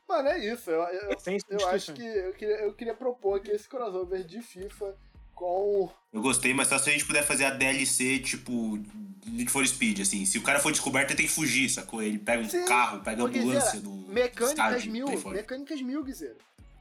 Mano, 0.09 0.29
é 0.29 0.39
isso. 0.53 0.71
Eu, 0.71 0.83
eu, 0.83 1.17
eu 1.51 1.69
acho 1.69 1.93
que 1.93 2.03
eu 2.03 2.33
queria, 2.33 2.57
eu 2.61 2.73
queria 2.73 2.95
propor 2.95 3.39
aqui 3.39 3.51
esse 3.51 3.69
crossover 3.69 4.25
de 4.25 4.41
FIFA 4.41 4.97
com. 5.39 5.89
Eu 6.13 6.21
gostei, 6.21 6.53
mas 6.53 6.69
só 6.69 6.79
se 6.79 6.91
a 6.91 6.93
gente 6.93 7.05
puder 7.05 7.23
fazer 7.23 7.45
a 7.45 7.51
DLC, 7.51 8.19
tipo, 8.19 8.79
Need 9.27 9.51
for 9.51 9.67
Speed, 9.67 10.01
assim. 10.01 10.25
Se 10.25 10.37
o 10.39 10.43
cara 10.43 10.59
for 10.59 10.73
descoberto, 10.73 11.11
ele 11.11 11.19
tem 11.19 11.27
que 11.27 11.33
fugir, 11.33 11.69
sacou? 11.69 12.03
Ele 12.03 12.19
pega 12.19 12.43
um 12.43 12.49
Sim, 12.49 12.65
carro, 12.65 13.01
pega 13.01 13.23
a 13.23 13.27
ambulância 13.27 13.81
do 13.81 13.91
Mecânicas 13.91 14.51
estádio, 14.51 14.93
mil, 14.93 15.07
mecânicas 15.31 15.81
mil, 15.81 16.03
Guizeiro. 16.03 16.37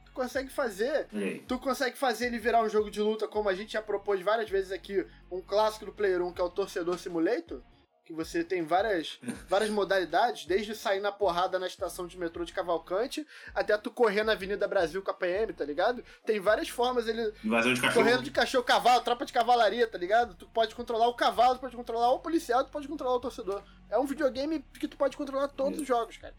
Tu 0.06 0.12
consegue 0.12 0.48
fazer. 0.50 1.06
Tu 1.46 1.58
consegue 1.58 1.96
fazer 1.96 2.26
ele 2.26 2.38
virar 2.38 2.62
um 2.62 2.68
jogo 2.68 2.90
de 2.90 3.00
luta, 3.00 3.28
como 3.28 3.48
a 3.48 3.54
gente 3.54 3.74
já 3.74 3.82
propôs 3.82 4.20
várias 4.20 4.50
vezes 4.50 4.72
aqui, 4.72 5.06
um 5.30 5.40
clássico 5.40 5.86
do 5.86 5.92
Player 5.92 6.22
1, 6.22 6.32
que 6.32 6.40
é 6.40 6.44
o 6.44 6.50
Torcedor 6.50 6.98
Simulator, 6.98 7.62
que 8.08 8.14
você 8.14 8.42
tem 8.42 8.62
várias, 8.62 9.20
várias 9.46 9.68
modalidades, 9.68 10.46
desde 10.46 10.74
sair 10.74 10.98
na 10.98 11.12
porrada 11.12 11.58
na 11.58 11.66
estação 11.66 12.06
de 12.06 12.16
metrô 12.18 12.42
de 12.42 12.54
Cavalcante, 12.54 13.26
até 13.54 13.76
tu 13.76 13.90
correr 13.90 14.24
na 14.24 14.32
Avenida 14.32 14.66
Brasil 14.66 15.02
com 15.02 15.10
a 15.10 15.14
PM, 15.14 15.52
tá 15.52 15.62
ligado? 15.62 16.02
Tem 16.24 16.40
várias 16.40 16.70
formas, 16.70 17.06
ele 17.06 17.34
Invasão 17.44 17.74
de 17.74 17.82
cachorro. 17.82 18.02
correndo 18.02 18.22
de 18.22 18.30
cachorro, 18.30 18.64
cavalo, 18.64 19.02
tropa 19.02 19.26
de 19.26 19.32
cavalaria, 19.34 19.86
tá 19.86 19.98
ligado? 19.98 20.34
Tu 20.36 20.46
pode 20.48 20.74
controlar 20.74 21.06
o 21.06 21.12
cavalo, 21.12 21.56
tu 21.56 21.60
pode 21.60 21.76
controlar 21.76 22.10
o 22.12 22.18
policial, 22.18 22.64
tu 22.64 22.70
pode 22.70 22.88
controlar 22.88 23.16
o 23.16 23.20
torcedor. 23.20 23.62
É 23.90 23.98
um 23.98 24.06
videogame 24.06 24.64
que 24.80 24.88
tu 24.88 24.96
pode 24.96 25.14
controlar 25.14 25.48
todos 25.48 25.78
os 25.78 25.86
jogos, 25.86 26.16
cara. 26.16 26.34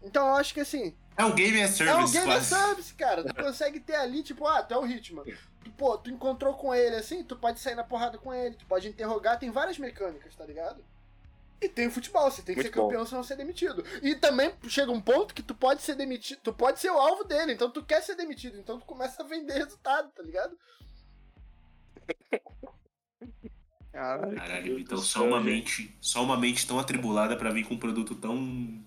Então 0.00 0.28
eu 0.28 0.34
acho 0.36 0.54
que 0.54 0.60
assim, 0.60 0.94
É 1.16 1.24
um 1.24 1.34
game 1.34 1.60
as 1.60 1.80
é 1.80 1.92
um 1.92 2.06
service, 2.06 2.12
game 2.12 2.32
as 2.32 2.48
quase. 2.48 2.64
service, 2.66 2.94
cara. 2.94 3.24
Tu 3.24 3.34
consegue 3.34 3.80
ter 3.80 3.96
ali, 3.96 4.22
tipo, 4.22 4.46
ah, 4.46 4.62
tu 4.62 4.74
é 4.74 4.78
o 4.78 4.86
Hitman. 4.86 5.24
Tu, 5.64 5.70
pô, 5.72 5.98
tu 5.98 6.08
encontrou 6.08 6.54
com 6.54 6.72
ele 6.72 6.94
assim, 6.94 7.24
tu 7.24 7.34
pode 7.34 7.58
sair 7.58 7.74
na 7.74 7.82
porrada 7.84 8.16
com 8.16 8.32
ele, 8.32 8.54
tu 8.54 8.64
pode 8.64 8.88
interrogar, 8.88 9.38
tem 9.40 9.50
várias 9.50 9.76
mecânicas, 9.76 10.34
tá 10.36 10.46
ligado? 10.46 10.82
E 11.60 11.68
tem 11.68 11.88
o 11.88 11.90
futebol, 11.90 12.30
você 12.30 12.42
tem 12.42 12.54
que 12.54 12.62
Muito 12.62 12.74
ser 12.74 12.80
campeão 12.80 13.04
senão 13.04 13.22
ser 13.22 13.36
demitido. 13.36 13.84
E 14.02 14.14
também 14.14 14.52
chega 14.66 14.90
um 14.90 15.00
ponto 15.00 15.34
que 15.34 15.42
tu 15.42 15.54
pode 15.54 15.82
ser 15.82 15.94
demitido, 15.94 16.40
tu 16.42 16.52
pode 16.54 16.80
ser 16.80 16.90
o 16.90 16.98
alvo 16.98 17.24
dele, 17.24 17.52
então 17.52 17.70
tu 17.70 17.84
quer 17.84 18.02
ser 18.02 18.14
demitido, 18.14 18.58
então 18.58 18.80
tu 18.80 18.86
começa 18.86 19.22
a 19.22 19.26
vender 19.26 19.54
resultado, 19.54 20.10
tá 20.10 20.22
ligado? 20.22 20.56
Caralho. 23.92 24.36
Caralho, 24.36 24.78
então 24.78 24.98
só 24.98 25.24
uma 25.24 25.40
mente, 25.40 25.94
só 26.00 26.22
uma 26.22 26.36
mente 26.36 26.66
tão 26.66 26.78
atribulada 26.78 27.36
pra 27.36 27.50
vir 27.50 27.66
com 27.66 27.74
um 27.74 27.78
produto 27.78 28.14
tão. 28.14 28.82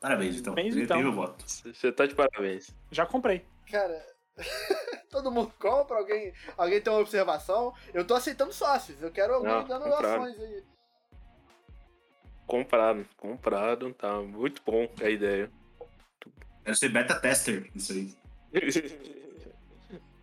Parabéns, 0.00 0.36
então. 0.36 0.54
Parabéns, 0.54 0.76
então. 0.76 0.98
Meu 0.98 1.12
voto. 1.12 1.44
Você 1.46 1.92
tá 1.92 2.04
de 2.06 2.14
parabéns. 2.14 2.74
Já 2.90 3.06
comprei. 3.06 3.44
Cara, 3.70 4.04
todo 5.10 5.30
mundo 5.30 5.52
compra, 5.58 5.96
alguém, 5.96 6.32
alguém 6.56 6.80
tem 6.80 6.92
uma 6.92 7.00
observação. 7.00 7.72
Eu 7.94 8.04
tô 8.04 8.14
aceitando 8.14 8.52
sócios, 8.52 9.00
eu 9.00 9.10
quero 9.10 9.34
alguém 9.34 9.52
Não, 9.52 9.64
dando 9.64 9.84
compraram. 9.84 10.24
ações 10.24 10.40
aí. 10.40 10.64
Comprado, 12.48 13.06
comprado, 13.18 13.92
tá 13.92 14.22
muito 14.22 14.62
bom 14.64 14.88
a 15.02 15.10
ideia. 15.10 15.50
Quero 16.64 16.76
ser 16.76 16.88
beta 16.88 17.20
tester, 17.20 17.70
isso 17.74 17.92
aí. 17.92 18.16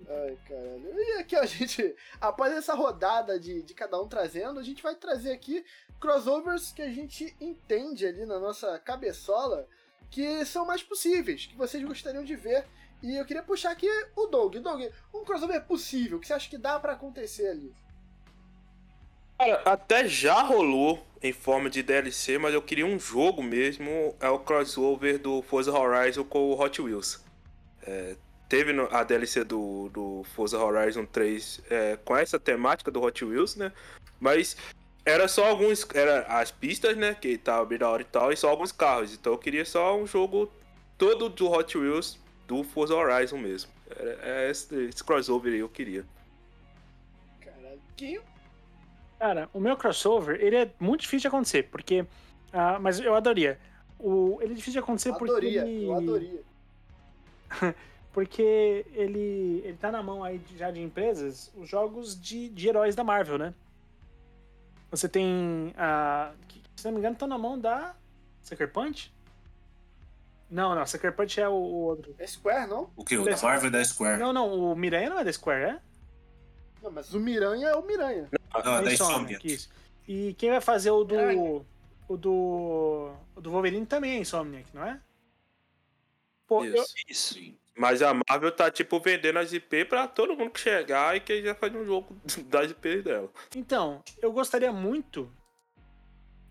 Ai, 0.09 0.37
caralho. 0.47 0.93
E 0.95 1.19
aqui 1.19 1.35
a 1.35 1.45
gente, 1.45 1.95
após 2.19 2.51
essa 2.51 2.73
rodada 2.73 3.39
de, 3.39 3.61
de 3.61 3.73
cada 3.75 4.01
um 4.01 4.07
trazendo, 4.07 4.59
a 4.59 4.63
gente 4.63 4.81
vai 4.81 4.95
trazer 4.95 5.33
aqui 5.33 5.63
crossovers 5.99 6.71
que 6.71 6.81
a 6.81 6.89
gente 6.89 7.35
entende 7.39 8.07
ali 8.07 8.25
na 8.25 8.39
nossa 8.39 8.79
cabeçola 8.79 9.67
que 10.09 10.43
são 10.45 10.65
mais 10.65 10.81
possíveis, 10.81 11.45
que 11.45 11.55
vocês 11.55 11.83
gostariam 11.83 12.23
de 12.23 12.35
ver. 12.35 12.65
E 13.03 13.17
eu 13.17 13.25
queria 13.25 13.43
puxar 13.43 13.69
aqui 13.69 13.89
o 14.15 14.25
Doug. 14.25 14.55
Doug, 14.55 14.81
um 15.13 15.23
crossover 15.23 15.63
possível, 15.65 16.19
que 16.19 16.25
você 16.25 16.33
acha 16.33 16.49
que 16.49 16.57
dá 16.57 16.79
pra 16.79 16.93
acontecer 16.93 17.49
ali? 17.49 17.71
Cara, 19.37 19.61
até 19.65 20.07
já 20.07 20.41
rolou 20.41 21.05
em 21.25 21.33
forma 21.33 21.69
de 21.69 21.81
DLC, 21.81 22.37
mas 22.37 22.53
eu 22.53 22.61
queria 22.61 22.85
um 22.85 22.99
jogo 22.99 23.41
mesmo. 23.41 24.15
É 24.19 24.29
o 24.29 24.39
crossover 24.39 25.19
do 25.19 25.41
Forza 25.41 25.71
Horizon 25.71 26.23
com 26.23 26.51
o 26.51 26.59
Hot 26.59 26.81
Wheels. 26.81 27.23
É, 27.81 28.15
teve 28.47 28.73
a 28.91 29.03
DLC 29.03 29.43
do, 29.43 29.89
do 29.89 30.23
Forza 30.35 30.57
Horizon 30.57 31.05
3 31.05 31.61
é, 31.69 31.97
com 32.03 32.15
essa 32.15 32.39
temática 32.39 32.91
do 32.91 33.01
Hot 33.01 33.23
Wheels, 33.25 33.55
né? 33.55 33.71
Mas 34.19 34.55
era 35.05 35.27
só 35.27 35.45
alguns. 35.45 35.85
Era 35.93 36.21
as 36.21 36.51
pistas, 36.51 36.95
né? 36.95 37.13
Que 37.13 37.37
tava 37.37 37.65
bem 37.65 37.77
da 37.77 37.89
hora 37.89 38.01
e 38.01 38.05
tal, 38.05 38.31
e 38.31 38.37
só 38.37 38.49
alguns 38.49 38.71
carros. 38.71 39.13
Então 39.13 39.33
eu 39.33 39.37
queria 39.37 39.65
só 39.65 39.97
um 39.97 40.05
jogo 40.05 40.51
todo 40.97 41.29
do 41.29 41.51
Hot 41.51 41.77
Wheels 41.77 42.19
do 42.47 42.63
Forza 42.63 42.95
Horizon 42.95 43.37
mesmo. 43.37 43.71
É 43.89 44.49
esse, 44.49 44.75
esse 44.85 45.03
crossover 45.03 45.53
aí 45.53 45.59
eu 45.59 45.69
queria. 45.69 46.05
Caralho. 47.39 47.81
Que 47.95 48.19
Cara, 49.19 49.49
o 49.53 49.59
meu 49.59 49.77
crossover, 49.77 50.39
ele 50.41 50.55
é 50.55 50.71
muito 50.79 51.01
difícil 51.01 51.21
de 51.21 51.27
acontecer, 51.27 51.63
porque... 51.63 52.05
ah, 52.51 52.77
mas 52.79 52.99
eu 52.99 53.15
adoraria. 53.15 53.59
O, 53.97 54.37
ele 54.41 54.53
é 54.53 54.55
difícil 54.55 54.73
de 54.73 54.79
acontecer 54.79 55.13
porque 55.13 55.31
adoria, 55.31 55.61
ele... 55.61 55.85
eu 55.85 55.95
adoria. 55.95 56.41
Porque 58.15 58.85
ele, 58.93 59.61
ele 59.65 59.77
tá 59.77 59.91
na 59.91 60.01
mão 60.01 60.23
aí 60.23 60.41
já 60.55 60.71
de 60.71 60.79
empresas 60.81 61.51
os 61.53 61.67
jogos 61.67 62.17
de, 62.17 62.47
de 62.47 62.69
heróis 62.69 62.95
da 62.95 63.03
Marvel, 63.03 63.37
né? 63.37 63.53
Você 64.89 65.09
tem 65.09 65.73
a. 65.77 66.31
que, 66.47 66.61
Se 66.77 66.85
não 66.85 66.93
me 66.93 66.99
engano, 66.99 67.11
estão 67.11 67.27
na 67.27 67.37
mão 67.37 67.59
da. 67.59 67.93
Sucker 68.41 68.71
Punch? 68.71 69.13
Não, 70.49 70.73
não, 70.73 70.85
Sucker 70.85 71.13
Punch 71.13 71.41
é 71.41 71.49
o, 71.49 71.51
o 71.51 71.75
outro. 71.87 72.15
É 72.17 72.25
Square, 72.25 72.69
não? 72.69 72.89
O 72.95 73.03
que? 73.03 73.17
O 73.17 73.25
da 73.25 73.35
Marvel 73.35 73.67
e 73.67 73.71
da 73.71 73.83
Square? 73.83 74.17
Não, 74.17 74.31
não, 74.31 74.71
o 74.71 74.75
Miranha 74.77 75.09
não 75.09 75.19
é 75.19 75.23
da 75.25 75.33
Square, 75.33 75.63
é? 75.63 75.79
Não, 76.81 76.91
mas 76.91 77.13
o 77.13 77.19
Miranha 77.19 77.67
é 77.69 77.75
o 77.75 77.81
Miranha. 77.85 78.29
Não, 78.63 78.75
é 78.77 78.81
da 78.83 78.91
É 78.91 78.93
Insomniac. 78.93 79.47
isso. 79.53 79.69
E 80.07 80.33
quem 80.35 80.49
vai 80.51 80.61
fazer 80.61 80.91
o 80.91 81.03
do. 81.03 81.15
Miranha. 81.15 81.65
O 82.07 82.15
do. 82.17 83.11
O 83.35 83.41
do 83.41 83.51
Wolverine 83.51 83.85
também 83.85 84.15
é 84.17 84.19
Insomniac, 84.19 84.67
não 84.73 84.83
é? 84.85 84.99
Pô, 86.47 86.63
eu, 86.63 86.75
Isso. 86.83 86.93
Isso. 87.09 87.33
Sim. 87.35 87.57
Mas 87.77 88.01
a 88.01 88.13
Marvel 88.13 88.51
tá, 88.53 88.71
tipo, 88.71 88.99
vendendo 89.01 89.37
as 89.39 89.51
IP 89.51 89.83
pra 89.85 90.07
todo 90.07 90.35
mundo 90.37 90.51
que 90.51 90.59
chegar 90.61 91.13
e 91.17 91.19
que 91.19 91.43
já 91.43 91.53
faz 91.53 91.75
um 91.75 91.83
jogo 91.83 92.15
das 92.47 92.71
IPs 92.71 93.03
dela. 93.03 93.29
Então, 93.55 94.01
eu 94.21 94.31
gostaria 94.31 94.71
muito 94.71 95.29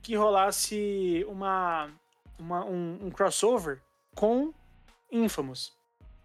que 0.03 0.15
rolasse 0.17 1.25
uma, 1.29 1.91
uma- 2.39 2.65
um, 2.67 3.07
um 3.07 3.11
crossover 3.11 3.81
com 4.15 4.53
Infamous. 5.11 5.73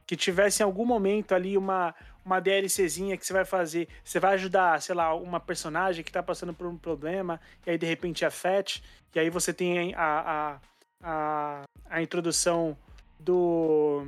Que 0.05 0.17
tivesse 0.17 0.61
em 0.61 0.65
algum 0.65 0.83
momento 0.85 1.33
ali 1.33 1.55
uma, 1.57 1.95
uma 2.23 2.39
DLCzinha 2.39 3.17
que 3.17 3.25
você 3.25 3.33
vai 3.33 3.45
fazer. 3.45 3.87
Você 4.03 4.19
vai 4.19 4.33
ajudar, 4.35 4.81
sei 4.81 4.95
lá, 4.95 5.13
uma 5.13 5.39
personagem 5.39 6.03
que 6.03 6.11
tá 6.11 6.21
passando 6.21 6.53
por 6.53 6.67
um 6.67 6.77
problema, 6.77 7.39
e 7.65 7.71
aí 7.71 7.77
de 7.77 7.85
repente 7.85 8.25
afete, 8.25 8.83
e 9.13 9.19
aí 9.19 9.29
você 9.29 9.53
tem 9.53 9.93
a, 9.95 9.99
a, 10.01 10.59
a, 11.01 11.61
a 11.89 12.01
introdução 12.01 12.77
do. 13.19 14.05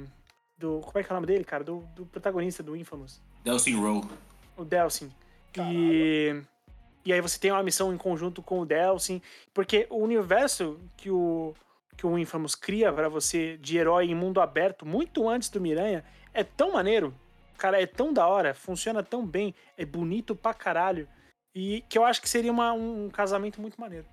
do. 0.58 0.80
Como 0.82 1.00
é 1.00 1.04
que 1.04 1.12
é 1.12 1.14
o 1.14 1.16
nome 1.16 1.28
dele, 1.28 1.44
cara? 1.44 1.64
Do, 1.64 1.80
do 1.96 2.06
protagonista 2.06 2.62
do 2.62 2.76
Infamous 2.76 3.22
Delsin 3.44 3.76
Row. 3.76 4.06
o 4.56 4.64
Delsin. 4.64 5.12
E, 5.58 6.42
e 7.04 7.12
aí 7.12 7.20
você 7.20 7.40
tem 7.40 7.52
uma 7.52 7.64
missão 7.64 7.94
em 7.94 7.98
conjunto 7.98 8.42
com 8.42 8.60
o 8.62 8.66
Delsin, 8.66 9.22
porque 9.54 9.88
o 9.90 9.98
universo 9.98 10.80
que 10.96 11.10
o, 11.10 11.54
que 11.98 12.06
o 12.06 12.18
Infamous 12.18 12.56
cria 12.56 12.94
pra 12.94 13.10
você 13.10 13.58
de 13.58 13.78
herói 13.78 14.06
em 14.06 14.16
mundo 14.16 14.40
aberto, 14.40 14.86
muito 14.86 15.28
antes 15.28 15.50
do 15.50 15.60
Miranha, 15.60 16.04
é 16.34 16.44
tão 16.44 16.74
maneiro. 16.74 17.14
Cara, 17.62 17.80
é 17.80 17.86
tão 17.86 18.12
da 18.12 18.26
hora, 18.28 18.56
funciona 18.56 19.04
tão 19.04 19.24
bem, 19.24 19.54
é 19.78 19.86
bonito 19.86 20.36
pra 20.36 20.52
caralho. 20.52 21.08
E 21.54 21.84
que 21.88 21.96
eu 21.96 22.04
acho 22.04 22.20
que 22.20 22.28
seria 22.28 22.52
uma- 22.52 22.74
um 22.74 23.08
casamento 23.08 23.62
muito 23.62 23.80
maneiro. 23.80 24.08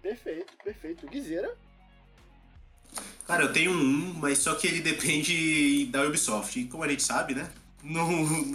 Perfeito, 0.00 0.56
perfeito. 0.64 1.06
Guizeira. 1.06 1.54
Cara, 3.26 3.42
eu 3.42 3.52
tenho 3.52 3.70
um, 3.70 4.14
mas 4.14 4.38
só 4.38 4.54
que 4.54 4.66
ele 4.66 4.80
depende 4.80 5.84
da 5.88 6.04
Ubisoft. 6.06 6.58
E 6.58 6.68
como 6.68 6.84
a 6.84 6.88
gente 6.88 7.02
sabe, 7.02 7.34
né? 7.34 7.52
Não, 7.84 8.08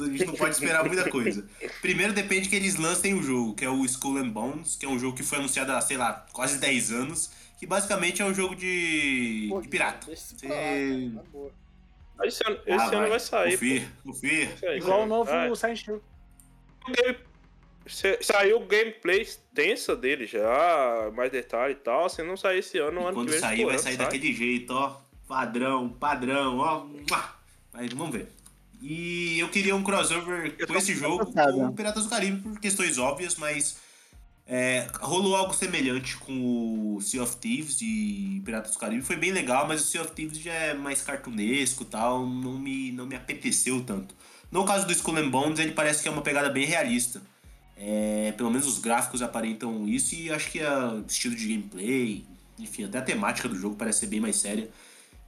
a 0.03 0.09
gente 0.09 0.25
não 0.25 0.33
pode 0.33 0.55
esperar 0.55 0.83
muita 0.83 1.07
coisa. 1.07 1.47
Primeiro 1.83 2.13
depende 2.13 2.49
que 2.49 2.55
eles 2.55 2.77
lancem 2.77 3.13
o 3.13 3.21
jogo, 3.21 3.53
que 3.53 3.63
é 3.63 3.69
o 3.69 3.85
Skull 3.85 4.17
and 4.17 4.29
Bones, 4.29 4.75
que 4.75 4.87
é 4.87 4.89
um 4.89 4.97
jogo 4.97 5.15
que 5.15 5.21
foi 5.21 5.37
anunciado 5.37 5.71
há, 5.71 5.81
sei 5.81 5.97
lá, 5.97 6.25
quase 6.33 6.57
10 6.57 6.91
anos, 6.91 7.29
que 7.59 7.67
basicamente 7.67 8.23
é 8.23 8.25
um 8.25 8.33
jogo 8.33 8.55
de, 8.55 9.45
Pô, 9.51 9.61
de 9.61 9.67
pirata. 9.67 10.07
Você- 10.15 10.47
lá. 10.47 11.21
Esse 12.23 12.41
ano, 12.47 12.59
esse 12.65 12.95
Ah, 12.95 12.97
ano 12.97 13.09
vai 13.09 13.19
sair. 13.19 13.51
Confia, 13.53 13.87
confia. 14.03 14.75
Igual 14.77 15.03
o 15.03 15.05
novo 15.05 15.29
vai. 15.29 15.55
Silent 15.55 15.87
Hill. 15.87 16.01
Saiu 18.21 18.59
gameplay 18.61 19.27
tensa 19.53 19.95
dele 19.95 20.25
já, 20.27 21.11
mais 21.15 21.31
detalhe 21.31 21.73
e 21.73 21.77
tal. 21.77 22.07
Se 22.09 22.21
não 22.23 22.37
sair 22.37 22.59
esse 22.59 22.77
ano, 22.77 22.91
no 22.91 23.01
E 23.01 23.03
ano 23.05 23.09
que 23.09 23.15
quando 23.15 23.29
vem. 23.31 23.39
sair, 23.39 23.65
vai 23.65 23.77
sair 23.79 23.95
sai. 23.95 24.05
daquele 24.05 24.31
jeito, 24.33 24.71
ó. 24.71 24.97
Padrão, 25.27 25.89
padrão, 25.89 26.57
ó. 26.59 26.85
Mas 27.73 27.91
vamos 27.93 28.11
ver. 28.15 28.27
E 28.81 29.39
eu 29.39 29.49
queria 29.49 29.75
um 29.75 29.83
crossover 29.83 30.55
Eu 30.57 30.67
com 30.67 30.75
esse 30.75 30.93
jogo 30.95 31.25
com 31.25 31.65
o 31.67 31.73
Piratas 31.73 32.03
do 32.03 32.09
Caribe 32.09 32.41
por 32.41 32.59
questões 32.59 32.97
óbvias, 32.97 33.35
mas 33.35 33.77
é, 34.53 34.85
rolou 34.99 35.33
algo 35.33 35.53
semelhante 35.53 36.17
com 36.17 36.97
o 36.97 37.01
Sea 37.01 37.23
of 37.23 37.37
Thieves 37.37 37.77
de 37.77 38.41
Piratas 38.43 38.73
do 38.73 38.79
Caribe. 38.79 39.01
Foi 39.01 39.15
bem 39.15 39.31
legal, 39.31 39.65
mas 39.65 39.79
o 39.79 39.85
Sea 39.85 40.01
of 40.01 40.11
Thieves 40.11 40.39
já 40.39 40.51
é 40.51 40.73
mais 40.73 41.01
cartunesco 41.01 41.85
tal, 41.85 42.27
não 42.27 42.59
me, 42.59 42.91
não 42.91 43.05
me 43.05 43.15
apeteceu 43.15 43.81
tanto. 43.81 44.13
No 44.51 44.65
caso 44.65 44.85
do 44.85 44.91
Skull 44.91 45.15
and 45.19 45.29
Bones, 45.29 45.57
ele 45.57 45.71
parece 45.71 46.03
que 46.03 46.09
é 46.09 46.11
uma 46.11 46.21
pegada 46.21 46.49
bem 46.49 46.65
realista. 46.65 47.21
É, 47.77 48.33
pelo 48.35 48.51
menos 48.51 48.67
os 48.67 48.79
gráficos 48.79 49.21
aparentam 49.21 49.87
isso 49.87 50.13
e 50.15 50.29
acho 50.29 50.51
que 50.51 50.59
o 50.61 51.05
estilo 51.07 51.33
de 51.33 51.47
gameplay, 51.47 52.25
enfim, 52.59 52.83
até 52.83 52.97
a 52.97 53.01
temática 53.01 53.47
do 53.47 53.55
jogo 53.55 53.77
parece 53.77 54.01
ser 54.01 54.07
bem 54.07 54.19
mais 54.19 54.35
séria. 54.35 54.69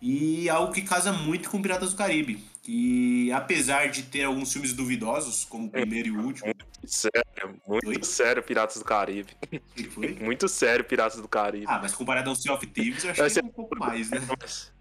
E 0.05 0.49
algo 0.49 0.73
que 0.73 0.81
casa 0.81 1.13
muito 1.13 1.49
com 1.49 1.61
Piratas 1.61 1.91
do 1.91 1.95
Caribe. 1.95 2.43
Que 2.61 3.31
apesar 3.31 3.87
de 3.89 4.03
ter 4.03 4.23
alguns 4.25 4.51
filmes 4.51 4.73
duvidosos, 4.73 5.45
como 5.45 5.67
o 5.67 5.69
primeiro 5.69 6.09
e 6.09 6.11
o 6.11 6.19
último, 6.25 6.53
Sério, 6.85 7.23
muito 7.65 7.87
Oi? 7.87 8.03
sério, 8.03 8.43
Piratas 8.43 8.77
do 8.77 8.83
Caribe. 8.83 9.33
que 9.73 9.85
foi? 9.85 10.13
Muito 10.19 10.49
sério, 10.49 10.83
Piratas 10.83 11.21
do 11.21 11.27
Caribe. 11.29 11.65
Ah, 11.69 11.79
mas 11.81 11.93
comparado 11.95 12.29
ao 12.29 12.35
Sea 12.35 12.53
of 12.53 12.67
Thieves, 12.67 13.05
eu 13.05 13.11
achei 13.11 13.29
ser- 13.29 13.43
um 13.45 13.47
pouco 13.47 13.77
mais, 13.79 14.09
né? 14.11 14.19
Mas- 14.41 14.73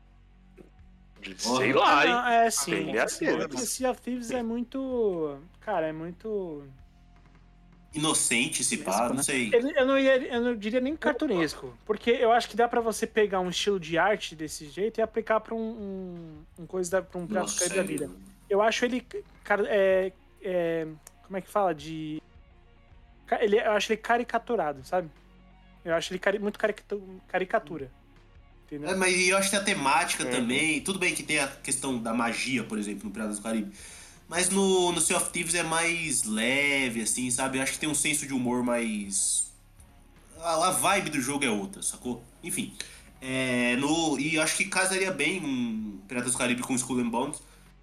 Sei 1.36 1.72
lá, 1.72 2.00
Ah, 2.00 2.04
hein? 2.06 2.12
não, 2.12 2.26
é 2.26 2.50
sim. 2.50 2.70
Tem 2.72 2.84
minhas 2.86 3.12
sim. 3.12 3.26
dúvidas. 3.26 3.46
Porque 3.50 3.66
Sea 3.66 3.90
of 3.92 4.00
Thieves 4.00 4.30
é 4.32 4.42
muito. 4.42 5.38
Cara, 5.60 5.86
é 5.86 5.92
muito. 5.92 6.64
Inocente, 7.94 8.64
se 8.64 8.78
pá, 8.78 9.08
não 9.08 9.16
né? 9.16 9.22
sei. 9.22 9.50
Eu, 9.52 9.60
eu 9.70 9.86
não 9.86 9.98
ia, 9.98 10.16
eu 10.16 10.40
não 10.40 10.56
diria 10.56 10.80
nem 10.80 10.96
cartunesco, 10.96 11.76
porque 11.84 12.10
eu 12.10 12.32
acho 12.32 12.48
que 12.48 12.56
dá 12.56 12.66
pra 12.66 12.80
você 12.80 13.06
pegar 13.06 13.40
um 13.40 13.50
estilo 13.50 13.78
de 13.78 13.98
arte 13.98 14.34
desse 14.34 14.66
jeito 14.70 14.98
e 14.98 15.02
aplicar 15.02 15.40
pra 15.40 15.54
um, 15.54 15.58
um, 16.58 16.62
um 16.62 16.66
coisa 16.66 16.90
da, 16.90 17.02
pra 17.02 17.18
um 17.20 17.26
prato 17.26 17.52
da 17.68 17.82
vida. 17.82 18.10
Eu 18.48 18.62
acho 18.62 18.84
ele, 18.86 19.06
cara, 19.44 19.64
é, 19.68 20.10
é, 20.42 20.86
como 21.26 21.36
é 21.36 21.40
que 21.42 21.48
fala 21.50 21.74
de, 21.74 22.22
ele, 23.40 23.58
eu 23.58 23.72
acho 23.72 23.92
ele 23.92 24.00
caricaturado, 24.00 24.84
sabe? 24.84 25.08
Eu 25.84 25.94
acho 25.94 26.12
ele 26.12 26.18
cari- 26.18 26.38
muito 26.38 26.58
caricatu- 26.58 27.20
caricatura, 27.28 27.90
entendeu? 28.66 28.88
É, 28.90 28.94
mas 28.94 29.28
eu 29.28 29.36
acho 29.36 29.50
que 29.50 29.56
a 29.56 29.62
temática 29.62 30.24
Uhum. 30.24 30.30
também. 30.30 30.80
Tudo 30.80 30.98
bem 30.98 31.14
que 31.14 31.22
tem 31.22 31.38
a 31.40 31.48
questão 31.48 31.98
da 31.98 32.14
magia, 32.14 32.62
por 32.64 32.78
exemplo, 32.78 33.04
no 33.04 33.10
Piratas 33.10 33.36
do 33.38 33.42
Caribe. 33.42 33.72
Mas 34.32 34.48
no, 34.48 34.92
no 34.92 34.98
Sea 34.98 35.18
of 35.18 35.28
Thieves 35.28 35.54
é 35.54 35.62
mais 35.62 36.24
leve, 36.24 37.02
assim, 37.02 37.30
sabe? 37.30 37.58
Eu 37.58 37.62
acho 37.62 37.72
que 37.72 37.78
tem 37.78 37.86
um 37.86 37.94
senso 37.94 38.26
de 38.26 38.32
humor 38.32 38.62
mais. 38.62 39.52
A, 40.40 40.68
a 40.68 40.70
vibe 40.70 41.10
do 41.10 41.20
jogo 41.20 41.44
é 41.44 41.50
outra, 41.50 41.82
sacou? 41.82 42.24
Enfim. 42.42 42.72
É, 43.20 43.76
no, 43.76 44.18
e 44.18 44.38
acho 44.38 44.56
que 44.56 44.64
casaria 44.64 45.12
bem 45.12 45.44
um 45.44 46.00
Piratas 46.08 46.32
do 46.32 46.38
Caribe 46.38 46.62
com 46.62 46.74
Skull 46.74 47.00
and 47.00 47.10
Bones, 47.10 47.42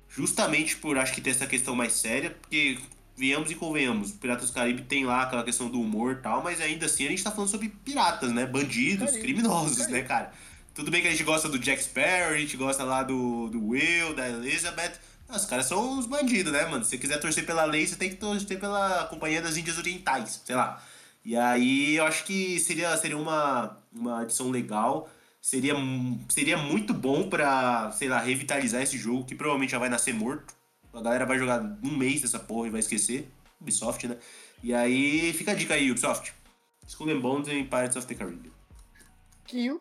justamente 0.10 0.76
por 0.78 0.98
acho 0.98 1.14
que 1.14 1.22
ter 1.22 1.30
essa 1.30 1.46
questão 1.46 1.76
mais 1.76 1.94
séria, 1.94 2.32
porque 2.32 2.80
venhamos 3.16 3.52
e 3.52 3.56
convenhamos, 3.56 4.10
Piratas 4.14 4.50
do 4.50 4.54
Caribe 4.56 4.82
tem 4.82 5.06
lá 5.06 5.22
aquela 5.22 5.44
questão 5.44 5.70
do 5.70 5.80
humor 5.80 6.14
e 6.14 6.16
tal, 6.24 6.44
mas 6.44 6.60
ainda 6.60 6.88
assim 6.88 7.06
a 7.06 7.10
gente 7.12 7.24
tá 7.24 7.30
falando 7.30 7.52
sobre 7.52 7.70
piratas, 7.86 8.32
né? 8.32 8.48
Bandidos, 8.48 9.12
Caribe. 9.12 9.22
criminosos, 9.22 9.78
Caribe. 9.78 10.00
né, 10.00 10.02
cara? 10.02 10.34
Tudo 10.74 10.90
bem 10.90 11.04
que 11.04 11.10
a 11.10 11.12
gente 11.12 11.24
gosta 11.24 11.48
do 11.48 11.60
Jack 11.60 11.84
Sparrow, 11.84 12.34
a 12.34 12.38
gente 12.40 12.58
gosta 12.58 12.84
lá 12.84 13.04
do, 13.04 13.50
do 13.50 13.68
Will, 13.68 14.16
da 14.16 14.28
Elizabeth. 14.28 14.94
Não, 15.30 15.36
os 15.36 15.46
caras 15.46 15.68
são 15.68 16.00
uns 16.00 16.08
bandidos, 16.08 16.52
né, 16.52 16.66
mano? 16.66 16.84
Se 16.84 16.90
você 16.90 16.98
quiser 16.98 17.20
torcer 17.20 17.46
pela 17.46 17.64
lei, 17.64 17.86
você 17.86 17.96
tem 17.96 18.10
que 18.10 18.16
torcer 18.16 18.60
pela 18.60 19.06
Companhia 19.06 19.42
das 19.44 19.58
Índias 19.58 19.78
Orientais, 19.78 20.42
sei 20.44 20.56
lá. 20.56 20.84
E 21.24 21.38
aí 21.38 21.98
eu 21.98 22.06
acho 22.06 22.24
que 22.26 22.60
seria, 22.60 22.98
seria 22.98 23.18
uma, 23.18 23.78
uma 23.94 24.22
adição 24.22 24.50
legal. 24.50 25.08
Seria, 25.40 25.76
seria 26.28 26.58
muito 26.58 26.96
bom 26.96 27.30
pra, 27.30 27.92
sei 27.92 28.10
lá, 28.10 28.20
revitalizar 28.20 28.82
esse 28.82 28.98
jogo, 28.98 29.24
que 29.24 29.36
provavelmente 29.36 29.72
já 29.72 29.78
vai 29.78 29.88
nascer 29.88 30.16
morto. 30.16 30.52
A 30.92 31.00
galera 31.00 31.28
vai 31.28 31.38
jogar 31.38 31.62
um 31.84 31.96
mês 31.96 32.22
dessa 32.22 32.40
porra 32.40 32.68
e 32.68 32.72
vai 32.72 32.80
esquecer. 32.80 33.30
Ubisoft, 33.62 34.08
né? 34.08 34.18
E 34.64 34.74
aí 34.74 35.32
fica 35.34 35.52
a 35.52 35.56
dica 35.56 35.76
aí, 35.76 35.92
Ubisoft. 35.92 36.34
Skull 36.88 37.12
and 37.12 37.20
Bones 37.20 37.48
em 37.48 37.64
Pirates 37.66 37.96
of 37.96 38.08
the 38.08 38.16
Caribbean. 38.16 38.52
Quinho. 39.46 39.80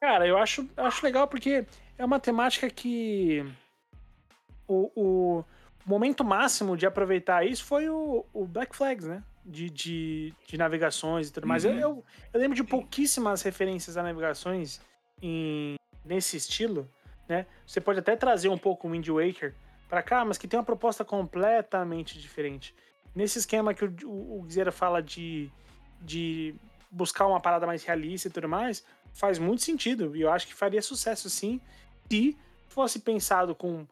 Cara, 0.00 0.26
eu 0.26 0.38
acho, 0.38 0.66
acho 0.78 1.04
legal 1.04 1.28
porque 1.28 1.66
é 1.98 2.04
uma 2.04 2.18
temática 2.20 2.68
que 2.68 3.44
o, 4.66 4.90
o 4.94 5.44
momento 5.86 6.24
máximo 6.24 6.76
de 6.76 6.86
aproveitar 6.86 7.46
isso 7.46 7.64
foi 7.64 7.88
o, 7.88 8.24
o 8.32 8.46
Black 8.46 8.74
Flags, 8.74 9.06
né? 9.06 9.22
De, 9.44 9.68
de, 9.68 10.34
de 10.46 10.56
navegações 10.56 11.28
e 11.28 11.32
tudo 11.32 11.46
mais. 11.46 11.64
Uhum. 11.64 11.72
Eu, 11.72 11.78
eu, 11.78 12.04
eu 12.32 12.40
lembro 12.40 12.56
de 12.56 12.64
pouquíssimas 12.64 13.42
referências 13.42 13.96
a 13.96 14.02
navegações 14.02 14.80
em, 15.20 15.76
nesse 16.04 16.36
estilo, 16.36 16.88
né? 17.28 17.46
Você 17.66 17.80
pode 17.80 17.98
até 17.98 18.16
trazer 18.16 18.48
um 18.48 18.58
pouco 18.58 18.88
o 18.88 18.90
Wind 18.90 19.06
Waker 19.08 19.54
pra 19.88 20.02
cá, 20.02 20.24
mas 20.24 20.38
que 20.38 20.48
tem 20.48 20.58
uma 20.58 20.64
proposta 20.64 21.04
completamente 21.04 22.18
diferente. 22.18 22.74
Nesse 23.14 23.38
esquema 23.38 23.74
que 23.74 23.84
o, 23.84 23.94
o, 24.04 24.46
o 24.46 24.72
fala 24.72 25.02
de, 25.02 25.50
de 26.00 26.54
buscar 26.90 27.26
uma 27.26 27.40
parada 27.40 27.66
mais 27.66 27.84
realista 27.84 28.28
e 28.28 28.30
tudo 28.30 28.48
mais, 28.48 28.84
faz 29.12 29.38
muito 29.38 29.62
sentido. 29.62 30.16
E 30.16 30.22
eu 30.22 30.32
acho 30.32 30.46
que 30.46 30.54
faria 30.54 30.82
sucesso 30.82 31.30
sim, 31.30 31.60
se 32.10 32.36
fosse 32.68 32.98
pensado 32.98 33.54
com 33.54 33.86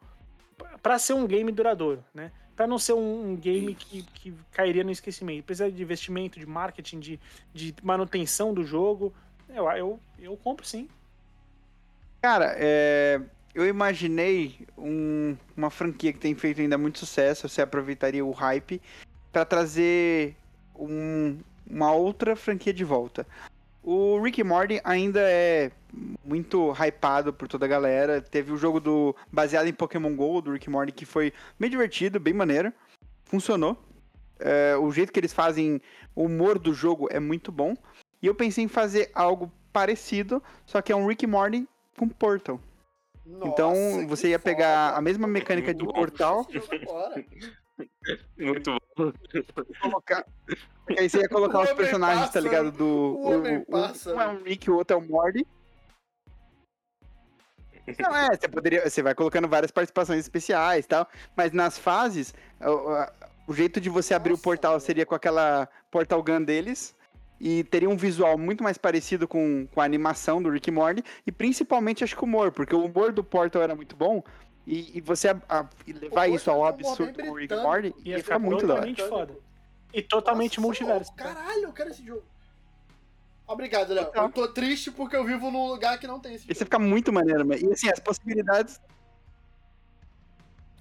para 0.81 0.99
ser 0.99 1.13
um 1.13 1.25
game 1.25 1.51
duradouro, 1.51 2.03
né? 2.13 2.31
Para 2.55 2.67
não 2.67 2.77
ser 2.77 2.93
um, 2.93 3.35
game 3.35 3.73
que, 3.73 4.03
que 4.03 4.33
cairia 4.51 4.83
no 4.83 4.91
esquecimento. 4.91 5.43
Precisa 5.45 5.71
de 5.71 5.81
investimento, 5.81 6.39
de 6.39 6.45
marketing, 6.45 6.99
de, 6.99 7.19
de 7.53 7.73
manutenção 7.81 8.53
do 8.53 8.63
jogo. 8.63 9.13
Eu, 9.49 9.65
eu, 9.71 9.99
eu 10.19 10.37
compro 10.37 10.65
sim. 10.65 10.87
Cara, 12.21 12.53
é, 12.57 13.19
eu 13.55 13.65
imaginei 13.67 14.67
um- 14.77 15.35
uma 15.57 15.69
franquia 15.69 16.13
que 16.13 16.19
tem 16.19 16.35
feito 16.35 16.61
ainda 16.61 16.77
muito 16.77 16.99
sucesso. 16.99 17.49
Você 17.49 17.61
aproveitaria 17.61 18.23
o 18.23 18.31
hype 18.31 18.81
pra 19.31 19.43
trazer 19.43 20.35
um- 20.75 21.39
uma 21.67 21.91
outra 21.93 22.35
franquia 22.35 22.73
de 22.73 22.83
volta. 22.83 23.25
O 23.83 24.17
Rick 24.21 24.41
Morty 24.43 24.79
ainda 24.83 25.19
é 25.21 25.69
muito 26.23 26.71
hypado 26.71 27.33
por 27.33 27.49
toda 27.49 27.65
a 27.65 27.69
galera. 27.69 28.21
Teve 28.21 28.53
o 28.53 28.57
jogo 28.57 28.79
do 28.79 29.13
baseado 29.29 29.67
em 29.67 29.73
Pokémon 29.73 30.15
GO 30.15 30.41
do 30.41 30.53
Rick 30.53 30.69
Morty 30.69 30.93
que 30.93 31.05
foi 31.05 31.33
bem 31.59 31.69
divertido, 31.69 32.19
bem 32.19 32.33
maneiro. 32.33 32.71
Funcionou. 33.25 33.77
É, 34.39 34.75
o 34.77 34.89
jeito 34.91 35.11
que 35.11 35.19
eles 35.19 35.33
fazem 35.33 35.81
o 36.15 36.23
humor 36.23 36.57
do 36.57 36.73
jogo 36.73 37.09
é 37.11 37.19
muito 37.19 37.51
bom. 37.51 37.75
E 38.21 38.27
eu 38.27 38.33
pensei 38.33 38.63
em 38.63 38.69
fazer 38.69 39.11
algo 39.13 39.51
parecido, 39.73 40.41
só 40.65 40.81
que 40.81 40.91
é 40.91 40.95
um 40.95 41.05
Rick 41.05 41.27
Morty 41.27 41.67
com 41.97 42.07
Portal. 42.07 42.59
Nossa, 43.25 43.47
então 43.47 44.07
você 44.07 44.29
ia 44.29 44.39
pegar 44.39 44.87
foda. 44.87 44.97
a 44.99 45.01
mesma 45.01 45.27
mecânica 45.27 45.73
de 45.73 45.85
Portal. 45.85 46.47
Muito 48.37 48.71
bom. 48.71 48.77
Colocar. 49.81 50.25
Porque 50.85 50.99
aí 50.99 51.09
você 51.09 51.19
ia 51.19 51.29
colocar 51.29 51.59
O 51.59 51.63
os 51.63 51.73
personagens, 51.73 52.27
tá 52.27 52.33
pássaro, 52.33 52.45
ligado? 52.45 52.71
Do. 52.71 52.85
o 52.85 53.31
homem 53.31 53.57
um 53.57 53.65
pássaro. 53.65 54.19
é 54.19 54.27
um 54.27 54.43
Rick, 54.43 54.69
o 54.69 54.75
outro 54.75 54.97
é 54.97 54.99
o 54.99 55.07
Morty. 55.07 55.47
Não, 57.99 58.15
é, 58.15 58.35
você 58.35 58.47
poderia. 58.47 58.89
Você 58.89 59.01
vai 59.01 59.13
colocando 59.13 59.47
várias 59.47 59.71
participações 59.71 60.19
especiais 60.19 60.85
e 60.85 60.87
tal. 60.87 61.07
Mas 61.35 61.51
nas 61.51 61.77
fases, 61.77 62.33
o, 62.61 63.51
o 63.51 63.53
jeito 63.53 63.81
de 63.81 63.89
você 63.89 64.13
abrir 64.13 64.33
o 64.33 64.37
portal 64.37 64.79
seria 64.79 65.05
com 65.05 65.15
aquela 65.15 65.67
portal 65.91 66.23
gun 66.23 66.41
deles. 66.41 66.95
E 67.39 67.63
teria 67.65 67.89
um 67.89 67.97
visual 67.97 68.37
muito 68.37 68.63
mais 68.63 68.77
parecido 68.77 69.27
com, 69.27 69.67
com 69.67 69.81
a 69.81 69.83
animação 69.83 70.41
do 70.41 70.49
Rick 70.49 70.71
Morty. 70.71 71.03
E 71.27 71.31
principalmente 71.31 72.03
acho 72.03 72.15
que 72.15 72.23
o 72.23 72.25
humor, 72.25 72.51
porque 72.51 72.75
o 72.75 72.85
humor 72.85 73.11
do 73.11 73.23
Portal 73.23 73.61
era 73.61 73.75
muito 73.75 73.97
bom. 73.97 74.23
E, 74.65 74.97
e 74.97 75.01
você 75.01 75.29
a- 75.29 75.41
a- 75.49 75.65
e 75.85 75.93
levar 75.93 76.27
isso 76.29 76.49
ao 76.49 76.65
absurdo 76.65 77.21
o 77.23 77.33
Rick. 77.35 77.53
Morty 77.55 77.87
Ia 78.05 78.11
ia 78.11 78.17
ficar 78.17 78.35
ficar 78.35 78.39
muito 78.39 78.65
da 78.65 78.75
hora. 78.75 78.81
totalmente 78.87 79.09
foda. 79.09 79.37
E 79.93 80.01
totalmente 80.01 80.57
Nossa, 80.57 80.61
multiverso. 80.67 81.13
Caralho, 81.15 81.63
eu 81.63 81.73
quero 81.73 81.89
esse 81.89 82.03
jogo. 82.05 82.23
Obrigado, 83.45 83.93
Léo. 83.93 84.07
Então. 84.09 84.23
Eu 84.23 84.31
tô 84.31 84.47
triste 84.47 84.89
porque 84.89 85.15
eu 85.15 85.25
vivo 85.25 85.51
num 85.51 85.67
lugar 85.67 85.99
que 85.99 86.07
não 86.07 86.19
tem 86.19 86.33
esse 86.35 86.45
jogo. 86.47 86.55
fica 86.57 86.79
muito 86.79 87.11
maneiro, 87.11 87.45
mas- 87.45 87.61
e 87.61 87.71
assim, 87.71 87.89
as 87.89 87.99
possibilidades. 87.99 88.79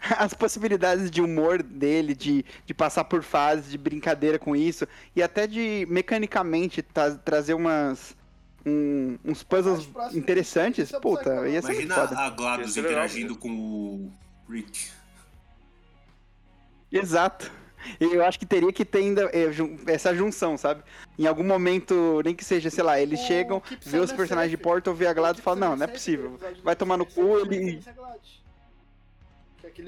As 0.18 0.34
possibilidades 0.34 1.10
de 1.10 1.20
humor 1.22 1.62
dele, 1.62 2.12
de, 2.14 2.44
de 2.66 2.74
passar 2.74 3.04
por 3.04 3.22
fases, 3.22 3.70
de 3.70 3.78
brincadeira 3.78 4.36
com 4.36 4.56
isso, 4.56 4.84
e 5.14 5.22
até 5.22 5.46
de 5.46 5.86
mecanicamente 5.88 6.82
tra- 6.82 7.14
trazer 7.14 7.54
umas. 7.54 8.16
Um- 8.66 9.18
uns 9.24 9.42
puzzles 9.42 9.88
interessantes, 10.14 10.90
puta, 10.92 11.48
ia 11.48 11.60
ser 11.62 11.72
Imagina 11.72 11.94
foda. 11.94 12.18
a 12.18 12.30
GLaDOS 12.30 12.76
interagindo 12.76 13.36
com 13.36 13.48
o 13.50 14.12
Rick. 14.48 14.90
Exato. 16.90 17.50
Eu 17.98 18.24
acho 18.24 18.38
que 18.38 18.46
teria 18.46 18.72
que 18.72 18.84
ter 18.84 18.98
ainda 18.98 19.28
jun- 19.50 19.76
essa 19.88 20.14
junção, 20.14 20.56
sabe? 20.56 20.84
Em 21.18 21.26
algum 21.26 21.42
momento, 21.42 22.20
nem 22.24 22.32
que 22.34 22.44
seja, 22.44 22.70
sei 22.70 22.84
lá, 22.84 23.00
eles 23.00 23.20
O 23.20 23.26
chegam, 23.26 23.60
vê 23.84 23.98
os 23.98 24.12
personagens 24.12 24.50
de. 24.50 24.56
Portal, 24.56 24.94
vê 24.94 25.06
a 25.08 25.12
Gladys 25.12 25.40
e 25.40 25.42
fala, 25.42 25.56
não, 25.56 25.68
não 25.70 25.74
é 25.74 25.78
Safe, 25.88 25.92
possível. 25.94 26.38
Vai 26.62 26.76
tomar 26.76 26.96
no 26.96 27.04
cu 27.04 27.38
ele. 27.40 27.80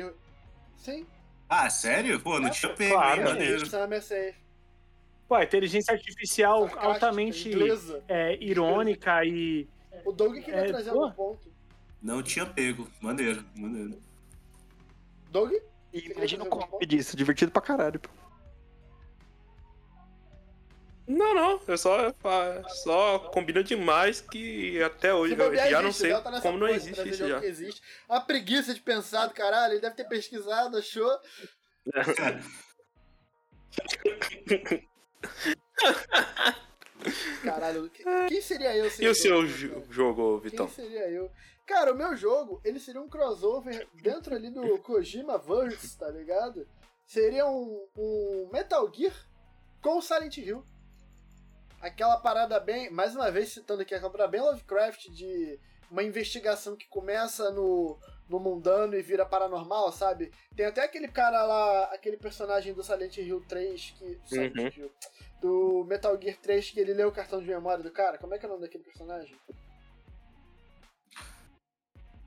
é. 0.01 0.11
Sim. 0.79 1.07
Ah, 1.49 1.71
sério? 1.71 2.19
Pô, 2.21 2.41
não 2.41 2.49
É, 2.49 2.51
tinha 2.51 2.73
pego, 2.73 2.95
claro, 2.95 3.21
hein, 3.21 3.27
é. 3.27 3.31
maneiro. 3.31 3.67
Pô, 5.29 5.35
a 5.37 5.45
inteligência 5.45 5.93
artificial 5.95 6.61
Sarcástica, 6.69 6.87
altamente 6.87 7.49
inglesa. 7.49 8.05
é, 8.09 8.37
irônica 8.43 9.25
e. 9.25 9.67
O 10.05 10.13
Doug 10.13 10.35
queria 10.37 10.61
É, 10.61 10.65
trazer 10.67 10.91
pô. 10.91 11.05
algum 11.05 11.15
ponto. 11.15 11.53
Não 12.03 12.23
tinha 12.23 12.45
pego. 12.45 12.91
Maneiro, 13.01 13.45
maneiro. 13.57 13.99
Doug? 15.31 15.53
E 15.93 16.11
imagina 16.11 16.45
o 16.45 16.49
ponto? 16.51 16.87
disso, 16.87 17.17
divertido 17.17 17.51
pra 17.51 17.63
caralho. 17.63 17.99
pô. 18.01 18.11
Não, 21.07 21.35
não. 21.35 21.61
Eu 21.67 21.77
só, 21.79 22.13
só 22.83 23.19
combina 23.31 23.63
demais 23.63 24.21
que 24.23 24.83
até 24.83 25.13
hoje 25.15 25.35
eu 25.39 25.55
já 25.71 25.83
não 25.83 25.93
sei 25.93 26.13
tá 26.21 26.41
como 26.41 26.57
não 26.59 26.69
existe 26.69 27.09
isso 27.09 27.29
já. 27.29 27.45
existe. 27.45 27.83
A 28.09 28.21
preguiça 28.21 28.73
de 28.75 28.81
pensar 28.81 29.27
do 29.27 29.35
caralho, 29.35 29.75
ele 29.75 29.81
deve 29.81 29.95
ter 29.97 30.05
pesquisado, 30.05 30.77
achou. 30.79 31.11
Caralho, 37.43 37.91
que- 37.91 38.05
quem 38.29 38.41
seria 38.41 38.75
eu 38.77 38.91
sem 38.91 39.05
E 39.05 39.09
o 39.09 39.15
seu 39.15 39.47
jogo, 39.91 40.41
Quem 40.41 40.51
Vitão? 40.51 40.69
seria 40.69 41.09
eu? 41.11 41.31
Cara, 41.67 41.93
o 41.93 41.97
meu 41.97 42.17
jogo, 42.17 42.61
ele 42.65 42.79
seria 42.79 43.01
um 43.01 43.09
crossover 43.09 43.87
dentro 43.95 44.35
ali 44.35 44.51
do 44.51 44.79
Kojima 44.79 45.39
Verse, 45.39 45.99
tá 45.99 46.09
ligado? 46.11 46.67
Seria 47.07 47.47
um, 47.47 47.87
um 47.97 48.49
Metal 48.53 48.91
Gear 48.93 49.15
com 49.83 50.01
Silent 50.01 50.39
Hill. 50.39 50.65
Aquela 51.81 52.19
parada 52.19 52.59
bem, 52.61 52.91
mais 52.91 53.15
uma 53.15 53.31
vez 53.31 53.51
citando 53.51 53.83
aqui, 53.83 53.95
aquela 53.95 54.11
parada 54.11 54.31
bem 54.31 54.41
Lovecraft 54.41 55.09
de 55.11 55.59
uma 55.91 56.03
investigação 56.03 56.77
que 56.77 56.89
começa 56.89 57.51
no, 57.51 57.99
no 58.29 58.39
mundano 58.41 58.95
e 58.97 59.03
vira 59.03 59.27
paranormal, 59.27 59.93
sabe? 59.93 60.33
Tem 60.57 60.67
até 60.67 60.83
aquele 60.85 61.09
cara 61.09 61.45
lá, 61.45 61.85
aquele 61.93 62.17
personagem 62.17 62.73
do 62.73 62.83
Silent 62.83 63.17
Hill 63.19 63.45
3 63.49 63.95
que. 63.99 64.21
Silent 64.25 64.57
Uhum. 64.77 64.85
Hill, 64.85 64.93
do 65.41 65.85
Metal 65.87 66.19
Gear 66.21 66.37
3 66.41 66.71
que 66.71 66.81
ele 66.81 66.95
lê 66.95 67.05
o 67.05 67.13
cartão 67.13 67.41
de 67.41 67.47
memória 67.47 67.83
do 67.83 67.91
cara. 67.91 68.19
Como 68.19 68.35
é 68.35 68.39
que 68.39 68.47
é 68.47 68.49
o 68.49 68.53
nome 68.53 68.63
daquele 68.63 68.85
personagem? 68.85 69.37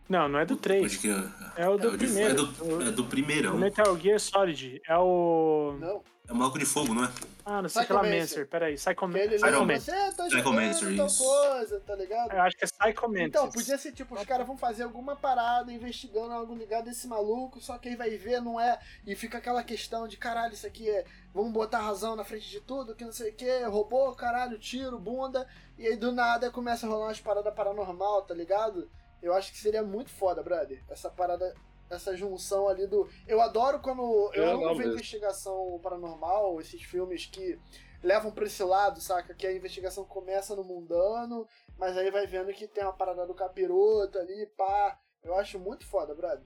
Não, 0.09 0.27
não 0.29 0.39
é 0.39 0.45
do 0.45 0.55
3. 0.55 0.85
Acho 0.85 0.99
que 0.99 1.09
é, 1.09 1.63
É 1.63 1.69
o 1.69 1.75
é 1.75 1.77
do 1.77 1.87
o 1.89 1.97
de- 1.97 2.05
é 2.05 2.07
primeiro. 2.07 2.45
do, 2.45 2.81
é 2.87 2.91
do 2.91 3.03
O 3.03 3.07
primeirão. 3.07 3.57
Metal 3.57 3.97
Gear 3.99 4.19
Solid. 4.19 4.81
É 4.87 4.97
o. 4.97 5.75
Não. 5.79 6.01
É 6.29 6.33
o 6.33 6.35
maluco 6.35 6.59
de 6.59 6.65
fogo, 6.65 6.93
não 6.93 7.05
é? 7.05 7.09
Ah, 7.45 7.61
não 7.61 7.69
sei 7.69 7.85
que 7.85 7.93
lá. 7.93 8.03
Mancer. 8.03 8.45
Peraí, 8.49 8.73
Que 8.73 8.73
ele 8.73 8.77
Psychomancer. 8.77 9.31
lembra 9.31 9.39
Psychomancer. 9.47 9.95
você, 9.95 10.15
tá 10.17 10.25
Psychomancer, 10.25 10.79
jogando 10.81 10.97
tal 10.97 11.05
isso. 11.07 11.23
coisa, 11.23 11.79
tá 11.87 11.95
ligado? 11.95 12.31
Eu 12.33 12.41
acho 12.41 12.57
que 12.57 12.65
é 12.65 12.67
Psychomancer. 12.67 13.27
Então, 13.27 13.49
podia 13.49 13.77
ser 13.77 13.91
tipo, 13.93 14.13
os 14.13 14.25
caras 14.25 14.45
vão 14.45 14.57
fazer 14.57 14.83
alguma 14.83 15.15
parada 15.15 15.71
investigando 15.71 16.33
algo 16.33 16.53
ligado 16.53 16.89
a 16.89 16.91
esse 16.91 17.07
maluco, 17.07 17.61
só 17.61 17.77
que 17.77 17.87
aí 17.87 17.95
vai 17.95 18.09
ver, 18.17 18.41
não 18.41 18.59
é. 18.59 18.77
E 19.05 19.15
fica 19.15 19.37
aquela 19.37 19.63
questão 19.63 20.05
de 20.05 20.17
caralho, 20.17 20.53
isso 20.53 20.67
aqui 20.67 20.89
é. 20.89 21.05
Vamos 21.33 21.53
botar 21.53 21.79
razão 21.79 22.13
na 22.17 22.25
frente 22.25 22.49
de 22.49 22.59
tudo, 22.59 22.93
que 22.93 23.05
não 23.05 23.13
sei 23.13 23.29
o 23.31 23.33
que, 23.33 23.63
robô, 23.63 24.11
caralho, 24.11 24.57
tiro, 24.59 24.99
bunda. 24.99 25.47
E 25.77 25.87
aí 25.87 25.95
do 25.95 26.11
nada 26.11 26.51
começa 26.51 26.85
a 26.85 26.89
rolar 26.89 27.05
umas 27.07 27.21
paradas 27.21 27.53
paranormal, 27.53 28.23
tá 28.23 28.33
ligado? 28.33 28.89
Eu 29.21 29.33
acho 29.33 29.51
que 29.51 29.57
seria 29.57 29.83
muito 29.83 30.09
foda, 30.11 30.43
brother. 30.43 30.83
Essa 30.89 31.09
parada. 31.09 31.53
Essa 31.89 32.17
junção 32.17 32.67
ali 32.67 32.85
do. 32.85 33.09
Eu 33.25 33.39
adoro 33.41 33.79
quando. 33.79 34.01
Eu 34.33 34.43
É 34.43 34.51
amo 34.51 34.75
ver 34.75 34.87
investigação 34.87 35.79
paranormal, 35.81 36.59
esses 36.59 36.81
filmes 36.83 37.25
que 37.25 37.57
levam 38.03 38.29
pra 38.31 38.45
esse 38.45 38.61
lado, 38.61 38.99
saca? 38.99 39.33
Que 39.33 39.47
a 39.47 39.53
investigação 39.55 40.03
começa 40.03 40.53
no 40.55 40.65
mundano, 40.65 41.47
mas 41.77 41.95
aí 41.97 42.11
vai 42.11 42.27
vendo 42.27 42.51
que 42.53 42.67
tem 42.67 42.83
uma 42.83 42.91
parada 42.93 43.25
do 43.25 43.33
capiroto 43.33 44.19
ali, 44.19 44.45
pá. 44.57 44.99
Eu 45.23 45.33
acho 45.35 45.57
muito 45.59 45.85
foda, 45.85 46.13
brother. 46.13 46.45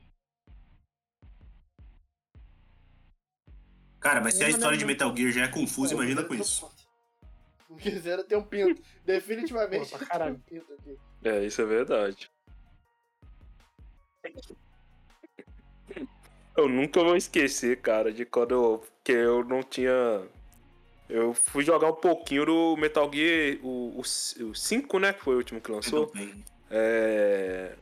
Cara, 3.99 4.19
mas 4.21 4.33
se 4.35 4.43
a 4.43 4.47
Não, 4.47 4.49
história 4.49 4.71
não, 4.71 4.77
de 4.77 4.83
não. 4.85 4.87
Metal 4.87 5.15
Gear 5.15 5.31
já 5.31 5.43
é 5.43 5.47
confusa, 5.47 5.95
Pô, 5.95 6.01
imagina 6.01 6.23
com 6.23 6.33
isso. 6.33 6.61
tem 6.61 6.67
um 6.67 6.69
ponto. 6.69 6.81
O 7.69 7.75
Guiseira 7.75 8.23
tem 8.23 8.37
um 8.37 8.43
pinto. 8.43 8.81
Definitivamente 9.05 9.91
Pô, 9.91 9.97
um 10.25 10.39
pinto 10.39 10.73
aqui. 10.73 10.99
É, 11.23 11.43
isso 11.45 11.61
é 11.61 11.65
verdade. 11.65 12.31
Eu 16.55 16.67
nunca 16.67 17.03
vou 17.03 17.15
esquecer, 17.15 17.79
cara, 17.81 18.11
de 18.11 18.25
quando 18.25 18.51
eu, 18.51 18.83
que 19.03 19.11
eu 19.11 19.43
não 19.43 19.63
tinha. 19.63 20.21
Eu 21.09 21.33
fui 21.33 21.63
jogar 21.63 21.89
um 21.89 21.95
pouquinho 21.95 22.45
do 22.45 22.77
Metal 22.77 23.09
Gear, 23.11 23.57
o, 23.63 23.99
o, 23.99 24.03
5, 24.53 24.99
né? 24.99 25.13
Que 25.13 25.23
foi 25.23 25.35
o 25.35 25.37
último 25.37 25.61
que 25.61 25.71
lançou. 25.71 26.11
É. 26.69 27.75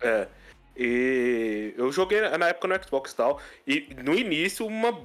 É. 0.00 0.28
E 0.76 1.74
eu 1.76 1.90
joguei 1.92 2.20
na 2.20 2.48
época 2.48 2.68
no 2.68 2.84
Xbox 2.84 3.12
e 3.12 3.16
tal. 3.16 3.40
E 3.66 3.94
no 4.02 4.14
início, 4.14 4.66
uma 4.66 4.98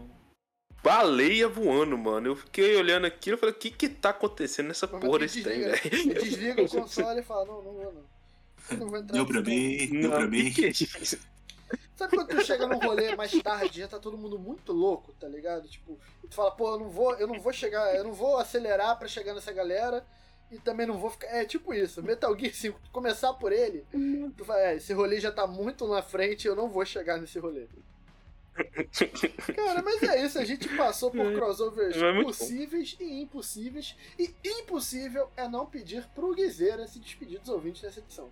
baleia 0.84 1.48
voando, 1.48 1.98
mano. 1.98 2.28
Eu 2.28 2.36
fiquei 2.36 2.76
olhando 2.76 3.06
aquilo 3.06 3.38
e 3.38 3.40
falei: 3.40 3.56
o 3.56 3.58
que 3.58 3.72
que 3.72 3.90
tá 3.90 4.10
acontecendo 4.10 4.68
nessa 4.68 4.88
Mas 4.88 5.02
porra 5.02 5.20
desse 5.20 5.44
trem, 5.44 5.60
desliga, 5.60 5.90
velho? 5.90 6.22
Desliga 6.22 6.62
o 6.64 6.70
console 6.82 7.20
e 7.20 7.24
fala: 7.24 7.46
Não, 7.46 7.62
não 7.62 7.74
não. 7.74 8.19
Deu 9.12 9.26
pra 9.26 9.42
mim, 9.42 10.02
deu 10.02 10.12
pra 10.12 10.28
mim. 10.28 10.52
que 10.52 10.72
que 10.72 10.84
é? 10.86 11.20
Sabe 11.96 12.16
quando 12.16 12.30
tu 12.30 12.46
chega 12.46 12.66
num 12.66 12.80
rolê 12.80 13.14
mais 13.16 13.32
tarde, 13.44 13.82
já 13.82 13.88
tá 13.88 14.00
todo 14.00 14.18
mundo 14.18 14.40
muito 14.40 14.72
louco, 14.72 15.14
tá 15.20 15.28
ligado? 15.28 15.68
Tipo, 15.68 16.00
tu 16.30 16.34
fala, 16.34 16.52
pô, 16.52 16.72
eu 16.74 16.80
não 16.80 16.90
vou, 16.90 17.14
eu 17.16 17.28
não 17.28 17.40
vou 17.42 17.52
chegar, 17.52 17.94
eu 17.94 18.06
não 18.06 18.14
vou 18.14 18.38
acelerar 18.38 18.98
pra 18.98 19.08
chegar 19.08 19.34
nessa 19.34 19.52
galera 19.52 20.06
e 20.50 20.58
também 20.58 20.88
não 20.88 20.98
vou 20.98 21.10
ficar. 21.10 21.28
É 21.28 21.44
tipo 21.44 21.74
isso, 21.74 22.02
Metal 22.02 22.34
Gear 22.40 22.54
5, 22.54 22.80
tu 22.86 22.90
começar 22.92 23.34
por 23.34 23.52
ele, 23.52 23.86
tu 24.38 24.46
fala, 24.46 24.62
é, 24.62 24.76
esse 24.78 24.94
rolê 24.94 25.20
já 25.20 25.30
tá 25.32 25.46
muito 25.46 25.86
na 25.88 26.02
frente, 26.02 26.48
eu 26.48 26.56
não 26.56 26.70
vou 26.70 26.86
chegar 26.86 27.20
nesse 27.20 27.38
rolê. 27.38 27.68
Cara, 29.56 29.82
mas 29.82 30.02
é 30.04 30.26
isso, 30.26 30.40
a 30.40 30.46
gente 30.46 30.68
passou 30.76 31.12
por 31.12 31.34
crossovers 31.34 31.96
É 31.96 32.12
muito 32.12 32.26
bom. 32.26 32.32
possíveis 32.32 32.96
e 33.00 33.22
impossíveis, 33.22 33.96
e 34.18 34.34
impossível 34.46 35.30
é 35.38 35.48
não 35.48 35.66
pedir 35.66 36.06
pro 36.16 36.34
Guizeira 36.34 36.88
se 36.88 37.00
despedir 37.00 37.40
dos 37.40 37.50
ouvintes 37.50 37.82
dessa 37.82 38.00
edição. 38.00 38.30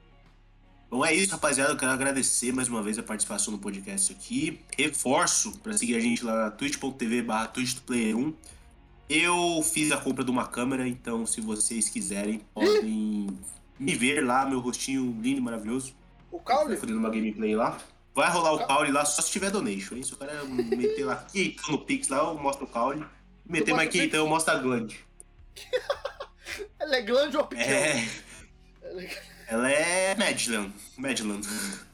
Bom, 0.90 1.06
é 1.06 1.14
isso, 1.14 1.32
rapaziada. 1.32 1.74
Eu 1.74 1.78
quero 1.78 1.92
agradecer 1.92 2.54
mais 2.54 2.70
uma 2.70 2.82
vez 2.82 2.98
a 2.98 3.04
participação 3.04 3.52
no 3.52 3.60
podcast 3.60 4.14
aqui. 4.14 4.62
Reforço 4.78 5.58
para 5.60 5.78
seguir 5.78 5.96
a 5.96 6.00
gente 6.00 6.24
lá 6.24 6.46
na 6.46 6.52
twitch.tv 6.52 7.22
barra 7.24 7.50
twitchplayer1. 7.50 8.34
Eu 9.10 9.62
fiz 9.64 9.92
a 9.92 9.98
compra 9.98 10.24
de 10.24 10.32
uma 10.32 10.48
câmera, 10.48 10.88
então 10.88 11.26
se 11.26 11.42
vocês 11.42 11.90
quiserem, 11.90 12.40
podem 12.54 13.28
me 13.78 13.96
ver 13.96 14.22
lá, 14.26 14.46
meu 14.46 14.60
rostinho 14.60 15.18
lindo 15.22 15.40
e 15.40 15.42
maravilhoso. 15.42 15.94
O 16.32 16.40
Caule, 16.40 16.78
Fazendo 16.78 17.00
uma 17.00 17.10
gameplay 17.10 17.56
lá. 17.56 17.78
Vai 18.14 18.32
rolar 18.32 18.54
o 18.54 18.66
caule 18.66 18.92
lá 18.92 19.06
só 19.06 19.22
se 19.22 19.30
tiver 19.32 19.52
donation, 19.52 19.96
hein? 19.96 20.02
Se 20.04 20.12
o 20.14 20.18
cara 20.18 20.44
meter 20.46 21.06
lá 21.06 21.14
aqui 21.14 21.56
no 21.70 21.78
Pix 21.78 22.08
lá, 22.08 22.18
eu 22.18 22.34
mostro 22.38 22.66
o 22.66 22.68
caule. 22.68 23.06
Meter 23.46 23.76
mais 23.76 23.88
aqui, 23.90 24.02
então 24.02 24.22
eu 24.22 24.28
mostro 24.28 24.56
a 24.56 24.58
glande. 24.58 25.00
ela 26.80 26.96
é 26.96 27.02
grande 27.02 27.38
ou 27.38 27.46
pequena? 27.46 27.72
É, 27.72 28.08
Ela 28.82 29.04
é- 29.04 29.37
ela 29.48 29.72
é 29.72 30.16
Madland. 30.16 30.74
Madland. 30.98 31.48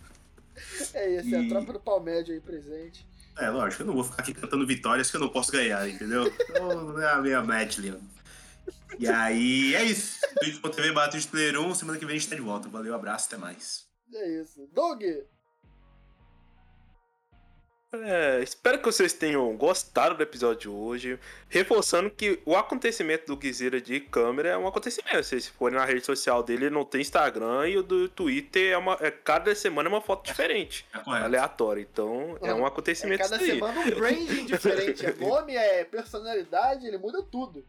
É 0.93 1.19
isso, 1.19 1.33
é 1.33 1.37
a 1.37 1.41
E- 1.43 1.49
tropa 1.49 1.73
do 1.73 1.79
Palmédio 1.79 2.33
aí 2.33 2.39
presente. 2.39 3.05
É, 3.37 3.49
lógico, 3.49 3.81
eu 3.83 3.87
não 3.87 3.93
vou 3.93 4.03
ficar 4.03 4.21
aqui 4.23 4.33
cantando 4.33 4.65
vitórias 4.65 5.09
que 5.09 5.17
eu 5.17 5.21
não 5.21 5.29
posso 5.29 5.51
ganhar, 5.51 5.87
entendeu? 5.87 6.31
Então, 6.49 6.99
é 7.01 7.11
a 7.11 7.21
minha 7.21 7.41
Madeleine. 7.43 7.99
E 8.99 9.07
aí, 9.07 9.73
é 9.75 9.83
isso. 9.83 10.19
twitch.tv 10.39 10.91
barra 10.91 11.11
Player 11.31 11.59
1, 11.59 11.75
semana 11.75 11.97
que 11.97 12.05
vem 12.05 12.15
a 12.15 12.19
gente 12.19 12.29
tá 12.29 12.35
de 12.35 12.41
volta. 12.41 12.69
Valeu, 12.69 12.93
abraço, 12.93 13.27
até 13.27 13.37
mais. 13.37 13.85
É 14.13 14.41
isso. 14.41 14.67
Doug, 14.73 15.01
É, 18.01 18.41
espero 18.41 18.79
que 18.79 18.85
vocês 18.85 19.13
tenham 19.13 19.55
gostado 19.55 20.15
do 20.17 20.23
episódio 20.23 20.61
de 20.61 20.69
hoje. 20.69 21.19
Reforçando 21.47 22.09
que 22.09 22.39
o 22.43 22.55
acontecimento 22.55 23.27
do 23.27 23.37
Guizeira 23.37 23.79
de 23.79 23.99
câmera 23.99 24.49
é 24.49 24.57
um 24.57 24.67
acontecimento. 24.67 25.21
Se 25.23 25.29
vocês 25.29 25.47
forem 25.47 25.77
na 25.77 25.85
rede 25.85 26.03
social 26.03 26.41
dele, 26.41 26.65
ele 26.65 26.73
não 26.73 26.83
tem 26.83 27.01
Instagram 27.01 27.67
e 27.67 27.77
o 27.77 27.83
do 27.83 28.09
Twitter 28.09 28.71
é 28.73 28.77
uma. 28.77 28.97
É, 28.99 29.11
cada 29.11 29.53
semana 29.53 29.87
é 29.89 29.91
uma 29.91 30.01
foto 30.01 30.25
diferente, 30.25 30.87
Tá 30.91 30.99
correto. 31.01 31.25
aleatória. 31.25 31.81
Então 31.81 32.35
é 32.41 32.51
um 32.51 32.63
é 32.63 32.67
acontecimento 32.67 33.21
cada 33.21 33.35
isso 33.35 33.45
aí. 33.45 33.51
semana 33.51 33.79
um 33.79 33.91
branding 33.91 34.45
diferente. 34.45 35.05
É 35.05 35.11
nome, 35.23 35.55
é 35.55 35.83
personalidade, 35.85 36.87
ele 36.87 36.97
muda 36.97 37.21
tudo. 37.21 37.63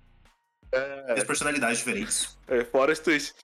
As 1.08 1.22
personalidades 1.22 1.78
diferentes. 1.78 2.36
É, 2.48 2.64
fora 2.64 2.92
os 2.92 2.98
tweets. 2.98 3.34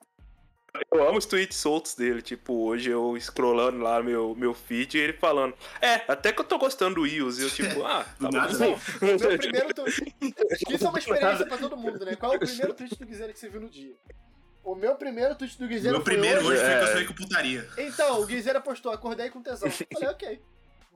Eu 0.93 1.07
amo 1.09 1.19
os 1.19 1.27
tweets 1.27 1.57
soltos 1.57 1.95
dele. 1.95 2.23
Tipo, 2.23 2.53
hoje 2.67 2.91
eu 2.91 3.17
scrollando 3.21 3.79
lá 3.79 4.03
meu, 4.03 4.35
meu 4.37 4.55
feed 4.55 4.97
e 4.97 5.01
ele 5.01 5.13
falando. 5.15 5.55
É, 5.81 6.03
até 6.09 6.33
que 6.33 6.41
eu 6.41 6.45
tô 6.45 6.59
gostando 6.59 6.97
do 6.97 7.07
Ios. 7.07 7.39
E 7.39 7.43
eu, 7.43 7.51
tipo, 7.51 7.83
ah, 7.87 8.05
tá 8.21 8.31
nada, 8.31 8.53
bom. 8.59 8.79
Meu 9.01 9.39
primeiro 9.39 9.75
tweet. 9.75 10.15
Isso 10.71 10.87
é 10.87 10.89
uma 10.89 10.99
experiência 10.99 11.47
pra 11.47 11.59
todo 11.59 11.77
mundo, 11.77 12.05
né? 12.05 12.17
Qual 12.17 12.33
é 12.33 12.37
o 12.37 12.41
primeiro 12.41 12.75
tweet 12.75 12.97
do 12.99 13.07
Guizeira 13.07 13.33
que 13.33 13.39
você 13.39 13.49
viu 13.49 13.61
no 13.61 13.69
dia? 13.69 13.95
O 14.63 14.75
meu 14.75 14.95
primeiro 14.95 15.35
tweet 15.35 15.59
do 15.59 15.67
Guizeira 15.67 15.97
Meu 15.97 16.05
foi 16.05 16.13
primeiro 16.15 16.41
hoje 16.41 16.49
hoje. 16.51 16.61
foi 16.61 16.69
que 16.75 16.77
eu 16.77 16.83
É. 16.89 16.93
sonhei 16.93 17.07
com 17.07 17.15
putaria. 17.15 17.69
Então, 17.79 18.21
o 18.21 18.27
Guizeira 18.27 18.61
postou, 18.61 18.93
acordei 18.93 19.31
com 19.31 19.43
tesão. 19.43 19.71
Falei, 19.71 20.09
ok. 20.11 20.43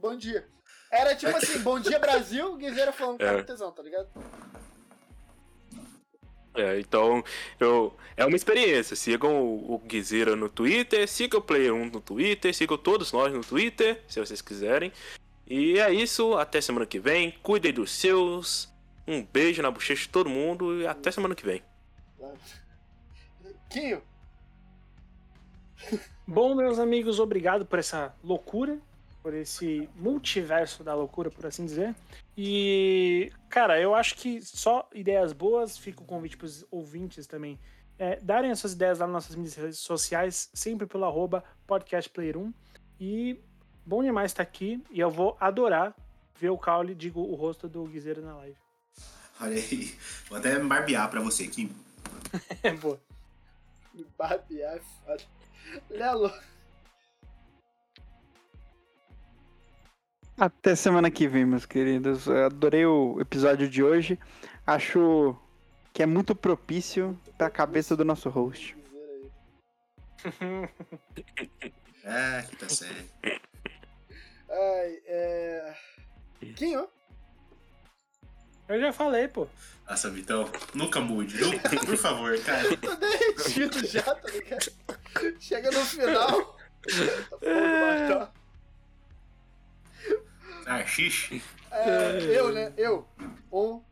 Bom 0.00 0.16
dia. 0.16 0.46
Era 0.90 1.14
tipo 1.16 1.34
assim, 1.36 1.58
bom 1.60 1.80
dia 1.80 1.98
Brasil, 1.98 2.52
o 2.52 2.56
Guizeira 2.56 2.92
falando 2.92 3.18
que 3.18 3.24
tá 3.24 3.32
É. 3.32 3.36
com 3.38 3.42
tesão, 3.44 3.72
tá 3.72 3.82
ligado? 3.82 4.08
É, 6.54 6.78
então, 6.78 7.22
eu, 7.58 7.94
é 8.16 8.24
uma 8.24 8.36
experiência. 8.36 8.94
Sigam 8.94 9.42
o, 9.42 9.74
o 9.74 9.78
Guizeira 9.78 10.36
no 10.36 10.48
Twitter, 10.48 11.08
sigam 11.08 11.40
o 11.40 11.42
Player 11.42 11.74
1 11.74 11.86
no 11.86 12.00
Twitter, 12.00 12.54
sigam 12.54 12.78
todos 12.78 13.12
nós 13.12 13.32
no 13.32 13.40
Twitter, 13.40 14.02
se 14.08 14.20
vocês 14.20 14.40
quiserem. 14.40 14.92
E 15.46 15.78
é 15.78 15.92
isso, 15.92 16.34
até 16.34 16.60
semana 16.60 16.86
que 16.86 16.98
vem. 16.98 17.32
Cuidem 17.42 17.72
dos 17.72 17.90
seus. 17.90 18.72
Um 19.06 19.22
beijo 19.22 19.60
na 19.60 19.70
bochecha 19.70 20.02
de 20.02 20.08
todo 20.08 20.30
mundo 20.30 20.80
e 20.80 20.86
até 20.86 21.10
semana 21.10 21.34
que 21.34 21.44
vem. 21.44 21.62
Quinho, 23.68 24.00
Bom, 26.26 26.54
meus 26.54 26.78
amigos, 26.78 27.20
obrigado 27.20 27.66
por 27.66 27.78
essa 27.78 28.14
loucura, 28.24 28.78
por 29.24 29.32
esse 29.32 29.88
multiverso 29.96 30.84
da 30.84 30.94
loucura, 30.94 31.30
por 31.30 31.46
assim 31.46 31.64
dizer. 31.64 31.96
E, 32.36 33.32
cara, 33.48 33.80
eu 33.80 33.94
acho 33.94 34.16
que 34.16 34.42
só 34.42 34.86
ideias 34.92 35.32
boas, 35.32 35.78
fica 35.78 36.02
o 36.02 36.04
convite 36.04 36.36
para 36.36 36.44
os 36.44 36.62
ouvintes 36.70 37.26
também. 37.26 37.58
É, 37.98 38.20
darem 38.20 38.50
as 38.50 38.58
suas 38.58 38.74
ideias 38.74 38.98
lá 38.98 39.06
nas 39.06 39.14
nossas 39.14 39.34
mídias 39.34 39.78
sociais, 39.78 40.50
sempre 40.52 40.86
pelo 40.86 41.06
arroba 41.06 41.42
podcastplayer1. 41.66 42.52
E 43.00 43.40
bom 43.86 44.02
demais 44.02 44.30
estar 44.30 44.42
aqui, 44.42 44.84
e 44.90 45.00
eu 45.00 45.10
vou 45.10 45.38
adorar 45.40 45.96
ver 46.38 46.50
o 46.50 46.58
Caule, 46.58 46.94
digo, 46.94 47.22
o 47.22 47.34
rosto 47.34 47.66
do 47.66 47.82
Guizeiro 47.84 48.20
na 48.20 48.36
live. 48.36 48.58
Olha 49.40 49.56
aí. 49.56 49.98
Vou 50.28 50.36
até 50.36 50.58
barbear 50.58 51.08
pra 51.08 51.22
você 51.22 51.44
aqui. 51.44 51.72
É 52.62 52.72
boa. 52.72 53.00
me 53.94 54.04
barbear 54.18 54.76
é 54.76 54.80
foda. 54.80 55.22
Lelo, 55.88 56.30
Até 60.36 60.74
semana 60.74 61.10
que 61.10 61.28
vem, 61.28 61.44
meus 61.44 61.64
queridos. 61.64 62.26
Eu 62.26 62.46
adorei 62.46 62.84
o 62.84 63.20
episódio 63.20 63.68
de 63.68 63.82
hoje. 63.82 64.18
Acho 64.66 65.36
que 65.92 66.02
é 66.02 66.06
muito 66.06 66.34
propício 66.34 67.18
pra 67.38 67.48
cabeça 67.48 67.96
do 67.96 68.04
nosso 68.04 68.28
host. 68.28 68.76
É, 72.06 72.42
que 72.42 72.56
tá 72.56 72.68
certo. 72.68 73.08
Ai, 74.50 75.00
é. 75.06 75.74
Quinho, 76.54 76.86
Eu 78.68 78.78
já 78.78 78.92
falei, 78.92 79.26
pô. 79.26 79.48
Nossa, 79.88 80.10
Vitão, 80.10 80.46
nunca 80.74 81.00
mude. 81.00 81.40
Nunca, 81.40 81.70
por 81.70 81.96
favor, 81.96 82.38
cara. 82.40 82.62
tô 82.76 82.94
derretido 82.96 83.86
já, 83.86 84.02
tá 84.02 84.28
ligado? 84.28 84.70
Chega 85.40 85.70
no 85.70 85.80
final. 85.80 86.58
Tá 87.30 87.38
bom 87.38 88.43
Ah, 90.66 90.84
xixi. 90.86 91.42
É, 91.74 92.38
eu, 92.38 92.52
né? 92.52 92.72
Eu. 92.76 93.04
Um. 93.52 93.82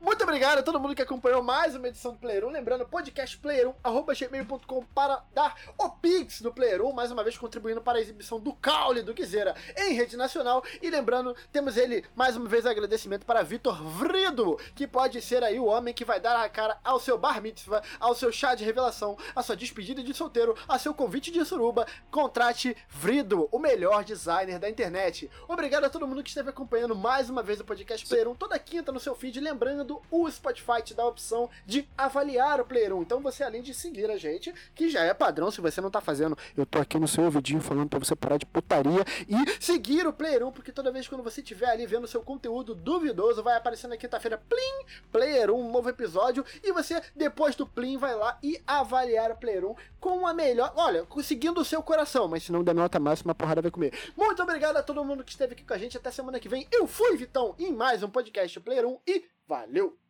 Muito 0.00 0.22
obrigado. 0.24 0.58
a 0.58 0.62
todo 0.62 0.78
mundo 0.80 0.94
que 0.94 1.02
acompanhou 1.02 1.42
mais 1.42 1.74
uma 1.74 1.88
edição 1.88 2.12
do 2.12 2.18
Player 2.18 2.44
1. 2.44 2.50
Lembrando, 2.50 2.84
podcastplayer1.gmail.com 2.86 4.84
para 4.94 5.24
dar 5.32 5.54
o 5.78 5.88
Pix 5.90 6.42
do 6.42 6.52
Player 6.52 6.82
1, 6.82 6.92
mais 6.92 7.10
uma 7.10 7.22
vez 7.22 7.38
contribuindo 7.38 7.80
para 7.80 7.98
a 7.98 8.00
exibição 8.00 8.38
do 8.40 8.52
Caule 8.52 9.02
do 9.02 9.14
Quizera 9.14 9.54
em 9.76 9.94
rede 9.94 10.16
nacional. 10.16 10.62
E 10.82 10.90
lembrando, 10.90 11.34
temos 11.50 11.76
ele, 11.76 12.04
mais 12.14 12.36
uma 12.36 12.48
vez, 12.48 12.66
agradecimento 12.66 13.24
para 13.24 13.42
Vitor 13.42 13.82
Vrido, 13.82 14.58
que 14.74 14.86
pode 14.86 15.22
ser 15.22 15.42
aí 15.42 15.58
o 15.58 15.66
homem 15.66 15.94
que 15.94 16.04
vai 16.04 16.20
dar 16.20 16.36
a 16.36 16.48
cara 16.48 16.78
ao 16.84 17.00
seu 17.00 17.16
bar 17.16 17.40
mitzvah, 17.40 17.82
ao 17.98 18.14
seu 18.14 18.30
chá 18.32 18.54
de 18.54 18.64
revelação, 18.64 19.16
à 19.34 19.42
sua 19.42 19.56
despedida 19.56 20.02
de 20.02 20.12
solteiro, 20.12 20.56
a 20.68 20.78
seu 20.78 20.92
convite 20.92 21.30
de 21.30 21.44
suruba. 21.44 21.86
Contrate 22.10 22.76
Vrido, 22.88 23.48
o 23.50 23.58
melhor 23.58 24.04
designer 24.04 24.58
da 24.58 24.68
internet. 24.68 25.30
Obrigado 25.48 25.84
a 25.84 25.90
todo 25.90 26.06
mundo 26.06 26.22
que 26.22 26.28
esteve 26.28 26.50
acompanhando 26.50 26.94
mais 26.94 27.30
uma 27.32 27.42
vez 27.42 27.58
o 27.58 27.64
podcast 27.64 28.06
Player 28.06 28.28
1 28.28 28.34
toda 28.34 28.58
quinta 28.58 28.92
no 28.92 29.00
seu 29.00 29.14
feed. 29.14 29.40
Lembrando, 29.40 30.00
o 30.10 30.30
Spotify 30.30 30.82
te 30.84 30.92
dá 30.92 31.02
a 31.02 31.08
opção 31.08 31.48
de 31.66 31.88
avaliar 31.96 32.60
o 32.60 32.64
Player 32.64 32.94
1. 32.94 33.02
Então 33.02 33.20
você, 33.20 33.42
além 33.42 33.62
de 33.62 33.72
seguir 33.72 34.10
a 34.10 34.18
gente, 34.18 34.54
que 34.74 34.90
já 34.90 35.02
é 35.02 35.14
padrão, 35.14 35.50
se 35.50 35.60
você 35.60 35.80
não 35.80 35.90
tá 35.90 36.00
fazendo, 36.00 36.36
eu 36.56 36.66
tô 36.66 36.78
aqui 36.78 36.98
no 36.98 37.08
seu 37.08 37.24
ouvidinho 37.24 37.60
falando 37.60 37.88
pra 37.88 37.98
você 37.98 38.14
parar 38.14 38.36
de 38.36 38.44
putaria 38.44 39.04
e 39.26 39.62
seguir 39.64 40.06
o 40.06 40.12
Player 40.12 40.46
1, 40.46 40.52
porque 40.52 40.70
toda 40.70 40.92
vez 40.92 41.08
quando 41.08 41.22
você 41.22 41.40
estiver 41.40 41.70
ali 41.70 41.86
vendo 41.86 42.06
seu 42.06 42.22
conteúdo 42.22 42.74
duvidoso, 42.74 43.42
vai 43.42 43.56
aparecer 43.56 43.88
na 43.88 43.96
quinta-feira, 43.96 44.36
plim, 44.36 44.86
Player 45.10 45.50
1, 45.50 45.58
um 45.58 45.72
novo 45.72 45.88
episódio, 45.88 46.44
e 46.62 46.70
você, 46.72 47.02
depois 47.16 47.56
do 47.56 47.66
plim, 47.66 47.96
vai 47.96 48.14
lá 48.14 48.38
e 48.42 48.60
avaliar 48.66 49.30
o 49.30 49.36
Player 49.36 49.64
1 49.64 49.74
com 49.98 50.26
a 50.26 50.34
melhor, 50.34 50.72
olha, 50.76 51.06
seguindo 51.22 51.60
o 51.60 51.64
seu 51.64 51.82
coração, 51.82 52.28
mas 52.28 52.42
se 52.42 52.52
não 52.52 52.62
der 52.62 52.74
nota 52.74 52.98
máxima, 52.98 53.32
a 53.32 53.34
porrada 53.34 53.62
vai 53.62 53.70
comer. 53.70 53.92
Muito 54.16 54.42
obrigado 54.42 54.76
a 54.76 54.82
todo 54.82 55.04
mundo 55.04 55.24
que 55.24 55.30
esteve 55.30 55.52
aqui 55.54 55.64
com 55.64 55.72
a 55.72 55.78
gente, 55.78 55.96
até 55.96 56.10
semana 56.10 56.40
que 56.40 56.48
vem. 56.48 56.66
Eu 56.70 56.86
fui, 56.86 57.21
Vitão, 57.22 57.54
em 57.56 57.70
mais 57.72 58.02
um 58.02 58.10
podcast 58.10 58.58
Player 58.58 58.84
1 58.84 58.98
e 59.06 59.24
valeu! 59.46 60.01